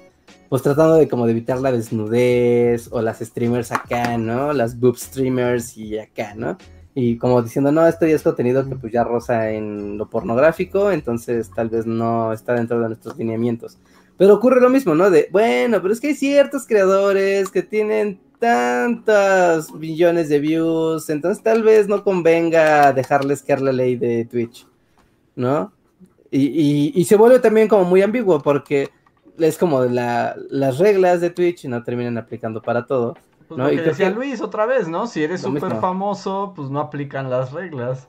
pues 0.49 0.63
tratando 0.63 0.95
de 0.95 1.07
como 1.07 1.25
de 1.25 1.31
evitar 1.31 1.59
la 1.61 1.71
desnudez 1.71 2.89
o 2.91 3.01
las 3.01 3.19
streamers 3.19 3.71
acá, 3.71 4.17
¿no? 4.17 4.51
Las 4.51 4.79
boob 4.79 4.97
streamers 4.97 5.77
y 5.77 5.99
acá, 5.99 6.33
¿no? 6.35 6.57
Y 6.95 7.17
como 7.17 7.41
diciendo, 7.43 7.71
no, 7.71 7.87
esto 7.87 8.07
ya 8.07 8.15
es 8.15 8.23
contenido 8.23 8.67
que 8.67 8.75
pues 8.75 8.91
ya 8.91 9.03
roza 9.03 9.51
en 9.51 9.97
lo 9.97 10.09
pornográfico, 10.09 10.91
entonces 10.91 11.51
tal 11.55 11.69
vez 11.69 11.85
no 11.85 12.33
está 12.33 12.55
dentro 12.55 12.79
de 12.79 12.87
nuestros 12.87 13.15
lineamientos. 13.17 13.77
Pero 14.17 14.33
ocurre 14.33 14.59
lo 14.59 14.69
mismo, 14.69 14.95
¿no? 14.95 15.09
De, 15.11 15.29
bueno, 15.31 15.81
pero 15.81 15.93
es 15.93 16.01
que 16.01 16.07
hay 16.07 16.15
ciertos 16.15 16.65
creadores 16.65 17.51
que 17.51 17.61
tienen 17.61 18.19
tantos 18.39 19.71
millones 19.73 20.29
de 20.29 20.39
views, 20.39 21.09
entonces 21.09 21.43
tal 21.43 21.61
vez 21.61 21.87
no 21.87 22.03
convenga 22.03 22.91
dejarles 22.91 23.43
caer 23.43 23.61
la 23.61 23.71
ley 23.71 23.95
de 23.95 24.25
Twitch, 24.25 24.67
¿no? 25.35 25.71
Y, 26.31 26.91
y 26.93 27.05
se 27.05 27.15
vuelve 27.15 27.39
también 27.39 27.67
como 27.67 27.85
muy 27.85 28.01
ambiguo 28.01 28.39
porque 28.41 28.89
es 29.39 29.57
como 29.57 29.85
la, 29.85 30.35
las 30.49 30.77
reglas 30.77 31.21
de 31.21 31.29
Twitch 31.29 31.65
y 31.65 31.67
no 31.67 31.83
terminan 31.83 32.17
aplicando 32.17 32.61
para 32.61 32.85
todo. 32.85 33.15
Pues 33.47 33.57
¿no? 33.57 33.65
Lo 33.65 33.69
que 33.71 33.81
decía 33.81 34.09
Luis 34.11 34.41
otra 34.41 34.65
vez, 34.65 34.87
¿no? 34.87 35.07
Si 35.07 35.23
eres 35.23 35.41
súper 35.41 35.75
famoso, 35.77 36.53
pues 36.55 36.69
no 36.69 36.79
aplican 36.79 37.29
las 37.29 37.51
reglas. 37.51 38.07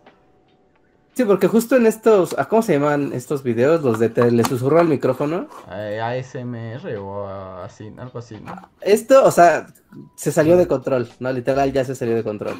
Sí, 1.15 1.25
porque 1.25 1.49
justo 1.49 1.77
en 1.77 1.87
estos, 1.87 2.37
¿cómo 2.49 2.63
se 2.63 2.75
llaman 2.75 3.13
estos 3.13 3.43
videos? 3.43 3.83
Los 3.83 3.99
de 3.99 4.11
te 4.11 4.31
le 4.31 4.45
susurro 4.45 4.79
al 4.79 4.89
micrófono. 4.89 5.49
Eh, 5.73 6.01
ASMR 6.01 6.97
o 6.99 7.27
así, 7.63 7.93
algo 7.99 8.21
así, 8.21 8.39
¿no? 8.41 8.55
Esto, 8.81 9.25
o 9.25 9.31
sea, 9.31 9.67
se 10.15 10.31
salió 10.31 10.57
de 10.57 10.69
control, 10.69 11.09
¿no? 11.19 11.33
Literal 11.33 11.73
ya 11.73 11.85
se 11.85 11.95
salió 11.95 12.15
de 12.15 12.23
control. 12.23 12.55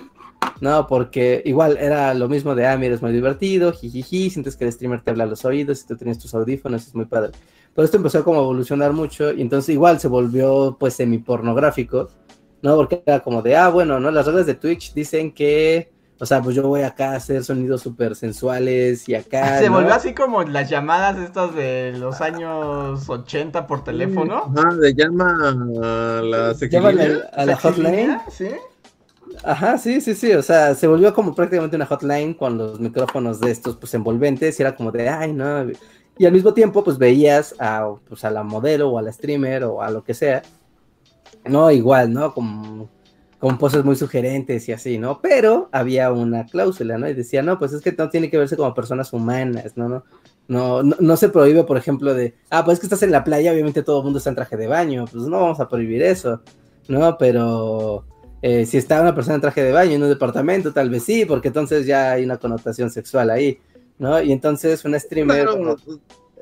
No, 0.61 0.87
porque 0.87 1.43
igual 1.47 1.79
era 1.79 2.13
lo 2.13 2.29
mismo 2.29 2.55
de, 2.55 2.67
ah, 2.67 2.77
mira, 2.77 2.95
es 2.95 3.03
muy 3.03 3.13
divertido, 3.13 3.73
jijiji, 3.73 4.31
sientes 4.31 4.57
que 4.57 4.65
el 4.65 4.73
streamer 4.73 5.01
te 5.01 5.11
habla 5.11 5.25
a 5.25 5.29
los 5.29 5.45
oídos, 5.45 5.83
y 5.83 5.87
tú 5.87 5.97
tienes 5.97 6.19
tus 6.19 6.35
audífonos, 6.35 6.87
es 6.87 6.95
muy 6.95 7.07
padre. 7.07 7.33
Pero 7.75 7.85
esto 7.85 7.97
empezó 7.97 8.25
como 8.25 8.41
a 8.41 8.43
evolucionar 8.43 8.93
mucho 8.93 9.33
y 9.33 9.41
entonces 9.41 9.73
igual 9.73 10.01
se 10.01 10.09
volvió 10.09 10.77
pues 10.79 10.95
semi 10.95 11.19
pornográfico, 11.19 12.09
¿no? 12.63 12.77
Porque 12.77 13.03
era 13.07 13.21
como 13.21 13.43
de, 13.43 13.57
ah, 13.57 13.69
bueno, 13.69 14.01
¿no? 14.01 14.11
Las 14.11 14.27
redes 14.27 14.47
de 14.47 14.55
Twitch 14.55 14.93
dicen 14.93 15.33
que, 15.33 15.93
o 16.19 16.27
sea, 16.27 16.43
pues 16.43 16.57
yo 16.57 16.67
voy 16.67 16.83
acá 16.83 17.13
a 17.13 17.17
hacer 17.17 17.45
sonidos 17.45 17.81
súper 17.81 18.17
sensuales 18.17 19.09
y 19.09 19.15
acá... 19.15 19.59
Se 19.61 19.69
volvió 19.69 19.95
así 19.95 20.15
como 20.15 20.43
las 20.43 20.69
llamadas 20.69 21.19
estas 21.19 21.55
de 21.55 21.93
los 21.97 22.21
años 22.21 23.09
80 23.09 23.67
por 23.67 23.85
teléfono. 23.85 24.53
Ah, 24.57 24.75
de 24.75 24.95
llama 24.95 25.39
a 25.83 26.23
la 26.23 26.55
a 27.33 27.45
la 27.47 27.57
hotline. 27.57 28.19
¿Sí? 28.31 28.49
Ajá, 29.43 29.79
sí, 29.79 30.01
sí, 30.01 30.15
sí, 30.15 30.33
o 30.33 30.43
sea, 30.43 30.75
se 30.75 30.87
volvió 30.87 31.15
como 31.15 31.35
prácticamente 31.35 31.77
una 31.77 31.87
hotline 31.87 32.35
con 32.35 32.59
los 32.59 32.81
micrófonos 32.81 33.41
de 33.41 33.51
estos, 33.51 33.77
pues, 33.77 33.95
envolventes, 33.95 34.59
y 34.59 34.63
era 34.63 34.75
como 34.75 34.91
de, 34.91 35.09
ay, 35.09 35.33
no, 35.33 35.67
y 36.21 36.27
al 36.27 36.33
mismo 36.33 36.53
tiempo, 36.53 36.85
pues, 36.85 36.99
veías 36.99 37.55
a, 37.59 37.95
pues, 38.07 38.27
a 38.27 38.31
la 38.31 38.43
modelo 38.43 38.91
o 38.91 38.99
a 38.99 39.03
la 39.03 39.11
streamer 39.11 39.65
o 39.65 39.81
a 39.81 39.89
lo 39.91 40.05
que 40.05 40.13
sea, 40.13 40.43
no, 41.47 41.71
igual, 41.71 42.13
¿no? 42.13 42.35
Como, 42.35 42.91
con 43.39 43.57
poses 43.57 43.87
muy 43.87 43.97
sugerentes 43.97 44.69
y 44.69 44.73
así, 44.73 44.99
¿no? 44.99 45.23
Pero 45.23 45.71
había 45.73 46.13
una 46.13 46.45
cláusula, 46.45 46.99
¿no? 46.99 47.09
Y 47.09 47.15
decía, 47.15 47.43
no, 47.43 47.59
pues 47.59 47.73
es 47.73 47.81
que 47.81 47.93
no 47.93 48.11
tiene 48.11 48.29
que 48.29 48.37
verse 48.37 48.55
como 48.55 48.75
personas 48.75 49.15
humanas, 49.15 49.79
¿no? 49.79 49.89
No, 49.89 50.05
no, 50.47 50.83
no, 50.83 50.97
no 51.01 51.17
se 51.17 51.31
prohíbe, 51.31 51.65
por 51.65 51.79
ejemplo, 51.79 52.13
de, 52.13 52.35
ah, 52.51 52.67
pues 52.67 52.75
es 52.75 52.81
que 52.81 52.87
estás 52.87 53.03
en 53.03 53.13
la 53.13 53.25
playa, 53.25 53.53
obviamente 53.53 53.83
todo 53.83 54.01
el 54.01 54.05
mundo 54.05 54.19
está 54.19 54.29
en 54.29 54.37
traje 54.37 54.59
de 54.59 54.67
baño, 54.67 55.07
pues 55.11 55.25
no 55.25 55.41
vamos 55.41 55.59
a 55.59 55.71
prohibir 55.71 56.03
eso, 56.03 56.43
¿no? 56.87 57.17
Pero 57.17 58.05
eh, 58.43 58.67
si 58.67 58.77
está 58.77 59.01
una 59.01 59.15
persona 59.15 59.37
en 59.37 59.41
traje 59.41 59.63
de 59.63 59.73
baño 59.73 59.93
en 59.93 60.03
un 60.03 60.11
departamento, 60.11 60.75
tal 60.75 60.91
vez 60.91 61.03
sí, 61.03 61.25
porque 61.25 61.49
entonces 61.49 61.87
ya 61.87 62.13
hay 62.13 62.25
una 62.25 62.37
connotación 62.37 62.91
sexual 62.91 63.31
ahí, 63.31 63.59
¿no? 64.01 64.21
Y 64.21 64.33
entonces 64.33 64.85
una 64.85 64.99
streamer 64.99 65.47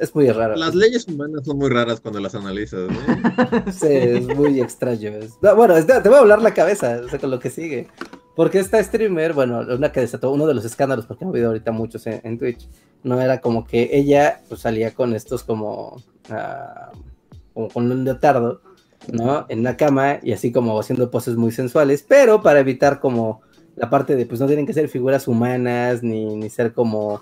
es 0.01 0.15
muy 0.15 0.31
raro. 0.31 0.57
Las 0.57 0.75
leyes 0.75 1.07
humanas 1.07 1.45
son 1.45 1.59
muy 1.59 1.69
raras 1.69 2.01
cuando 2.01 2.21
las 2.21 2.35
analizas, 2.35 2.89
¿no? 2.89 3.73
sí, 3.73 3.89
es 3.91 4.27
muy 4.29 4.61
extraño. 4.61 5.13
bueno, 5.55 5.75
te 5.85 6.09
voy 6.09 6.15
a 6.15 6.21
hablar 6.21 6.41
la 6.41 6.55
cabeza, 6.55 7.03
o 7.05 7.09
sea, 7.09 7.19
con 7.19 7.31
lo 7.31 7.39
que 7.39 7.51
sigue. 7.51 7.89
Porque 8.35 8.61
esta 8.61 8.83
streamer, 8.83 9.35
bueno, 9.35 9.67
una 9.69 9.93
que 9.93 10.01
desató 10.01 10.31
uno 10.31 10.47
de 10.47 10.55
los 10.55 10.65
escándalos, 10.65 11.05
porque 11.05 11.25
ha 11.25 11.29
habido 11.29 11.49
ahorita 11.49 11.73
muchos 11.73 12.07
en, 12.07 12.39
Twitch, 12.39 12.69
no 13.03 13.21
era 13.21 13.41
como 13.41 13.67
que 13.67 13.91
ella 13.93 14.41
pues, 14.49 14.61
salía 14.61 14.95
con 14.95 15.15
estos 15.15 15.43
como, 15.43 16.01
uh, 16.31 16.97
como 17.53 17.69
con 17.69 17.91
un 17.91 18.05
leotardo 18.05 18.63
¿no? 19.13 19.47
En 19.49 19.63
la 19.63 19.77
cama 19.77 20.19
y 20.23 20.33
así 20.33 20.53
como 20.53 20.79
haciendo 20.79 21.11
poses 21.11 21.37
muy 21.37 21.53
sensuales, 21.53 22.05
pero 22.07 22.43
para 22.43 22.61
evitar 22.61 23.01
como 23.01 23.41
la 23.77 23.89
parte 23.89 24.17
de, 24.17 24.27
pues 24.27 24.41
no 24.41 24.47
tienen 24.47 24.67
que 24.67 24.73
ser 24.73 24.89
figuras 24.89 25.29
humanas 25.29 26.03
ni, 26.03 26.37
ni 26.37 26.51
ser 26.51 26.73
como 26.73 27.15
uh, 27.15 27.21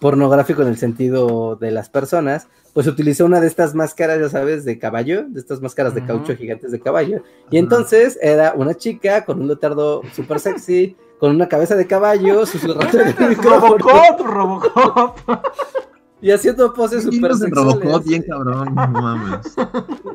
pornográfico 0.00 0.62
en 0.62 0.68
el 0.68 0.76
sentido 0.76 1.56
de 1.56 1.70
las 1.70 1.88
personas, 1.88 2.48
pues 2.72 2.86
utilizó 2.86 3.24
una 3.24 3.40
de 3.40 3.46
estas 3.46 3.74
máscaras, 3.74 4.20
ya 4.20 4.28
sabes, 4.28 4.64
de 4.64 4.78
caballo, 4.78 5.24
de 5.28 5.40
estas 5.40 5.60
máscaras 5.60 5.94
de 5.94 6.04
caucho 6.04 6.36
gigantes 6.36 6.70
de 6.70 6.80
caballo. 6.80 7.22
Y 7.50 7.58
entonces 7.58 8.18
era 8.22 8.52
una 8.54 8.74
chica 8.74 9.24
con 9.24 9.40
un 9.40 9.48
letardo 9.48 10.02
súper 10.14 10.38
sexy, 10.38 10.96
con 11.18 11.34
una 11.34 11.48
cabeza 11.48 11.74
de 11.74 11.86
caballo, 11.86 12.46
susurrando 12.46 12.98
Robocop, 13.42 14.20
Robocop. 14.20 15.18
Y 16.20 16.32
haciendo 16.32 16.72
poses 16.74 17.04
super 17.04 17.34
sexuales. 17.34 18.04
bien 18.04 18.22
cabrón, 18.22 18.74
no 18.74 18.88
mames. 18.88 19.54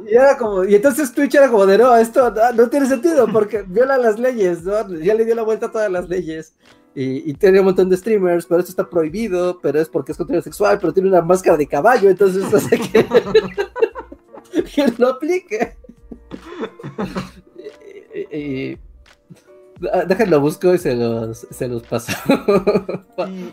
Y 0.05 0.15
era 0.15 0.37
como, 0.37 0.65
y 0.65 0.75
entonces 0.75 1.13
Twitch 1.13 1.35
era 1.35 1.49
como 1.49 1.65
de 1.65 1.77
no, 1.77 1.95
esto 1.95 2.33
no, 2.55 2.69
tiene 2.69 2.87
sentido 2.87 3.27
porque 3.31 3.63
viola 3.65 3.97
las 3.97 4.19
leyes, 4.19 4.63
¿no? 4.63 4.89
Ya 4.95 5.13
le 5.13 5.23
dio 5.23 5.33
la 5.33 5.43
vuelta 5.43 5.67
a 5.67 5.71
todas 5.71 5.89
las 5.89 6.09
leyes. 6.09 6.53
Y, 6.95 7.29
y, 7.29 7.33
tiene 7.33 7.59
un 7.59 7.65
montón 7.65 7.89
de 7.89 7.97
streamers, 7.97 8.45
pero 8.45 8.59
esto 8.59 8.71
está 8.71 8.87
prohibido, 8.87 9.59
pero 9.61 9.79
es 9.79 9.89
porque 9.89 10.11
es 10.11 10.17
contenido 10.17 10.43
sexual, 10.43 10.77
pero 10.79 10.93
tiene 10.93 11.09
una 11.09 11.21
máscara 11.21 11.57
de 11.57 11.67
caballo, 11.67 12.09
entonces 12.09 12.53
hace 12.53 12.79
que, 12.79 13.05
que 14.75 14.93
lo 14.99 15.09
aplique. 15.09 15.75
y, 18.31 18.77
Ah, 19.91 20.05
déjenlo 20.05 20.39
busco 20.39 20.73
y 20.73 20.77
se 20.77 20.95
los, 20.95 21.39
se 21.49 21.67
los 21.67 21.83
paso. 21.83 22.13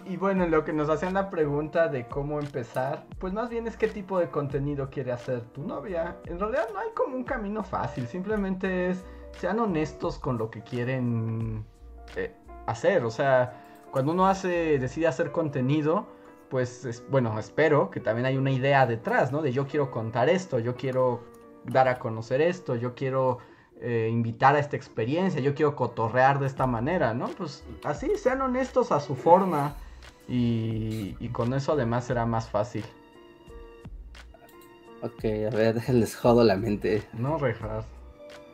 y, 0.07 0.17
bueno, 0.17 0.47
lo 0.47 0.65
que 0.65 0.73
nos 0.73 0.89
hacen 0.89 1.15
la 1.15 1.31
pregunta 1.31 1.89
de 1.89 2.07
cómo 2.07 2.39
empezar, 2.39 3.05
pues 3.19 3.33
más 3.33 3.49
bien 3.49 3.67
es 3.67 3.77
qué 3.77 3.89
tipo 3.89 4.19
de 4.19 4.29
contenido 4.29 4.91
quiere 4.91 5.13
hacer 5.13 5.41
tu 5.53 5.63
novia. 5.63 6.17
En 6.27 6.39
realidad 6.39 6.69
no 6.73 6.79
hay 6.79 6.91
como 6.95 7.17
un 7.17 7.25
camino 7.25 7.65
fácil, 7.65 8.07
simplemente 8.07 8.91
es 8.91 9.05
sean 9.39 9.59
honestos 9.61 10.19
con 10.19 10.39
lo 10.39 10.51
que 10.51 10.63
quieren 10.63 11.65
eh, 12.17 12.35
hacer. 12.71 13.05
O 13.05 13.11
sea, 13.11 13.87
cuando 13.91 14.13
uno 14.13 14.27
hace, 14.27 14.79
decide 14.79 15.07
hacer 15.07 15.33
contenido, 15.33 16.07
pues 16.49 17.03
bueno, 17.09 17.39
espero 17.39 17.91
que 17.91 18.01
también 18.01 18.27
hay 18.27 18.37
una 18.37 18.51
idea 18.51 18.87
detrás, 18.87 19.33
¿no? 19.33 19.41
De 19.41 19.53
yo 19.53 19.67
quiero 19.67 19.91
contar 19.91 20.29
esto, 20.29 20.59
yo 20.59 20.75
quiero 20.75 21.23
dar 21.65 21.89
a 21.89 21.99
conocer 21.99 22.41
esto, 22.41 22.75
yo 22.75 22.95
quiero 22.95 23.39
eh, 23.81 24.09
invitar 24.11 24.57
a 24.57 24.59
esta 24.59 24.77
experiencia, 24.77 25.41
yo 25.41 25.55
quiero 25.55 25.77
cotorrear 25.77 26.41
de 26.41 26.47
esta 26.47 26.67
manera, 26.67 27.15
¿no? 27.15 27.29
Pues 27.29 27.65
así, 27.85 28.11
sean 28.17 28.43
honestos 28.43 28.91
a 28.93 29.01
su 29.01 29.15
forma 29.15 29.77
y, 30.29 31.29
con 31.29 31.55
eso 31.55 31.73
además 31.73 32.05
será 32.05 32.27
más 32.27 32.49
fácil. 32.49 32.85
Ok, 35.03 35.25
a 35.25 35.57
ver, 35.57 35.75
déjenles 35.75 36.17
jodo 36.17 36.45
la 36.45 36.57
mente. 36.57 37.03
No, 37.13 37.39
Rejas. 37.39 37.87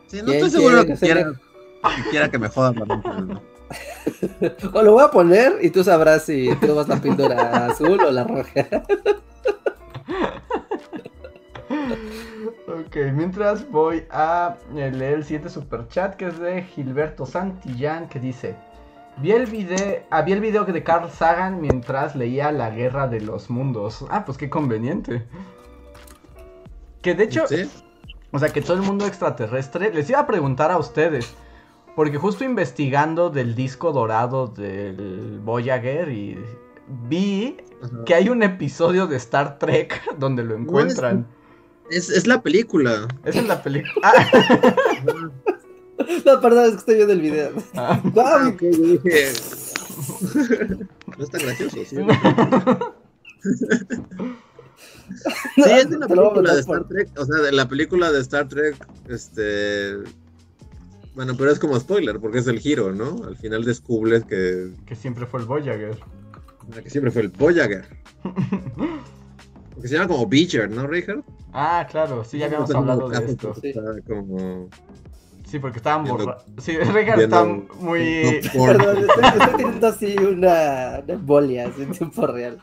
Sí, 0.06 0.20
no 0.22 0.32
estoy 0.32 0.51
seguro 0.51 0.86
que, 0.86 0.94
quiera, 0.94 1.24
que 1.24 2.10
quiera 2.10 2.30
que 2.30 2.38
me 2.38 2.48
jodan 2.48 2.76
la 2.76 2.84
mente. 2.84 3.55
o 4.72 4.82
lo 4.82 4.93
voy 4.93 5.05
a 5.05 5.10
poner 5.10 5.59
y 5.62 5.70
tú 5.70 5.82
sabrás 5.82 6.24
si 6.24 6.55
tú 6.56 6.74
vas 6.74 6.88
la 6.88 6.97
píldora 6.97 7.66
azul 7.66 8.01
o 8.01 8.10
la 8.10 8.24
roja. 8.24 8.66
Ok, 12.68 12.97
mientras 13.14 13.68
voy 13.70 14.05
a 14.10 14.56
leer 14.72 15.14
el 15.14 15.24
siguiente 15.24 15.48
superchat 15.48 16.14
que 16.16 16.26
es 16.26 16.38
de 16.38 16.62
Gilberto 16.62 17.24
Santillán 17.24 18.09
que 18.09 18.20
dice: 18.20 18.55
Vi 19.18 19.32
el 19.32 19.47
video, 19.47 20.02
había 20.10 20.34
ah, 20.34 20.36
el 20.36 20.40
video 20.40 20.64
de 20.64 20.82
Carl 20.82 21.10
Sagan 21.10 21.60
mientras 21.60 22.14
leía 22.14 22.52
La 22.52 22.70
Guerra 22.70 23.09
de 23.09 23.22
los 23.22 23.48
Mundos. 23.48 24.05
Ah, 24.10 24.24
pues 24.26 24.36
qué 24.36 24.51
conveniente. 24.51 25.24
Que 27.01 27.14
de 27.14 27.24
hecho, 27.24 27.44
o 28.32 28.38
sea, 28.38 28.51
que 28.51 28.60
todo 28.60 28.76
el 28.76 28.82
mundo 28.82 29.06
extraterrestre, 29.06 29.93
les 29.94 30.10
iba 30.10 30.20
a 30.20 30.26
preguntar 30.26 30.70
a 30.70 30.76
ustedes, 30.76 31.34
porque 31.97 32.18
justo 32.18 32.44
investigando 32.44 33.31
del 33.31 33.55
disco 33.55 33.90
dorado 33.90 34.48
del 34.48 35.40
Voyager 35.43 36.10
y 36.10 36.39
vi 37.09 37.56
que 38.05 38.14
hay 38.14 38.28
un 38.28 38.43
episodio 38.43 39.06
de 39.06 39.16
Star 39.16 39.59
Trek 39.59 40.02
donde 40.18 40.44
lo 40.44 40.55
encuentran. 40.55 41.27
Es, 41.90 42.10
es 42.10 42.27
la 42.27 42.43
película. 42.43 43.09
Es 43.24 43.35
en 43.36 43.48
la 43.48 43.62
película. 43.62 44.12
no, 46.27 46.40
perdón, 46.40 46.64
es 46.64 46.70
que 46.73 46.77
estoy 46.77 46.94
viendo 46.97 47.14
el 47.14 47.20
video. 47.20 47.52
Ah, 47.74 48.01
ah 48.16 48.55
yo 48.60 48.70
dije. 48.70 49.32
no 51.16 51.24
está 51.24 51.39
gracioso, 51.39 51.77
¿sí? 51.77 51.97
sí, 55.55 55.62
es 55.64 55.89
de 55.89 55.98
la 55.98 56.09
película 56.09 56.55
de 56.55 56.60
Star 56.60 56.89
Trek. 56.89 57.09
O 57.16 57.24
sea, 57.24 57.36
de 57.36 57.52
la 57.52 57.68
película 57.68 58.12
de 58.12 58.20
Star 58.20 58.48
Trek, 58.48 58.77
este. 59.09 59.94
Bueno, 61.16 61.34
pero 61.34 61.51
es 61.51 61.59
como 61.59 61.80
spoiler, 61.80 62.20
porque 62.20 62.38
es 62.38 62.47
el 62.47 62.60
giro, 62.60 62.93
¿no? 62.93 63.24
Al 63.24 63.36
final 63.36 63.64
descubres 63.64 64.22
que. 64.24 64.70
Que 64.84 64.94
siempre 64.94 65.24
fue 65.24 65.40
el 65.40 65.47
Voyager. 65.47 65.98
Que 66.82 66.90
siempre 66.90 67.10
fue 67.10 67.22
el 67.22 67.28
Voyager. 67.28 67.86
Porque 69.72 69.88
se 69.88 69.94
llama 69.94 70.09
como 70.09 70.26
Beecher, 70.26 70.70
¿no, 70.70 70.86
Richard? 70.86 71.22
Ah, 71.52 71.86
claro, 71.90 72.24
sí, 72.24 72.38
ya 72.38 72.47
habíamos 72.47 72.70
hablado 72.74 73.10
de 73.10 73.26
esto. 73.26 73.55
Sí. 73.60 73.74
Como... 74.06 74.70
sí, 75.44 75.59
porque 75.59 75.76
estaban 75.76 76.06
borrados. 76.06 76.44
Sí, 76.62 76.78
Richard 76.94 77.20
está 77.20 77.44
muy. 77.44 78.40
Perdón, 78.55 79.05
estoy, 79.06 79.51
teniendo 79.55 79.86
así 79.86 80.16
una, 80.16 81.02
una 81.05 81.12
embolia 81.12 81.64
en 81.64 81.90
tiempo 81.90 82.26
real. 82.26 82.59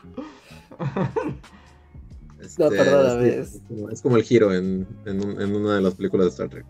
Este, 2.40 2.64
no, 2.64 2.70
perdón, 2.70 3.24
es, 3.24 3.60
es, 3.92 4.02
como 4.02 4.16
el 4.16 4.24
giro 4.24 4.52
en, 4.52 4.84
en, 5.06 5.40
en, 5.40 5.54
una 5.54 5.76
de 5.76 5.82
las 5.82 5.94
películas 5.94 6.26
de 6.26 6.30
Star 6.30 6.48
Trek. 6.48 6.66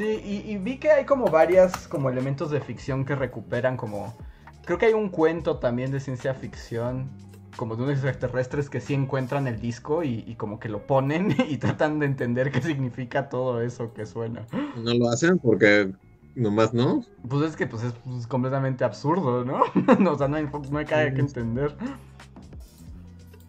Sí, 0.00 0.18
y, 0.24 0.50
y 0.50 0.56
vi 0.56 0.78
que 0.78 0.90
hay 0.90 1.04
como 1.04 1.26
varias 1.26 1.86
como 1.86 2.08
elementos 2.08 2.50
de 2.50 2.62
ficción 2.62 3.04
que 3.04 3.14
recuperan 3.14 3.76
como... 3.76 4.16
Creo 4.64 4.78
que 4.78 4.86
hay 4.86 4.94
un 4.94 5.10
cuento 5.10 5.58
también 5.58 5.90
de 5.90 6.00
ciencia 6.00 6.32
ficción 6.32 7.10
como 7.54 7.76
de 7.76 7.82
unos 7.82 7.92
extraterrestres 8.02 8.70
que 8.70 8.80
sí 8.80 8.94
encuentran 8.94 9.46
el 9.46 9.60
disco 9.60 10.02
y, 10.02 10.34
como 10.36 10.58
que 10.58 10.70
lo 10.70 10.86
ponen 10.86 11.36
y 11.50 11.58
tratan 11.58 11.98
de 11.98 12.06
entender 12.06 12.50
qué 12.50 12.62
significa 12.62 13.28
todo 13.28 13.60
eso 13.60 13.92
que 13.92 14.06
suena. 14.06 14.46
No 14.82 14.94
lo 14.94 15.10
hacen 15.10 15.38
porque 15.38 15.92
nomás 16.34 16.72
no. 16.72 17.04
Pues 17.28 17.50
es 17.50 17.54
que 17.54 17.66
pues 17.66 17.82
es 17.82 17.92
pues, 17.92 18.26
completamente 18.26 18.84
absurdo, 18.84 19.44
¿no? 19.44 19.64
o 20.10 20.16
sea, 20.16 20.28
no 20.28 20.36
hay, 20.36 20.48
no 20.70 20.78
hay 20.78 20.86
que 20.86 21.20
entender. 21.20 21.76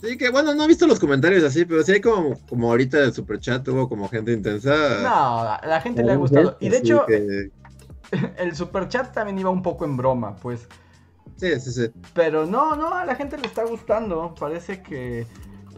Sí, 0.02 0.18
que 0.18 0.32
bueno, 0.32 0.56
no 0.56 0.64
he 0.64 0.68
visto 0.68 0.88
los 0.88 1.00
comentarios 1.00 1.44
así, 1.44 1.64
pero 1.64 1.84
sí 1.84 1.92
hay 1.92 2.02
como, 2.02 2.36
como 2.50 2.72
ahorita 2.72 3.00
el 3.04 3.14
superchat 3.14 3.64
tuvo 3.64 3.88
como 3.88 4.10
gente 4.10 4.34
intensa. 4.34 5.00
No, 5.04 5.40
a 5.42 5.62
la 5.64 5.80
gente 5.80 6.04
le 6.04 6.14
ha 6.14 6.16
gustado. 6.16 6.58
Y 6.60 6.70
de 6.70 6.78
hecho, 6.78 7.06
el 8.38 8.56
superchat 8.56 9.14
también 9.14 9.38
iba 9.38 9.52
un 9.52 9.62
poco 9.62 9.86
en 9.86 9.96
broma, 9.98 10.36
pues. 10.38 10.68
Sí, 11.38 11.60
sí, 11.60 11.72
sí. 11.72 11.92
Pero 12.16 12.48
no, 12.48 12.76
no, 12.76 12.96
a 12.96 13.06
la 13.06 13.16
gente 13.16 13.38
le 13.38 13.46
está 13.46 13.64
gustando. 13.64 14.34
Parece 14.40 14.82
que. 14.82 15.28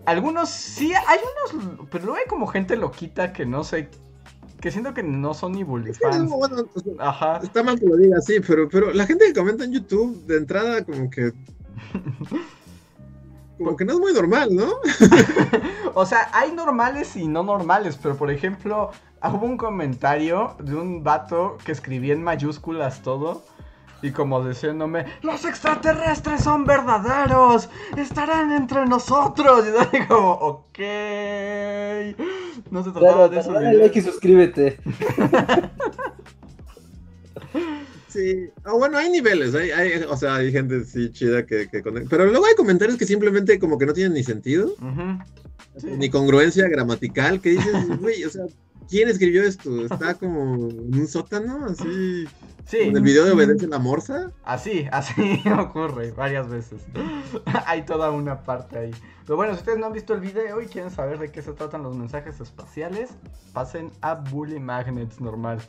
Algunos 0.05 0.49
sí, 0.49 0.93
hay 0.93 1.19
unos. 1.51 1.87
Pero 1.91 2.05
luego 2.05 2.19
hay 2.19 2.27
como 2.27 2.47
gente 2.47 2.77
loquita 2.77 3.33
que 3.33 3.45
no 3.45 3.65
sé. 3.65 3.89
Que 4.61 4.71
siento 4.71 4.93
que 4.93 5.03
no 5.03 5.33
son 5.33 5.51
ni 5.51 5.63
bully 5.63 5.93
fans. 5.93 6.31
Ajá. 6.97 7.41
Está 7.43 7.61
mal 7.61 7.77
que 7.77 7.85
lo 7.85 7.97
diga 7.97 8.17
así, 8.17 8.39
pero, 8.39 8.69
pero 8.69 8.93
la 8.93 9.05
gente 9.05 9.25
que 9.25 9.33
comenta 9.33 9.65
en 9.65 9.73
YouTube 9.73 10.25
de 10.25 10.37
entrada, 10.37 10.85
como 10.85 11.09
que. 11.09 11.33
Como 13.63 13.77
que 13.77 13.85
no 13.85 13.93
es 13.93 13.99
muy 13.99 14.13
normal, 14.13 14.55
¿no? 14.55 14.73
o 15.93 16.05
sea, 16.05 16.29
hay 16.33 16.51
normales 16.51 17.15
y 17.15 17.27
no 17.27 17.43
normales, 17.43 17.97
pero 18.01 18.15
por 18.15 18.31
ejemplo, 18.31 18.91
hubo 19.23 19.45
un 19.45 19.57
comentario 19.57 20.55
de 20.59 20.75
un 20.75 21.03
vato 21.03 21.57
que 21.63 21.71
escribía 21.71 22.13
en 22.13 22.23
mayúsculas 22.23 23.01
todo 23.01 23.43
y 24.03 24.11
como 24.11 24.45
diciéndome, 24.45 25.05
los 25.21 25.45
extraterrestres 25.45 26.43
son 26.43 26.65
verdaderos, 26.65 27.69
estarán 27.95 28.51
entre 28.51 28.85
nosotros. 28.85 29.65
Y 29.65 29.71
yo 29.71 30.07
como, 30.09 30.31
ok. 30.33 30.79
No 32.69 32.83
se 32.83 32.91
trataba 32.91 33.29
de 33.29 33.39
eso. 33.39 33.53
Dale 33.53 33.73
like 33.75 33.97
y 33.97 34.01
suscríbete. 34.01 34.77
Sí, 38.13 38.51
ah, 38.63 38.73
bueno, 38.73 38.99
hay 38.99 39.09
niveles, 39.09 39.55
hay, 39.55 39.71
hay, 39.71 40.03
o 40.03 40.15
sea, 40.15 40.35
hay 40.35 40.51
gente 40.51 40.83
sí 40.85 41.09
chida 41.09 41.47
que, 41.47 41.67
que 41.67 41.81
Pero 41.81 42.25
luego 42.27 42.45
hay 42.45 42.53
comentarios 42.53 42.95
que 42.95 43.07
simplemente 43.07 43.57
como 43.57 43.79
que 43.79 43.87
no 43.87 43.93
tienen 43.93 44.13
ni 44.13 44.23
sentido, 44.23 44.75
ni 45.81 46.11
congruencia 46.11 46.67
gramatical, 46.67 47.41
que 47.41 47.51
dices, 47.51 47.73
güey, 47.99 48.23
o 48.23 48.29
sea, 48.29 48.43
¿quién 48.87 49.09
escribió 49.09 49.41
esto? 49.41 49.85
Está 49.85 50.13
como 50.13 50.69
en 50.69 50.99
un 50.99 51.07
sótano, 51.07 51.65
así. 51.65 52.25
Sí. 52.65 52.77
¿En 52.81 52.95
el 52.95 53.01
video 53.01 53.25
de 53.25 53.31
Obedece 53.31 53.67
la 53.67 53.79
Morsa? 53.79 54.31
Así, 54.43 54.87
así 54.91 55.41
ocurre 55.59 56.11
varias 56.11 56.47
veces. 56.47 56.81
Hay 57.65 57.81
toda 57.83 58.11
una 58.11 58.43
parte 58.43 58.77
ahí. 58.77 58.91
Pero 59.25 59.37
bueno, 59.37 59.53
si 59.53 59.59
ustedes 59.59 59.79
no 59.79 59.87
han 59.87 59.93
visto 59.93 60.13
el 60.13 60.21
video 60.21 60.61
y 60.61 60.67
quieren 60.67 60.91
saber 60.91 61.17
de 61.17 61.31
qué 61.31 61.41
se 61.41 61.53
tratan 61.53 61.81
los 61.81 61.97
mensajes 61.97 62.39
espaciales, 62.39 63.09
pasen 63.53 63.91
a 64.01 64.13
Bully 64.13 64.59
Magnets 64.59 65.19
normal. 65.19 65.59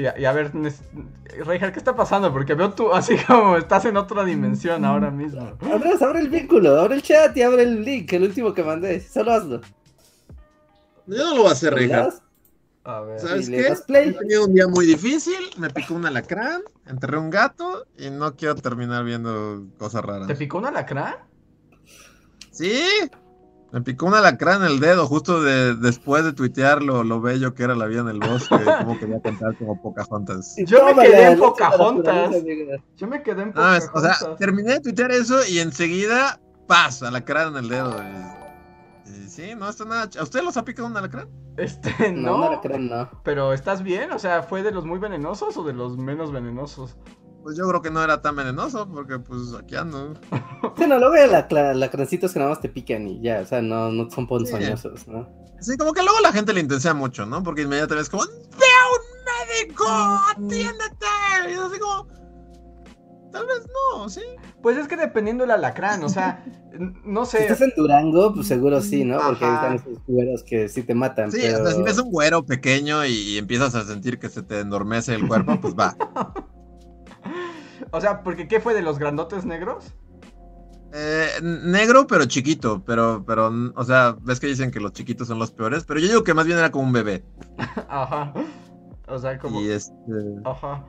Y 0.00 0.24
a, 0.24 0.32
ver, 0.32 0.52
Reinhardt, 0.52 1.72
¿qué 1.72 1.78
está 1.78 1.94
pasando? 1.94 2.32
Porque 2.32 2.54
veo 2.54 2.72
tú 2.72 2.92
así 2.92 3.16
como 3.26 3.56
estás 3.56 3.84
en 3.84 3.96
otra 3.96 4.24
dimensión 4.24 4.84
ahora 4.84 5.10
mismo. 5.10 5.56
Andrés, 5.60 6.00
abre 6.00 6.20
el 6.20 6.28
vínculo, 6.28 6.80
abre 6.80 6.96
el 6.96 7.02
chat 7.02 7.36
y 7.36 7.42
abre 7.42 7.64
el 7.64 7.84
link, 7.84 8.12
el 8.12 8.22
último 8.22 8.54
que 8.54 8.62
mandé. 8.62 9.00
Solo 9.00 9.32
hazlo. 9.32 9.60
Yo 11.06 11.24
no 11.24 11.34
lo 11.34 11.42
voy 11.42 11.50
a 11.50 11.52
hacer, 11.52 11.74
Reinhardt. 11.74 12.22
A 12.84 13.00
ver. 13.00 13.20
¿Sabes 13.20 13.50
qué? 13.50 13.68
He 13.68 14.12
tenido 14.12 14.46
un 14.46 14.54
día 14.54 14.66
muy 14.66 14.86
difícil, 14.86 15.50
me 15.58 15.68
picó 15.68 15.94
un 15.94 16.06
alacrán, 16.06 16.62
enterré 16.86 17.18
un 17.18 17.28
gato 17.28 17.86
y 17.98 18.08
no 18.08 18.34
quiero 18.36 18.54
terminar 18.54 19.04
viendo 19.04 19.66
cosas 19.78 20.02
raras. 20.02 20.26
¿Te 20.26 20.34
picó 20.34 20.58
un 20.58 20.66
alacrán? 20.66 21.16
Sí, 22.50 22.82
me 23.72 23.82
picó 23.82 24.06
un 24.06 24.14
alacrán 24.14 24.62
en 24.62 24.68
el 24.68 24.80
dedo 24.80 25.06
justo 25.06 25.42
de, 25.42 25.74
después 25.74 26.24
de 26.24 26.32
tuitear 26.32 26.82
lo, 26.82 27.04
lo, 27.04 27.20
bello 27.20 27.54
que 27.54 27.62
era 27.62 27.74
la 27.74 27.86
vida 27.86 28.00
en 28.00 28.08
el 28.08 28.18
bosque, 28.18 28.56
como 28.78 28.98
quería 28.98 29.20
cantar 29.20 29.56
como 29.56 29.80
Pocahontas. 29.80 30.56
Yo 30.66 30.94
me 30.94 31.02
quedé 31.04 31.32
en 31.32 31.38
Pocahontas. 31.38 32.34
Yo 32.96 33.06
me 33.06 33.22
quedé 33.22 33.42
en 33.42 33.52
Pocahontas. 33.52 33.90
o 33.94 34.00
sea, 34.00 34.36
terminé 34.36 34.74
de 34.74 34.80
tuitear 34.80 35.12
eso 35.12 35.38
y 35.46 35.60
enseguida 35.60 36.40
paz, 36.66 37.02
alacrán 37.02 37.56
en 37.56 37.64
el 37.64 37.68
dedo. 37.68 37.96
sí, 39.28 39.54
no 39.56 39.68
está 39.68 39.84
nada. 39.84 40.08
¿A 40.18 40.22
usted 40.22 40.42
los 40.42 40.56
ha 40.56 40.64
picado 40.64 40.88
un 40.88 40.96
alacrán? 40.96 41.28
Este, 41.56 42.12
no. 42.12 42.38
No, 42.38 42.44
alacrán 42.48 42.88
no. 42.88 43.08
Pero 43.22 43.52
¿estás 43.52 43.82
bien? 43.82 44.10
O 44.12 44.18
sea, 44.18 44.42
¿fue 44.42 44.62
de 44.62 44.72
los 44.72 44.84
muy 44.84 44.98
venenosos 44.98 45.56
o 45.56 45.64
de 45.64 45.72
los 45.72 45.96
menos 45.96 46.32
venenosos? 46.32 46.96
Pues 47.42 47.56
yo 47.56 47.66
creo 47.68 47.80
que 47.80 47.90
no 47.90 48.02
era 48.02 48.20
tan 48.20 48.36
venenoso, 48.36 48.88
porque 48.88 49.18
pues 49.18 49.54
aquí 49.58 49.76
ando. 49.76 50.14
Bueno, 50.76 50.98
luego 50.98 51.14
hay 51.14 51.28
la, 51.28 51.74
lacrancitos 51.74 52.32
que 52.32 52.38
nada 52.38 52.50
más 52.50 52.60
te 52.60 52.68
pican 52.68 53.06
y 53.06 53.20
ya, 53.22 53.40
o 53.40 53.46
sea, 53.46 53.60
no, 53.62 53.90
no 53.90 54.10
son 54.10 54.26
ponzoñosos, 54.26 55.08
¿no? 55.08 55.28
Sí, 55.60 55.76
como 55.76 55.92
que 55.92 56.02
luego 56.02 56.20
la 56.20 56.32
gente 56.32 56.52
le 56.52 56.60
intensea 56.60 56.94
mucho, 56.94 57.26
¿no? 57.26 57.42
Porque 57.42 57.62
inmediatamente 57.62 58.02
es 58.04 58.10
como, 58.10 58.24
¡Ve 58.24 58.66
un 58.96 59.64
médico! 59.64 59.84
¡Atiéndete! 59.86 61.06
Y 61.50 61.54
así 61.54 61.78
como, 61.78 62.06
tal 63.30 63.46
vez 63.46 63.66
no, 63.94 64.08
¿sí? 64.08 64.22
Pues 64.62 64.76
es 64.78 64.88
que 64.88 64.96
dependiendo 64.96 65.44
del 65.44 65.50
alacrán, 65.52 66.02
o 66.02 66.08
sea, 66.08 66.44
no 67.04 67.24
sé. 67.24 67.38
Si 67.38 67.42
estás 67.44 67.60
en 67.62 67.72
Durango, 67.76 68.34
pues 68.34 68.46
seguro 68.46 68.80
sí, 68.80 69.04
¿no? 69.04 69.18
Porque 69.18 69.44
están 69.44 69.74
esos 69.74 69.98
güeros 70.06 70.42
que 70.42 70.68
sí 70.68 70.82
te 70.82 70.94
matan. 70.94 71.30
Sí, 71.30 71.46
o 71.46 71.64
sea, 71.64 71.72
si 71.72 71.82
ves 71.82 71.98
un 71.98 72.10
güero 72.10 72.44
pequeño 72.44 73.04
y 73.04 73.38
empiezas 73.38 73.74
a 73.74 73.84
sentir 73.84 74.18
que 74.18 74.28
se 74.28 74.42
te 74.42 74.60
endormece 74.60 75.14
el 75.14 75.26
cuerpo, 75.26 75.58
pues 75.60 75.74
va. 75.74 75.96
O 77.92 78.00
sea, 78.00 78.22
porque 78.22 78.48
¿qué 78.48 78.60
fue 78.60 78.74
de 78.74 78.82
los 78.82 78.98
grandotes 78.98 79.44
negros? 79.44 79.94
Eh, 80.92 81.28
negro, 81.42 82.06
pero 82.06 82.24
chiquito, 82.24 82.82
pero, 82.84 83.24
pero, 83.24 83.52
o 83.76 83.84
sea, 83.84 84.16
ves 84.22 84.40
que 84.40 84.48
dicen 84.48 84.72
que 84.72 84.80
los 84.80 84.92
chiquitos 84.92 85.28
son 85.28 85.38
los 85.38 85.52
peores, 85.52 85.84
pero 85.84 86.00
yo 86.00 86.08
digo 86.08 86.24
que 86.24 86.34
más 86.34 86.46
bien 86.46 86.58
era 86.58 86.72
como 86.72 86.84
un 86.84 86.92
bebé. 86.92 87.24
Ajá. 87.88 88.32
O 89.06 89.18
sea, 89.18 89.38
como. 89.38 89.60
Y 89.60 89.70
este. 89.70 89.94
Ajá. 90.44 90.84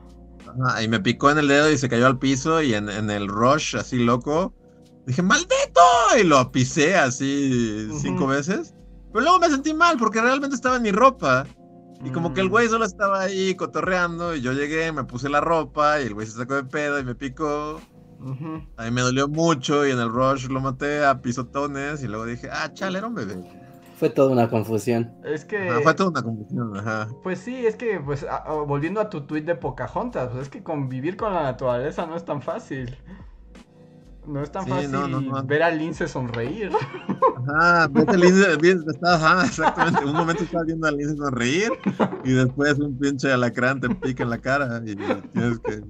Ajá. 0.46 0.82
Y 0.82 0.88
me 0.88 0.98
picó 0.98 1.30
en 1.30 1.38
el 1.38 1.48
dedo 1.48 1.70
y 1.70 1.78
se 1.78 1.88
cayó 1.88 2.06
al 2.06 2.18
piso 2.18 2.60
y 2.62 2.74
en, 2.74 2.88
el 2.88 3.28
rush, 3.28 3.76
así 3.76 3.98
loco, 3.98 4.52
dije, 5.06 5.22
¡maldito! 5.22 5.80
Y 6.20 6.24
lo 6.24 6.50
pisé 6.50 6.96
así 6.96 7.88
cinco 8.00 8.26
veces. 8.26 8.74
Pero 9.12 9.24
luego 9.24 9.38
me 9.38 9.50
sentí 9.50 9.72
mal 9.72 9.98
porque 9.98 10.20
realmente 10.20 10.56
estaba 10.56 10.76
en 10.76 10.82
mi 10.82 10.90
ropa. 10.90 11.46
Y 12.04 12.10
como 12.10 12.34
que 12.34 12.40
el 12.40 12.48
mm. 12.48 12.50
güey 12.50 12.68
solo 12.68 12.84
estaba 12.84 13.20
ahí 13.20 13.54
cotorreando 13.54 14.34
y 14.34 14.40
yo 14.40 14.52
llegué, 14.52 14.90
me 14.92 15.04
puse 15.04 15.28
la 15.28 15.40
ropa 15.40 16.00
y 16.00 16.06
el 16.06 16.14
güey 16.14 16.26
se 16.26 16.36
sacó 16.36 16.54
de 16.54 16.64
pedo 16.64 16.98
y 16.98 17.04
me 17.04 17.14
picó. 17.14 17.80
A 18.76 18.84
mí 18.84 18.90
me 18.92 19.00
dolió 19.00 19.28
mucho 19.28 19.86
y 19.86 19.90
en 19.90 19.98
el 19.98 20.08
rush 20.08 20.46
lo 20.46 20.60
maté 20.60 21.04
a 21.04 21.20
pisotones 21.20 22.02
y 22.04 22.08
luego 22.08 22.24
dije, 22.24 22.48
ah, 22.52 22.72
chale, 22.72 22.98
era 22.98 23.08
un 23.08 23.14
bebé. 23.14 23.42
Fue 23.96 24.10
toda 24.10 24.32
una 24.32 24.48
confusión. 24.48 25.12
Es 25.24 25.44
que... 25.44 25.70
fue 25.82 25.94
toda 25.94 26.10
una 26.10 26.22
confusión, 26.22 26.76
ajá. 26.76 27.08
Pues 27.22 27.38
sí, 27.40 27.66
es 27.66 27.76
que, 27.76 28.00
pues, 28.00 28.26
volviendo 28.66 29.00
a 29.00 29.08
tu 29.10 29.22
tweet 29.22 29.42
de 29.42 29.54
Pocahontas, 29.54 30.30
pues 30.30 30.42
es 30.42 30.48
que 30.48 30.62
convivir 30.62 31.16
con 31.16 31.34
la 31.34 31.42
naturaleza 31.42 32.06
no 32.06 32.16
es 32.16 32.24
tan 32.24 32.42
fácil. 32.42 32.96
No 34.26 34.40
es 34.40 34.52
tan 34.52 34.66
fácil 34.66 34.90
ver 35.46 35.62
al 35.62 35.78
lince 35.78 36.06
sonreír. 36.06 36.70
Ajá, 37.48 37.88
ves 37.88 38.08
al 38.08 38.20
lince, 38.20 38.98
ajá, 39.02 39.44
exactamente. 39.44 40.04
Un 40.04 40.12
momento 40.12 40.44
estás 40.44 40.64
viendo 40.64 40.86
al 40.86 40.96
lince 40.96 41.16
sonreír 41.16 41.72
y 42.24 42.32
después 42.32 42.78
un 42.78 42.96
pinche 42.96 43.32
alacrán 43.32 43.80
te 43.80 43.88
pica 43.90 44.22
en 44.22 44.30
la 44.30 44.38
cara 44.38 44.80
y 44.84 44.94
tienes 44.94 45.58
que. 45.58 45.82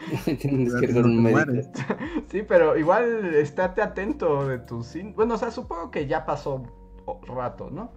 tienes 0.36 0.74
que 0.74 0.98
un 0.98 1.22
médico. 1.22 1.70
Sí, 2.28 2.42
pero 2.42 2.76
igual 2.76 3.34
estate 3.36 3.82
atento 3.82 4.48
de 4.48 4.58
tus. 4.58 4.96
Bueno, 5.14 5.34
o 5.34 5.38
sea, 5.38 5.52
supongo 5.52 5.92
que 5.92 6.08
ya 6.08 6.26
pasó 6.26 6.64
rato, 7.28 7.70
¿no? 7.70 7.92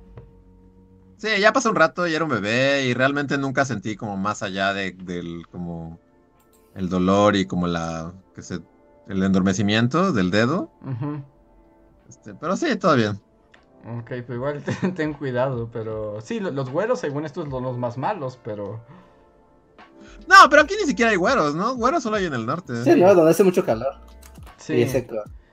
Sí, 1.18 1.30
ya 1.40 1.54
pasó 1.54 1.70
un 1.70 1.78
rato 1.78 2.08
y 2.08 2.14
era 2.14 2.26
un 2.26 2.30
bebé 2.30 2.86
y 2.86 2.94
realmente 2.94 3.38
nunca 3.38 3.66
sentí 3.66 3.96
como 3.96 4.18
más 4.18 4.44
allá 4.44 4.74
de, 4.74 4.92
del 4.92 5.48
como 5.50 6.00
el 6.76 6.90
dolor 6.90 7.36
y 7.36 7.46
como 7.46 7.68
la 7.68 8.14
que 8.36 8.42
se 8.42 8.60
el 9.08 9.24
endormecimiento 9.24 10.12
del 10.12 10.32
dedo. 10.32 10.72
este, 12.08 12.34
pero 12.36 12.56
sí, 12.56 12.76
todo 12.76 12.96
bien. 12.96 13.20
Ok, 14.00 14.08
pues 14.26 14.30
igual 14.30 14.64
ten, 14.96 15.14
cuidado, 15.14 15.70
pero 15.72 16.22
sí, 16.22 16.40
los 16.40 16.70
güeros 16.70 17.00
según 17.00 17.26
estos 17.26 17.50
son 17.50 17.64
los 17.64 17.78
más 17.78 17.98
malos, 17.98 18.40
pero... 18.44 18.82
No, 20.28 20.36
pero 20.50 20.62
aquí 20.62 20.76
ni 20.80 20.88
siquiera 20.88 21.12
hay 21.12 21.18
güeros, 21.18 21.56
¿no? 21.56 21.76
Güeros 21.76 22.04
solo 22.04 22.18
hay 22.18 22.26
en 22.26 22.34
el 22.34 22.46
norte. 22.46 22.84
Sí, 22.84 22.96
no, 22.96 23.14
donde 23.14 23.32
hace 23.32 23.44
mucho 23.44 23.66
calor. 23.66 23.96
Sí. 24.58 24.86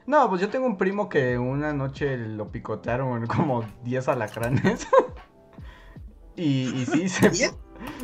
No, 0.06 0.28
pues 0.28 0.40
yo 0.40 0.48
tengo 0.48 0.66
un 0.66 0.77
primo 0.77 1.09
que 1.09 1.39
una 1.39 1.72
noche 1.72 2.16
lo 2.16 2.51
picotearon 2.51 3.27
como 3.27 3.64
10 3.85 4.09
alacranes. 4.09 4.86
y, 6.36 6.68
y 6.68 6.86
sí, 6.86 7.09
se... 7.09 7.52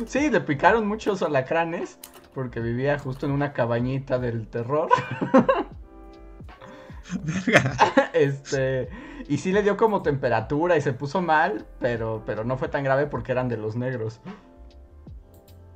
Sí, 0.05 0.29
le 0.29 0.41
picaron 0.41 0.87
muchos 0.87 1.21
alacranes 1.21 1.99
porque 2.37 2.59
vivía 2.59 2.99
justo 2.99 3.25
en 3.25 3.31
una 3.31 3.51
cabañita 3.51 4.19
del 4.19 4.47
terror. 4.47 4.89
este, 8.13 8.89
y 9.27 9.39
sí 9.39 9.51
le 9.51 9.63
dio 9.63 9.75
como 9.75 10.03
temperatura 10.03 10.77
y 10.77 10.81
se 10.81 10.93
puso 10.93 11.19
mal, 11.19 11.65
pero, 11.79 12.21
pero 12.27 12.43
no 12.43 12.55
fue 12.55 12.67
tan 12.67 12.83
grave 12.83 13.07
porque 13.07 13.31
eran 13.31 13.49
de 13.49 13.57
los 13.57 13.75
negros. 13.75 14.21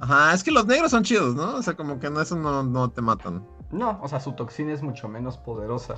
Ajá, 0.02 0.36
es 0.36 0.44
que 0.44 0.52
los 0.52 0.68
negros 0.68 0.92
son 0.92 1.02
chidos, 1.02 1.34
¿no? 1.34 1.56
O 1.56 1.64
sea, 1.64 1.74
como 1.74 2.00
que 2.00 2.12
no, 2.12 2.22
eso 2.22 2.36
no, 2.36 2.62
no 2.62 2.92
te 2.92 3.02
matan. 3.02 3.44
No, 3.72 4.00
o 4.04 4.08
sea, 4.08 4.20
su 4.20 4.34
toxina 4.34 4.72
es 4.72 4.84
mucho 4.84 5.08
menos 5.08 5.40
poderosa. 5.40 5.96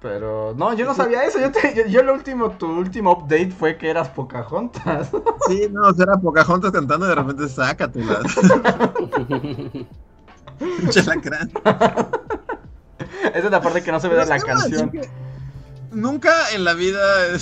Pero 0.00 0.54
no, 0.56 0.74
yo 0.74 0.86
no 0.86 0.94
sabía 0.94 1.24
eso. 1.24 1.40
Yo, 1.40 1.50
te, 1.50 1.90
yo, 1.90 2.00
el 2.00 2.10
último, 2.10 2.52
tu 2.52 2.66
último 2.66 3.12
update 3.12 3.50
fue 3.50 3.76
que 3.76 3.90
eras 3.90 4.08
Pocahontas. 4.08 5.10
Sí, 5.48 5.68
no, 5.70 5.90
era 5.90 6.16
Pocahontas 6.16 6.70
cantando 6.70 7.06
y 7.06 7.08
de 7.08 7.14
repente 7.16 7.48
sácatelas. 7.48 8.22
Pinche 10.58 11.02
lacrán. 11.02 11.50
Esa 13.34 13.46
es 13.46 13.50
la 13.50 13.60
parte 13.60 13.82
que 13.82 13.90
no 13.90 13.98
se 14.00 14.08
ve 14.08 14.16
de 14.16 14.26
la 14.26 14.38
canción. 14.38 14.92
Nunca 15.90 16.50
en 16.52 16.64
la 16.64 16.74
vida. 16.74 17.00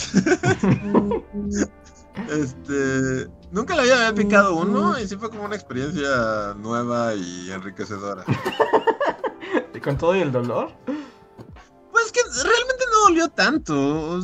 este. 2.30 3.28
Nunca 3.52 3.74
le 3.76 3.82
había 3.82 4.14
picado 4.14 4.56
uno 4.56 4.98
y 4.98 5.06
sí 5.06 5.16
fue 5.16 5.30
como 5.30 5.44
una 5.44 5.54
experiencia 5.54 6.54
nueva 6.58 7.14
y 7.14 7.50
enriquecedora. 7.50 8.24
¿Y 9.74 9.80
con 9.80 9.96
todo 9.96 10.16
y 10.16 10.20
el 10.20 10.32
dolor? 10.32 10.70
Pues 11.96 12.12
que 12.12 12.20
realmente 12.20 12.84
no 12.92 13.08
dolió 13.08 13.28
tanto. 13.30 14.20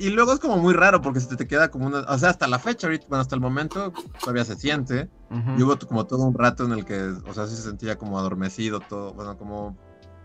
Y, 0.00 0.10
luego 0.10 0.32
es 0.32 0.40
como 0.40 0.56
muy 0.56 0.74
raro 0.74 1.00
porque 1.00 1.20
se 1.20 1.36
te 1.36 1.46
queda 1.46 1.70
como 1.70 1.86
una. 1.86 2.00
O 2.00 2.18
sea, 2.18 2.30
hasta 2.30 2.48
la 2.48 2.58
fecha, 2.58 2.88
ahorita, 2.88 3.06
bueno, 3.08 3.22
hasta 3.22 3.36
el 3.36 3.40
momento 3.40 3.92
todavía 4.18 4.44
se 4.44 4.56
siente. 4.56 5.08
Y 5.56 5.62
hubo 5.62 5.78
como 5.86 6.04
todo 6.04 6.24
un 6.24 6.34
rato 6.34 6.64
en 6.64 6.72
el 6.72 6.84
que, 6.84 7.00
o 7.28 7.32
sea, 7.32 7.46
sí 7.46 7.54
se 7.54 7.62
sentía 7.62 7.96
como 7.96 8.18
adormecido, 8.18 8.80
todo. 8.80 9.14
Bueno, 9.14 9.38
como, 9.38 9.78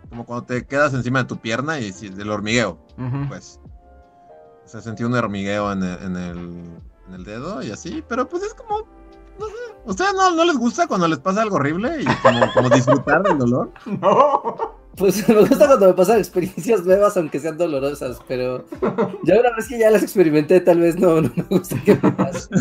como 0.10 0.26
cuando 0.26 0.46
te 0.46 0.66
quedas 0.66 0.92
encima 0.96 1.20
de 1.20 1.26
tu 1.26 1.38
pierna 1.38 1.80
y 1.80 1.92
del 1.92 2.32
hormigueo, 2.32 2.80
pues. 3.28 3.60
Se 4.66 4.82
sentía 4.82 5.06
un 5.06 5.14
hormigueo 5.14 5.72
en 5.72 5.84
el, 5.84 6.04
en 6.04 7.14
el, 7.14 7.24
dedo 7.26 7.62
y 7.62 7.70
así, 7.70 8.04
pero 8.08 8.28
pues 8.28 8.42
es 8.42 8.56
como. 8.56 8.88
No 9.40 9.46
sé. 9.46 9.54
¿Ustedes 9.86 10.16
no, 10.16 10.32
no 10.32 10.46
les 10.46 10.58
gusta 10.58 10.88
cuando 10.88 11.08
les 11.08 11.20
pasa 11.20 11.44
algo 11.44 11.58
horrible 11.58 12.02
y 12.02 12.06
como, 12.24 12.52
como 12.54 12.70
disfrutar 12.72 13.22
del 13.22 13.38
dolor? 13.38 13.72
No. 13.86 14.79
Pues 15.00 15.28
me 15.30 15.40
gusta 15.40 15.66
cuando 15.66 15.88
me 15.88 15.94
pasan 15.94 16.20
experiencias 16.20 16.86
nuevas, 16.86 17.16
aunque 17.16 17.40
sean 17.40 17.58
dolorosas, 17.58 18.20
pero 18.28 18.66
ya 19.24 19.40
una 19.40 19.56
vez 19.56 19.68
que 19.70 19.80
ya 19.80 19.90
las 19.90 20.04
experimenté, 20.04 20.60
tal 20.60 20.82
vez 20.82 21.00
no, 21.00 21.22
no 21.22 21.32
me 21.34 21.44
gusta 21.44 21.82
que 21.84 21.96
me 21.96 22.12
pase. 22.12 22.50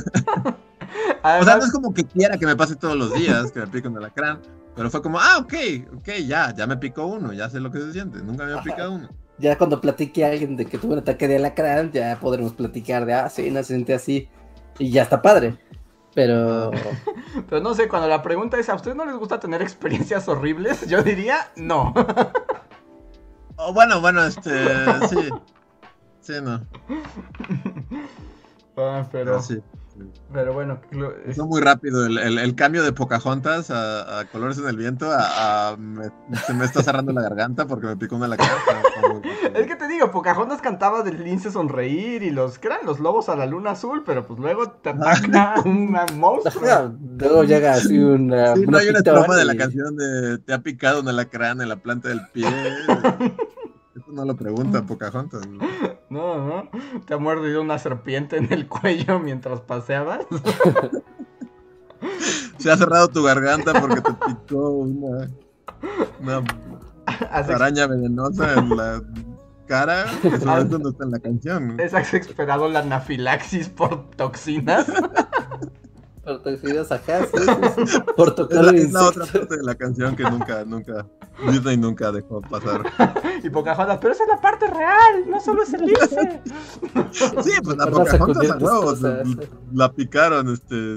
O 1.23 1.45
sea, 1.45 1.57
no 1.57 1.65
es 1.65 1.73
como 1.73 1.93
que 1.93 2.05
quiera 2.05 2.39
que 2.39 2.47
me 2.47 2.57
pase 2.57 2.75
todos 2.75 2.97
los 2.97 3.13
días, 3.13 3.53
que 3.53 3.61
me 3.61 3.67
pique 3.67 3.89
un 3.89 3.99
alacrán, 3.99 4.41
pero 4.75 4.89
fue 4.89 5.03
como, 5.03 5.19
ah, 5.19 5.39
ok, 5.39 5.55
ok, 5.97 6.09
ya, 6.27 6.55
ya 6.55 6.67
me 6.67 6.77
picó 6.77 7.07
uno, 7.07 7.33
ya 7.33 7.51
sé 7.51 7.61
lo 7.61 7.71
que 7.71 7.79
se 7.79 7.93
siente, 7.93 8.19
nunca 8.21 8.47
me 8.47 8.53
había 8.53 8.63
picado 8.63 8.93
uno. 8.93 9.09
Ya 9.39 9.59
cuando 9.59 9.81
platique 9.81 10.25
a 10.25 10.31
alguien 10.31 10.57
de 10.57 10.65
que 10.65 10.79
tuvo 10.79 10.95
un 10.95 11.01
ataque 11.01 11.29
de 11.29 11.37
alacrán, 11.37 11.93
ya 11.93 12.19
podremos 12.19 12.55
platicar 12.55 13.05
de, 13.05 13.15
ah, 13.15 13.29
sí, 13.29 13.51
no 13.51 13.59
se 13.59 13.75
siente 13.75 13.93
así, 13.93 14.29
y 14.79 14.91
ya 14.91 15.03
está 15.03 15.21
padre. 15.21 15.59
Pero. 16.15 16.71
Pero 17.49 17.63
no 17.63 17.75
sé, 17.75 17.89
cuando 17.89 18.09
la 18.09 18.23
pregunta 18.23 18.59
es: 18.59 18.69
¿a 18.69 18.75
ustedes 18.75 18.97
no 18.97 19.05
les 19.05 19.17
gusta 19.17 19.39
tener 19.41 19.63
experiencias 19.63 20.29
horribles? 20.29 20.87
Yo 20.89 21.03
diría 21.03 21.51
no. 21.57 21.95
Oh, 23.61 23.73
bueno, 23.73 24.01
bueno, 24.01 24.23
este. 24.23 24.51
Sí. 25.09 25.29
Sí, 26.21 26.35
no. 26.41 26.65
Ah, 28.81 29.05
pero. 29.11 29.43
sí. 29.43 29.61
Pero 30.33 30.53
bueno, 30.53 30.81
es 31.27 31.39
muy 31.39 31.61
rápido 31.61 32.07
el, 32.07 32.55
cambio 32.55 32.83
de 32.83 32.93
Pocahontas 32.93 33.71
a, 33.71 34.25
Colores 34.31 34.59
en 34.59 34.69
el 34.69 34.77
Viento 34.77 35.11
a, 35.11 35.77
se 36.47 36.55
me 36.55 36.65
está 36.65 36.83
cerrando 36.83 37.13
la 37.13 37.23
garganta 37.23 37.67
porque 37.67 37.87
me 37.87 37.97
picó 37.97 38.17
una 38.17 38.29
la 38.29 38.37
cara. 38.37 38.57
es 39.55 39.67
que 39.67 39.77
te 39.77 39.89
digo, 39.89 40.11
Pocahontas 40.11 40.61
cantaba 40.61 41.03
del 41.03 41.25
lince 41.25 41.51
sonreír 41.51 42.23
y 42.23 42.31
los 42.31 42.59
que 42.59 42.69
eran 42.69 42.81
los 42.85 43.01
lobos 43.01 43.29
a 43.29 43.37
la 43.37 43.47
luna 43.47 43.73
azul, 43.73 44.03
pero 44.05 44.27
pues 44.27 44.39
luego 44.39 44.71
te 44.71 44.91
ataca 44.91 45.55
un 45.65 45.97
monstruo. 46.17 46.95
luego 47.19 47.45
llega 47.45 47.73
así 47.73 47.99
una. 47.99 48.55
Sí, 48.55 48.65
no 48.67 48.79
hay 48.79 48.89
una 48.89 49.03
trama 49.03 49.37
de 49.37 49.45
la 49.45 49.57
canción 49.57 49.97
de 49.97 50.39
Te 50.39 50.53
ha 50.53 50.61
picado 50.61 51.01
una 51.01 51.11
alacrán 51.11 51.61
en 51.61 51.69
la 51.69 51.77
planta 51.77 52.09
del 52.09 52.21
pie. 52.33 52.47
No 54.11 54.25
lo 54.25 54.37
pregunta 54.37 54.85
Pocahontas. 54.85 55.43
No, 56.11 56.39
no. 56.39 56.71
¿Te 57.05 57.13
ha 57.13 57.19
mordido 57.19 57.61
una 57.61 57.79
serpiente 57.79 58.39
en 58.39 58.51
el 58.51 58.67
cuello 58.67 59.19
mientras 59.19 59.61
paseabas? 59.61 60.25
Se 62.57 62.71
ha 62.71 62.79
cerrado 62.79 63.09
tu 63.09 63.23
garganta 63.23 63.79
porque 63.79 64.01
te 64.01 64.15
picó 64.27 64.71
una, 64.71 65.29
araña 67.31 67.87
venenosa 67.87 68.55
en 68.55 68.75
la 68.75 69.03
cara, 69.67 70.07
eso 70.25 70.79
no 70.79 70.89
está 70.89 71.05
en 71.05 71.11
la 71.11 71.19
canción. 71.19 71.79
¿Es 71.79 71.93
esperado 72.15 72.69
la 72.69 72.81
anafilaxis 72.81 73.69
por 73.69 74.09
toxinas? 74.13 74.87
Por 76.29 76.43
toxinas 76.43 76.93
acá, 76.93 77.27
por 78.17 78.35
tocar 78.35 78.75
es, 78.75 78.85
es 78.85 78.93
la 78.93 79.09
otra 79.09 79.25
parte 79.25 79.57
de 79.57 79.63
la 79.63 79.75
canción 79.75 80.15
que 80.15 80.25
nunca, 80.25 80.65
nunca, 80.65 81.07
Disney 81.51 81.77
nunca 81.77 82.13
dejó 82.13 82.43
pasar. 82.43 82.83
y 83.43 83.49
Pocahontas, 83.49 83.99
pero 83.99 84.13
esa 84.13 84.25
es 84.25 84.29
la 84.29 84.41
parte 84.41 84.67
real, 84.67 85.25
no 85.27 85.41
solo 85.41 85.63
es 85.63 85.73
el 85.73 85.89
irse. 85.89 86.43
sí, 87.43 87.53
pues 87.65 87.77
la 87.79 87.87
Pocahontas 87.87 89.01
la, 89.01 89.25
la 89.73 89.93
picaron, 89.93 90.53
este, 90.53 90.97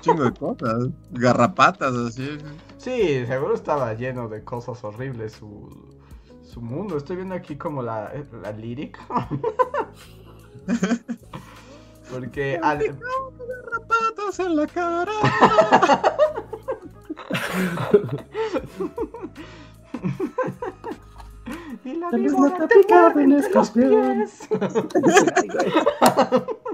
chingo 0.00 0.24
de 0.24 0.32
cosas, 0.32 0.88
garrapatas, 1.10 1.94
así. 1.94 2.38
Sí, 2.78 3.26
seguro 3.26 3.54
estaba 3.54 3.92
lleno 3.92 4.28
de 4.28 4.42
cosas 4.42 4.82
horribles 4.84 5.34
su, 5.34 5.68
su 6.42 6.62
mundo. 6.62 6.96
Estoy 6.96 7.16
viendo 7.16 7.34
aquí 7.34 7.56
como 7.56 7.82
la, 7.82 8.10
la 8.42 8.52
lyric. 8.52 8.98
Porque 12.10 12.58
al... 12.62 12.78
garrapatas 12.78 14.40
en 14.40 14.56
la 14.56 14.66
cara. 14.66 15.12
y 21.84 21.94
la 21.94 22.10
víbora 22.10 22.66
te 22.66 22.76
pica 22.76 23.12
en 23.16 23.32
estos 23.32 23.70
pies. 23.70 24.48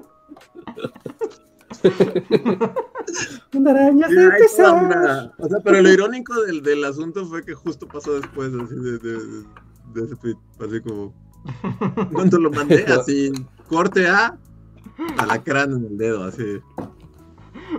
una 3.54 3.70
araña 3.70 4.08
de 4.08 4.28
O 5.38 5.48
sea, 5.48 5.60
pero 5.62 5.82
lo 5.82 5.90
irónico 5.90 6.40
del, 6.42 6.62
del, 6.62 6.84
asunto 6.84 7.26
fue 7.26 7.44
que 7.44 7.54
justo 7.54 7.86
pasó 7.86 8.20
después 8.20 8.52
así 8.54 8.74
de, 8.74 8.98
de, 8.98 9.18
de, 9.94 10.04
ese 10.04 10.16
tweet. 10.16 10.36
Así 10.60 10.80
como. 10.80 11.14
Cuando 12.12 12.38
lo 12.38 12.50
mandé, 12.50 12.84
así. 12.86 13.32
Corte 13.68 14.08
A. 14.08 14.36
Alacrán 15.18 15.72
en 15.72 15.84
el 15.84 15.98
dedo, 15.98 16.24
así. 16.24 16.60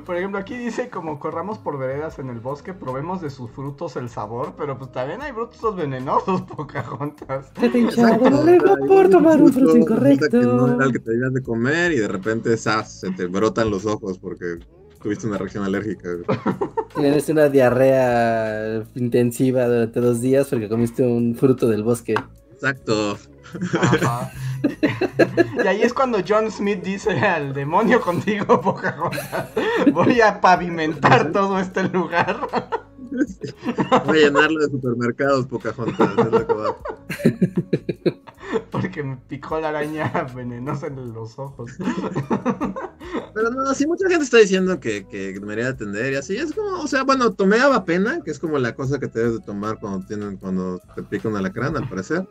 Por 0.06 0.18
ejemplo, 0.18 0.40
aquí 0.40 0.58
dice 0.58 0.90
como 0.90 1.20
corramos 1.20 1.58
por 1.60 1.78
veredas 1.78 2.20
en 2.20 2.30
el 2.30 2.40
bosque, 2.40 2.74
probemos 2.74 3.22
de 3.22 3.30
sus 3.30 3.50
frutos 3.52 3.96
el 3.96 4.10
sabor, 4.10 4.54
pero 4.58 4.78
pues 4.78 4.92
también 4.92 5.22
hay 5.22 5.32
frutos 5.32 5.76
venenosos, 5.76 6.42
Pocahontas. 6.56 7.52
por 8.88 9.10
tomar 9.10 9.42
un 9.42 9.54
fruto 9.54 9.78
incorrecto. 9.78 10.30
Que 10.30 10.38
no 10.40 10.76
era 10.76 10.86
el 10.86 10.92
que 10.92 11.00
te 11.00 11.12
debías 11.12 11.34
de 11.34 11.42
comer 11.42 11.92
y 11.94 11.98
de 11.98 12.08
repente 12.08 12.58
se 12.58 13.12
te 13.16 13.26
brotan 13.28 13.70
los 13.70 13.86
ojos 13.86 14.20
porque 14.20 14.60
tuviste 15.02 15.28
una 15.28 15.38
reacción 15.38 15.64
alérgica. 15.64 16.10
Tienes 16.96 17.30
una 17.30 17.48
diarrea 17.50 18.84
intensiva 18.96 19.68
durante 19.68 20.00
dos 20.00 20.22
días 20.22 20.48
porque 20.50 20.68
comiste 20.68 21.04
un 21.04 21.36
fruto 21.36 21.68
del 21.68 21.84
bosque. 21.84 22.16
Exacto. 22.52 23.18
y 25.64 25.68
ahí 25.68 25.82
es 25.82 25.94
cuando 25.94 26.20
John 26.28 26.52
Smith 26.52 26.84
dice 26.84 27.18
al 27.20 27.54
demonio 27.54 28.02
contigo, 28.02 28.62
Pocahontas. 28.62 29.50
Voy 29.92 30.22
a 30.22 30.42
pavimentar 30.42 31.32
todo 31.32 31.60
este 31.60 31.84
lugar. 31.84 32.40
Voy 34.06 34.20
a 34.20 34.22
llenarlo 34.22 34.60
de 34.60 34.72
supermercados, 34.72 35.48
Pocahontas. 35.48 36.10
Porque 38.72 39.04
me 39.04 39.18
picó 39.18 39.60
la 39.60 39.70
araña 39.70 40.12
venenosa 40.36 40.88
en 40.88 41.14
los 41.14 41.38
ojos. 41.38 41.72
Pero 43.34 43.50
no, 43.52 43.74
sí, 43.74 43.86
mucha 43.86 44.10
gente 44.10 44.24
está 44.24 44.38
diciendo 44.38 44.80
que, 44.80 45.06
que 45.08 45.34
debería 45.34 45.70
atender 45.70 46.14
y 46.14 46.16
así. 46.16 46.38
Es 46.38 46.54
como, 46.54 46.82
o 46.82 46.88
sea, 46.88 47.04
bueno, 47.04 47.34
tomé 47.34 47.58
pena 47.86 48.22
que 48.24 48.32
es 48.32 48.40
como 48.40 48.58
la 48.58 48.74
cosa 48.74 49.00
que 49.00 49.08
te 49.08 49.20
debes 49.20 49.40
de 49.40 49.46
tomar 49.46 49.80
cuando 49.80 50.06
tienen, 50.06 50.38
cuando 50.38 50.80
te 50.96 51.04
pica 51.04 51.28
un 51.28 51.36
alacrán, 51.36 51.76
al 51.78 51.90
parecer. 51.90 52.28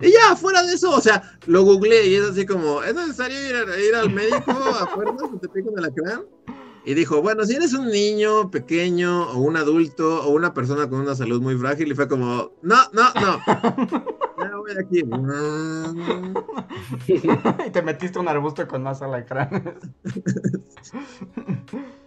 Y 0.00 0.12
ya, 0.12 0.36
fuera 0.36 0.62
de 0.62 0.74
eso, 0.74 0.90
o 0.90 1.00
sea, 1.00 1.22
lo 1.46 1.62
googleé 1.64 2.06
y 2.06 2.14
es 2.14 2.22
así 2.22 2.46
como, 2.46 2.82
¿es 2.82 2.94
necesario 2.94 3.36
ir, 3.40 3.56
ir 3.88 3.94
al 3.94 4.10
médico 4.10 4.52
a 4.52 4.86
fuerzas 4.86 5.28
que 5.32 5.38
te 5.38 5.48
pica 5.48 5.70
un 5.70 5.78
alacrán? 5.78 6.24
Y 6.84 6.94
dijo, 6.94 7.20
bueno, 7.20 7.44
si 7.44 7.54
eres 7.54 7.74
un 7.74 7.88
niño 7.88 8.50
pequeño 8.50 9.30
o 9.32 9.38
un 9.40 9.56
adulto 9.56 10.24
o 10.24 10.30
una 10.30 10.54
persona 10.54 10.88
con 10.88 11.00
una 11.00 11.14
salud 11.14 11.42
muy 11.42 11.56
frágil, 11.56 11.92
y 11.92 11.94
fue 11.94 12.08
como, 12.08 12.52
no, 12.62 12.76
no, 12.92 13.12
no. 13.20 13.38
Ya 14.38 14.56
voy 14.56 14.70
aquí. 14.78 15.02
y 17.66 17.70
te 17.70 17.82
metiste 17.82 18.20
un 18.20 18.28
arbusto 18.28 18.68
con 18.68 18.84
más 18.84 19.02
alacranes. 19.02 19.62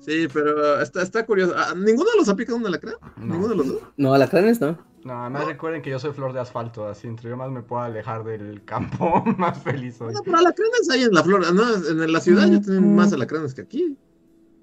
Sí, 0.00 0.28
pero 0.32 0.80
está, 0.80 1.02
está 1.02 1.24
curioso. 1.24 1.54
Ah, 1.56 1.72
¿Ninguno 1.74 2.10
de 2.10 2.18
los 2.18 2.28
ha 2.28 2.36
picado 2.36 2.58
un 2.58 2.66
alacrán? 2.66 2.96
¿Ninguno 3.16 3.48
de 3.48 3.56
los 3.56 3.68
dos? 3.68 3.82
No, 3.96 4.12
alacranes 4.12 4.60
no. 4.60 4.76
No, 5.04 5.20
además 5.20 5.46
recuerden 5.46 5.82
que 5.82 5.90
yo 5.90 5.98
soy 5.98 6.12
flor 6.12 6.32
de 6.32 6.40
asfalto, 6.40 6.86
así 6.86 7.06
entre 7.06 7.28
yo 7.28 7.36
más 7.36 7.50
me 7.50 7.62
puedo 7.62 7.82
alejar 7.82 8.24
del 8.24 8.64
campo, 8.64 9.22
más 9.38 9.62
feliz 9.62 9.96
soy. 9.96 10.14
No, 10.14 10.22
pero 10.22 10.38
alacranes 10.38 10.90
hay 10.90 11.02
en 11.02 11.12
la 11.12 11.22
flor, 11.22 11.52
no, 11.52 11.74
en 11.74 12.12
la 12.12 12.20
ciudad 12.20 12.46
ya 12.48 12.60
tienen 12.60 12.94
más 12.94 13.12
alacranes 13.12 13.54
que 13.54 13.62
aquí. 13.62 13.98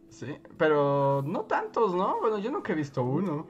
Sí, 0.10 0.36
pero 0.58 1.24
no 1.26 1.42
tantos, 1.42 1.96
¿no? 1.96 2.20
Bueno, 2.22 2.40
yo 2.40 2.52
nunca 2.52 2.74
he 2.74 2.76
visto 2.76 3.04
uno. 3.04 3.48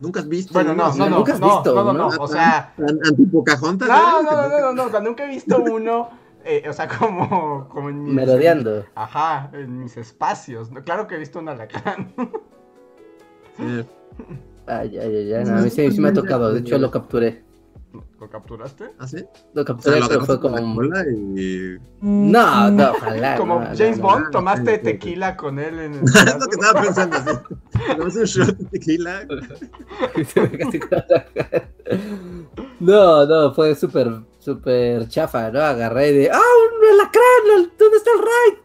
¿Nunca 0.00 0.20
has 0.20 0.28
visto? 0.28 0.54
Bueno, 0.54 0.74
no, 0.74 0.94
no, 0.94 1.10
no, 1.10 1.18
nunca 1.18 1.34
has 1.34 1.40
visto, 1.40 1.74
no, 1.74 1.92
no, 1.92 1.92
no, 1.92 2.08
o 2.18 2.26
sea... 2.26 2.74
¿Antipocahontas? 3.04 3.86
No, 3.86 4.22
no, 4.22 4.48
no, 4.48 4.72
no, 4.72 4.88
no, 4.88 5.00
nunca 5.00 5.24
he 5.24 5.28
visto 5.28 5.62
uno, 5.62 6.08
eh, 6.44 6.64
o 6.68 6.72
sea, 6.72 6.88
como, 6.98 7.68
como 7.68 7.90
en 7.90 8.04
mis... 8.04 8.14
Merodeando. 8.14 8.84
Ajá, 8.94 9.50
en 9.52 9.80
mis 9.80 9.96
espacios. 9.96 10.70
Claro 10.84 11.06
que 11.06 11.16
he 11.16 11.18
visto 11.18 11.38
un 11.38 11.48
alacrán. 11.48 12.12
sí. 13.56 13.84
Ay, 14.66 14.98
ay, 14.98 15.16
ay, 15.16 15.32
ay. 15.34 15.44
No, 15.44 15.58
a 15.58 15.62
mí 15.62 15.70
sí, 15.70 15.90
sí 15.90 16.00
me 16.00 16.08
ha 16.08 16.12
tocado. 16.12 16.52
De 16.52 16.60
hecho, 16.60 16.78
lo 16.78 16.90
capturé. 16.90 17.42
¿Lo 18.20 18.28
capturaste? 18.28 18.92
¿Ah, 18.98 19.08
sí? 19.08 19.24
Lo 19.54 19.64
capturé, 19.64 19.96
o 19.96 19.98
sea, 20.00 20.08
pero 20.08 20.26
fue 20.26 20.40
como. 20.40 20.58
Y... 21.34 21.78
No, 22.00 22.70
no, 22.70 22.90
ojalá. 22.90 23.36
Como 23.38 23.60
no, 23.60 23.66
James 23.76 23.98
no, 23.98 24.02
Bond, 24.04 24.24
no, 24.24 24.30
tomaste 24.30 24.78
tequila 24.78 25.36
con 25.36 25.58
él 25.58 25.78
en 25.78 25.94
el. 25.94 26.04
es 26.04 26.38
lo 26.38 26.46
que 26.46 26.56
estaba 26.56 26.82
pensando 26.82 27.16
así. 27.16 27.30
Tomaste 27.96 28.20
un 28.20 28.24
shot 28.26 28.56
de 28.58 28.64
tequila. 28.66 29.26
no, 32.78 33.26
no, 33.26 33.54
fue 33.54 33.74
súper, 33.74 34.20
súper 34.40 35.08
chafa, 35.08 35.50
¿no? 35.50 35.60
Agarré 35.60 36.12
de. 36.12 36.30
¡Ah, 36.30 36.40
un 36.40 36.94
alacrán! 36.94 37.70
¿Dónde 37.78 37.96
está 37.96 38.10
el 38.10 38.18
raid? 38.18 38.58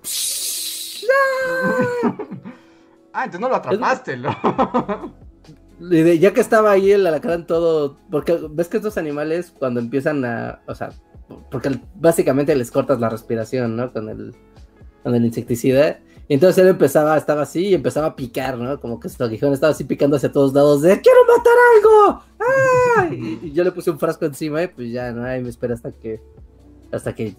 ah, 3.14 3.26
entonces 3.26 3.42
no 3.42 3.50
lo 3.50 3.56
atrapaste, 3.56 4.18
¿no? 4.18 5.16
ya 5.80 6.34
que 6.34 6.42
estaba 6.42 6.72
ahí 6.72 6.92
el 6.92 7.06
alacrán 7.06 7.46
todo, 7.46 7.98
porque 8.10 8.40
ves 8.50 8.70
que 8.70 8.78
estos 8.78 8.98
animales 8.98 9.54
cuando 9.58 9.82
empiezan 9.82 10.24
a, 10.24 10.62
o 10.68 10.74
sea, 10.74 10.90
porque 11.52 11.80
básicamente 11.96 12.56
les 12.56 12.72
cortas 12.72 13.00
la 13.00 13.10
respiración, 13.10 13.76
¿no? 13.76 13.92
Con 13.92 14.10
el, 14.10 14.34
con 15.04 15.16
el 15.16 15.26
insecticida. 15.26 16.00
Y 16.28 16.34
entonces 16.34 16.64
él 16.64 16.70
empezaba, 16.70 17.18
estaba 17.18 17.44
así 17.44 17.68
y 17.68 17.74
empezaba 17.76 18.08
a 18.08 18.16
picar, 18.16 18.58
¿no? 18.58 18.80
Como 18.80 19.00
que 19.00 19.10
su 19.10 19.24
aguijón 19.24 19.54
estaba 19.54 19.72
así 19.72 19.84
picando 19.84 20.18
hacia 20.18 20.32
todos 20.32 20.54
lados 20.54 20.82
de 20.82 21.00
¡Quiero 21.00 21.20
matar 21.28 21.54
algo! 21.76 22.24
¡Ah! 22.40 23.10
Y, 23.12 23.52
yo 23.52 23.64
le 23.64 23.72
puse 23.72 23.92
un 23.92 24.00
frasco 24.00 24.26
encima 24.26 24.64
y 24.64 24.68
pues 24.68 24.92
ya, 24.92 25.12
¿no? 25.12 25.24
Ahí 25.24 25.42
me 25.44 25.50
espera 25.50 25.76
hasta 25.76 25.92
que, 25.92 26.22
hasta 26.92 27.14
que 27.14 27.36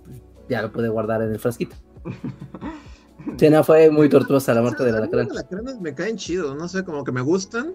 ya 0.49 0.63
lo 0.63 0.73
pude 0.73 0.89
guardar 0.89 1.23
en 1.23 1.33
el 1.33 1.39
frasquito. 1.39 1.77
Sí, 3.39 3.51
no, 3.51 3.65
fue 3.65 3.91
muy 3.91 4.09
tortuosa 4.09 4.55
la 4.55 4.63
muerte 4.63 4.85
del 4.85 4.95
alacrán. 4.95 5.27
Los 5.27 5.39
alacranes 5.39 5.81
me 5.81 5.95
caen 5.95 6.17
chidos, 6.17 6.55
no 6.55 6.69
sé, 6.69 6.85
como 6.85 7.03
que 7.03 7.11
me 7.11 7.23
gustan, 7.23 7.75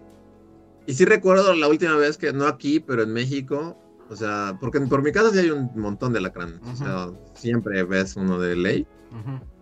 y 0.87 0.93
sí 0.93 1.05
recuerdo 1.05 1.53
la 1.53 1.67
última 1.67 1.95
vez 1.95 2.17
que, 2.17 2.33
no 2.33 2.47
aquí, 2.47 2.79
pero 2.79 3.03
en 3.03 3.13
México, 3.13 3.77
o 4.09 4.15
sea, 4.15 4.57
porque 4.59 4.79
por 4.81 5.03
mi 5.03 5.11
casa 5.11 5.29
sí 5.31 5.39
hay 5.39 5.51
un 5.51 5.71
montón 5.75 6.13
de 6.13 6.19
alacranes. 6.19 6.59
O 6.71 6.75
sea, 6.75 7.09
siempre 7.33 7.83
ves 7.83 8.15
uno 8.15 8.39
de 8.39 8.55
ley 8.55 8.87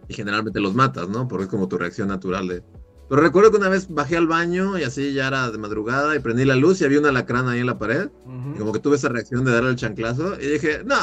y 0.09 0.13
generalmente 0.13 0.59
los 0.59 0.73
matas, 0.75 1.07
¿no? 1.07 1.27
Porque 1.27 1.45
es 1.45 1.49
como 1.49 1.69
tu 1.69 1.77
reacción 1.77 2.09
natural 2.09 2.47
de... 2.47 2.63
Pero 3.07 3.21
recuerdo 3.21 3.51
que 3.51 3.57
una 3.57 3.69
vez 3.69 3.87
bajé 3.89 4.17
al 4.17 4.27
baño 4.27 4.77
y 4.77 4.83
así 4.83 5.13
ya 5.13 5.27
era 5.27 5.49
de 5.49 5.57
madrugada 5.57 6.15
y 6.15 6.19
prendí 6.19 6.45
la 6.45 6.55
luz 6.55 6.81
y 6.81 6.85
había 6.85 6.99
un 6.99 7.05
alacrán 7.05 7.47
ahí 7.47 7.59
en 7.59 7.67
la 7.67 7.79
pared. 7.79 8.09
Y 8.55 8.59
como 8.59 8.73
que 8.73 8.79
tuve 8.79 8.97
esa 8.97 9.09
reacción 9.09 9.45
de 9.45 9.51
darle 9.51 9.69
el 9.69 9.75
chanclazo 9.77 10.39
y 10.39 10.47
dije, 10.47 10.83
no, 10.83 10.95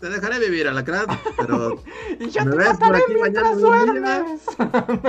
te 0.00 0.08
dejaré 0.08 0.38
vivir, 0.38 0.68
alacrán, 0.68 1.06
pero... 1.38 1.82
y 2.20 2.30
yo 2.30 2.44
me 2.44 2.56
ves 2.56 2.76
por 2.78 2.94
aquí 2.94 3.14
mañana. 3.16 4.26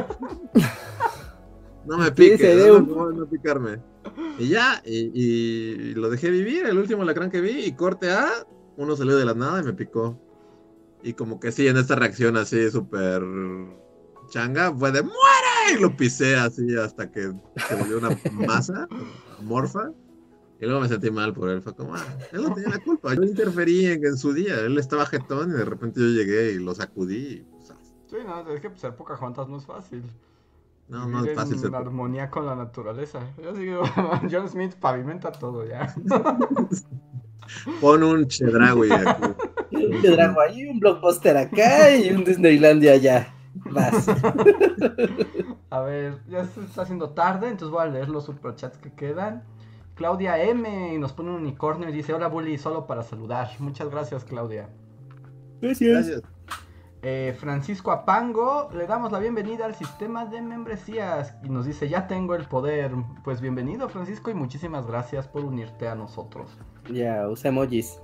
No 1.86 1.98
me 1.98 2.12
piques, 2.14 2.66
no, 2.66 3.12
no, 3.12 3.26
picarme. 3.26 3.78
Y 4.40 4.48
ya, 4.48 4.82
y, 4.86 5.94
lo 5.96 6.10
dejé 6.10 6.30
vivir, 6.30 6.66
el 6.66 6.78
último 6.78 7.04
lacrán 7.04 7.30
que 7.30 7.42
vi, 7.42 7.66
y 7.66 7.76
corte 7.76 8.10
A, 8.10 8.30
uno 8.78 8.96
salió 8.96 9.18
de 9.18 9.26
la 9.26 9.34
nada 9.34 9.62
y 9.62 9.66
me 9.66 9.74
picó. 9.74 10.18
Y 11.04 11.14
como 11.14 11.40
que 11.40 11.52
sí, 11.52 11.68
en 11.68 11.78
esta 11.78 11.96
reacción 11.96 12.38
así 12.38 12.72
súper 12.72 13.22
changa, 14.30 14.74
fue 14.74 14.92
de 14.92 15.04
¡muere! 15.04 15.78
Y 15.78 15.82
lo 15.82 15.96
pisé 15.96 16.36
así 16.36 16.76
hasta 16.76 17.12
que 17.12 17.32
se 17.68 17.76
volvió 17.76 17.98
una 17.98 18.10
masa 18.48 18.88
morfa. 19.42 19.92
Y 20.60 20.66
luego 20.66 20.80
me 20.80 20.88
sentí 20.88 21.12
mal 21.12 21.34
por 21.34 21.50
él. 21.50 21.62
Fue 21.62 21.76
como, 21.76 21.94
ah, 21.94 22.06
él 22.32 22.44
no 22.44 22.54
tenía 22.54 22.70
la 22.70 22.80
culpa. 22.84 23.14
Yo 23.14 23.24
interferí 23.24 23.86
en, 23.86 24.18
su 24.18 24.34
día. 24.34 24.62
Él 24.62 24.78
estaba 24.78 25.06
jetón 25.06 25.50
y 25.50 25.54
de 25.54 25.66
repente 25.66 26.00
yo 26.00 26.08
llegué 26.08 26.54
y 26.54 26.60
lo 26.60 26.74
sacudí. 26.74 27.16
Y, 27.18 27.48
pues, 27.52 27.74
sí, 28.08 28.18
no, 28.26 28.50
es 28.50 28.62
que 28.62 28.70
pues, 28.70 28.82
ser 28.82 28.94
juntas 28.96 29.50
no 29.50 29.58
es 29.58 29.66
fácil. 29.66 30.04
No, 30.88 31.08
no 31.08 31.26
es 31.26 31.36
fácil 31.36 31.60
ser. 31.60 31.76
armonía 31.76 32.30
con 32.30 32.46
la 32.46 32.56
naturaleza. 32.56 33.20
Yo 33.44 33.54
digo, 33.54 33.84
John 34.32 34.48
Smith 34.48 34.76
pavimenta 34.76 35.32
todo 35.32 35.66
ya. 35.66 35.94
Pon 37.82 38.04
un 38.04 38.28
Chedraui 38.28 38.92
aquí. 38.92 39.24
Un 39.90 40.02
Chedraui 40.02 40.36
ahí, 40.48 40.68
un 40.68 40.80
blockbuster 40.80 41.38
acá 41.38 41.96
y 41.96 42.12
un 42.12 42.24
Disneylandia 42.24 42.94
allá. 42.94 43.34
Vas. 43.56 44.08
A 45.70 45.80
ver, 45.82 46.20
ya 46.28 46.46
se 46.46 46.62
está 46.62 46.84
haciendo 46.84 47.12
tarde, 47.12 47.48
entonces 47.48 47.72
voy 47.72 47.84
a 47.84 47.86
leer 47.86 48.10
los 48.10 48.26
superchats 48.26 48.78
que 48.78 48.92
quedan. 48.92 49.44
Claudia 49.96 50.42
M 50.44 50.98
nos 50.98 51.14
pone 51.14 51.30
un 51.30 51.36
unicornio 51.36 51.90
y 51.90 51.92
dice, 51.92 52.14
hola 52.14 52.28
Bully, 52.28 52.58
solo 52.58 52.88
para 52.88 53.04
saludar. 53.04 53.50
Muchas 53.60 53.90
gracias, 53.90 54.24
Claudia. 54.24 54.70
Gracias. 55.62 56.24
Eh, 57.06 57.36
Francisco 57.38 57.92
Apango, 57.92 58.70
le 58.74 58.88
damos 58.88 59.12
la 59.12 59.20
bienvenida 59.20 59.66
al 59.66 59.76
sistema 59.76 60.26
de 60.26 60.42
membresías 60.42 61.36
y 61.44 61.50
nos 61.50 61.66
dice, 61.66 61.90
ya 61.90 62.08
tengo 62.08 62.34
el 62.34 62.46
poder. 62.46 62.92
Pues 63.24 63.42
bienvenido 63.42 63.90
Francisco 63.90 64.32
y 64.32 64.34
muchísimas 64.34 64.88
gracias 64.88 65.28
por 65.28 65.44
unirte 65.44 65.88
a 65.88 65.96
nosotros. 65.96 66.58
Ya, 66.90 67.28
usa 67.28 67.50
emojis. 67.50 68.00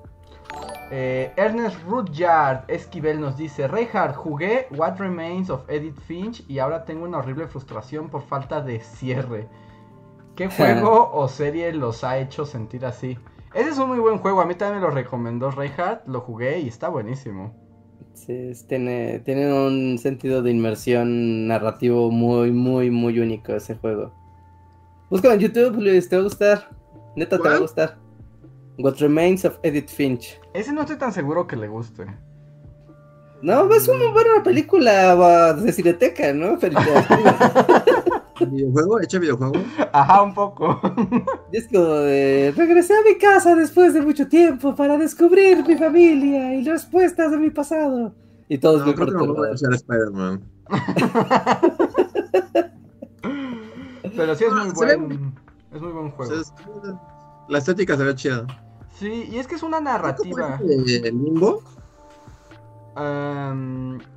Eh, 0.92 1.32
Ernest 1.36 1.78
Rudyard 1.88 2.64
Esquivel 2.68 3.22
nos 3.22 3.38
dice, 3.38 3.68
Reinhardt, 3.68 4.16
jugué 4.16 4.68
What 4.76 4.98
Remains 4.98 5.50
of 5.52 5.70
Edith 5.70 6.00
Finch 6.08 6.44
y 6.48 6.58
ahora 6.58 6.84
tengo 6.84 7.06
una 7.06 7.20
horrible 7.20 7.48
frustración 7.48 8.10
por 8.10 8.24
falta 8.24 8.62
de 8.62 8.80
cierre. 8.80 9.48
¿Qué 10.36 10.48
juego 10.58 11.12
o 11.14 11.28
serie 11.28 11.72
los 11.74 12.04
ha 12.04 12.18
hecho 12.18 12.46
sentir 12.46 12.86
así? 12.86 13.18
Ese 13.54 13.70
es 13.70 13.78
un 13.78 13.90
muy 13.90 14.00
buen 14.00 14.18
juego, 14.18 14.42
a 14.42 14.46
mí 14.46 14.56
también 14.56 14.82
me 14.82 14.88
lo 14.88 14.94
recomendó 14.94 15.52
Reinhardt, 15.52 16.08
lo 16.08 16.22
jugué 16.22 16.60
y 16.60 16.68
está 16.68 16.90
buenísimo. 16.90 17.54
Sí, 18.14 18.52
tiene, 18.68 19.20
tiene 19.20 19.54
un 19.54 19.98
sentido 19.98 20.42
de 20.42 20.52
inmersión 20.52 21.48
narrativo 21.48 22.12
muy, 22.12 22.52
muy, 22.52 22.92
muy 22.92 23.20
único 23.20 23.54
ese 23.54 23.76
juego. 23.76 24.12
Búscalo 25.10 25.36
en 25.36 25.40
YouTube, 25.40 25.76
Luis, 25.82 26.10
te 26.10 26.16
va 26.16 26.22
a 26.22 26.26
gustar. 26.26 26.70
Neta, 27.16 27.38
te 27.38 27.48
va 27.48 27.56
a 27.56 27.60
gustar. 27.60 28.09
What 28.80 28.96
Remains 29.02 29.44
of 29.44 29.60
Edith 29.62 29.90
Finch. 29.90 30.40
Ese 30.54 30.72
no 30.72 30.82
estoy 30.82 30.96
tan 30.98 31.12
seguro 31.12 31.46
que 31.46 31.58
le 31.58 31.68
guste. 31.68 32.06
No, 33.42 33.70
es 33.74 33.90
una 33.90 34.10
buena 34.12 34.42
película 34.42 35.54
de 35.54 35.74
cineteca, 35.74 36.34
¿no? 36.34 36.58
¿Videojuego? 38.40 39.02
¿Hecho 39.02 39.20
videojuego? 39.20 39.54
Ajá, 39.92 40.22
un 40.24 40.34
poco. 40.34 40.80
es 41.52 41.68
como 41.68 41.88
de 41.88 42.54
regresé 42.56 42.94
a 42.94 43.02
mi 43.06 43.18
casa 43.18 43.54
después 43.54 43.94
de 43.94 44.02
mucho 44.02 44.30
tiempo 44.30 44.74
para 44.74 44.98
descubrir 44.98 45.62
mi 45.68 45.76
familia 45.76 46.56
y 46.56 46.64
las 46.64 46.84
respuestas 46.84 47.32
de 47.32 47.38
mi 47.38 47.50
pasado. 47.50 48.16
Y 48.48 48.58
todos 48.60 48.86
no, 48.86 48.96
creo 48.96 49.08
que 49.08 49.14
no 49.14 49.34
voy 49.34 49.50
a 49.50 49.58
ser 49.58 49.74
Spider-Man. 49.74 50.42
Pero 54.16 54.36
sí 54.36 54.46
es 54.46 54.54
muy 54.54 54.72
buen. 54.72 55.36
Es 55.74 55.82
muy 55.82 55.92
buen 55.92 56.12
juego. 56.12 56.34
la 57.50 57.58
estética 57.58 57.98
se 57.98 58.04
ve 58.06 58.16
chida. 58.16 58.48
Sí, 59.00 59.30
y 59.32 59.38
es 59.38 59.48
que 59.48 59.56
es 59.56 59.64
una 59.64 59.80
narrativa. 59.80 60.60
¿El 60.62 61.24
limbo? 61.24 61.64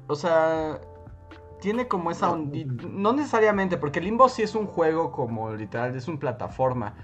o 0.09 0.15
sea, 0.17 0.81
tiene 1.61 1.87
como 1.87 2.11
esa 2.11 2.37
No 2.37 3.13
necesariamente, 3.13 3.77
porque 3.77 4.01
Limbo 4.01 4.29
sí 4.29 4.43
es 4.43 4.57
un 4.57 4.67
juego 4.67 5.13
como 5.13 5.53
literal, 5.53 5.95
es 5.95 6.09
un 6.09 6.19
plataforma. 6.19 6.95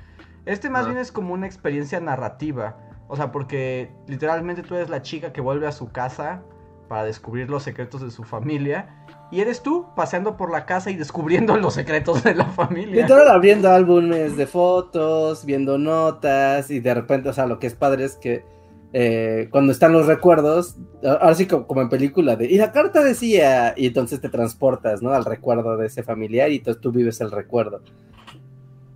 Este 0.44 0.68
más 0.70 0.86
bien 0.86 0.98
es 0.98 1.12
como 1.12 1.34
una 1.34 1.46
experiencia 1.46 2.00
narrativa. 2.00 2.76
O 3.06 3.14
sea, 3.14 3.30
porque 3.30 3.92
literalmente 4.08 4.64
tú 4.64 4.74
eres 4.74 4.90
la 4.90 5.02
chica 5.02 5.32
que 5.32 5.40
vuelve 5.40 5.68
a 5.68 5.72
su 5.72 5.92
casa 5.92 6.42
para 6.88 7.04
descubrir 7.04 7.48
los 7.48 7.62
secretos 7.62 8.02
de 8.02 8.10
su 8.10 8.24
familia. 8.24 9.06
Y 9.30 9.40
eres 9.40 9.62
tú 9.62 9.86
paseando 9.94 10.36
por 10.36 10.50
la 10.50 10.64
casa 10.64 10.90
y 10.90 10.96
descubriendo 10.96 11.56
los 11.56 11.74
secretos 11.74 12.24
de 12.24 12.34
la 12.34 12.46
familia. 12.46 13.02
Literal 13.02 13.28
abriendo 13.28 13.70
álbumes 13.70 14.36
de 14.36 14.46
fotos, 14.46 15.44
viendo 15.44 15.76
notas 15.76 16.70
y 16.70 16.80
de 16.80 16.94
repente, 16.94 17.28
o 17.28 17.32
sea, 17.32 17.46
lo 17.46 17.58
que 17.58 17.66
es 17.66 17.74
padre 17.74 18.04
es 18.04 18.16
que 18.16 18.44
eh, 18.94 19.48
cuando 19.50 19.72
están 19.72 19.92
los 19.92 20.06
recuerdos, 20.06 20.76
ahora 21.04 21.34
sí 21.34 21.46
como, 21.46 21.82
en 21.82 21.90
película 21.90 22.36
de, 22.36 22.46
y 22.46 22.56
la 22.56 22.72
carta 22.72 23.04
decía, 23.04 23.74
y 23.76 23.86
entonces 23.86 24.20
te 24.20 24.30
transportas, 24.30 25.02
¿no? 25.02 25.12
Al 25.12 25.26
recuerdo 25.26 25.76
de 25.76 25.88
ese 25.88 26.02
familiar 26.02 26.50
y 26.50 26.56
entonces 26.56 26.80
tú 26.80 26.90
vives 26.90 27.20
el 27.20 27.30
recuerdo. 27.30 27.82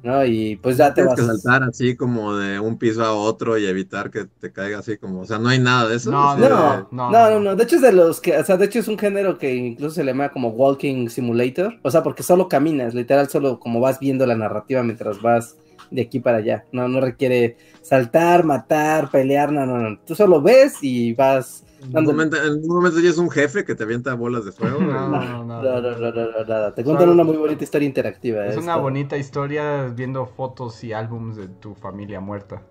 ¿No? 0.03 0.25
Y 0.25 0.57
pues 0.57 0.77
ya 0.77 0.93
te 0.93 1.03
vas. 1.03 1.15
que 1.15 1.23
saltar 1.23 1.63
así 1.63 1.97
como 1.97 2.37
de 2.37 2.59
un 2.59 2.79
piso 2.79 3.05
a 3.05 3.13
otro 3.13 3.59
y 3.59 3.67
evitar 3.67 4.11
que 4.11 4.25
te 4.25 4.53
caiga 4.53 4.79
así 4.79 4.97
como, 4.97 5.21
o 5.21 5.27
sea, 5.27 5.39
no 5.39 5.49
hay 5.49 5.59
nada 5.59 5.89
de 5.89 5.97
eso. 5.97 6.11
No, 6.11 6.37
no, 6.37 6.89
no, 6.91 7.11
no, 7.11 7.41
no, 7.41 7.57
de 7.57 7.65
hecho 7.65 7.77
es 7.77 7.83
de 7.83 7.93
los 7.93 8.21
que, 8.21 8.37
o 8.37 8.45
sea, 8.45 8.57
de 8.57 8.67
hecho 8.67 8.79
es 8.79 8.89
un 8.89 8.99
género 8.99 9.39
que 9.39 9.55
incluso 9.55 9.95
se 9.95 10.05
le 10.05 10.13
llama 10.13 10.31
como 10.31 10.49
walking 10.49 11.09
simulator, 11.09 11.79
o 11.83 11.91
sea, 11.91 12.03
porque 12.03 12.23
solo 12.23 12.49
caminas, 12.49 12.95
literal, 12.95 13.29
solo 13.29 13.59
como 13.59 13.81
vas 13.81 13.99
viendo 14.01 14.27
la 14.27 14.37
narrativa 14.37 14.83
mientras 14.83 15.21
vas 15.21 15.57
de 15.91 16.03
aquí 16.03 16.21
para 16.21 16.39
allá. 16.39 16.65
No, 16.73 16.89
no 16.89 17.01
requiere 17.01 17.57
saltar, 17.83 18.45
matar, 18.45 19.11
pelear, 19.11 19.53
no, 19.53 19.67
no, 19.67 19.79
no. 19.79 19.99
Tú 20.07 20.15
solo 20.15 20.43
ves 20.43 20.79
y 20.83 21.13
vas. 21.15 21.65
En 21.83 21.99
un, 21.99 22.05
momento, 22.05 22.37
momento 22.67 23.01
ya 23.01 23.11
es 23.11 23.19
un 23.19 23.29
jefe 23.29 23.65
que 23.65 23.75
te 23.75 23.83
avienta 23.83 24.15
bolas 24.15 24.45
de 24.45 24.53
fuego. 24.53 24.79
No, 24.81 25.09
no, 25.09 25.45
no, 25.45 25.61
no, 25.61 26.73
Te 26.75 26.85
cuentan 26.85 27.09
una 27.09 27.25
muy 27.25 27.37
bonita 27.37 27.65
historia 27.65 27.87
interactiva. 27.87 28.47
Es 28.47 28.57
una 28.57 28.77
bonita 28.77 29.17
historia 29.17 29.87
viendo 29.89 30.27
fotos 30.27 30.83
y 30.85 30.93
álbumes 30.93 31.37
de 31.37 31.49
tu 31.49 31.75
familia 31.75 32.21
muerta. 32.21 32.63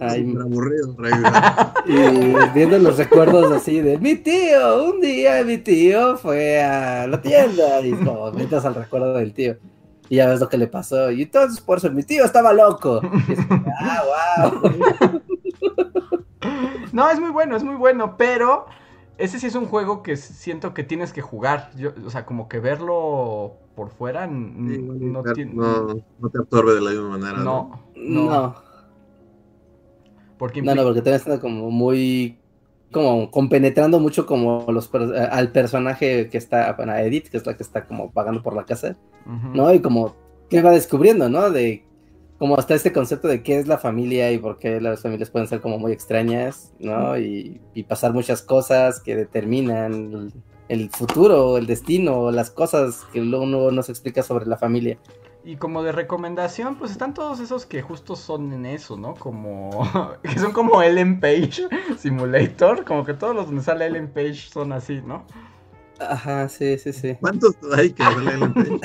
Ay, 0.00 0.34
aburrido, 0.40 0.94
Y 1.86 2.54
viendo 2.54 2.78
los 2.78 2.96
recuerdos 2.96 3.50
así 3.50 3.80
de 3.80 3.98
mi 3.98 4.14
tío, 4.14 4.84
un 4.92 5.00
día 5.00 5.42
mi 5.44 5.58
tío 5.58 6.16
fue 6.16 6.62
a 6.62 7.06
la 7.08 7.20
tienda 7.20 7.80
y 7.80 7.92
como 7.92 8.30
metas 8.32 8.64
al 8.64 8.74
recuerdo 8.74 9.14
del 9.14 9.32
tío 9.32 9.56
y 10.08 10.16
ya 10.16 10.28
ves 10.28 10.40
lo 10.40 10.48
que 10.48 10.58
le 10.58 10.66
pasó. 10.66 11.10
Y 11.10 11.22
entonces, 11.22 11.60
por 11.60 11.78
eso 11.78 11.90
mi 11.90 12.02
tío 12.02 12.24
estaba 12.24 12.52
loco. 12.52 13.00
ah, 13.80 14.02
wow. 14.52 15.22
no, 16.92 17.10
es 17.10 17.20
muy 17.20 17.30
bueno, 17.30 17.56
es 17.56 17.64
muy 17.64 17.76
bueno, 17.76 18.16
pero 18.16 18.66
ese 19.18 19.38
sí 19.38 19.46
es 19.46 19.54
un 19.54 19.66
juego 19.66 20.02
que 20.02 20.16
siento 20.16 20.74
que 20.74 20.84
tienes 20.84 21.12
que 21.12 21.22
jugar. 21.22 21.70
Yo, 21.76 21.90
o 22.04 22.10
sea, 22.10 22.26
como 22.26 22.48
que 22.48 22.60
verlo 22.60 23.54
por 23.74 23.90
fuera 23.90 24.26
no, 24.26 25.22
tiene... 25.34 25.54
no, 25.54 26.30
te 26.30 26.38
absorbe 26.38 26.74
de 26.74 26.80
la 26.80 26.90
misma 26.90 27.18
manera. 27.18 27.38
No, 27.38 27.82
no. 27.96 28.24
no. 28.24 28.54
Porque 30.38 30.60
no, 30.60 30.74
no, 30.74 30.82
porque 30.82 31.02
te 31.02 31.14
está 31.14 31.38
como 31.38 31.70
muy 31.70 32.38
como 32.92 33.30
compenetrando 33.30 33.98
mucho 33.98 34.26
como 34.26 34.66
los 34.68 34.90
eh, 34.94 35.28
al 35.30 35.50
personaje 35.50 36.28
que 36.28 36.38
está, 36.38 36.72
bueno, 36.74 36.94
Edith, 36.94 37.28
que 37.28 37.38
es 37.38 37.46
la 37.46 37.56
que 37.56 37.62
está 37.62 37.86
como 37.86 38.12
pagando 38.12 38.42
por 38.42 38.54
la 38.54 38.64
casa, 38.64 38.96
¿no? 39.24 39.72
Y 39.72 39.80
como 39.80 40.14
que 40.50 40.62
va 40.62 40.70
descubriendo, 40.70 41.28
¿no? 41.28 41.50
De 41.50 41.84
como 42.42 42.58
hasta 42.58 42.74
este 42.74 42.92
concepto 42.92 43.28
de 43.28 43.44
qué 43.44 43.60
es 43.60 43.68
la 43.68 43.78
familia 43.78 44.32
y 44.32 44.38
por 44.38 44.58
qué 44.58 44.80
las 44.80 45.02
familias 45.02 45.30
pueden 45.30 45.46
ser 45.46 45.60
como 45.60 45.78
muy 45.78 45.92
extrañas, 45.92 46.72
¿no? 46.80 47.16
Y, 47.16 47.60
pasar 47.88 48.12
muchas 48.12 48.42
cosas 48.42 48.98
que 48.98 49.14
determinan 49.14 50.32
el, 50.68 50.90
futuro, 50.90 51.56
el 51.56 51.66
destino, 51.66 52.32
las 52.32 52.50
cosas 52.50 53.06
que 53.12 53.20
uno 53.20 53.70
no 53.70 53.82
se 53.84 53.92
explica 53.92 54.24
sobre 54.24 54.46
la 54.46 54.56
familia. 54.56 54.98
Y 55.44 55.54
como 55.54 55.84
de 55.84 55.92
recomendación, 55.92 56.74
pues 56.74 56.90
están 56.90 57.14
todos 57.14 57.38
esos 57.38 57.64
que 57.64 57.80
justo 57.80 58.16
son 58.16 58.52
en 58.52 58.66
eso, 58.66 58.96
¿no? 58.96 59.14
Como. 59.14 59.88
que 60.24 60.36
son 60.40 60.50
como 60.50 60.82
Ellen 60.82 61.20
Page 61.20 61.68
Simulator. 61.96 62.84
Como 62.84 63.04
que 63.04 63.14
todos 63.14 63.36
los 63.36 63.46
donde 63.46 63.62
sale 63.62 63.86
Ellen 63.86 64.08
Page 64.12 64.48
son 64.50 64.72
así, 64.72 65.00
¿no? 65.00 65.26
Ajá, 65.98 66.48
sí, 66.48 66.78
sí, 66.78 66.92
sí. 66.92 67.16
¿Cuántos 67.20 67.54
hay 67.76 67.92
que 67.92 68.02
sale 68.02 68.34
Ellen 68.34 68.52
Page? 68.52 68.80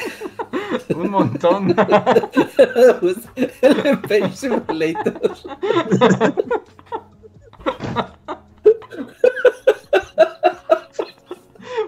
Un 0.95 1.09
montón. 1.09 1.75
pues, 3.01 3.17
Ellen 3.61 4.01
Page 4.01 4.31
Simulator. 4.35 5.19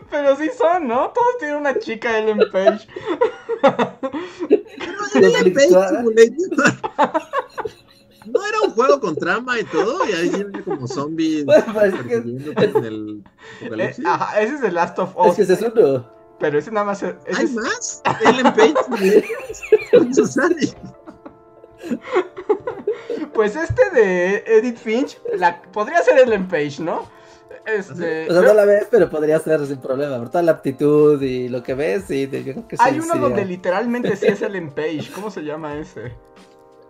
Pero 0.09 0.35
sí 0.35 0.49
son, 0.57 0.87
¿no? 0.87 1.11
Todos 1.11 1.37
tienen 1.39 1.57
una 1.57 1.77
chica 1.79 2.17
Ellen 2.17 2.39
Page. 2.51 2.87
Ellen 5.15 5.53
Page 5.53 5.69
No 8.31 8.45
era 8.45 8.61
un 8.65 8.72
juego 8.72 8.99
con 8.99 9.15
trama 9.15 9.60
y 9.60 9.64
todo, 9.65 10.07
y 10.07 10.14
ahí 10.14 10.30
viene 10.30 10.64
como 10.64 10.88
zombies 10.88 11.45
en 11.47 12.85
el 12.85 13.23
eh, 13.61 13.95
ajá, 14.06 14.41
ese 14.41 14.56
es 14.56 14.64
el 14.64 14.73
Last 14.73 14.99
of 14.99 15.15
Us. 15.18 15.27
Es 15.27 15.35
que 15.35 15.41
ese 15.43 15.53
es 15.53 15.61
uno. 15.61 16.06
Pero 16.39 16.57
ese 16.57 16.72
nada 16.72 16.85
más. 16.85 17.03
Ese 17.03 17.18
¿Hay 17.35 17.45
es... 17.45 17.53
más? 17.53 18.01
Ellen 18.26 18.53
Page. 18.53 18.73
pues 23.34 23.56
este 23.56 23.89
de 23.91 24.43
Edith 24.45 24.77
Finch 24.77 25.19
la, 25.38 25.61
podría 25.61 26.01
ser 26.03 26.19
Ellen 26.19 26.47
Page, 26.47 26.81
¿no? 26.81 27.07
Este, 27.65 28.30
o 28.30 28.34
sea, 28.34 28.41
no 28.41 28.53
la 28.53 28.65
ves, 28.65 28.88
pero 28.89 29.10
podría 29.10 29.39
ser 29.39 29.65
sin 29.65 29.77
problema. 29.77 30.18
Por 30.18 30.30
toda 30.30 30.43
la 30.43 30.53
aptitud 30.53 31.22
y 31.22 31.49
lo 31.49 31.61
que 31.61 31.73
ves, 31.73 32.10
y 32.10 32.27
yo 32.27 32.30
creo 32.30 32.68
que 32.68 32.77
Hay 32.80 32.99
uno 32.99 33.15
donde 33.15 33.45
literalmente 33.45 34.15
sí 34.15 34.27
es 34.27 34.41
Ellen 34.43 34.72
Page. 34.72 35.11
¿Cómo 35.14 35.30
se 35.30 35.43
llama 35.43 35.77
ese? 35.77 36.14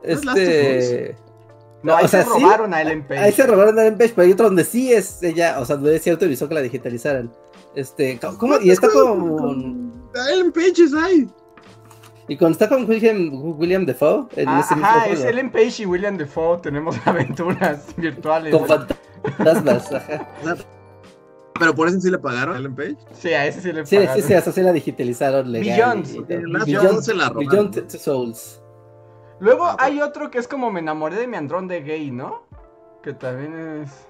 Este. 0.03 1.15
No, 1.81 1.95
ahí 1.95 2.07
se 2.07 2.23
robaron 2.23 2.73
a 2.73 2.81
Ellen 2.81 3.03
Page. 3.07 3.19
Ahí 3.19 3.31
se 3.31 3.45
robaron 3.45 3.77
a 3.79 3.83
Ellen 3.83 3.97
Page, 3.97 4.13
pero 4.15 4.25
hay 4.25 4.33
otro 4.33 4.47
donde 4.47 4.63
sí 4.63 4.91
es 4.91 5.23
ella, 5.23 5.59
o 5.59 5.65
sea, 5.65 5.77
donde 5.77 5.99
sí 5.99 6.09
autorizó 6.09 6.47
que 6.47 6.55
la 6.55 6.61
digitalizaran. 6.61 7.31
Este, 7.75 8.19
¿cómo? 8.37 8.59
Y 8.59 8.71
está 8.71 8.89
como. 8.89 9.53
Ellen 10.29 10.51
Page 10.51 10.83
es 10.83 10.93
ahí. 10.93 11.27
Y 12.27 12.37
cuando 12.37 12.53
está 12.53 12.69
con 12.69 12.87
William, 12.87 13.31
William 13.57 13.85
Defoe, 13.85 14.27
en 14.35 14.47
ah, 14.47 14.59
ajá, 14.59 15.07
es 15.07 15.23
Ellen 15.23 15.51
Page 15.51 15.81
y 15.81 15.85
William 15.87 16.15
Defoe, 16.15 16.59
tenemos 16.59 16.95
aventuras 17.05 17.87
virtuales. 17.97 18.55
Con 18.55 18.67
fantasmas, 18.67 19.91
ajá. 19.91 20.27
¿Pero 21.59 21.75
por 21.75 21.87
eso 21.89 21.99
sí 21.99 22.11
le 22.11 22.19
pagaron 22.19 22.55
a 22.55 22.59
Ellen 22.59 22.75
Page? 22.75 22.97
Sí, 23.13 23.29
a 23.29 23.47
ese 23.47 23.61
sí 23.61 23.71
le 23.71 23.83
pagaron. 23.83 24.15
Sí, 24.15 24.21
sí, 24.21 24.27
sí, 24.27 24.33
hasta 24.35 24.51
sí 24.51 24.61
la 24.61 24.71
digitalizaron 24.71 25.51
legal. 25.51 26.03
Billions. 26.65 27.05
se 27.05 27.15
la 27.15 27.31
Billions 27.31 27.81
Souls. 27.99 28.61
Luego 29.39 29.75
hay 29.79 30.01
otro 30.01 30.29
que 30.29 30.37
es 30.37 30.47
como 30.47 30.71
Me 30.71 30.79
enamoré 30.79 31.15
de 31.15 31.27
mi 31.27 31.37
andrón 31.37 31.67
de 31.67 31.81
gay, 31.81 32.11
¿no? 32.11 32.43
Que 33.03 33.13
también 33.13 33.81
es... 33.83 34.07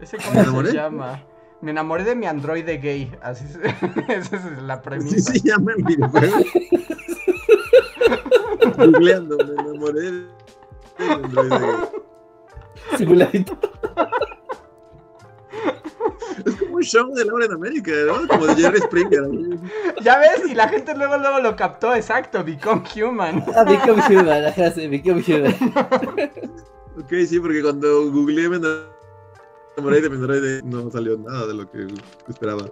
¿Ese 0.00 0.18
cómo 0.18 0.64
se 0.64 0.72
llama? 0.72 1.22
Me 1.60 1.70
enamoré 1.70 2.04
de 2.04 2.14
mi 2.14 2.26
androide 2.26 2.78
gay. 2.78 3.10
Así 3.22 3.44
es, 3.46 3.56
esa 4.08 4.36
es 4.36 4.62
la 4.62 4.82
premisa. 4.82 5.16
Sí 5.16 5.22
se 5.22 5.40
llama 5.40 5.72
el 5.76 5.82
videojuego. 5.82 6.36
Googleando, 8.76 9.36
me 9.38 9.62
enamoré 9.62 10.00
de 10.02 10.10
mi 10.98 11.06
androide 11.06 11.58
gay. 11.58 12.98
Simuladito. 12.98 13.58
Es 16.44 16.56
como 16.56 16.76
un 16.76 16.82
show 16.82 17.12
de 17.14 17.24
Laura 17.24 17.46
en 17.46 17.52
América, 17.52 17.92
¿no? 18.06 18.26
Como 18.28 18.46
de 18.46 18.54
Jerry 18.56 18.80
Springer. 18.80 19.24
Ya 20.02 20.18
ves, 20.18 20.42
y 20.48 20.54
la 20.54 20.68
gente 20.68 20.94
luego 20.96 21.16
luego 21.18 21.40
lo 21.40 21.56
captó, 21.56 21.94
exacto, 21.94 22.42
Become 22.44 22.82
Human. 22.96 23.44
Ah, 23.54 23.64
Become 23.64 24.02
Human, 24.08 24.44
ajá, 24.46 24.70
sí, 24.70 24.86
Become 24.88 25.22
Human. 25.26 25.54
ok, 26.98 27.12
sí, 27.26 27.40
porque 27.40 27.62
cuando 27.62 28.10
googleé 28.10 28.48
me 28.48 28.56
enamoré 29.76 30.00
de 30.40 30.62
no 30.62 30.90
salió 30.90 31.16
nada 31.18 31.46
de 31.46 31.54
lo 31.54 31.70
que 31.70 31.86
esperaba. 32.28 32.64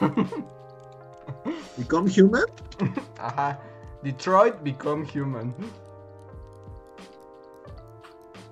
¿Become 1.76 2.10
Human? 2.16 2.44
Ajá. 3.18 3.60
Detroit 4.02 4.54
Become 4.62 5.06
Human. 5.14 5.54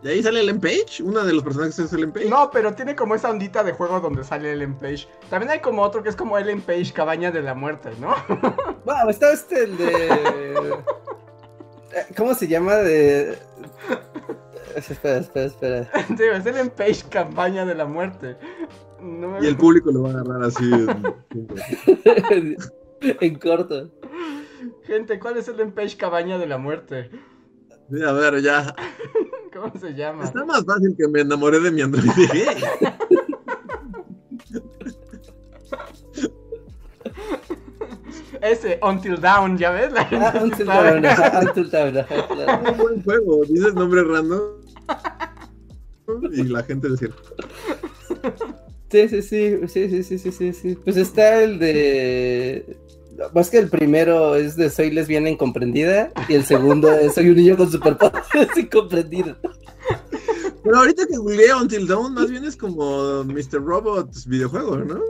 ¿Y 0.02 0.08
ahí 0.08 0.22
sale 0.22 0.40
Ellen 0.40 0.60
Page? 0.60 1.02
¿Una 1.02 1.24
de 1.24 1.32
los 1.32 1.42
personajes 1.42 1.78
es 1.78 1.92
Ellen 1.92 2.12
Page? 2.12 2.28
No, 2.28 2.50
pero 2.50 2.72
tiene 2.74 2.94
como 2.94 3.14
esa 3.14 3.30
ondita 3.30 3.64
de 3.64 3.72
juego 3.72 4.00
donde 4.00 4.22
sale 4.22 4.52
Ellen 4.52 4.74
Page. 4.74 5.08
También 5.28 5.50
hay 5.50 5.60
como 5.60 5.82
otro 5.82 6.02
que 6.02 6.08
es 6.08 6.16
como 6.16 6.38
Ellen 6.38 6.60
Page, 6.60 6.92
Cabaña 6.92 7.30
de 7.32 7.42
la 7.42 7.54
Muerte, 7.54 7.90
¿no? 8.00 8.14
Wow, 8.84 9.10
está 9.10 9.32
este 9.32 9.64
el 9.64 9.76
de... 9.76 10.78
¿Cómo 12.16 12.34
se 12.34 12.46
llama? 12.46 12.76
De... 12.76 13.36
Espera, 14.76 15.18
espera, 15.18 15.46
espera. 15.46 15.90
Sí, 16.16 16.22
es 16.32 16.46
Ellen 16.46 16.70
Page, 16.70 17.02
Cabaña 17.10 17.66
de 17.66 17.74
la 17.74 17.84
Muerte. 17.84 18.36
Y 19.42 19.46
el 19.46 19.56
público 19.56 19.90
lo 19.90 20.02
va 20.02 20.10
a 20.10 20.12
agarrar 20.12 20.44
así. 20.44 20.70
En, 22.30 22.56
en 23.20 23.38
corto. 23.38 23.90
Gente, 24.84 25.18
¿cuál 25.18 25.36
es 25.36 25.48
Ellen 25.48 25.72
Page, 25.72 25.96
Cabaña 25.96 26.38
de 26.38 26.46
la 26.46 26.58
Muerte? 26.58 27.10
Sí, 27.90 28.02
a 28.02 28.12
ver, 28.12 28.40
ya. 28.40 28.74
¿Cómo 29.60 29.72
se 29.78 29.94
llama? 29.94 30.24
Está 30.24 30.44
más 30.44 30.64
fácil 30.64 30.94
que 30.96 31.08
me 31.08 31.20
enamoré 31.20 31.60
de 31.60 31.70
mi 31.70 31.82
Android 31.82 32.10
gay. 32.16 32.46
Ese, 38.40 38.78
Until 38.82 39.20
Down, 39.20 39.58
¿ya 39.58 39.70
ves? 39.72 39.92
Ah, 39.96 40.32
until 40.40 40.66
Down, 40.66 41.04
Until 41.48 41.70
Down. 41.70 41.96
Un 42.70 42.78
buen 42.78 43.02
juego, 43.02 43.44
dices 43.44 43.74
nombre 43.74 44.04
random 44.04 44.58
y 46.32 46.44
la 46.44 46.62
gente 46.62 46.88
decía. 46.88 47.08
Sí, 48.90 49.08
sí, 49.08 49.22
sí, 49.22 49.68
sí, 49.68 50.02
sí, 50.02 50.18
sí, 50.18 50.32
sí, 50.32 50.52
sí. 50.52 50.74
Pues 50.76 50.96
está 50.96 51.42
el 51.42 51.58
de 51.58 52.78
más 53.34 53.50
que 53.50 53.58
el 53.58 53.68
primero 53.68 54.36
es 54.36 54.56
de 54.56 54.70
soy 54.70 54.90
lesbiana 54.90 55.30
incomprendida 55.30 56.10
y 56.28 56.34
el 56.34 56.44
segundo 56.44 56.92
es 56.92 57.14
soy 57.14 57.30
un 57.30 57.36
niño 57.36 57.56
con 57.56 57.70
superpoderes 57.70 58.24
incomprendido. 58.56 59.36
Pero 60.62 60.76
ahorita 60.76 61.06
que 61.06 61.16
googleé 61.16 61.54
Until 61.54 61.86
Dawn, 61.86 62.14
más 62.14 62.30
bien 62.30 62.44
es 62.44 62.56
como 62.56 63.24
Mr. 63.24 63.62
Robot 63.64 64.10
videojuego, 64.26 64.76
¿no? 64.78 65.00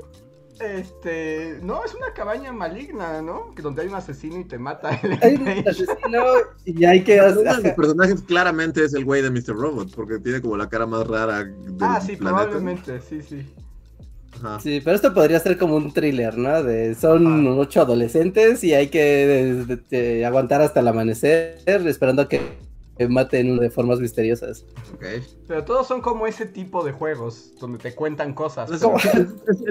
Este, 0.61 1.59
no, 1.63 1.85
es 1.85 1.95
una 1.95 2.13
cabaña 2.13 2.53
maligna, 2.53 3.23
¿no? 3.23 3.55
Que 3.55 3.63
donde 3.63 3.83
hay 3.83 3.89
un 3.89 3.95
asesino 3.95 4.41
y 4.41 4.45
te 4.45 4.59
mata. 4.59 4.91
Hay 5.23 5.35
un 5.37 5.49
asesino 5.69 6.25
y 6.65 6.85
hay 6.85 7.05
que 7.05 7.21
hacer. 7.21 7.39
Uno 7.39 7.57
de 7.57 7.63
los 7.63 7.73
personajes 7.75 8.23
claramente 8.23 8.85
es 8.85 8.93
el 8.95 9.05
güey 9.05 9.23
de 9.23 9.31
Mr. 9.31 9.57
Robot, 9.57 9.95
porque 9.95 10.19
tiene 10.19 10.41
como 10.41 10.57
la 10.57 10.69
cara 10.69 10.85
más 10.85 11.07
rara. 11.07 11.45
Del 11.45 11.77
ah, 11.81 12.01
sí, 12.01 12.17
probablemente, 12.17 13.01
sí, 13.01 13.23
sí. 13.23 13.47
Sí, 14.63 14.81
pero 14.85 14.95
esto 14.95 15.13
podría 15.13 15.41
ser 15.41 15.59
como 15.59 15.77
un 15.77 15.93
thriller, 15.93 16.39
¿no? 16.39 16.63
De 16.63 16.95
son 16.95 17.59
ocho 17.59 17.83
adolescentes 17.83 18.63
y 18.63 18.75
hay 18.75 18.89
que 18.89 20.23
aguantar 20.25 20.61
hasta 20.61 20.81
el 20.81 20.89
amanecer 20.89 21.59
esperando 21.67 22.23
a 22.23 22.29
que 22.29 22.41
maten 23.07 23.59
de 23.59 23.71
formas 23.71 24.01
misteriosas. 24.01 24.65
Okay. 24.95 25.23
Pero 25.47 25.65
todos 25.65 25.87
son 25.87 26.01
como 26.01 26.27
ese 26.27 26.47
tipo 26.47 26.83
de 26.83 26.91
juegos 26.93 27.53
donde 27.61 27.79
te 27.79 27.95
cuentan 27.95 28.33
cosas. 28.35 28.69
El, 28.71 28.79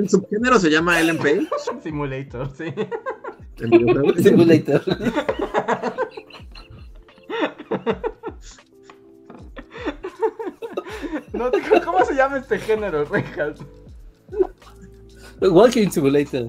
subgénero 0.09 0.59
se 0.59 0.69
llama 0.69 1.01
LMP. 1.01 1.49
Simulator, 1.83 2.49
sí. 2.55 2.73
Simulator. 4.23 4.81
no, 11.33 11.51
¿Cómo 11.83 12.05
se 12.05 12.15
llama 12.15 12.37
este 12.37 12.59
género, 12.59 13.03
Rejas? 13.05 13.59
Walking 15.41 15.89
Simulator. 15.89 16.47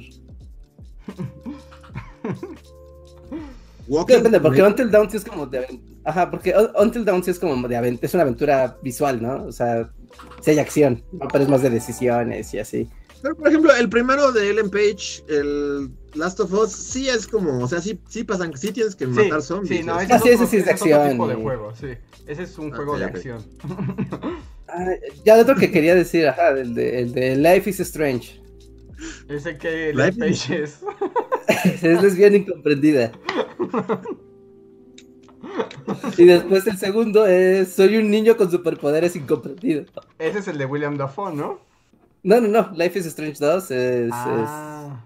Walking 3.89 4.16
Depende, 4.16 4.40
porque 4.40 4.62
Until 4.62 4.90
Dawn 4.90 5.09
es 5.12 5.24
como 5.24 5.47
de 5.47 5.81
Ajá, 6.05 6.31
porque 6.31 6.55
Until 6.78 7.05
Dawn 7.05 7.23
es 7.27 7.39
como 7.39 7.69
de 7.69 7.98
es 8.01 8.15
una 8.15 8.23
aventura 8.23 8.77
visual, 8.82 9.23
¿no? 9.23 9.44
O 9.44 9.52
sea, 9.52 9.90
si 10.40 10.52
hay 10.52 10.59
acción, 10.59 11.02
pero 11.32 11.44
es 11.44 11.51
más 11.51 11.62
de 11.62 11.70
decisiones 11.70 12.52
y 12.55 12.59
así. 12.59 12.89
Pero 13.23 13.36
por 13.36 13.48
ejemplo, 13.48 13.74
el 13.74 13.89
primero 13.89 14.31
de 14.32 14.51
Ellen 14.51 14.70
Page, 14.70 15.24
el 15.28 15.90
Last 16.15 16.39
of 16.40 16.52
Us, 16.52 16.70
sí 16.73 17.09
es 17.09 17.27
como, 17.27 17.65
o 17.65 17.69
sea, 17.69 17.81
sí, 17.81 17.98
sí 18.09 18.24
pasan, 18.24 18.56
sí 18.56 18.73
tienes 18.73 18.94
que 18.94 19.06
matar 19.06 19.43
zombies. 19.43 19.81
Sí, 19.81 19.85
no, 19.85 20.01
ese, 20.01 20.19
sí, 20.19 20.28
ese 20.28 20.47
sí 20.47 20.56
es 20.59 20.65
de 20.66 20.70
acción. 20.70 21.10
tipo 21.10 21.28
de 21.28 21.35
juego, 21.35 21.74
sí. 21.74 21.89
Ese 22.27 22.44
es 22.44 22.59
un 22.59 22.70
juego 22.70 22.98
de 22.98 23.05
acción. 23.05 23.44
Ah, 24.70 24.85
ya 25.24 25.35
el 25.35 25.40
otro 25.40 25.56
que 25.56 25.70
quería 25.70 25.94
decir, 25.94 26.28
ajá, 26.28 26.51
el 26.51 26.74
de, 26.74 27.01
el 27.01 27.12
de 27.12 27.36
Life 27.36 27.70
is 27.70 27.81
Strange. 27.81 28.38
Ese 29.28 29.58
que 29.58 29.92
Life 29.94 30.18
Page 30.18 30.62
es. 30.62 30.80
es 31.82 32.02
lesbiana 32.02 32.36
incomprendida. 32.36 33.12
Y 36.16 36.24
después 36.24 36.66
el 36.66 36.76
segundo 36.76 37.26
es 37.26 37.72
Soy 37.72 37.96
un 37.96 38.10
niño 38.10 38.36
con 38.36 38.50
superpoderes 38.50 39.16
incomprendido. 39.16 39.84
Ese 40.18 40.40
es 40.40 40.48
el 40.48 40.58
de 40.58 40.66
William 40.66 40.96
Dafoe, 40.96 41.34
¿no? 41.34 41.60
No, 42.22 42.40
no, 42.40 42.48
no. 42.48 42.72
Life 42.74 42.98
is 42.98 43.06
Strange 43.06 43.38
2 43.38 43.70
es. 43.70 44.10
Ah. 44.12 45.04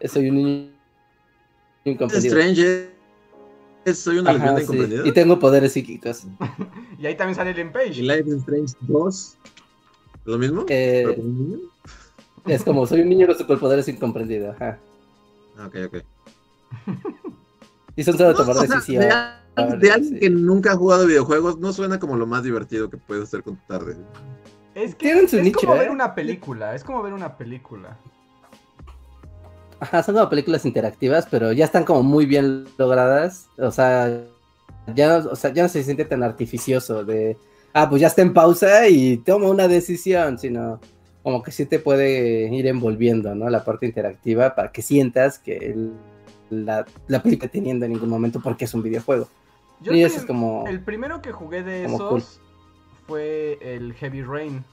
es, 0.00 0.12
soy 0.12 0.28
un 0.28 0.36
niño 0.36 0.70
incomprendido. 1.84 2.38
Strange 2.38 2.90
es, 3.84 3.98
soy 3.98 4.18
una 4.18 4.32
lesbiana 4.32 4.60
incomprendida. 4.60 5.06
Y 5.06 5.12
tengo 5.12 5.38
poderes 5.38 5.72
psíquicos. 5.72 6.24
y 6.98 7.06
ahí 7.06 7.16
también 7.16 7.36
sale 7.36 7.50
el 7.50 7.70
Page. 7.70 8.00
¿Y 8.00 8.02
Life 8.02 8.24
is 8.26 8.34
Strange 8.36 8.74
2? 8.80 9.38
¿Lo 10.24 10.38
mismo? 10.38 10.66
Eh, 10.68 11.16
es 12.46 12.62
como 12.62 12.86
soy 12.86 13.00
un 13.00 13.08
niño 13.08 13.26
con 13.26 13.36
superpoderes 13.38 13.88
incomprendido. 13.88 14.52
Ajá. 14.52 14.78
Ok, 15.66 15.76
ok. 15.86 15.96
Y 17.96 18.04
son 18.04 18.18
solo 18.18 18.34
tomar 18.34 18.56
decisiones. 18.56 19.14
De, 19.78 19.90
alguien 19.90 20.20
que 20.20 20.28
nunca 20.28 20.72
ha 20.72 20.76
jugado 20.76 21.06
videojuegos, 21.06 21.58
no 21.58 21.72
suena 21.72 21.98
como 21.98 22.16
lo 22.16 22.26
más 22.26 22.42
divertido 22.42 22.90
que 22.90 22.98
puedes 22.98 23.24
hacer 23.24 23.42
con 23.42 23.56
tu 23.56 23.66
tarde. 23.66 23.96
Es 24.74 24.94
que 24.94 25.10
es 25.12 25.54
como 25.54 25.72
ver 25.72 25.88
¿eh? 25.88 25.90
una 25.90 26.14
película, 26.14 26.74
es 26.74 26.84
como 26.84 27.02
ver 27.02 27.14
una 27.14 27.38
película. 27.38 27.96
Ajá, 29.80 30.02
son 30.02 30.14
como 30.14 30.28
películas 30.28 30.66
interactivas, 30.66 31.26
pero 31.30 31.52
ya 31.52 31.64
están 31.64 31.84
como 31.84 32.02
muy 32.02 32.26
bien 32.26 32.66
logradas. 32.76 33.48
O 33.56 33.70
sea, 33.70 34.24
ya, 34.94 35.18
o 35.18 35.34
sea, 35.34 35.54
ya 35.54 35.62
no 35.62 35.68
se 35.70 35.82
siente 35.82 36.04
tan 36.04 36.22
artificioso 36.22 37.04
de, 37.04 37.38
ah, 37.72 37.88
pues 37.88 38.02
ya 38.02 38.08
está 38.08 38.20
en 38.20 38.34
pausa 38.34 38.88
y 38.88 39.16
toma 39.16 39.48
una 39.48 39.68
decisión, 39.68 40.38
sino 40.38 40.80
como 41.26 41.42
que 41.42 41.50
sí 41.50 41.66
te 41.66 41.80
puede 41.80 42.54
ir 42.54 42.68
envolviendo, 42.68 43.34
¿no? 43.34 43.50
La 43.50 43.64
parte 43.64 43.84
interactiva 43.84 44.54
para 44.54 44.70
que 44.70 44.80
sientas 44.80 45.40
que 45.40 45.56
el, 45.56 45.92
la, 46.50 46.86
la 47.08 47.20
película 47.20 47.50
teniendo 47.50 47.84
en 47.84 47.94
ningún 47.94 48.08
momento 48.08 48.38
porque 48.40 48.64
es 48.64 48.74
un 48.74 48.82
videojuego. 48.84 49.26
y 49.80 50.02
eso 50.02 50.18
es 50.18 50.24
como... 50.24 50.64
El 50.68 50.78
primero 50.78 51.20
que 51.22 51.32
jugué 51.32 51.64
de 51.64 51.86
esos 51.86 52.40
fue 53.08 53.58
el 53.60 53.92
Heavy 53.94 54.22
Rain. 54.22 54.64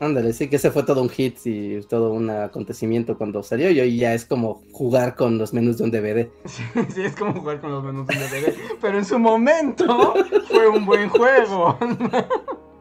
Ándale, 0.00 0.32
sí 0.32 0.48
que 0.48 0.56
ese 0.56 0.72
fue 0.72 0.82
todo 0.82 1.00
un 1.00 1.08
hit 1.08 1.38
y 1.44 1.82
todo 1.82 2.12
un 2.12 2.30
acontecimiento 2.30 3.16
cuando 3.16 3.44
salió 3.44 3.70
y 3.70 3.78
hoy 3.78 3.96
ya 3.96 4.12
es 4.12 4.24
como 4.24 4.64
jugar 4.72 5.14
con 5.14 5.38
los 5.38 5.52
menús 5.52 5.78
de 5.78 5.84
un 5.84 5.92
DVD. 5.92 6.28
Sí, 6.92 7.02
es 7.02 7.14
como 7.14 7.34
jugar 7.34 7.60
con 7.60 7.70
los 7.70 7.84
menús 7.84 8.08
de 8.08 8.16
un 8.16 8.20
DVD, 8.22 8.56
pero 8.80 8.98
en 8.98 9.04
su 9.04 9.20
momento 9.20 10.14
fue 10.48 10.66
un 10.66 10.84
buen 10.84 11.08
juego. 11.08 11.78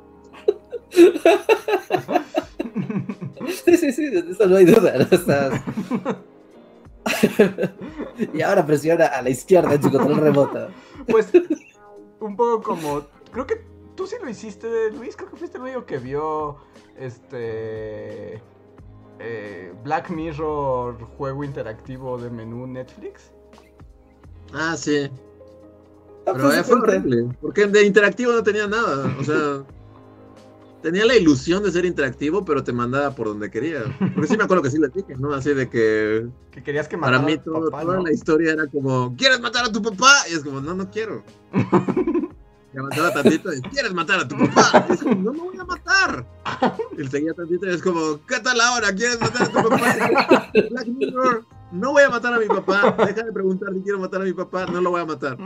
Sí, 3.66 3.78
sí, 3.78 3.92
sí, 3.92 4.10
de 4.10 4.32
eso 4.32 4.48
no 4.48 4.58
hay 4.58 4.66
duda. 4.66 4.94
y 8.34 8.42
ahora 8.42 8.66
presiona 8.66 9.06
a 9.08 9.22
la 9.22 9.30
izquierda 9.30 9.74
en 9.74 9.84
su 9.84 9.92
control 9.92 10.18
remoto. 10.18 10.70
Pues, 11.08 11.30
un 12.20 12.36
poco 12.36 12.62
como. 12.62 13.06
Creo 13.32 13.48
que 13.48 13.62
tú 13.96 14.08
sí 14.08 14.16
lo 14.22 14.30
hiciste, 14.30 14.92
Luis. 14.92 15.16
Creo 15.16 15.30
que 15.30 15.38
fuiste 15.38 15.58
el 15.58 15.64
único 15.64 15.86
que 15.86 15.98
vio. 15.98 16.58
Este. 16.98 18.42
Eh, 19.20 19.74
Black 19.84 20.10
Mirror, 20.10 20.98
juego 21.18 21.44
interactivo 21.44 22.18
de 22.18 22.30
menú 22.30 22.66
Netflix. 22.68 23.32
Ah, 24.54 24.76
sí. 24.76 25.10
Ah, 26.26 26.34
Pero 26.34 26.50
pues, 26.50 26.66
fue 26.66 26.80
horrible. 26.80 27.30
Porque 27.42 27.68
de 27.68 27.86
interactivo 27.86 28.32
no 28.34 28.44
tenía 28.44 28.68
nada. 28.68 29.16
O 29.20 29.24
sea. 29.24 29.64
Tenía 30.82 31.06
la 31.06 31.16
ilusión 31.16 31.64
de 31.64 31.72
ser 31.72 31.86
interactivo, 31.86 32.44
pero 32.44 32.64
te 32.64 32.74
mandaba 32.74 33.16
por 33.16 33.28
donde 33.28 33.50
quería. 33.50 33.84
Porque 34.14 34.28
sí 34.28 34.38
me 34.38 34.44
acuerdo 34.44 34.64
que 34.64 34.72
sí 34.72 34.78
les 34.78 34.94
dije, 34.94 35.16
¿no? 35.18 35.34
Así 35.34 35.54
de 35.54 35.70
que. 35.70 36.28
Que 36.52 36.64
querías 36.64 36.88
que 36.88 36.98
matara 36.98 37.20
Para 37.20 37.32
mí, 37.32 37.38
toda 37.38 38.02
la 38.02 38.12
historia 38.12 38.54
era 38.54 38.68
como: 38.68 39.16
¿Quieres 39.18 39.40
matar 39.40 39.66
a 39.66 39.72
tu 39.72 39.82
papá? 39.82 40.14
Y 40.30 40.34
es 40.34 40.44
como: 40.44 40.62
No, 40.62 40.74
no 40.74 40.90
quiero. 40.90 41.24
Y 42.74 42.78
avanzaba 42.78 43.12
tantito 43.12 43.54
y 43.54 43.62
¿quieres 43.64 43.94
matar 43.94 44.22
a 44.22 44.28
tu 44.28 44.38
papá? 44.38 44.86
Y 44.90 44.94
es 44.94 45.04
como, 45.04 45.16
no 45.16 45.34
me 45.34 45.40
voy 45.40 45.58
a 45.58 45.66
matar. 45.66 46.26
Y 46.98 47.06
seguía 47.08 47.34
tantito 47.34 47.68
y 47.68 47.74
es 47.74 47.82
como, 47.82 48.26
¿qué 48.26 48.40
tal 48.40 48.62
ahora? 48.62 48.96
¿Quieres 48.96 49.20
matar 49.20 49.44
a 49.44 49.50
tu 49.50 49.70
papá? 49.70 50.52
Black 50.70 50.88
Mirror, 50.88 51.46
no 51.72 51.92
voy 51.92 52.04
a 52.04 52.10
matar 52.10 52.34
a 52.34 52.40
mi 52.40 52.48
papá. 52.48 52.96
Deja 53.06 53.24
de 53.24 53.32
preguntar 53.32 53.74
si 53.74 53.82
quiero 53.82 54.00
matar 54.00 54.22
a 54.22 54.26
mi 54.26 54.34
papá, 54.34 54.66
no 54.66 54.82
lo 54.82 54.92
voy 54.92 55.02
a 55.02 55.06
matar. 55.06 55.38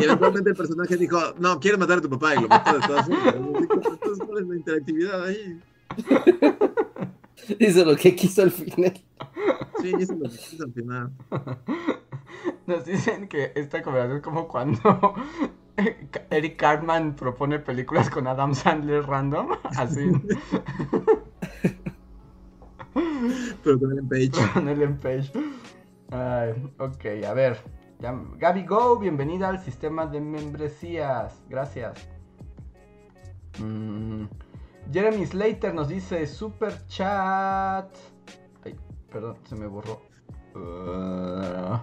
Y 0.00 0.04
eventualmente 0.04 0.50
el 0.50 0.56
personaje 0.56 0.96
dijo, 0.96 1.18
no, 1.38 1.58
quieres 1.60 1.78
matar 1.78 1.98
a 1.98 2.02
tu 2.02 2.10
papá 2.10 2.34
y 2.34 2.42
lo 2.42 2.48
mató 2.48 2.78
de 2.78 2.86
todas 2.86 3.06
formas. 3.06 3.34
Entonces, 3.34 4.26
¿cuál 4.26 4.42
es 4.42 4.48
la 4.48 4.56
interactividad 4.56 5.24
ahí? 5.24 5.60
Hizo 7.58 7.84
lo 7.84 7.96
que 7.96 8.14
quiso 8.14 8.42
al 8.42 8.50
final. 8.50 8.92
Sí, 9.80 9.92
hizo 9.98 10.14
lo 10.14 10.30
que 10.30 10.36
quiso 10.36 10.64
al 10.64 10.72
final. 10.72 11.10
Nos 12.66 12.84
dicen 12.84 13.28
que 13.28 13.52
esta 13.56 13.82
conversación 13.82 14.18
es 14.18 14.22
como 14.22 14.46
cuando 14.46 15.14
Eric 16.30 16.56
Cartman 16.56 17.16
propone 17.16 17.58
películas 17.58 18.10
con 18.10 18.26
Adam 18.26 18.54
Sandler 18.54 19.04
random, 19.04 19.48
así. 19.76 20.12
Pero 23.64 23.78
con 23.78 23.98
el 23.98 24.04
Page. 24.04 24.52
Con 24.52 24.68
el 24.68 24.94
Page. 24.94 25.32
Ay, 26.12 26.52
ok, 26.78 27.24
a 27.26 27.32
ver. 27.32 27.58
Gaby 27.98 28.66
Go, 28.66 28.98
bienvenida 28.98 29.48
al 29.48 29.58
sistema 29.58 30.04
de 30.04 30.20
membresías. 30.20 31.42
Gracias. 31.48 32.06
Mm, 33.58 34.24
Jeremy 34.92 35.24
Slater 35.24 35.72
nos 35.72 35.88
dice 35.88 36.26
super 36.26 36.86
chat. 36.86 37.88
Ay, 38.62 38.76
perdón, 39.10 39.38
se 39.44 39.56
me 39.56 39.66
borró. 39.66 40.02
Uh, 40.54 41.78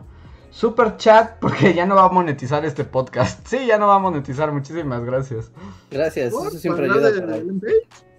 Super 0.51 0.97
chat, 0.97 1.39
porque 1.39 1.73
ya 1.73 1.87
no 1.87 1.95
va 1.95 2.05
a 2.05 2.09
monetizar 2.09 2.63
este 2.65 2.83
podcast. 2.83 3.47
Sí, 3.47 3.65
ya 3.65 3.79
no 3.79 3.87
va 3.87 3.95
a 3.95 3.99
monetizar. 3.99 4.51
Muchísimas 4.51 5.03
gracias. 5.03 5.51
Gracias, 5.89 6.27
eso 6.27 6.51
siempre 6.51 6.85
ayuda. 6.85 7.19
Para... 7.19 7.41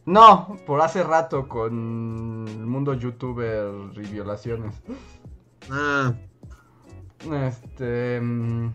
No, 0.07 0.57
por 0.67 0.81
hace 0.81 1.05
rato 1.05 1.49
con 1.49 2.47
el 2.49 2.67
mundo 2.67 2.95
youtuber 2.95 3.71
y 3.95 4.01
violaciones. 4.01 4.75
Ah. 5.71 6.15
Este. 7.47 8.21
Mm, 8.21 8.73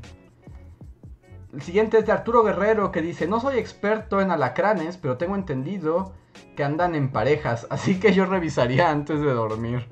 el 1.53 1.61
siguiente 1.61 1.97
es 1.97 2.05
de 2.05 2.11
Arturo 2.11 2.43
Guerrero 2.43 2.91
que 2.91 3.01
dice: 3.01 3.27
No 3.27 3.39
soy 3.39 3.57
experto 3.57 4.21
en 4.21 4.31
alacranes, 4.31 4.97
pero 4.97 5.17
tengo 5.17 5.35
entendido 5.35 6.13
que 6.55 6.63
andan 6.63 6.95
en 6.95 7.11
parejas, 7.11 7.67
así 7.69 7.99
que 7.99 8.13
yo 8.13 8.25
revisaría 8.25 8.89
antes 8.89 9.19
de 9.19 9.33
dormir. 9.33 9.87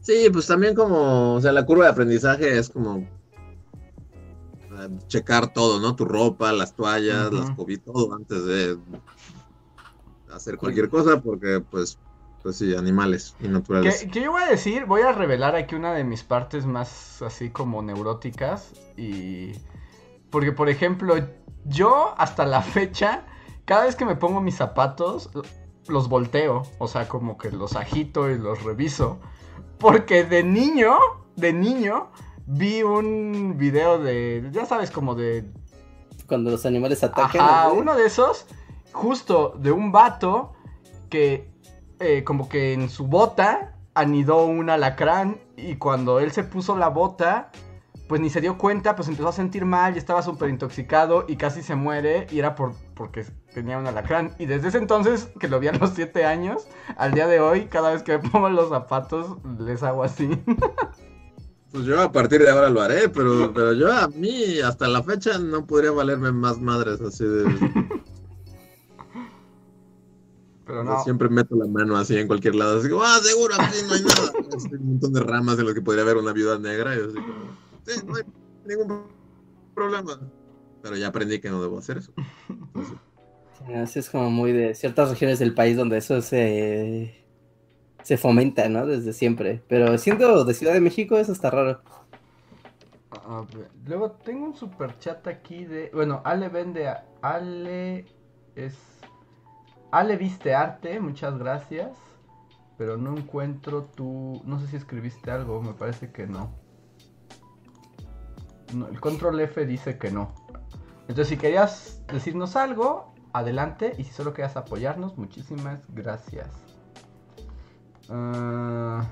Sí, 0.00 0.28
pues 0.30 0.46
también 0.46 0.74
como, 0.74 1.34
o 1.34 1.40
sea, 1.40 1.52
la 1.52 1.64
curva 1.64 1.84
de 1.84 1.90
aprendizaje 1.90 2.58
es 2.58 2.68
como 2.68 3.06
checar 5.06 5.52
todo, 5.52 5.80
¿no? 5.80 5.96
Tu 5.96 6.04
ropa, 6.04 6.52
las 6.52 6.74
toallas, 6.74 7.32
las 7.32 7.50
cobitas, 7.52 7.92
todo 7.92 8.14
antes 8.14 8.44
de 8.44 8.78
hacer 10.30 10.56
cualquier 10.56 10.88
cosa, 10.88 11.20
porque 11.20 11.60
pues, 11.70 11.98
pues 12.44 12.58
sí, 12.58 12.74
animales 12.74 13.34
y 13.40 13.48
naturales. 13.48 14.06
¿Qué, 14.12 14.20
yo 14.20 14.32
voy 14.32 14.42
a 14.42 14.46
decir? 14.46 14.84
Voy 14.84 15.00
a 15.00 15.12
revelar 15.12 15.56
aquí 15.56 15.74
una 15.74 15.94
de 15.94 16.04
mis 16.04 16.22
partes 16.22 16.66
más 16.66 17.22
así 17.22 17.48
como 17.48 17.80
neuróticas 17.80 18.74
y... 18.98 19.52
Porque, 20.28 20.52
por 20.52 20.68
ejemplo, 20.68 21.14
yo 21.64 22.14
hasta 22.18 22.44
la 22.44 22.60
fecha, 22.60 23.24
cada 23.64 23.84
vez 23.84 23.96
que 23.96 24.04
me 24.04 24.14
pongo 24.14 24.42
mis 24.42 24.56
zapatos, 24.56 25.30
los 25.88 26.10
volteo, 26.10 26.64
o 26.78 26.86
sea, 26.86 27.08
como 27.08 27.38
que 27.38 27.50
los 27.50 27.76
agito 27.76 28.30
y 28.30 28.36
los 28.36 28.62
reviso. 28.62 29.20
Porque 29.78 30.24
de 30.24 30.44
niño, 30.44 30.98
de 31.36 31.54
niño, 31.54 32.10
vi 32.44 32.82
un 32.82 33.54
video 33.56 33.98
de, 33.98 34.50
ya 34.52 34.66
sabes, 34.66 34.90
como 34.90 35.14
de... 35.14 35.50
Cuando 36.26 36.50
los 36.50 36.66
animales 36.66 37.02
atacan. 37.02 37.40
Ah, 37.42 37.70
uno 37.74 37.96
de 37.96 38.04
esos, 38.04 38.44
justo 38.92 39.54
de 39.58 39.72
un 39.72 39.92
vato 39.92 40.52
que 41.08 41.53
eh, 42.00 42.24
como 42.24 42.48
que 42.48 42.72
en 42.72 42.88
su 42.88 43.06
bota 43.06 43.74
anidó 43.94 44.46
un 44.46 44.70
alacrán 44.70 45.38
y 45.56 45.76
cuando 45.76 46.20
él 46.20 46.32
se 46.32 46.44
puso 46.44 46.76
la 46.76 46.88
bota, 46.88 47.50
pues 48.08 48.20
ni 48.20 48.28
se 48.28 48.40
dio 48.40 48.58
cuenta, 48.58 48.96
pues 48.96 49.08
empezó 49.08 49.28
a 49.28 49.32
sentir 49.32 49.64
mal 49.64 49.94
y 49.94 49.98
estaba 49.98 50.22
súper 50.22 50.50
intoxicado 50.50 51.24
y 51.26 51.36
casi 51.36 51.62
se 51.62 51.74
muere 51.74 52.26
y 52.30 52.38
era 52.38 52.54
por, 52.54 52.74
porque 52.94 53.24
tenía 53.54 53.78
un 53.78 53.86
alacrán. 53.86 54.34
Y 54.38 54.46
desde 54.46 54.68
ese 54.68 54.78
entonces, 54.78 55.28
que 55.40 55.48
lo 55.48 55.60
vi 55.60 55.68
a 55.68 55.72
los 55.72 55.90
7 55.90 56.24
años, 56.24 56.66
al 56.96 57.12
día 57.12 57.26
de 57.26 57.40
hoy, 57.40 57.66
cada 57.66 57.92
vez 57.92 58.02
que 58.02 58.18
me 58.18 58.28
pongo 58.30 58.50
los 58.50 58.68
zapatos, 58.68 59.38
les 59.58 59.82
hago 59.82 60.04
así. 60.04 60.42
Pues 61.74 61.86
yo 61.86 62.00
a 62.00 62.12
partir 62.12 62.40
de 62.40 62.48
ahora 62.48 62.70
lo 62.70 62.80
haré, 62.80 63.08
pero, 63.08 63.52
pero 63.52 63.72
yo 63.72 63.92
a 63.92 64.06
mí 64.06 64.60
hasta 64.60 64.86
la 64.86 65.02
fecha 65.02 65.38
no 65.38 65.66
podría 65.66 65.90
valerme 65.90 66.30
más 66.30 66.60
madres 66.60 67.00
así 67.00 67.24
de... 67.24 67.46
Pero 70.66 70.82
no. 70.82 71.02
siempre 71.04 71.28
meto 71.28 71.54
la 71.56 71.66
mano 71.66 71.96
así 71.96 72.16
en 72.16 72.26
cualquier 72.26 72.54
lado, 72.54 72.78
así 72.78 72.88
como, 72.88 73.02
ah, 73.02 73.18
seguro, 73.22 73.54
aquí 73.58 73.78
no 73.86 73.94
hay 73.94 74.02
nada. 74.02 74.32
Hay 74.72 74.78
un 74.78 74.88
montón 74.88 75.12
de 75.12 75.20
ramas 75.20 75.56
de 75.56 75.64
lo 75.64 75.74
que 75.74 75.82
podría 75.82 76.02
haber 76.02 76.16
una 76.16 76.32
viuda 76.32 76.58
negra 76.58 76.94
y 76.94 77.00
así 77.00 77.14
como... 77.14 77.64
Sí, 77.86 78.00
no 78.06 78.16
hay 78.16 78.22
ningún 78.64 79.06
problema. 79.74 80.18
Pero 80.82 80.96
ya 80.96 81.08
aprendí 81.08 81.40
que 81.40 81.50
no 81.50 81.60
debo 81.60 81.78
hacer 81.78 81.98
eso. 81.98 82.12
Así 83.74 83.98
es 83.98 84.10
como 84.10 84.30
muy 84.30 84.52
de 84.52 84.74
ciertas 84.74 85.10
regiones 85.10 85.38
del 85.38 85.54
país 85.54 85.76
donde 85.76 85.98
eso 85.98 86.20
se, 86.22 87.14
se 88.02 88.16
fomenta, 88.16 88.68
¿no? 88.68 88.86
Desde 88.86 89.12
siempre. 89.12 89.62
Pero 89.68 89.96
siendo 89.98 90.44
de 90.44 90.54
Ciudad 90.54 90.74
de 90.74 90.80
México, 90.80 91.16
eso 91.16 91.32
está 91.32 91.50
raro. 91.50 91.80
Luego 93.86 94.10
tengo 94.12 94.44
un 94.44 94.54
super 94.54 94.98
chat 94.98 95.26
aquí 95.26 95.64
de. 95.64 95.90
Bueno, 95.94 96.20
Ale 96.24 96.48
vende 96.48 96.88
a. 96.88 97.06
Ale 97.22 98.06
es. 98.54 98.76
Ale 99.98 100.16
viste 100.16 100.54
arte, 100.54 101.00
muchas 101.00 101.38
gracias. 101.38 101.96
Pero 102.76 102.96
no 102.96 103.16
encuentro 103.16 103.82
tu. 103.82 104.42
No 104.44 104.58
sé 104.58 104.66
si 104.66 104.76
escribiste 104.76 105.30
algo, 105.30 105.62
me 105.62 105.74
parece 105.74 106.10
que 106.10 106.26
no 106.26 106.64
el 108.82 109.00
control 109.00 109.40
F 109.40 109.64
dice 109.66 109.98
que 109.98 110.10
no. 110.10 110.32
Entonces, 111.02 111.28
si 111.28 111.36
querías 111.36 112.02
decirnos 112.12 112.56
algo, 112.56 113.14
adelante. 113.32 113.94
Y 113.98 114.04
si 114.04 114.12
solo 114.12 114.32
querías 114.32 114.56
apoyarnos, 114.56 115.16
muchísimas 115.16 115.80
gracias. 115.94 116.48
Ah, 118.08 119.04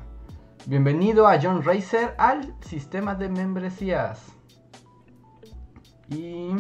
bienvenido 0.67 1.27
a 1.27 1.41
John 1.41 1.63
Racer 1.63 2.15
al 2.19 2.55
sistema 2.61 3.15
de 3.15 3.29
membresías. 3.29 4.27
Y 6.09 6.51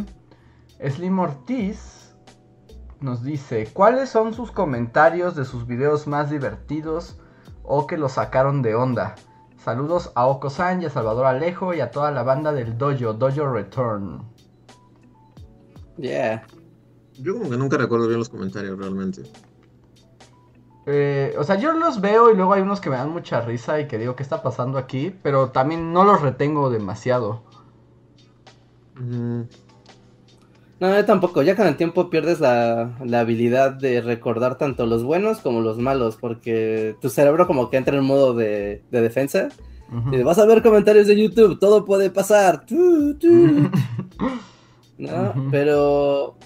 Slim 0.88 1.18
Ortiz 1.18 2.01
nos 3.02 3.22
dice, 3.22 3.68
¿cuáles 3.72 4.08
son 4.08 4.34
sus 4.34 4.50
comentarios 4.50 5.34
de 5.34 5.44
sus 5.44 5.66
videos 5.66 6.06
más 6.06 6.30
divertidos 6.30 7.16
o 7.62 7.86
que 7.86 7.96
los 7.96 8.12
sacaron 8.12 8.62
de 8.62 8.74
onda? 8.74 9.14
Saludos 9.56 10.10
a 10.14 10.26
Oko-san 10.26 10.82
y 10.82 10.86
a 10.86 10.90
Salvador 10.90 11.26
Alejo 11.26 11.74
y 11.74 11.80
a 11.80 11.90
toda 11.90 12.10
la 12.10 12.22
banda 12.22 12.52
del 12.52 12.76
Dojo, 12.76 13.12
Dojo 13.12 13.52
Return. 13.52 14.22
Yeah. 15.98 16.44
Yo 17.18 17.34
como 17.34 17.50
que 17.50 17.56
nunca 17.56 17.76
recuerdo 17.76 18.08
bien 18.08 18.18
los 18.18 18.28
comentarios 18.28 18.78
realmente. 18.78 19.22
Eh, 20.86 21.34
o 21.38 21.44
sea, 21.44 21.56
yo 21.56 21.72
los 21.74 22.00
veo 22.00 22.32
y 22.32 22.36
luego 22.36 22.54
hay 22.54 22.62
unos 22.62 22.80
que 22.80 22.90
me 22.90 22.96
dan 22.96 23.10
mucha 23.10 23.40
risa 23.40 23.78
y 23.78 23.86
que 23.86 23.98
digo, 23.98 24.16
¿qué 24.16 24.22
está 24.22 24.42
pasando 24.42 24.78
aquí? 24.78 25.16
Pero 25.22 25.50
también 25.50 25.92
no 25.92 26.02
los 26.04 26.20
retengo 26.20 26.70
demasiado. 26.70 27.42
No, 30.82 30.92
yo 30.96 31.04
tampoco. 31.04 31.42
Ya 31.44 31.54
con 31.54 31.68
el 31.68 31.76
tiempo 31.76 32.10
pierdes 32.10 32.40
la, 32.40 32.96
habilidad 33.12 33.70
de 33.70 34.00
recordar 34.00 34.58
tanto 34.58 34.84
los 34.84 35.04
buenos 35.04 35.38
como 35.38 35.60
los 35.60 35.78
malos, 35.78 36.16
porque 36.16 36.96
tu 37.00 37.08
cerebro 37.08 37.46
como 37.46 37.70
que 37.70 37.76
entra 37.76 37.96
en 37.96 38.02
modo 38.02 38.34
de, 38.34 38.82
defensa. 38.90 39.50
Y 40.10 40.20
vas 40.24 40.40
a 40.40 40.44
ver 40.44 40.60
comentarios 40.60 41.06
de 41.06 41.22
YouTube, 41.22 41.60
todo 41.60 41.84
puede 41.84 42.10
pasar. 42.10 42.64
¿No? 44.98 45.48
Pero 45.52 46.36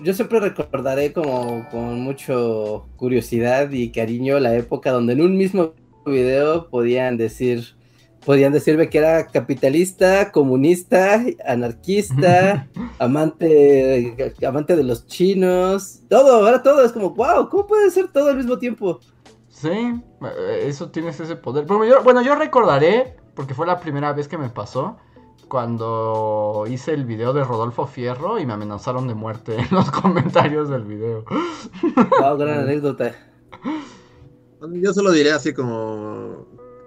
yo 0.00 0.14
siempre 0.14 0.38
recordaré 0.38 1.12
como 1.12 1.68
con 1.72 1.98
mucho 1.98 2.86
curiosidad 2.94 3.72
y 3.72 3.90
cariño 3.90 4.38
la 4.38 4.54
época 4.54 4.92
donde 4.92 5.14
en 5.14 5.22
un 5.22 5.36
mismo 5.36 5.72
video 6.06 6.70
podían 6.70 7.16
decir, 7.16 7.74
podían 8.24 8.52
decirme 8.52 8.88
que 8.88 8.98
era 8.98 9.26
capitalista, 9.26 10.32
comunista, 10.32 11.22
anarquista, 11.46 12.68
amante, 12.98 14.34
amante 14.46 14.76
de 14.76 14.84
los 14.84 15.06
chinos, 15.06 16.00
todo, 16.08 16.44
ahora 16.44 16.62
todo 16.62 16.84
es 16.84 16.92
como, 16.92 17.10
wow, 17.10 17.48
¿cómo 17.48 17.66
puede 17.66 17.90
ser 17.90 18.08
todo 18.08 18.28
al 18.28 18.36
mismo 18.36 18.58
tiempo? 18.58 19.00
Sí, 19.48 19.68
eh, 19.68 20.64
eso 20.66 20.90
tienes 20.90 21.18
ese 21.20 21.36
poder. 21.36 21.64
bueno, 21.66 22.22
yo 22.22 22.34
recordaré, 22.34 23.16
porque 23.34 23.54
fue 23.54 23.66
la 23.66 23.80
primera 23.80 24.12
vez 24.12 24.28
que 24.28 24.38
me 24.38 24.48
pasó, 24.48 24.96
cuando 25.48 26.64
hice 26.68 26.94
el 26.94 27.04
video 27.04 27.32
de 27.32 27.44
Rodolfo 27.44 27.86
Fierro 27.86 28.38
y 28.38 28.46
me 28.46 28.54
amenazaron 28.54 29.06
de 29.06 29.14
muerte 29.14 29.56
en 29.56 29.68
los 29.70 29.90
comentarios 30.02 30.68
del 30.68 30.84
video. 30.84 31.24
Wow, 32.20 32.36
gran 32.36 32.58
anécdota. 32.64 33.14
Yo 34.72 34.92
solo 34.92 35.12
diré 35.12 35.32
así 35.32 35.52
como 35.52 36.46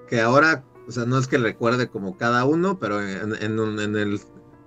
que 0.10 0.20
ahora, 0.20 0.64
o 0.88 0.92
sea, 0.92 1.06
no 1.06 1.18
es 1.18 1.28
que 1.28 1.38
recuerde 1.38 1.90
como 1.90 2.18
cada 2.18 2.46
uno, 2.46 2.80
pero 2.80 3.02
en, 3.02 3.34
en, 3.42 3.96
el 3.96 4.20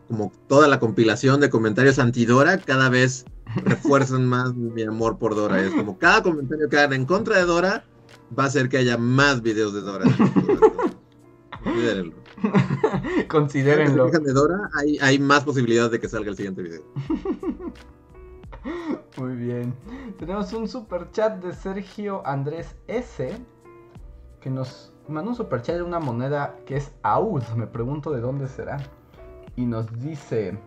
como 0.07 0.33
toda 0.49 0.69
la 0.69 0.81
compilación 0.81 1.41
de 1.41 1.51
comentarios 1.51 1.99
anti-Dora, 1.99 2.59
cada 2.59 2.89
vez 2.89 3.25
refuerzan 3.65 4.27
más 4.29 4.55
mi 4.55 4.83
amor 4.83 5.19
por 5.19 5.35
Dora. 5.35 5.63
Es 5.63 5.73
como 5.73 5.99
cada 5.99 6.23
comentario 6.23 6.69
que 6.69 6.79
hagan 6.79 6.93
en 6.93 7.07
contra 7.07 7.39
de 7.39 7.45
Dora 7.45 7.85
va 8.39 8.45
a 8.45 8.47
hacer 8.47 8.69
que 8.69 8.79
haya 8.79 8.99
más 8.99 9.43
videos 9.43 9.73
de 9.73 9.81
Dora. 9.81 10.05
Considérenlo. 13.29 14.11
de 14.11 14.33
Dora, 14.33 14.71
hay, 14.75 14.99
hay 15.01 15.19
más 15.19 15.45
posibilidades 15.45 15.93
de 15.93 16.01
que 16.01 16.09
salga 16.09 16.31
el 16.31 16.37
siguiente 16.37 16.63
video. 16.63 16.83
Muy 19.17 19.37
bien. 19.37 19.75
Tenemos 20.19 20.53
un 20.53 20.69
super 20.69 21.11
chat 21.13 21.43
de 21.43 21.55
Sergio 21.55 22.27
Andrés 22.27 22.77
S. 22.89 23.41
Que 24.41 24.51
nos 24.51 24.90
manda 25.11 25.31
un 25.31 25.37
super 25.37 25.63
chat 25.63 25.77
de 25.77 25.83
una 25.83 26.01
moneda 26.01 26.57
que 26.67 26.77
es 26.77 26.93
AUD. 27.03 27.43
Me 27.57 27.67
pregunto 27.67 28.11
de 28.11 28.21
dónde 28.21 28.49
será. 28.49 28.79
Y 29.57 29.67
nos 29.67 29.93
dice. 30.01 30.59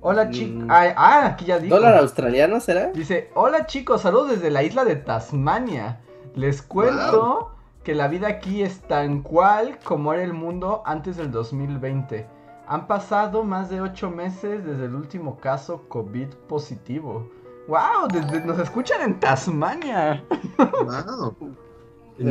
Hola 0.00 0.30
chicos. 0.30 0.64
Mm. 0.64 0.70
Ah, 0.70 1.26
aquí 1.26 1.46
ya 1.46 1.58
dijo. 1.58 1.74
¿Dólar 1.74 1.96
australiano 1.98 2.60
será? 2.60 2.88
Dice: 2.92 3.30
Hola 3.34 3.66
chicos, 3.66 4.02
saludos 4.02 4.30
desde 4.30 4.50
la 4.50 4.62
isla 4.62 4.84
de 4.84 4.96
Tasmania. 4.96 6.00
Les 6.34 6.62
cuento 6.62 7.52
que 7.82 7.94
la 7.94 8.08
vida 8.08 8.28
aquí 8.28 8.62
es 8.62 8.80
tan 8.82 9.22
cual 9.22 9.78
como 9.84 10.12
era 10.12 10.22
el 10.22 10.32
mundo 10.32 10.82
antes 10.86 11.16
del 11.16 11.30
2020. 11.30 12.26
Han 12.66 12.86
pasado 12.86 13.44
más 13.44 13.70
de 13.70 13.80
ocho 13.80 14.10
meses 14.10 14.64
desde 14.64 14.86
el 14.86 14.94
último 14.94 15.38
caso 15.38 15.82
COVID 15.88 16.28
positivo. 16.48 17.28
¡Wow! 17.68 18.08
Desde, 18.12 18.44
nos 18.44 18.58
escuchan 18.58 19.02
en 19.02 19.20
Tasmania. 19.20 20.24
¡Wow! 20.58 21.36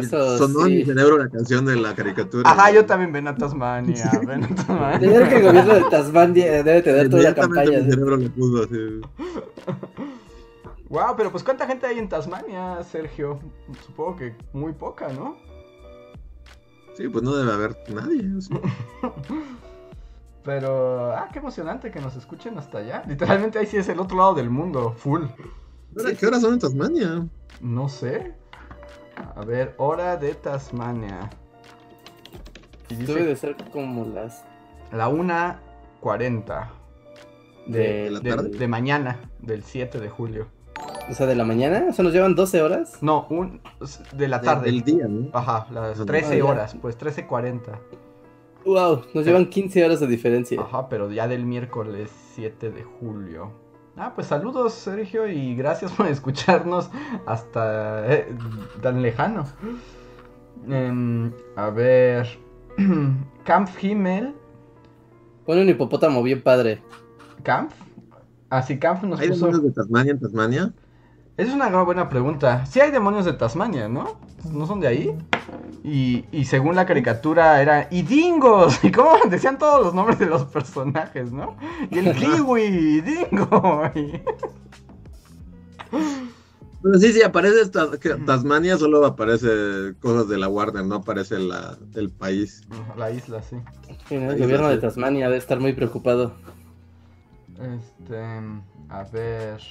Sonó 0.10 0.66
en 0.66 0.76
mi 0.76 0.86
cerebro 0.86 1.18
la 1.18 1.30
canción 1.30 1.66
de 1.66 1.76
la 1.76 1.96
caricatura. 1.96 2.50
Ajá, 2.50 2.72
yo 2.72 2.86
también 2.86 3.12
ven 3.12 3.28
a 3.28 3.36
Tasmania. 3.36 4.12
ven 4.28 4.44
a 4.44 4.56
Tasmania. 4.56 5.00
Debe 5.00 5.30
que 5.30 5.36
el 5.38 5.44
gobierno 5.44 5.74
de 5.74 5.84
Tasmania 5.90 6.64
debe 6.64 6.82
tener 6.82 7.10
toda 7.10 7.24
la 7.24 7.36
campaña. 7.36 7.80
Mi 7.80 7.90
cerebro 7.90 8.18
lo 8.18 8.30
puso 8.32 8.64
así. 8.64 9.02
Wow, 10.90 11.14
pero 11.18 11.32
pues 11.32 11.44
¿cuánta 11.44 11.68
gente 11.68 11.88
hay 11.88 12.00
en 12.00 12.10
Tasmania, 12.10 12.84
Sergio? 12.84 13.40
Supongo 13.86 14.16
que 14.18 14.36
muy 14.54 14.74
poca, 14.74 15.10
¿no? 15.10 15.38
Sí, 16.94 17.08
pues 17.08 17.24
no 17.24 17.36
debe 17.36 17.52
haber 17.52 17.78
nadie. 17.94 18.24
pero, 20.44 21.12
ah, 21.14 21.30
qué 21.32 21.40
emocionante 21.40 21.92
que 21.92 22.00
nos 22.00 22.16
escuchen 22.16 22.58
hasta 22.58 22.80
allá. 22.80 23.04
Literalmente 23.08 23.60
ahí 23.60 23.66
sí 23.66 23.78
es 23.78 23.90
el 23.90 24.00
otro 24.00 24.18
lado 24.18 24.34
del 24.34 24.50
mundo, 24.50 24.94
full. 24.98 25.24
¿Qué 26.20 26.26
horas 26.26 26.42
son 26.42 26.54
en 26.54 26.60
Tasmania? 26.60 27.28
No 27.62 27.90
sé. 27.90 28.34
A 29.36 29.44
ver, 29.46 29.76
hora 29.78 30.18
de 30.18 30.34
Tasmania. 30.34 31.30
Debe 32.90 33.24
de 33.24 33.36
ser 33.36 33.56
como 33.72 34.06
las... 34.06 34.44
La 34.92 35.10
1.40. 35.10 36.70
De, 37.68 37.80
de, 37.80 38.12
la 38.12 38.22
tarde? 38.22 38.50
de 38.50 38.68
mañana, 38.68 39.20
del 39.40 39.64
7 39.64 40.00
de 40.00 40.10
julio. 40.10 40.48
O 41.10 41.14
sea, 41.14 41.26
de 41.28 41.36
la 41.36 41.44
mañana, 41.44 41.86
o 41.90 41.94
sea, 41.94 42.04
nos 42.04 42.14
llevan 42.14 42.36
12 42.36 42.62
horas. 42.62 42.98
No, 43.02 43.28
un, 43.30 43.62
de 44.14 44.28
la 44.28 44.42
tarde. 44.42 44.66
Del 44.66 44.82
día, 44.82 45.08
¿no? 45.08 45.30
Ajá, 45.34 45.68
las 45.72 46.06
13 46.06 46.42
horas, 46.42 46.76
pues 46.82 46.98
13.40. 46.98 47.62
Wow, 48.66 49.04
nos 49.14 49.26
llevan 49.26 49.48
15 49.48 49.86
horas 49.86 50.00
de 50.00 50.08
diferencia. 50.08 50.62
Ajá, 50.62 50.88
pero 50.90 51.12
ya 51.12 51.28
del 51.28 51.46
miércoles 51.46 52.12
7 52.36 52.72
de 52.72 52.84
julio. 52.84 53.52
Ah, 53.98 54.14
pues 54.16 54.28
saludos, 54.28 54.74
Sergio, 54.74 55.28
y 55.28 55.56
gracias 55.56 55.92
por 55.98 56.08
escucharnos 56.08 56.90
hasta 57.26 58.12
eh, 58.12 58.34
tan 58.82 59.02
lejano. 59.02 59.46
Em, 60.68 61.32
a 61.56 61.70
ver. 61.70 62.28
Kampf 63.44 63.84
Himmel. 63.84 64.34
Pone 65.46 65.62
un 65.64 65.70
hipopótamo 65.70 66.22
bien 66.24 66.42
padre. 66.42 66.82
¿Kampf? 67.44 67.74
Ah, 68.50 68.62
sí, 68.62 68.78
Kampf 68.80 69.04
nos 69.04 69.20
¿Hay 69.20 69.30
puso... 69.30 69.48
de 69.48 69.72
Tasmania 69.72 70.12
en 70.12 70.20
Tasmania? 70.20 70.74
Esa 71.38 71.50
es 71.50 71.56
una 71.56 71.70
buena 71.84 72.10
pregunta. 72.10 72.66
Sí 72.66 72.80
hay 72.82 72.92
demonios 72.92 73.26
de 73.26 73.34
Tasmania, 73.34 73.88
¿no? 73.88 74.20
¿No 74.52 74.68
son 74.68 74.80
de 74.80 74.88
ahí? 74.88 75.18
Y, 75.84 76.26
y 76.32 76.46
según 76.46 76.76
la 76.76 76.86
caricatura 76.86 77.62
era... 77.62 77.88
¡Y 77.90 78.04
dingos! 78.04 78.80
Y 78.84 78.92
cómo 78.92 79.12
decían 79.30 79.58
todos 79.58 79.84
los 79.84 79.94
nombres 79.94 80.20
de 80.20 80.26
los 80.28 80.44
personajes, 80.46 81.32
¿no? 81.32 81.56
Y 81.90 82.00
el 82.00 82.14
kiwi, 82.18 82.62
y 82.64 83.02
dingo. 83.02 83.84
Pero 86.84 86.98
sí, 86.98 87.14
sí, 87.14 87.22
aparece 87.22 87.70
Tasmania, 88.26 88.76
solo 88.78 89.06
aparece 89.06 89.94
cosas 90.00 90.28
de 90.28 90.38
la 90.38 90.50
Warner, 90.50 90.84
no 90.84 90.96
aparece 90.96 91.38
la, 91.38 91.78
el 91.96 92.10
país. 92.10 92.64
La 92.98 93.12
isla, 93.12 93.44
sí. 93.44 93.58
el 94.10 94.40
gobierno 94.40 94.68
de 94.68 94.80
Tasmania 94.80 95.28
debe 95.28 95.38
estar 95.38 95.60
muy 95.60 95.74
preocupado. 95.74 96.34
Este, 97.60 98.42
a 98.90 99.04
ver... 99.12 99.62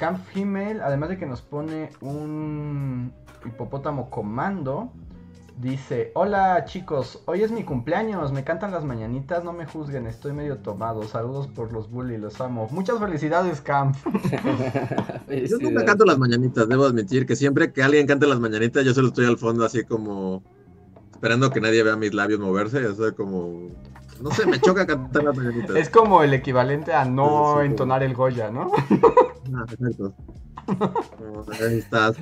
Camp 0.00 0.18
Female, 0.32 0.80
además 0.82 1.10
de 1.10 1.18
que 1.18 1.26
nos 1.26 1.42
pone 1.42 1.90
un 2.00 3.12
hipopótamo 3.44 4.08
comando, 4.08 4.90
dice, 5.60 6.10
hola 6.14 6.64
chicos, 6.64 7.22
hoy 7.26 7.42
es 7.42 7.52
mi 7.52 7.64
cumpleaños, 7.64 8.32
me 8.32 8.42
cantan 8.42 8.70
las 8.70 8.82
mañanitas, 8.82 9.44
no 9.44 9.52
me 9.52 9.66
juzguen, 9.66 10.06
estoy 10.06 10.32
medio 10.32 10.56
tomado, 10.56 11.02
saludos 11.02 11.48
por 11.48 11.70
los 11.74 11.90
bully, 11.90 12.16
los 12.16 12.40
amo. 12.40 12.66
Muchas 12.70 12.98
felicidades, 12.98 13.60
Camp. 13.60 13.94
yo 15.28 15.58
nunca 15.58 15.84
canto 15.84 16.06
las 16.06 16.18
mañanitas, 16.18 16.66
debo 16.66 16.86
admitir 16.86 17.26
que 17.26 17.36
siempre 17.36 17.70
que 17.70 17.82
alguien 17.82 18.06
cante 18.06 18.26
las 18.26 18.40
mañanitas, 18.40 18.86
yo 18.86 18.94
solo 18.94 19.08
estoy 19.08 19.26
al 19.26 19.36
fondo 19.36 19.66
así 19.66 19.84
como 19.84 20.42
esperando 21.12 21.50
que 21.50 21.60
nadie 21.60 21.82
vea 21.82 21.96
mis 21.96 22.14
labios 22.14 22.40
moverse, 22.40 22.86
o 22.86 22.94
sea, 22.94 23.12
como... 23.12 23.68
No 24.20 24.30
sé, 24.30 24.46
me 24.46 24.60
choca 24.60 24.86
cantar 24.86 25.24
las 25.24 25.36
mañanitas. 25.36 25.76
Es 25.76 25.88
como 25.88 26.22
el 26.22 26.34
equivalente 26.34 26.92
a 26.92 27.04
no 27.04 27.62
entonar 27.62 28.02
el 28.02 28.14
Goya, 28.14 28.50
¿no? 28.50 28.70
Ah, 29.54 29.64
exacto. 29.70 30.14
Ahí 31.60 31.78
estás, 31.78 32.16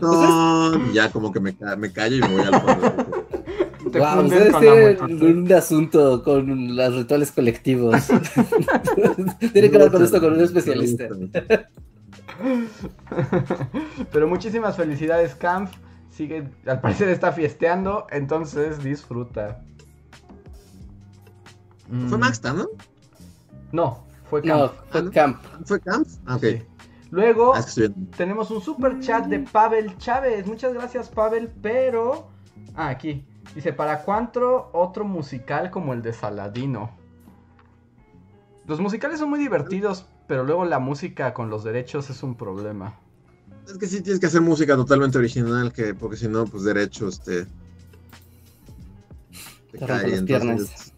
ya 0.92 1.10
como 1.10 1.32
que 1.32 1.40
me, 1.40 1.54
me 1.76 1.92
callo 1.92 2.16
y 2.16 2.20
me 2.20 2.28
voy 2.28 2.42
al 2.42 2.60
fondo. 2.60 2.94
Wow, 3.92 4.24
ustedes 4.24 4.58
tienen 4.58 5.38
un 5.38 5.52
asunto 5.52 6.22
con 6.22 6.76
los 6.76 6.94
rituales 6.94 7.32
colectivos. 7.32 8.06
Tienen 9.52 9.70
que 9.70 9.76
hablar 9.76 9.90
con 9.90 10.02
esto 10.02 10.20
con 10.20 10.34
un 10.34 10.40
especialista. 10.42 11.06
Pero 14.12 14.28
muchísimas 14.28 14.76
felicidades, 14.76 15.34
Camp. 15.34 15.70
Sigue, 16.10 16.48
al 16.66 16.80
parecer 16.80 17.08
está 17.08 17.32
fiesteando, 17.32 18.06
entonces 18.10 18.82
disfruta. 18.82 19.64
Fue 21.88 22.18
mm. 22.18 22.20
Max, 22.20 22.42
¿no? 22.42 22.68
No, 23.72 24.04
fue 24.28 24.42
Camp. 24.42 24.72
fue 24.90 25.10
Camp. 25.10 25.42
¿Fue 25.64 25.80
Camp? 25.80 26.06
Ah, 26.26 26.36
ok. 26.36 26.44
Luego 27.10 27.54
ah, 27.54 27.64
tenemos 28.16 28.50
un 28.50 28.60
super 28.60 29.00
chat 29.00 29.26
de 29.26 29.40
Pavel 29.40 29.96
Chávez. 29.96 30.46
Muchas 30.46 30.74
gracias, 30.74 31.08
Pavel. 31.08 31.50
Pero. 31.62 32.28
Ah, 32.74 32.88
aquí. 32.88 33.24
Dice: 33.54 33.72
¿Para 33.72 34.02
cuánto 34.02 34.70
otro 34.72 35.04
musical 35.04 35.70
como 35.70 35.94
el 35.94 36.02
de 36.02 36.12
Saladino? 36.12 36.90
Los 38.66 38.80
musicales 38.80 39.18
son 39.20 39.30
muy 39.30 39.38
divertidos, 39.38 40.06
pero 40.26 40.44
luego 40.44 40.66
la 40.66 40.78
música 40.78 41.32
con 41.32 41.48
los 41.48 41.64
derechos 41.64 42.10
es 42.10 42.22
un 42.22 42.34
problema. 42.34 42.94
Es 43.66 43.78
que 43.78 43.86
sí 43.86 44.02
tienes 44.02 44.20
que 44.20 44.26
hacer 44.26 44.42
música 44.42 44.76
totalmente 44.76 45.16
original, 45.16 45.72
que 45.72 45.94
porque 45.94 46.18
si 46.18 46.28
no, 46.28 46.44
pues 46.44 46.64
derechos 46.64 47.22
te. 47.22 47.46
Te. 49.72 49.78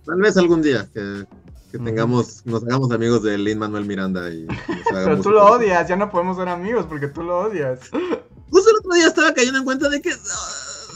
Tal 0.06 0.20
vez 0.20 0.36
algún 0.36 0.62
día 0.62 0.88
que 0.92 1.26
que 1.70 1.78
tengamos, 1.78 2.44
nos 2.46 2.64
hagamos 2.64 2.90
amigos 2.90 3.22
de 3.22 3.38
Lin 3.38 3.58
Manuel 3.58 3.84
Miranda 3.84 4.28
y 4.30 4.46
Pero 4.90 5.20
tú 5.20 5.30
lo 5.30 5.44
odias, 5.44 5.88
ya 5.88 5.96
no 5.96 6.10
podemos 6.10 6.36
ser 6.36 6.48
amigos 6.48 6.86
porque 6.88 7.08
tú 7.08 7.22
lo 7.22 7.38
odias. 7.38 7.80
Justo 7.90 8.70
el 8.70 8.76
otro 8.78 8.92
día 8.94 9.06
estaba 9.06 9.32
cayendo 9.32 9.60
en 9.60 9.64
cuenta 9.64 9.88
de 9.88 10.02
que 10.02 10.10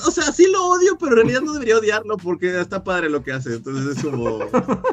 o 0.07 0.11
sea, 0.11 0.33
sí 0.33 0.47
lo 0.51 0.67
odio, 0.67 0.97
pero 0.99 1.13
en 1.13 1.17
realidad 1.19 1.41
no 1.43 1.53
debería 1.55 1.79
odiarlo 1.79 2.17
porque 2.17 2.61
está 2.61 2.83
padre 2.85 3.09
lo 3.09 3.23
que 3.23 3.33
hace. 3.33 3.55
Entonces 3.55 3.97
es 3.97 4.05
como. 4.05 4.39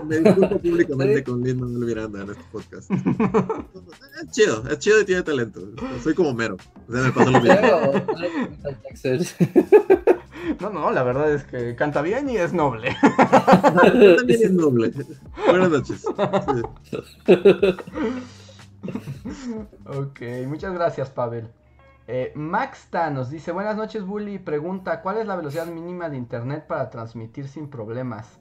Me 0.07 0.19
disculpo 0.19 0.59
públicamente 0.59 1.23
con 1.23 1.43
Lin 1.43 1.59
Manuel 1.59 1.85
Miranda 1.85 2.21
en 2.23 2.29
este 2.31 2.43
podcast. 2.51 2.89
Es 2.91 4.31
chido, 4.31 4.63
es 4.69 4.79
chido 4.79 5.01
y 5.01 5.05
tiene 5.05 5.23
talento. 5.23 5.61
Soy 6.03 6.13
como 6.13 6.33
mero. 6.33 6.57
O 6.87 6.91
sea, 6.91 7.01
me 7.03 7.11
pasó 7.11 7.31
lo 7.31 7.41
mismo. 7.41 7.55
No, 10.59 10.69
no, 10.71 10.91
la 10.91 11.03
verdad 11.03 11.31
es 11.31 11.43
que 11.43 11.75
canta 11.75 12.01
bien 12.01 12.29
y 12.29 12.37
es 12.37 12.51
noble. 12.51 12.95
También 14.17 14.41
es 14.43 14.51
noble. 14.51 14.91
Buenas 15.45 15.69
noches. 15.69 16.03
ok, 19.85 20.21
muchas 20.47 20.73
gracias, 20.73 21.09
Pavel. 21.11 21.47
Eh, 22.13 22.33
Maxta 22.35 23.09
nos 23.09 23.29
dice, 23.29 23.53
buenas 23.53 23.77
noches, 23.77 24.05
Bully. 24.05 24.37
Pregunta, 24.37 25.01
¿cuál 25.01 25.19
es 25.19 25.27
la 25.27 25.37
velocidad 25.37 25.67
mínima 25.67 26.09
de 26.09 26.17
internet 26.17 26.65
para 26.67 26.89
transmitir 26.89 27.47
sin 27.47 27.69
problemas? 27.69 28.37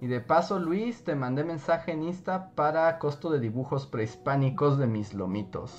Y 0.00 0.08
de 0.08 0.20
paso, 0.20 0.58
Luis, 0.58 1.04
te 1.04 1.14
mandé 1.14 1.44
mensaje 1.44 1.92
en 1.92 2.02
Insta 2.02 2.50
para 2.56 2.98
costo 2.98 3.30
de 3.30 3.38
dibujos 3.38 3.86
prehispánicos 3.86 4.76
de 4.76 4.88
mis 4.88 5.14
lomitos. 5.14 5.78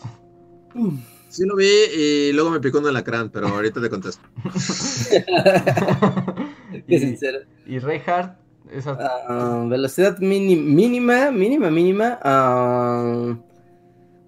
Sí 1.28 1.46
lo 1.46 1.58
vi 1.58 1.68
y 1.94 2.32
luego 2.32 2.50
me 2.50 2.62
picó 2.62 2.80
un 2.80 2.88
alacrán, 2.88 3.30
pero 3.30 3.50
ahorita 3.50 3.82
te 3.82 3.90
contesto. 3.90 4.26
Qué 6.88 6.98
sincero. 6.98 7.40
Y 7.66 7.80
Reinhardt, 7.80 8.38
esa... 8.72 8.98
Ah, 9.28 9.66
velocidad 9.68 10.18
mínima, 10.20 11.30
mínima, 11.30 11.70
mínima. 11.70 12.20
Ah, 12.24 13.36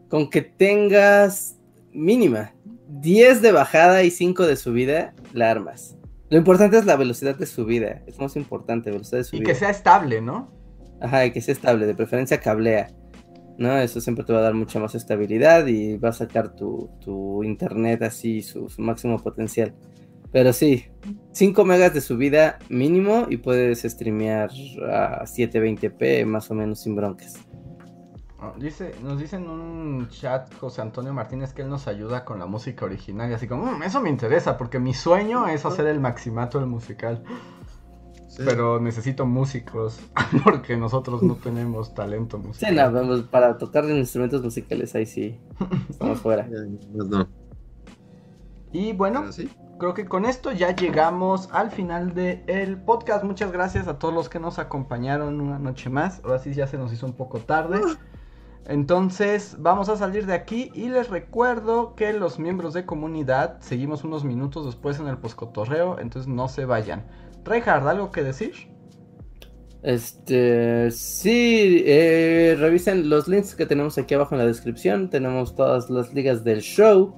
con 0.09 0.29
que 0.29 0.41
tengas 0.41 1.55
mínima 1.93 2.51
10 3.05 3.43
de 3.43 3.51
bajada 3.51 4.01
y 4.01 4.09
5 4.09 4.47
de 4.47 4.55
subida, 4.55 5.13
la 5.31 5.51
armas. 5.51 5.95
Lo 6.31 6.39
importante 6.39 6.79
es 6.79 6.85
la 6.85 6.95
velocidad 6.95 7.35
de 7.35 7.45
subida. 7.45 8.01
Es 8.07 8.19
más 8.19 8.35
importante, 8.35 8.89
velocidad 8.89 9.19
de 9.19 9.23
subida. 9.25 9.43
Y 9.43 9.45
que 9.45 9.53
sea 9.53 9.69
estable, 9.69 10.21
¿no? 10.21 10.51
Ajá, 10.99 11.23
y 11.23 11.31
que 11.31 11.39
sea 11.39 11.53
estable, 11.53 11.85
de 11.85 11.93
preferencia 11.93 12.39
cablea. 12.39 12.87
¿no? 13.59 13.77
Eso 13.77 14.01
siempre 14.01 14.25
te 14.25 14.33
va 14.33 14.39
a 14.39 14.41
dar 14.41 14.55
mucha 14.55 14.79
más 14.79 14.95
estabilidad 14.95 15.67
y 15.67 15.97
va 15.97 16.09
a 16.09 16.13
sacar 16.13 16.55
tu, 16.55 17.43
internet 17.43 18.01
así, 18.01 18.41
su, 18.41 18.67
máximo 18.79 19.19
potencial. 19.19 19.71
Pero 20.31 20.51
sí, 20.51 20.85
5 21.31 21.63
megas 21.63 21.93
de 21.93 22.01
subida 22.01 22.57
mínimo 22.69 23.27
y 23.29 23.37
puedes 23.37 23.83
streamear 23.83 24.49
a 24.91 25.25
720p 25.25 26.25
más 26.25 26.49
o 26.49 26.55
menos 26.55 26.81
sin 26.81 26.95
broncas. 26.95 27.35
Ah, 28.45 28.53
dice, 28.57 28.93
nos 29.01 29.19
dice 29.19 29.37
en 29.37 29.49
un 29.49 30.07
chat 30.09 30.53
José 30.59 30.81
Antonio 30.81 31.13
Martínez 31.13 31.53
que 31.53 31.63
él 31.63 31.69
nos 31.69 31.87
ayuda 31.87 32.25
con 32.25 32.39
la 32.39 32.45
música 32.45 32.85
original 32.85 33.29
y 33.31 33.33
así 33.33 33.47
como, 33.47 33.65
mm, 33.65 33.83
eso 33.83 34.01
me 34.01 34.09
interesa 34.09 34.57
porque 34.57 34.79
mi 34.79 34.93
sueño 34.93 35.47
es 35.47 35.65
hacer 35.65 35.87
el 35.87 35.99
maximato 35.99 36.59
del 36.59 36.67
musical. 36.67 37.23
Pero 38.37 38.81
necesito 38.81 39.25
músicos 39.25 39.99
porque 40.43 40.75
nosotros 40.75 41.23
no 41.23 41.35
tenemos 41.35 41.93
talento 41.93 42.37
musical. 42.37 42.69
Sí, 42.69 42.75
no, 42.75 43.27
para 43.27 43.57
tocar 43.57 43.85
instrumentos 43.85 44.43
musicales 44.43 44.93
ahí 44.93 45.05
sí 45.05 45.39
estamos 45.89 46.19
fuera. 46.19 46.47
Y 48.71 48.91
bueno, 48.91 49.23
creo 49.79 49.93
que 49.93 50.05
con 50.05 50.25
esto 50.25 50.51
ya 50.51 50.75
llegamos 50.75 51.47
al 51.53 51.71
final 51.71 52.13
del 52.13 52.77
podcast. 52.81 53.23
Muchas 53.23 53.53
gracias 53.53 53.87
a 53.87 53.99
todos 53.99 54.13
los 54.13 54.27
que 54.27 54.37
nos 54.37 54.59
acompañaron 54.59 55.39
una 55.39 55.59
noche 55.59 55.89
más. 55.89 56.19
Ahora 56.25 56.39
sí 56.39 56.53
ya 56.53 56.67
se 56.67 56.77
nos 56.77 56.91
hizo 56.91 57.05
un 57.05 57.13
poco 57.13 57.39
tarde. 57.39 57.79
Entonces 58.67 59.55
vamos 59.59 59.89
a 59.89 59.95
salir 59.95 60.25
de 60.25 60.33
aquí 60.33 60.71
y 60.73 60.89
les 60.89 61.09
recuerdo 61.09 61.95
que 61.95 62.13
los 62.13 62.39
miembros 62.39 62.73
de 62.73 62.85
comunidad 62.85 63.57
seguimos 63.61 64.03
unos 64.03 64.23
minutos 64.23 64.65
después 64.65 64.99
en 64.99 65.07
el 65.07 65.17
poscotorreo, 65.17 65.99
entonces 65.99 66.27
no 66.27 66.47
se 66.47 66.65
vayan. 66.65 67.05
Reinhard, 67.43 67.87
¿algo 67.87 68.11
que 68.11 68.23
decir? 68.23 68.53
Este, 69.83 70.89
sí, 70.89 71.83
eh, 71.85 72.55
revisen 72.57 73.07
los 73.07 73.27
links 73.27 73.53
que 73.53 73.67
tenemos 73.67 73.95
aquí 73.99 74.15
abajo 74.15 74.33
en 74.33 74.39
la 74.39 74.47
descripción. 74.47 75.11
Tenemos 75.11 75.55
todas 75.55 75.91
las 75.91 76.11
ligas 76.11 76.43
del 76.43 76.61
show. 76.61 77.15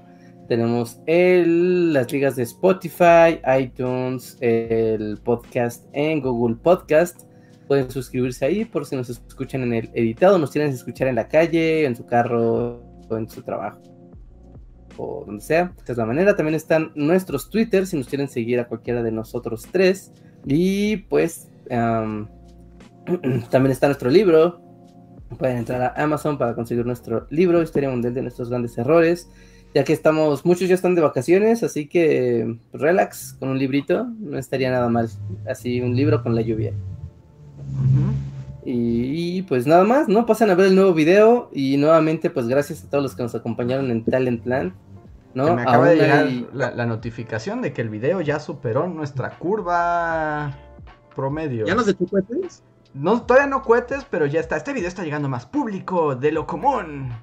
Tenemos 0.49 0.99
el, 1.06 1.94
las 1.94 2.11
ligas 2.11 2.36
de 2.36 2.44
Spotify, 2.44 3.40
iTunes, 3.57 4.38
el 4.41 5.18
podcast 5.24 5.86
en 5.94 6.19
Google 6.19 6.57
Podcast. 6.57 7.22
Pueden 7.68 7.89
suscribirse 7.91 8.45
ahí 8.45 8.65
por 8.65 8.85
si 8.85 8.95
nos 8.95 9.10
escuchan 9.10 9.61
en 9.64 9.73
el 9.73 9.89
editado, 9.94 10.38
nos 10.38 10.52
tienen 10.52 10.72
que 10.72 10.77
escuchar 10.77 11.07
en 11.07 11.15
la 11.15 11.27
calle, 11.27 11.85
en 11.85 11.95
su 11.95 12.06
carro 12.06 12.81
o 13.10 13.18
en 13.18 13.30
su 13.30 13.41
trabajo 13.41 13.81
o 14.98 15.23
donde 15.26 15.44
sea. 15.44 15.73
Esta 15.85 16.06
manera 16.06 16.35
también 16.35 16.56
están 16.56 16.91
nuestros 16.95 17.49
Twitter 17.49 17.85
si 17.85 17.98
nos 17.98 18.07
quieren 18.07 18.27
seguir 18.27 18.60
a 18.60 18.68
cualquiera 18.68 19.03
de 19.03 19.11
nosotros 19.11 19.68
tres. 19.72 20.11
Y 20.45 20.98
pues 20.98 21.49
también 21.69 22.27
está 23.72 23.88
nuestro 23.88 24.10
libro. 24.10 24.61
Pueden 25.38 25.57
entrar 25.57 25.81
a 25.81 26.02
Amazon 26.02 26.38
para 26.38 26.56
conseguir 26.56 26.85
nuestro 26.85 27.27
libro, 27.30 27.61
Historia 27.61 27.89
Mundial 27.89 28.14
de 28.14 28.22
nuestros 28.22 28.49
grandes 28.49 28.77
errores. 28.77 29.30
Ya 29.76 29.84
que 29.84 29.94
estamos, 29.94 30.45
muchos 30.45 30.69
ya 30.69 30.76
están 30.76 30.95
de 30.95 31.02
vacaciones, 31.02 31.61
así 31.61 31.88
que 31.88 32.57
pues, 32.72 32.81
relax 32.81 33.34
con 33.34 33.49
un 33.49 33.60
librito, 33.60 34.06
no 34.19 34.38
estaría 34.38 34.72
nada 34.72 34.89
mal. 34.89 35.10
Así 35.48 35.81
un 35.81 35.95
libro 35.95 36.23
con 36.23 36.34
la 36.34 36.41
lluvia. 36.41 36.73
Y, 38.70 39.44
pues 39.44 39.66
nada 39.66 39.86
más, 39.86 40.10
¿no? 40.10 40.26
Pasan 40.26 40.49
a 40.49 40.56
ver 40.56 40.68
el 40.68 40.76
nuevo 40.76 40.94
video 40.94 41.49
y 41.54 41.78
nuevamente 41.78 42.30
pues 42.30 42.49
gracias 42.49 42.84
a 42.84 42.90
todos 42.90 43.02
los 43.02 43.16
que 43.16 43.24
nos 43.24 43.34
acompañaron 43.34 43.91
en 43.91 44.04
Talentland. 44.04 44.74
¿no? 45.34 45.56
me 45.56 45.62
acaba 45.62 45.90
de 45.90 45.95
llegar 45.95 46.28
la, 46.54 46.86
notificación 46.86 47.62
de 47.62 47.72
que 47.72 47.82
el 47.82 47.90
video 47.90 48.22
ya 48.22 48.40
superó 48.40 48.88
nuestra 48.88 49.38
curva 49.38 50.58
promedio. 51.16 51.66
¿Ya 51.66 51.76
nos 51.76 51.88
echó 51.88 52.06
cohetes? 52.08 52.64
No, 52.94 53.22
todavía 53.22 53.48
no 53.48 53.62
cohetes, 53.62 54.06
pero 54.10 54.26
ya 54.26 54.40
está. 54.40 54.58
Este 54.58 54.74
video 54.74 54.88
está 54.88 55.04
llegando 55.04 55.30
más 55.30 55.45
público 55.45 56.16
de 56.16 56.32
lo 56.32 56.48
común. 56.48 57.14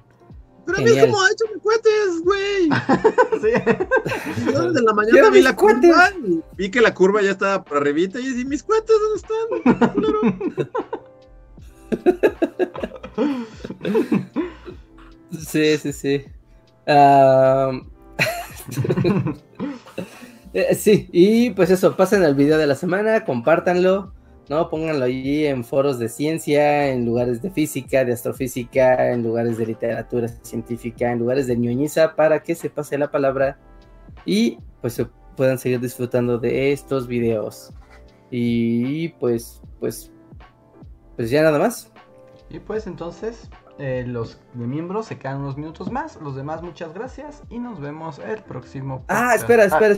Pero 0.65 0.77
a 0.77 0.81
mí 0.81 0.91
cómo 0.99 1.21
ha 1.21 1.31
hecho 1.31 1.45
cohetes, 1.61 2.21
güey. 2.23 2.69
sí. 3.41 3.49
Yo 4.51 4.71
desde 4.71 4.83
la 4.83 4.93
mañana 4.93 5.29
vi 5.29 5.41
la 5.41 5.55
curva 5.55 6.09
y 6.25 6.41
vi 6.57 6.71
que 6.71 6.81
la 6.81 6.93
curva 6.93 7.21
ya 7.21 7.31
estaba 7.31 7.63
por 7.63 7.77
arribita 7.77 8.19
y 8.19 8.33
dije, 8.33 8.43
¿mis 8.45 8.63
cohetes 8.63 8.95
dónde 9.01 9.17
están? 9.17 9.37
sí, 15.47 15.77
sí, 15.77 15.93
sí. 15.93 16.25
Eh, 20.57 20.73
sí, 20.73 21.09
y 21.11 21.49
pues 21.49 21.69
eso, 21.69 21.97
pasen 21.97 22.23
el 22.23 22.33
video 22.33 22.57
de 22.57 22.65
la 22.65 22.75
semana, 22.75 23.25
compártanlo, 23.25 24.13
¿no? 24.49 24.69
Pónganlo 24.69 25.05
allí 25.05 25.45
en 25.45 25.63
foros 25.63 25.99
de 25.99 26.09
ciencia, 26.09 26.89
en 26.89 27.05
lugares 27.05 27.41
de 27.41 27.51
física, 27.51 28.05
de 28.05 28.13
astrofísica, 28.13 29.11
en 29.11 29.23
lugares 29.23 29.57
de 29.57 29.65
literatura 29.65 30.27
científica, 30.27 31.11
en 31.11 31.19
lugares 31.19 31.47
de 31.47 31.57
ñoñiza, 31.57 32.15
para 32.15 32.41
que 32.41 32.55
se 32.55 32.69
pase 32.69 32.97
la 32.97 33.11
palabra 33.11 33.57
y 34.25 34.59
pues 34.81 35.01
puedan 35.35 35.57
seguir 35.57 35.79
disfrutando 35.79 36.37
de 36.37 36.71
estos 36.71 37.07
videos. 37.07 37.73
Y 38.31 39.09
pues, 39.19 39.61
pues, 39.79 40.11
pues 41.15 41.29
ya 41.29 41.43
nada 41.43 41.59
más. 41.59 41.91
Y 42.49 42.59
pues 42.59 42.87
entonces, 42.87 43.49
eh, 43.77 44.03
los 44.07 44.39
de 44.53 44.67
miembros 44.67 45.07
se 45.07 45.17
quedan 45.17 45.41
unos 45.41 45.57
minutos 45.57 45.91
más. 45.91 46.17
Los 46.21 46.35
demás, 46.35 46.61
muchas 46.61 46.93
gracias. 46.93 47.43
Y 47.49 47.59
nos 47.59 47.79
vemos 47.79 48.19
el 48.19 48.41
próximo. 48.43 49.03
Ah, 49.07 49.33
espera, 49.35 49.65
espera. 49.65 49.97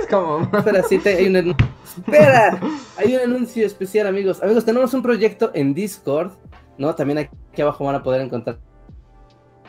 Es 0.00 0.06
como... 0.08 0.48
Espera, 0.56 0.82
sí, 0.82 1.00
hay 1.04 1.26
un 1.28 1.36
Espera, 1.36 2.60
hay 2.96 3.14
un 3.14 3.20
anuncio 3.20 3.64
especial, 3.64 4.06
amigos. 4.06 4.42
Amigos, 4.42 4.64
tenemos 4.64 4.92
un 4.94 5.02
proyecto 5.02 5.50
en 5.54 5.74
Discord, 5.74 6.32
¿no? 6.76 6.94
También 6.94 7.18
aquí 7.18 7.62
abajo 7.62 7.84
van 7.84 7.94
a 7.96 8.02
poder 8.02 8.20
encontrar 8.20 8.58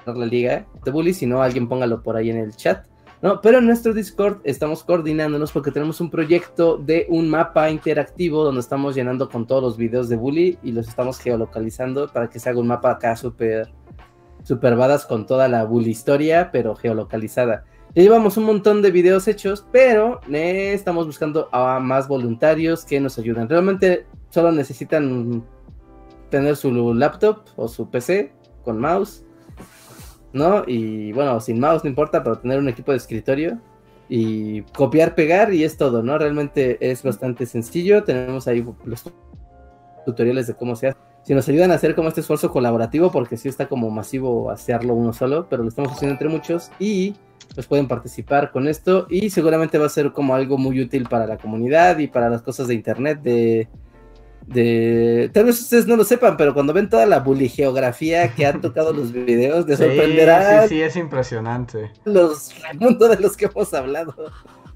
la 0.05 0.25
liga 0.25 0.65
de 0.83 0.91
Bully, 0.91 1.13
si 1.13 1.25
no, 1.25 1.41
alguien 1.41 1.67
póngalo 1.67 2.03
por 2.03 2.15
ahí 2.15 2.29
en 2.29 2.37
el 2.37 2.55
chat. 2.55 2.85
¿no? 3.21 3.41
Pero 3.41 3.57
en 3.59 3.65
nuestro 3.65 3.93
Discord 3.93 4.39
estamos 4.43 4.83
coordinándonos 4.83 5.51
porque 5.51 5.71
tenemos 5.71 5.99
un 6.01 6.11
proyecto 6.11 6.77
de 6.77 7.07
un 7.09 7.29
mapa 7.29 7.69
interactivo 7.69 8.43
donde 8.43 8.61
estamos 8.61 8.95
llenando 8.95 9.29
con 9.29 9.47
todos 9.47 9.63
los 9.63 9.77
videos 9.77 10.09
de 10.09 10.15
Bully 10.15 10.59
y 10.61 10.71
los 10.71 10.87
estamos 10.87 11.19
geolocalizando 11.19 12.07
para 12.11 12.29
que 12.29 12.39
se 12.39 12.49
haga 12.49 12.59
un 12.59 12.67
mapa 12.67 12.91
acá 12.91 13.15
súper 13.15 13.69
super 14.43 14.75
badass 14.75 15.07
con 15.07 15.25
toda 15.25 15.47
la 15.47 15.63
Bully 15.63 15.89
historia, 15.89 16.51
pero 16.51 16.75
geolocalizada. 16.75 17.65
Ya 17.95 18.03
llevamos 18.03 18.35
un 18.35 18.43
montón 18.43 18.81
de 18.81 18.91
videos 18.91 19.25
hechos, 19.29 19.65
pero 19.71 20.19
estamos 20.29 21.05
buscando 21.05 21.47
a 21.53 21.79
más 21.79 22.09
voluntarios 22.09 22.83
que 22.83 22.99
nos 22.99 23.17
ayuden. 23.17 23.47
Realmente 23.47 24.05
solo 24.31 24.51
necesitan 24.51 25.45
tener 26.29 26.57
su 26.57 26.93
laptop 26.93 27.45
o 27.55 27.69
su 27.69 27.89
PC 27.89 28.33
con 28.65 28.79
mouse, 28.79 29.23
¿no? 30.33 30.65
Y 30.67 31.13
bueno, 31.13 31.39
sin 31.39 31.57
mouse 31.57 31.85
no 31.85 31.89
importa, 31.89 32.21
pero 32.21 32.37
tener 32.37 32.59
un 32.59 32.67
equipo 32.67 32.91
de 32.91 32.97
escritorio 32.97 33.61
y 34.09 34.63
copiar, 34.73 35.15
pegar 35.15 35.53
y 35.53 35.63
es 35.63 35.77
todo, 35.77 36.03
¿no? 36.03 36.17
Realmente 36.17 36.77
es 36.81 37.01
bastante 37.01 37.45
sencillo. 37.45 38.03
Tenemos 38.03 38.45
ahí 38.49 38.61
los 38.83 39.05
tutoriales 40.05 40.47
de 40.47 40.53
cómo 40.55 40.75
se 40.75 40.89
hace. 40.89 40.97
si 41.23 41.33
nos 41.33 41.47
ayudan 41.47 41.71
a 41.71 41.75
hacer 41.75 41.95
como 41.95 42.09
este 42.09 42.19
esfuerzo 42.19 42.51
colaborativo, 42.51 43.09
porque 43.09 43.37
sí 43.37 43.47
está 43.47 43.69
como 43.69 43.89
masivo 43.89 44.51
hacerlo 44.51 44.95
uno 44.95 45.13
solo, 45.13 45.47
pero 45.49 45.63
lo 45.63 45.69
estamos 45.69 45.93
haciendo 45.93 46.11
entre 46.11 46.27
muchos 46.27 46.71
y 46.77 47.15
pues 47.55 47.67
pueden 47.67 47.87
participar 47.87 48.51
con 48.51 48.67
esto 48.67 49.07
y 49.09 49.29
seguramente 49.29 49.77
va 49.77 49.85
a 49.85 49.89
ser 49.89 50.11
como 50.11 50.35
algo 50.35 50.57
muy 50.57 50.81
útil 50.81 51.07
para 51.09 51.25
la 51.25 51.37
comunidad 51.37 51.97
y 51.99 52.07
para 52.07 52.29
las 52.29 52.41
cosas 52.41 52.67
de 52.67 52.75
internet 52.75 53.21
de 53.21 53.67
de 54.47 55.31
tal 55.33 55.45
vez 55.45 55.59
ustedes 55.59 55.87
no 55.87 55.95
lo 55.95 56.03
sepan, 56.03 56.37
pero 56.37 56.53
cuando 56.53 56.71
ven 56.71 56.87
toda 56.87 57.05
la 57.07 57.23
geografía 57.47 58.35
que 58.35 58.45
han 58.45 58.61
tocado 58.61 58.93
los 58.93 59.11
videos, 59.11 59.65
de 59.65 59.77
sorprenderá. 59.77 60.63
Sí, 60.63 60.75
sí, 60.75 60.81
es 60.81 60.95
impresionante. 60.95 61.91
Los 62.03 62.53
mundo 62.79 63.07
de 63.07 63.19
los 63.19 63.35
que 63.35 63.45
hemos 63.45 63.73
hablado. 63.73 64.13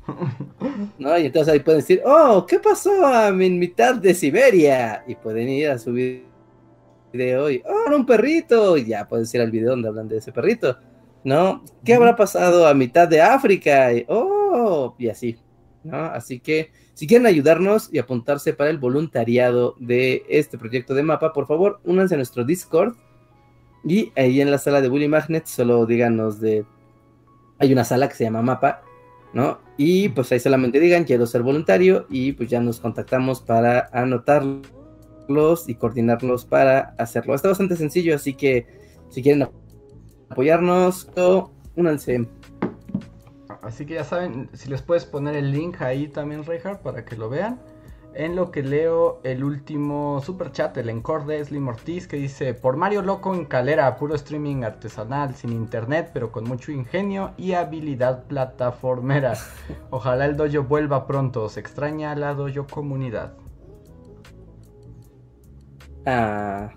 ¿No? 0.98 1.18
Y 1.20 1.28
entonces 1.28 1.54
ahí 1.54 1.60
pueden 1.60 1.82
decir, 1.82 2.02
oh, 2.04 2.46
¿qué 2.48 2.60
pasó 2.60 3.06
a 3.06 3.32
mi 3.32 3.50
mitad 3.52 3.96
de 3.96 4.16
Siberia? 4.16 5.04
Y 5.06 5.16
pueden 5.16 5.48
ir 5.50 5.70
a 5.70 5.78
subir 5.78 6.26
video 7.14 7.50
y, 7.52 7.62
oh, 7.66 7.96
un 7.96 8.06
perrito, 8.06 8.76
y 8.78 8.86
ya 8.86 9.08
pueden 9.08 9.28
ir 9.32 9.42
al 9.42 9.52
video 9.52 9.72
donde 9.72 9.88
hablan 9.88 10.08
de 10.08 10.18
ese 10.18 10.32
perrito, 10.32 10.78
¿no? 11.24 11.64
¿Qué 11.84 11.94
habrá 11.94 12.16
pasado 12.16 12.68
a 12.68 12.74
mitad 12.74 13.08
de 13.08 13.22
África? 13.22 13.94
Y, 13.94 14.06
oh, 14.08 14.96
y 14.98 15.10
así, 15.10 15.38
¿no? 15.84 15.98
Así 15.98 16.40
que 16.40 16.72
si 16.94 17.08
quieren 17.08 17.28
ayudarnos 17.28 17.90
y 17.94 18.00
apuntarse 18.00 18.54
para 18.54 18.70
el 18.70 18.78
voluntariado 18.78 19.76
de 19.80 20.24
este 20.30 20.58
proyecto 20.58 20.94
de 20.94 21.04
mapa, 21.04 21.32
por 21.34 21.48
favor, 21.48 21.80
únanse 21.86 22.16
a 22.16 22.18
nuestro 22.18 22.44
Discord 22.44 22.96
y 23.84 24.12
ahí 24.16 24.42
en 24.42 24.52
la 24.52 24.58
sala 24.58 24.82
de 24.82 24.90
Bully 24.90 25.08
Magnet 25.08 25.46
solo 25.46 25.86
díganos 25.86 26.40
de... 26.42 26.66
Hay 27.60 27.72
una 27.74 27.84
sala 27.84 28.08
que 28.08 28.16
se 28.16 28.24
llama 28.26 28.42
mapa, 28.42 28.82
¿no? 29.34 29.60
Y 29.78 30.10
pues 30.10 30.32
ahí 30.32 30.40
solamente 30.40 30.80
digan 30.80 31.04
quiero 31.04 31.26
ser 31.26 31.44
voluntario 31.44 32.06
y 32.10 32.34
pues 32.34 32.50
ya 32.50 32.60
nos 32.60 32.80
contactamos 32.80 33.42
para 33.42 33.90
anotarlo 33.94 34.62
y 35.68 35.76
coordinarlos 35.76 36.46
para 36.46 36.96
hacerlo. 36.98 37.36
Está 37.36 37.50
bastante 37.50 37.76
sencillo, 37.76 38.16
así 38.16 38.34
que 38.34 38.66
si 39.10 39.22
quieren 39.22 39.48
apoyarnos, 40.30 41.10
únanse. 41.76 42.28
Así 43.62 43.86
que 43.86 43.96
ya 43.96 44.04
saben, 44.04 44.50
si 44.54 44.70
les 44.70 44.82
puedes 44.82 45.06
poner 45.06 45.36
el 45.36 45.52
link 45.52 45.82
ahí 45.82 46.08
también, 46.08 46.46
Reinhardt, 46.46 46.82
para 46.82 47.06
que 47.06 47.16
lo 47.16 47.30
vean. 47.30 47.60
En 48.16 48.36
lo 48.36 48.50
que 48.50 48.64
leo 48.64 49.22
el 49.24 49.44
último 49.44 50.20
super 50.26 50.52
chat, 50.52 50.76
el 50.78 50.90
encore 50.90 51.26
de 51.26 51.46
Slim 51.46 51.68
Ortiz, 51.68 52.08
que 52.08 52.18
dice: 52.18 52.56
Por 52.56 52.76
Mario 52.76 53.04
Loco 53.04 53.36
en 53.36 53.46
Calera, 53.46 53.96
puro 53.98 54.16
streaming 54.16 54.64
artesanal, 54.64 55.36
sin 55.36 55.52
internet, 55.52 56.10
pero 56.12 56.32
con 56.32 56.46
mucho 56.46 56.72
ingenio 56.72 57.34
y 57.38 57.54
habilidad 57.54 58.24
plataformera. 58.26 59.36
Ojalá 59.92 60.26
el 60.26 60.38
dojo 60.38 60.64
vuelva 60.64 61.06
pronto, 61.06 61.50
se 61.50 61.60
extraña 61.60 62.16
la 62.16 62.34
dojo 62.34 62.66
comunidad. 62.66 63.34
Ah, 66.06 66.72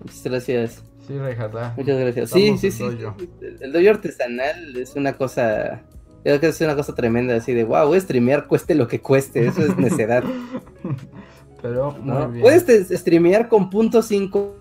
muchas 0.00 0.24
gracias. 0.24 0.89
Sí, 1.10 1.18
Reinhardt. 1.18 1.76
Muchas 1.76 1.98
gracias. 1.98 2.30
Sí, 2.30 2.56
sí, 2.56 2.70
sí. 2.70 2.84
El 3.60 3.72
dojo 3.72 3.90
artesanal 3.90 4.76
es 4.76 4.94
una 4.94 5.14
cosa. 5.14 5.82
Creo 6.22 6.38
que 6.38 6.46
es 6.46 6.60
una 6.60 6.76
cosa 6.76 6.94
tremenda, 6.94 7.34
así 7.34 7.52
de 7.52 7.64
wow, 7.64 7.98
streamear 7.98 8.46
cueste 8.46 8.76
lo 8.76 8.86
que 8.86 9.00
cueste, 9.00 9.44
eso 9.44 9.64
es 9.64 9.76
necedad. 9.76 10.22
Pero 11.62 11.96
Puedes 12.40 12.88
streamear 13.00 13.48
con 13.48 13.70
.5 13.70 14.52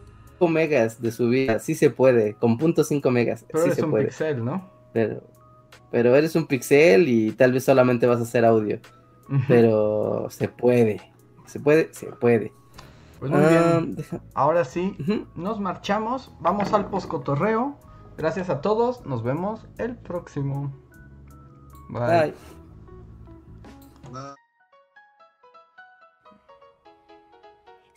megas 0.50 1.00
de 1.00 1.12
subida, 1.12 1.60
sí 1.60 1.76
se 1.76 1.92
puede, 1.92 2.34
con 2.34 2.58
.5 2.58 3.12
megas. 3.12 3.46
Pero 3.48 3.60
sí 3.60 3.66
eres 3.66 3.76
se 3.76 3.86
un 3.86 3.92
puede. 3.92 4.06
pixel, 4.06 4.44
¿no? 4.44 4.72
Pero, 4.92 5.22
pero 5.92 6.16
eres 6.16 6.36
un 6.36 6.48
pixel 6.48 7.08
y 7.08 7.32
tal 7.34 7.54
vez 7.54 7.64
solamente 7.64 8.08
vas 8.08 8.20
a 8.20 8.24
hacer 8.24 8.44
audio. 8.44 8.80
Pero 9.48 10.28
se 10.32 10.48
puede, 10.48 11.00
se 11.46 11.60
puede, 11.60 11.90
se 11.94 12.08
puede. 12.08 12.52
Pues 13.20 13.32
muy 13.32 13.42
bien. 13.42 13.98
Ah, 14.12 14.20
Ahora 14.34 14.64
sí, 14.64 14.96
nos 15.36 15.60
marchamos. 15.60 16.32
Vamos 16.40 16.74
al 16.74 16.90
poscotorreo. 16.90 17.78
Gracias 18.18 18.50
a 18.50 18.62
todos. 18.62 19.06
Nos 19.06 19.24
vemos 19.24 19.68
el 19.78 19.98
próximo. 19.98 20.74
Bye. 21.90 22.34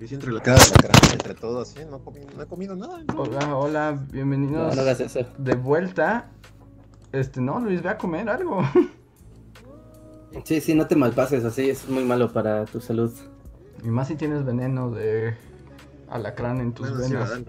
Entre 0.00 0.32
la 0.32 0.40
cara 0.40 0.58
de 0.58 0.70
la 0.70 0.76
cara, 0.76 1.12
entre 1.12 1.34
todos, 1.34 1.68
así, 1.68 1.84
no, 1.84 2.00
no 2.34 2.42
he 2.42 2.46
comido 2.46 2.74
nada. 2.74 3.04
Hola, 3.14 3.54
hola, 3.54 4.06
bienvenidos 4.10 4.74
no, 4.74 4.82
no 4.82 5.24
de 5.36 5.54
vuelta. 5.56 6.30
Este, 7.12 7.42
no, 7.42 7.60
Luis, 7.60 7.82
ve 7.82 7.90
a 7.90 7.98
comer 7.98 8.28
algo. 8.30 8.62
Sí, 10.44 10.60
sí, 10.60 10.74
no 10.74 10.86
te 10.86 10.94
malpases 10.94 11.44
así, 11.44 11.68
es 11.68 11.88
muy 11.88 12.04
malo 12.04 12.32
para 12.32 12.64
tu 12.64 12.80
salud. 12.80 13.12
Y 13.82 13.88
más 13.88 14.06
si 14.06 14.14
tienes 14.14 14.44
veneno 14.44 14.88
de 14.88 15.34
alacrán 16.08 16.60
en 16.60 16.72
tus 16.72 16.96
venas. 16.96 17.42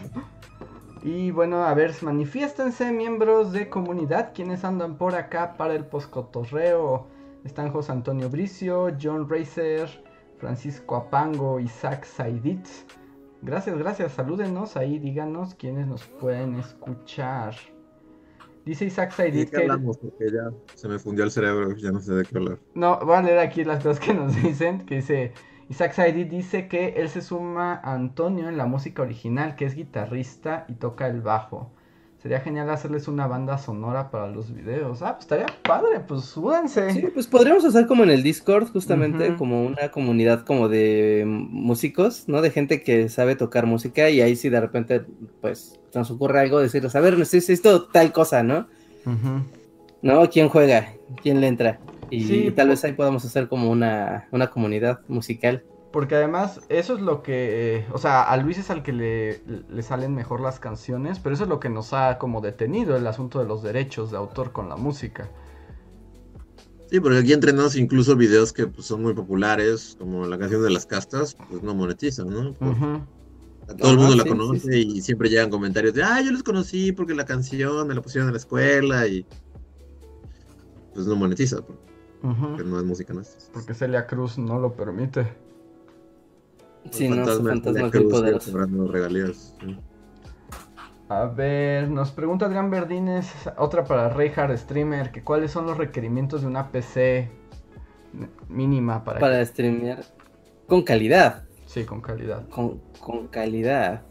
y 1.02 1.32
bueno, 1.32 1.64
a 1.64 1.74
ver, 1.74 1.92
manifiéstense 2.02 2.92
miembros 2.92 3.50
de 3.50 3.68
comunidad, 3.68 4.30
quienes 4.32 4.62
andan 4.62 4.96
por 4.96 5.16
acá 5.16 5.56
para 5.56 5.74
el 5.74 5.84
poscotorreo. 5.84 7.08
Están 7.44 7.72
José 7.72 7.90
Antonio 7.90 8.30
Bricio, 8.30 8.96
John 9.02 9.28
Racer, 9.28 9.90
Francisco 10.42 10.96
Apango, 10.96 11.60
Isaac 11.60 12.04
Saidit. 12.04 12.66
Gracias, 13.42 13.78
gracias. 13.78 14.10
Salúdenos 14.10 14.76
ahí, 14.76 14.98
díganos 14.98 15.54
quiénes 15.54 15.86
nos 15.86 16.02
pueden 16.04 16.56
escuchar. 16.56 17.54
Dice 18.64 18.86
Isaac 18.86 19.12
Saidit 19.12 19.50
que. 19.50 19.58
hablamos? 19.58 19.98
Porque 19.98 20.32
ya 20.32 20.50
se 20.74 20.88
me 20.88 20.98
fundió 20.98 21.22
el 21.22 21.30
cerebro, 21.30 21.76
ya 21.76 21.92
no 21.92 22.00
sé 22.00 22.14
de 22.14 22.24
qué 22.24 22.38
hablar. 22.38 22.58
No, 22.74 22.98
voy 22.98 23.14
a 23.14 23.22
leer 23.22 23.38
aquí 23.38 23.62
las 23.62 23.84
cosas 23.84 24.00
que 24.00 24.14
nos 24.14 24.34
dicen. 24.42 24.84
Que 24.84 24.96
dice. 24.96 25.32
Isaac 25.68 25.92
Saidit 25.92 26.28
dice 26.28 26.66
que 26.66 26.88
él 26.96 27.08
se 27.08 27.22
suma 27.22 27.74
a 27.74 27.94
Antonio 27.94 28.48
en 28.48 28.56
la 28.56 28.66
música 28.66 29.02
original, 29.02 29.54
que 29.54 29.64
es 29.64 29.76
guitarrista 29.76 30.66
y 30.68 30.74
toca 30.74 31.06
el 31.06 31.20
bajo. 31.20 31.70
Sería 32.22 32.38
genial 32.38 32.70
hacerles 32.70 33.08
una 33.08 33.26
banda 33.26 33.58
sonora 33.58 34.12
para 34.12 34.28
los 34.28 34.54
videos. 34.54 35.02
Ah, 35.02 35.14
pues 35.14 35.24
estaría 35.24 35.46
padre, 35.64 35.98
pues 36.06 36.24
súbanse. 36.24 36.92
Sí, 36.92 37.02
pues 37.12 37.26
podríamos 37.26 37.64
hacer 37.64 37.88
como 37.88 38.04
en 38.04 38.10
el 38.10 38.22
Discord, 38.22 38.68
justamente, 38.68 39.34
como 39.34 39.64
una 39.64 39.90
comunidad 39.90 40.44
como 40.44 40.68
de 40.68 41.24
músicos, 41.26 42.28
¿no? 42.28 42.40
De 42.40 42.52
gente 42.52 42.84
que 42.84 43.08
sabe 43.08 43.34
tocar 43.34 43.66
música 43.66 44.08
y 44.08 44.20
ahí 44.20 44.36
si 44.36 44.50
de 44.50 44.60
repente, 44.60 45.04
pues, 45.40 45.80
nos 45.94 46.12
ocurre 46.12 46.38
algo, 46.38 46.60
decirles, 46.60 46.94
a 46.94 47.00
ver, 47.00 47.18
necesito 47.18 47.88
tal 47.88 48.12
cosa, 48.12 48.44
¿no? 48.44 48.68
¿No? 50.00 50.30
¿Quién 50.30 50.48
juega? 50.48 50.94
¿Quién 51.22 51.40
le 51.40 51.48
entra? 51.48 51.80
Y 52.08 52.52
tal 52.52 52.68
vez 52.68 52.84
ahí 52.84 52.92
podamos 52.92 53.24
hacer 53.24 53.48
como 53.48 53.68
una, 53.68 54.28
una 54.30 54.48
comunidad 54.48 55.00
musical. 55.08 55.64
Porque 55.92 56.14
además, 56.14 56.60
eso 56.70 56.94
es 56.94 57.00
lo 57.02 57.22
que. 57.22 57.76
Eh, 57.76 57.86
o 57.92 57.98
sea, 57.98 58.22
a 58.22 58.36
Luis 58.38 58.58
es 58.58 58.70
al 58.70 58.82
que 58.82 58.92
le, 58.92 59.42
le, 59.68 59.82
salen 59.82 60.14
mejor 60.14 60.40
las 60.40 60.58
canciones, 60.58 61.18
pero 61.18 61.34
eso 61.34 61.44
es 61.44 61.50
lo 61.50 61.60
que 61.60 61.68
nos 61.68 61.92
ha 61.92 62.18
como 62.18 62.40
detenido 62.40 62.96
el 62.96 63.06
asunto 63.06 63.38
de 63.38 63.44
los 63.44 63.62
derechos 63.62 64.10
de 64.10 64.16
autor 64.16 64.52
con 64.52 64.70
la 64.70 64.76
música. 64.76 65.28
Sí, 66.90 67.00
porque 67.00 67.18
aquí 67.18 67.32
entrenamos 67.32 67.76
incluso 67.76 68.16
videos 68.16 68.52
que 68.52 68.66
pues, 68.66 68.86
son 68.86 69.02
muy 69.02 69.14
populares, 69.14 69.96
como 69.98 70.26
la 70.26 70.38
canción 70.38 70.62
de 70.62 70.70
las 70.70 70.86
castas, 70.86 71.36
pues 71.48 71.62
no 71.62 71.74
monetizan, 71.74 72.28
¿no? 72.28 72.52
Todo 73.78 73.92
el 73.92 73.98
mundo 73.98 74.16
la 74.16 74.24
conoce 74.24 74.78
y 74.78 75.00
siempre 75.00 75.28
llegan 75.28 75.48
comentarios 75.48 75.94
de, 75.94 76.02
ah, 76.02 76.20
yo 76.20 76.32
los 76.32 76.42
conocí 76.42 76.92
porque 76.92 77.14
la 77.14 77.24
canción 77.24 77.86
me 77.86 77.94
la 77.94 78.02
pusieron 78.02 78.28
en 78.28 78.34
la 78.34 78.38
escuela 78.38 79.06
y. 79.06 79.24
Pues 80.92 81.06
no 81.06 81.16
monetiza, 81.16 81.62
porque 82.20 82.64
no 82.64 82.78
es 82.78 82.84
música 82.84 83.14
nuestra. 83.14 83.40
Porque 83.52 83.72
Celia 83.72 84.06
Cruz 84.06 84.36
no 84.36 84.58
lo 84.58 84.74
permite. 84.74 85.26
Sí, 86.90 87.08
no, 87.08 87.24
su 87.26 87.44
fantasma 87.44 87.86
es 87.86 87.94
muy 87.94 88.04
poderoso. 88.08 88.58
regalías. 88.88 89.54
A 91.08 91.26
ver, 91.26 91.90
nos 91.90 92.10
pregunta 92.10 92.46
Adrián 92.46 92.70
Verdines, 92.70 93.30
otra 93.58 93.84
para 93.84 94.08
Reinhard 94.08 94.56
Streamer, 94.56 95.10
que 95.10 95.22
cuáles 95.22 95.50
son 95.50 95.66
los 95.66 95.76
requerimientos 95.76 96.40
de 96.40 96.46
una 96.46 96.72
PC 96.72 97.30
mínima 98.48 99.04
para... 99.04 99.20
Para 99.20 99.44
streamear 99.44 100.04
con 100.66 100.82
calidad. 100.82 101.44
Sí, 101.66 101.84
con 101.84 102.00
calidad. 102.00 102.48
Con, 102.48 102.80
con 102.98 103.26
calidad. 103.28 104.02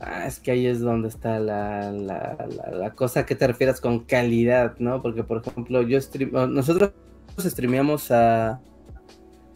Ah, 0.00 0.26
es 0.26 0.40
que 0.40 0.50
ahí 0.50 0.66
es 0.66 0.80
donde 0.80 1.06
está 1.06 1.38
la, 1.38 1.92
la, 1.92 2.48
la, 2.72 2.90
cosa 2.94 3.24
que 3.24 3.36
te 3.36 3.46
refieras 3.46 3.80
con 3.80 4.00
calidad, 4.00 4.74
¿no? 4.78 5.00
Porque, 5.02 5.22
por 5.22 5.42
ejemplo, 5.46 5.82
yo 5.82 6.00
stream... 6.00 6.32
nosotros 6.52 6.90
streameamos 7.38 8.10
a... 8.10 8.60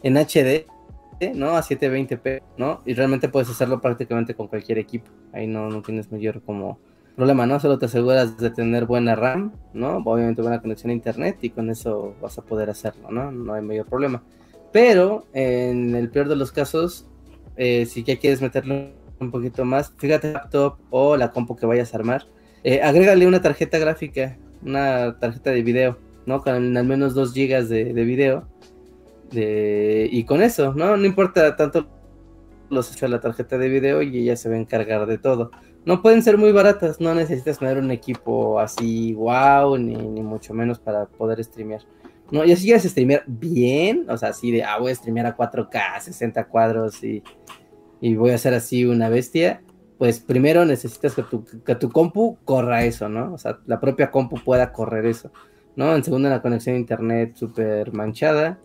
en 0.04 0.16
HD 0.16 0.66
¿no? 1.34 1.56
A 1.56 1.62
720p, 1.62 2.42
¿no? 2.56 2.80
Y 2.84 2.94
realmente 2.94 3.28
puedes 3.28 3.48
hacerlo 3.50 3.80
prácticamente 3.80 4.34
con 4.34 4.48
cualquier 4.48 4.78
equipo. 4.78 5.10
Ahí 5.32 5.46
no, 5.46 5.68
no 5.68 5.82
tienes 5.82 6.10
mayor 6.12 6.42
como 6.42 6.78
problema, 7.18 7.46
¿no? 7.46 7.58
Solo 7.58 7.78
te 7.78 7.86
aseguras 7.86 8.38
de 8.38 8.50
tener 8.50 8.86
buena 8.86 9.16
RAM, 9.16 9.52
¿no? 9.74 9.96
Obviamente 10.04 10.40
buena 10.40 10.60
conexión 10.60 10.90
a 10.90 10.94
internet 10.94 11.38
y 11.42 11.50
con 11.50 11.68
eso 11.68 12.14
vas 12.22 12.38
a 12.38 12.42
poder 12.42 12.70
hacerlo, 12.70 13.10
¿no? 13.10 13.32
No 13.32 13.54
hay 13.54 13.62
mayor 13.62 13.86
problema. 13.86 14.22
Pero 14.72 15.26
en 15.32 15.96
el 15.96 16.10
peor 16.10 16.28
de 16.28 16.36
los 16.36 16.52
casos, 16.52 17.08
eh, 17.56 17.86
si 17.86 18.04
ya 18.04 18.16
quieres 18.18 18.40
meterlo 18.40 18.92
un 19.18 19.32
poquito 19.32 19.64
más, 19.64 19.92
fíjate 19.96 20.32
laptop 20.32 20.78
o 20.90 21.16
la 21.16 21.32
compu 21.32 21.56
que 21.56 21.66
vayas 21.66 21.92
a 21.92 21.96
armar, 21.96 22.28
eh, 22.62 22.82
agrégale 22.82 23.26
una 23.26 23.42
tarjeta 23.42 23.78
gráfica, 23.78 24.38
una 24.62 25.18
tarjeta 25.18 25.50
de 25.50 25.62
video, 25.62 25.98
¿no? 26.24 26.40
Con 26.40 26.76
al 26.76 26.86
menos 26.86 27.14
2 27.14 27.34
GB 27.34 27.64
de, 27.66 27.94
de 27.94 28.04
video. 28.04 28.48
Y 29.32 30.24
con 30.24 30.42
eso, 30.42 30.74
¿no? 30.74 30.96
No 30.96 31.06
importa 31.06 31.56
tanto 31.56 31.88
los 32.70 32.90
hechos 32.90 33.02
de 33.02 33.08
la 33.08 33.20
tarjeta 33.20 33.58
de 33.58 33.68
video 33.68 34.02
y 34.02 34.18
ella 34.18 34.36
se 34.36 34.48
va 34.48 34.56
a 34.56 34.58
encargar 34.58 35.06
de 35.06 35.18
todo. 35.18 35.50
No 35.84 36.02
pueden 36.02 36.22
ser 36.22 36.36
muy 36.36 36.52
baratas, 36.52 37.00
no 37.00 37.14
necesitas 37.14 37.58
tener 37.58 37.78
un 37.78 37.90
equipo 37.90 38.60
así 38.60 39.14
wow, 39.14 39.76
ni, 39.78 39.94
ni 39.94 40.22
mucho 40.22 40.52
menos 40.52 40.78
para 40.78 41.06
poder 41.06 41.42
streamear. 41.42 41.82
No, 42.30 42.44
y 42.44 42.54
si 42.56 42.64
quieres 42.64 42.82
streamear 42.82 43.24
bien, 43.26 44.04
o 44.10 44.16
sea, 44.18 44.30
así 44.30 44.50
de, 44.50 44.62
ah, 44.62 44.78
voy 44.78 44.92
a 44.92 44.94
streamear 44.94 45.26
a 45.26 45.36
4K, 45.36 46.00
60 46.00 46.44
cuadros 46.48 47.02
y, 47.02 47.22
y 48.00 48.16
voy 48.16 48.30
a 48.30 48.34
hacer 48.34 48.52
así 48.52 48.84
una 48.84 49.08
bestia, 49.08 49.62
pues 49.96 50.20
primero 50.20 50.64
necesitas 50.64 51.14
que 51.14 51.22
tu, 51.22 51.44
que 51.44 51.74
tu 51.74 51.90
compu 51.90 52.36
corra 52.44 52.84
eso, 52.84 53.08
¿no? 53.08 53.32
O 53.32 53.38
sea, 53.38 53.58
la 53.66 53.80
propia 53.80 54.10
compu 54.10 54.36
pueda 54.44 54.72
correr 54.72 55.06
eso, 55.06 55.32
¿no? 55.74 55.96
En 55.96 56.04
segundo, 56.04 56.28
la 56.28 56.42
conexión 56.42 56.76
a 56.76 56.78
internet 56.78 57.34
súper 57.34 57.92
manchada. 57.94 58.58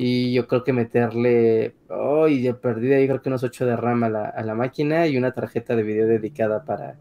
Y 0.00 0.32
yo 0.32 0.46
creo 0.46 0.62
que 0.62 0.72
meterle, 0.72 1.74
oh, 1.90 2.28
y 2.28 2.40
de 2.40 2.54
perdida, 2.54 3.00
yo 3.00 3.08
creo 3.08 3.20
que 3.20 3.30
unos 3.30 3.42
8 3.42 3.66
de 3.66 3.76
RAM 3.76 4.04
a 4.04 4.08
la, 4.08 4.26
a 4.26 4.44
la 4.44 4.54
máquina 4.54 5.08
y 5.08 5.18
una 5.18 5.32
tarjeta 5.32 5.74
de 5.74 5.82
video 5.82 6.06
dedicada 6.06 6.64
para, 6.64 7.00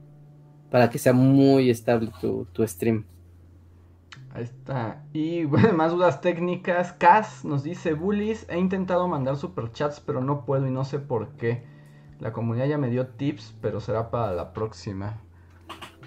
para 0.72 0.90
que 0.90 0.98
sea 0.98 1.14
muy 1.14 1.70
estable 1.70 2.10
tu, 2.20 2.46
tu 2.46 2.68
stream. 2.68 3.06
Ahí 4.34 4.46
está. 4.46 5.04
Y 5.14 5.44
bueno, 5.46 5.74
más 5.74 5.92
dudas 5.92 6.22
técnicas. 6.22 6.92
Cas 6.94 7.46
nos 7.46 7.62
dice, 7.62 7.94
Bullies, 7.94 8.48
he 8.50 8.58
intentado 8.58 9.08
mandar 9.08 9.38
superchats, 9.38 10.00
pero 10.00 10.22
no 10.22 10.44
puedo 10.44 10.68
y 10.68 10.72
no 10.72 10.84
sé 10.84 10.98
por 10.98 11.36
qué. 11.36 11.66
La 12.20 12.34
comunidad 12.34 12.66
ya 12.66 12.80
me 12.80 12.90
dio 12.90 13.06
tips, 13.06 13.54
pero 13.62 13.80
será 13.80 14.10
para 14.10 14.34
la 14.34 14.54
próxima. 14.54 15.22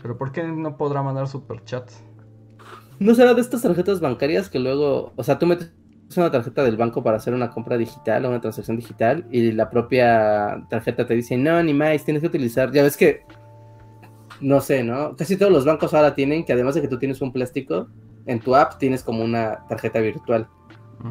Pero 0.02 0.18
¿por 0.18 0.32
qué 0.32 0.42
no 0.42 0.76
podrá 0.76 1.04
mandar 1.04 1.28
superchats? 1.28 2.02
¿No 2.98 3.14
será 3.14 3.32
de 3.34 3.42
estas 3.42 3.62
tarjetas 3.62 4.00
bancarias 4.00 4.50
que 4.50 4.58
luego, 4.58 5.12
o 5.14 5.22
sea, 5.22 5.38
tú 5.38 5.46
metes 5.46 5.72
una 6.16 6.30
tarjeta 6.30 6.64
del 6.64 6.76
banco 6.76 7.02
para 7.02 7.18
hacer 7.18 7.34
una 7.34 7.50
compra 7.50 7.76
digital 7.76 8.24
o 8.24 8.30
una 8.30 8.40
transacción 8.40 8.76
digital 8.76 9.26
y 9.30 9.52
la 9.52 9.70
propia 9.70 10.64
tarjeta 10.68 11.06
te 11.06 11.14
dice, 11.14 11.36
no, 11.36 11.62
ni 11.62 11.72
más, 11.72 12.04
tienes 12.04 12.20
que 12.20 12.26
utilizar, 12.26 12.72
ya 12.72 12.82
ves 12.82 12.96
que, 12.96 13.24
no 14.40 14.60
sé, 14.60 14.82
¿no? 14.82 15.14
Casi 15.16 15.36
todos 15.36 15.52
los 15.52 15.64
bancos 15.64 15.94
ahora 15.94 16.14
tienen 16.14 16.44
que 16.44 16.52
además 16.52 16.74
de 16.74 16.82
que 16.82 16.88
tú 16.88 16.98
tienes 16.98 17.20
un 17.20 17.32
plástico, 17.32 17.88
en 18.26 18.40
tu 18.40 18.54
app 18.56 18.78
tienes 18.78 19.02
como 19.02 19.22
una 19.22 19.66
tarjeta 19.68 20.00
virtual, 20.00 20.48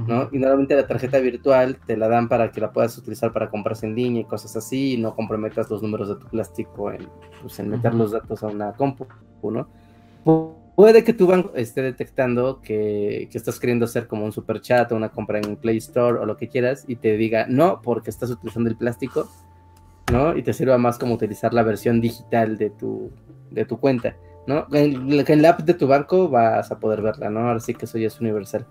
¿no? 0.08 0.30
Y 0.32 0.38
normalmente 0.38 0.76
la 0.76 0.86
tarjeta 0.86 1.20
virtual 1.20 1.78
te 1.86 1.98
la 1.98 2.08
dan 2.08 2.28
para 2.28 2.52
que 2.52 2.62
la 2.62 2.72
puedas 2.72 2.98
utilizar 2.98 3.34
para 3.34 3.50
compras 3.50 3.84
en 3.84 3.96
línea 3.96 4.22
y 4.22 4.26
cosas 4.26 4.56
así, 4.56 4.94
y 4.94 4.98
no 4.98 5.16
comprometas 5.16 5.70
los 5.70 5.82
números 5.82 6.10
de 6.10 6.16
tu 6.16 6.28
plástico 6.28 6.92
en, 6.92 7.08
pues, 7.42 7.60
en 7.60 7.70
meter 7.70 7.94
los 7.94 8.12
datos 8.12 8.44
a 8.44 8.48
una 8.48 8.74
compu, 8.74 9.08
¿no? 9.44 9.68
Puede 10.80 11.04
que 11.04 11.12
tu 11.12 11.28
banco 11.28 11.52
esté 11.56 11.82
detectando 11.82 12.62
que, 12.62 13.28
que, 13.30 13.38
estás 13.38 13.60
queriendo 13.60 13.84
hacer 13.84 14.08
como 14.08 14.24
un 14.24 14.32
super 14.32 14.62
chat 14.62 14.90
o 14.94 14.96
una 14.96 15.10
compra 15.10 15.38
en 15.38 15.58
Play 15.58 15.76
Store 15.76 16.20
o 16.20 16.26
lo 16.26 16.38
que 16.38 16.48
quieras 16.48 16.86
y 16.88 16.96
te 16.96 17.18
diga 17.18 17.48
no 17.50 17.82
porque 17.82 18.10
estás 18.10 18.30
utilizando 18.30 18.70
el 18.70 18.78
plástico, 18.78 19.30
¿no? 20.10 20.38
Y 20.38 20.42
te 20.42 20.54
sirva 20.54 20.78
más 20.78 20.98
como 20.98 21.16
utilizar 21.16 21.54
la 21.54 21.64
versión 21.64 22.00
digital 22.00 22.58
de 22.58 22.70
tu, 22.70 23.12
de 23.52 23.66
tu 23.66 23.78
cuenta, 23.78 24.16
¿no? 24.48 24.68
En, 24.72 25.12
en 25.12 25.42
la 25.42 25.50
app 25.50 25.64
de 25.64 25.74
tu 25.74 25.86
banco 25.86 26.30
vas 26.30 26.72
a 26.72 26.80
poder 26.80 27.02
verla, 27.02 27.30
¿no? 27.30 27.42
Ahora 27.42 27.60
sí 27.60 27.74
que 27.74 27.84
eso 27.84 27.98
ya 27.98 28.08
es 28.08 28.22
universal. 28.22 28.66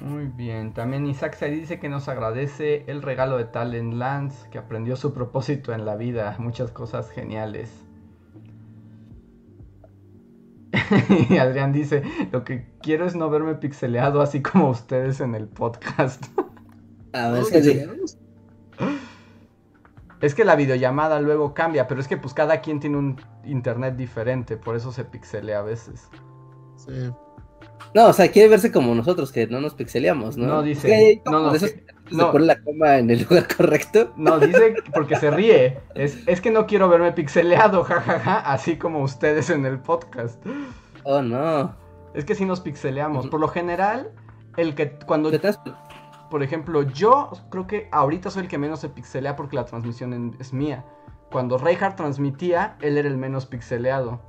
Muy 0.00 0.28
bien, 0.28 0.72
también 0.72 1.04
Isaac 1.04 1.34
se 1.34 1.50
dice 1.50 1.78
que 1.78 1.90
nos 1.90 2.08
agradece 2.08 2.84
el 2.86 3.02
regalo 3.02 3.36
de 3.36 3.44
Talent 3.44 3.92
Lance, 3.92 4.48
que 4.48 4.56
aprendió 4.56 4.96
su 4.96 5.12
propósito 5.12 5.74
en 5.74 5.84
la 5.84 5.96
vida, 5.96 6.34
muchas 6.38 6.70
cosas 6.70 7.10
geniales. 7.10 7.83
y 11.30 11.36
Adrián 11.38 11.72
dice, 11.72 12.02
lo 12.32 12.44
que 12.44 12.66
quiero 12.82 13.06
es 13.06 13.14
no 13.14 13.30
verme 13.30 13.54
pixeleado 13.54 14.20
así 14.20 14.42
como 14.42 14.70
ustedes 14.70 15.20
en 15.20 15.34
el 15.34 15.48
podcast. 15.48 16.24
A 17.12 17.30
ver, 17.30 17.44
si 17.44 17.82
Es 20.20 20.34
que 20.34 20.44
la 20.44 20.56
videollamada 20.56 21.20
luego 21.20 21.54
cambia, 21.54 21.86
pero 21.86 22.00
es 22.00 22.08
que 22.08 22.16
pues 22.16 22.34
cada 22.34 22.60
quien 22.60 22.80
tiene 22.80 22.96
un 22.96 23.20
internet 23.44 23.96
diferente, 23.96 24.56
por 24.56 24.76
eso 24.76 24.92
se 24.92 25.04
pixelea 25.04 25.60
a 25.60 25.62
veces. 25.62 26.08
Sí. 26.76 27.12
No, 27.94 28.08
o 28.08 28.12
sea, 28.12 28.30
quiere 28.30 28.48
verse 28.48 28.72
como 28.72 28.94
nosotros, 28.94 29.30
que 29.30 29.46
no 29.46 29.60
nos 29.60 29.74
pixeleamos, 29.74 30.36
¿no? 30.36 30.46
No, 30.46 30.62
dice. 30.62 31.22
No, 31.26 31.52
no, 31.52 31.52
no. 32.10 32.32
pone 32.32 32.46
la 32.46 32.60
coma 32.62 32.98
en 32.98 33.10
el 33.10 33.22
lugar 33.22 33.46
correcto. 33.56 34.12
No, 34.16 34.38
dice 34.38 34.74
porque 34.92 35.16
se 35.16 35.30
ríe. 35.30 35.78
Es, 35.94 36.18
es 36.26 36.40
que 36.40 36.50
no 36.50 36.66
quiero 36.66 36.88
verme 36.88 37.12
pixeleado, 37.12 37.84
jajaja, 37.84 38.18
ja, 38.18 38.40
ja, 38.40 38.52
así 38.52 38.76
como 38.76 39.02
ustedes 39.02 39.50
en 39.50 39.64
el 39.66 39.78
podcast. 39.78 40.44
Oh, 41.04 41.22
no. 41.22 41.74
Es 42.14 42.24
que 42.24 42.34
si 42.34 42.44
nos 42.44 42.60
pixeleamos. 42.60 43.26
Por 43.28 43.40
lo 43.40 43.48
general, 43.48 44.10
el 44.56 44.74
que 44.74 44.90
cuando. 45.06 45.30
Por 46.30 46.42
ejemplo, 46.42 46.82
yo 46.82 47.30
creo 47.50 47.66
que 47.66 47.88
ahorita 47.92 48.30
soy 48.30 48.42
el 48.42 48.48
que 48.48 48.58
menos 48.58 48.80
se 48.80 48.88
pixelea 48.88 49.36
porque 49.36 49.56
la 49.56 49.64
transmisión 49.64 50.36
es 50.40 50.52
mía. 50.52 50.84
Cuando 51.30 51.58
Reinhardt 51.58 51.96
transmitía, 51.96 52.76
él 52.80 52.96
era 52.98 53.08
el 53.08 53.16
menos 53.16 53.46
pixeleado. 53.46 54.20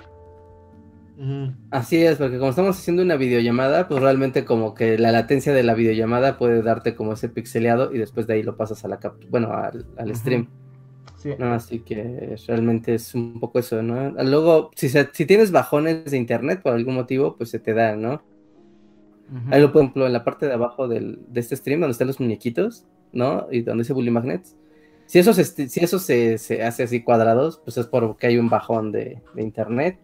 Así 1.72 2.04
es, 2.04 2.18
porque 2.18 2.38
como 2.38 2.50
estamos 2.50 2.78
haciendo 2.78 3.02
una 3.02 3.16
videollamada, 3.16 3.88
pues 3.88 4.02
realmente 4.02 4.44
como 4.44 4.74
que 4.74 4.98
la 4.98 5.12
latencia 5.12 5.54
de 5.54 5.64
la 5.64 5.74
videollamada 5.74 6.38
puede 6.38 6.62
darte 6.62 6.96
como 6.96 7.14
ese 7.14 7.30
pixeleado 7.30 7.94
y 7.94 7.98
después 7.98 8.28
de 8.28 8.34
ahí 8.34 8.44
lo 8.44 8.58
pasas 8.58 8.84
a 8.84 8.90
la 8.90 9.00
bueno, 9.30 9.54
al, 9.54 9.86
al 9.98 10.16
stream. 10.16 10.50
Sí. 11.18 11.32
No, 11.40 11.54
así 11.54 11.80
que 11.80 12.36
realmente 12.48 12.96
es 12.96 13.16
un 13.16 13.40
poco 13.40 13.60
eso, 13.60 13.82
¿no? 13.82 14.12
Luego, 14.24 14.72
si, 14.76 14.90
se, 14.90 15.10
si 15.14 15.26
tienes 15.26 15.52
bajones 15.52 16.06
de 16.06 16.18
internet 16.18 16.62
por 16.62 16.74
algún 16.74 16.96
motivo, 16.96 17.36
pues 17.38 17.50
se 17.50 17.60
te 17.60 17.74
da, 17.74 17.96
¿no? 17.96 18.22
Uh 19.32 19.36
-huh. 19.36 19.54
Ahí 19.54 19.62
lo 19.62 19.72
por 19.72 19.82
ejemplo 19.82 20.06
en 20.06 20.14
la 20.14 20.24
parte 20.24 20.46
de 20.46 20.54
abajo 20.54 20.88
del, 20.88 21.20
de 21.30 21.40
este 21.40 21.56
stream, 21.56 21.80
donde 21.80 21.94
están 21.94 22.08
los 22.08 22.20
muñequitos, 22.20 22.86
¿no? 23.12 23.48
Y 23.50 23.62
donde 23.62 23.84
dice 23.84 23.94
Bully 23.94 24.12
Magnets. 24.12 24.56
Si 25.08 25.20
eso, 25.20 25.34
se, 25.34 25.44
si 25.46 25.80
eso 25.80 26.00
se, 26.00 26.38
se, 26.40 26.64
hace 26.64 26.84
así 26.84 27.04
cuadrados, 27.04 27.62
pues 27.64 27.78
es 27.78 27.86
porque 27.86 28.28
hay 28.28 28.38
un 28.38 28.50
bajón 28.50 28.92
de, 28.92 29.22
de 29.36 29.44
internet 29.44 30.00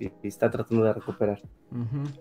y, 0.00 0.10
está 0.26 0.50
tratando 0.50 0.84
de 0.84 0.92
recuperar. 0.94 1.40
Uh 1.70 1.76
-huh. 1.76 2.20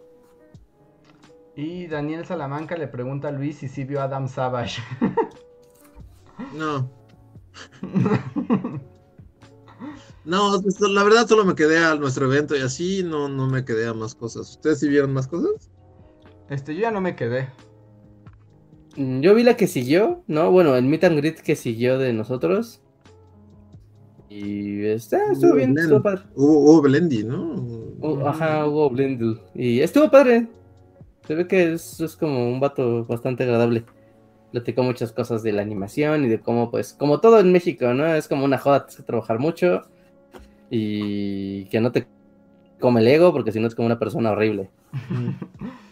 Y 1.55 1.87
Daniel 1.87 2.25
Salamanca 2.25 2.77
le 2.77 2.87
pregunta 2.87 3.29
a 3.29 3.31
Luis 3.31 3.57
si 3.57 3.67
sí 3.67 3.83
vio 3.83 4.01
a 4.01 4.03
Adam 4.03 4.27
Savage. 4.27 4.81
no. 6.55 6.89
no, 10.25 10.61
la 10.89 11.03
verdad 11.03 11.27
solo 11.27 11.43
me 11.45 11.55
quedé 11.55 11.83
a 11.83 11.95
nuestro 11.95 12.31
evento 12.31 12.55
y 12.55 12.61
así 12.61 13.03
no, 13.03 13.27
no 13.27 13.47
me 13.47 13.65
quedé 13.65 13.87
a 13.87 13.93
más 13.93 14.15
cosas. 14.15 14.51
¿Ustedes 14.51 14.79
sí 14.79 14.87
vieron 14.87 15.13
más 15.13 15.27
cosas? 15.27 15.69
Este, 16.49 16.75
yo 16.75 16.81
ya 16.81 16.91
no 16.91 17.01
me 17.01 17.15
quedé. 17.15 17.49
Yo 18.95 19.35
vi 19.35 19.43
la 19.43 19.55
que 19.55 19.67
siguió, 19.67 20.23
¿no? 20.27 20.51
Bueno, 20.51 20.75
el 20.75 20.85
meet 20.85 21.03
and 21.05 21.17
greet 21.17 21.39
que 21.41 21.55
siguió 21.55 21.97
de 21.97 22.11
nosotros. 22.11 22.81
Y 24.29 24.85
está, 24.85 25.31
estuvo 25.31 25.55
bien, 25.55 25.75
estuvo 25.77 26.03
padre. 26.03 26.21
Hubo, 26.35 26.59
hubo 26.59 26.81
Blendy, 26.83 27.23
¿no? 27.23 27.55
Uh, 27.99 28.27
ajá, 28.27 28.67
hubo 28.67 28.89
Blendl. 28.89 29.41
Y 29.55 29.81
estuvo 29.81 30.09
padre. 30.09 30.47
Se 31.27 31.35
ve 31.35 31.47
que 31.47 31.73
es, 31.73 31.99
es, 31.99 32.15
como 32.15 32.47
un 32.47 32.59
vato 32.59 33.05
bastante 33.05 33.43
agradable. 33.43 33.85
Platicó 34.51 34.83
muchas 34.83 35.11
cosas 35.11 35.43
de 35.43 35.51
la 35.51 35.63
animación 35.63 36.25
y 36.25 36.29
de 36.29 36.39
cómo, 36.39 36.69
pues, 36.71 36.93
como 36.93 37.19
todo 37.19 37.39
en 37.39 37.51
México, 37.51 37.93
¿no? 37.93 38.05
Es 38.13 38.27
como 38.27 38.45
una 38.45 38.57
joda, 38.57 38.85
tienes 38.85 38.97
que 38.97 39.03
trabajar 39.03 39.39
mucho. 39.39 39.81
Y 40.69 41.65
que 41.65 41.81
no 41.81 41.91
te 41.91 42.07
come 42.79 43.01
el 43.01 43.07
ego, 43.07 43.33
porque 43.33 43.51
si 43.51 43.59
no 43.59 43.67
es 43.67 43.75
como 43.75 43.87
una 43.87 43.99
persona 43.99 44.31
horrible. 44.31 44.69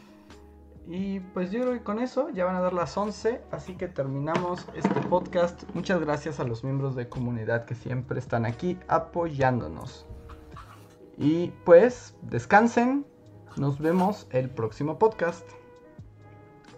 Y 0.89 1.19
pues 1.19 1.51
yo 1.51 1.61
creo 1.61 1.73
que 1.73 1.83
con 1.83 1.99
eso 1.99 2.29
ya 2.29 2.45
van 2.45 2.55
a 2.55 2.61
dar 2.61 2.73
las 2.73 2.95
11, 2.95 3.41
así 3.51 3.73
que 3.73 3.89
terminamos 3.89 4.65
este 4.73 5.01
podcast. 5.01 5.63
Muchas 5.73 5.99
gracias 5.99 6.39
a 6.39 6.45
los 6.45 6.63
miembros 6.63 6.95
de 6.95 7.09
comunidad 7.09 7.65
que 7.65 7.75
siempre 7.75 8.19
están 8.19 8.45
aquí 8.45 8.79
apoyándonos. 8.87 10.05
Y 11.17 11.47
pues 11.65 12.15
descansen, 12.21 13.05
nos 13.57 13.79
vemos 13.79 14.27
el 14.31 14.49
próximo 14.49 14.97
podcast. 14.97 15.49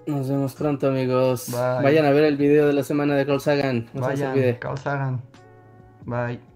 Nos 0.07 0.27
vemos 0.27 0.55
pronto 0.55 0.87
amigos. 0.87 1.51
Bye. 1.51 1.83
Vayan 1.83 2.05
a 2.05 2.09
ver 2.09 2.23
el 2.23 2.37
video 2.37 2.65
de 2.65 2.73
la 2.73 2.83
semana 2.83 3.15
de 3.15 3.27
Carl 3.27 3.41
Sagan. 3.41 3.89
No 3.93 4.01
Vayan, 4.01 4.55
Carl 4.55 4.77
Sagan. 4.77 5.21
Bye. 6.05 6.48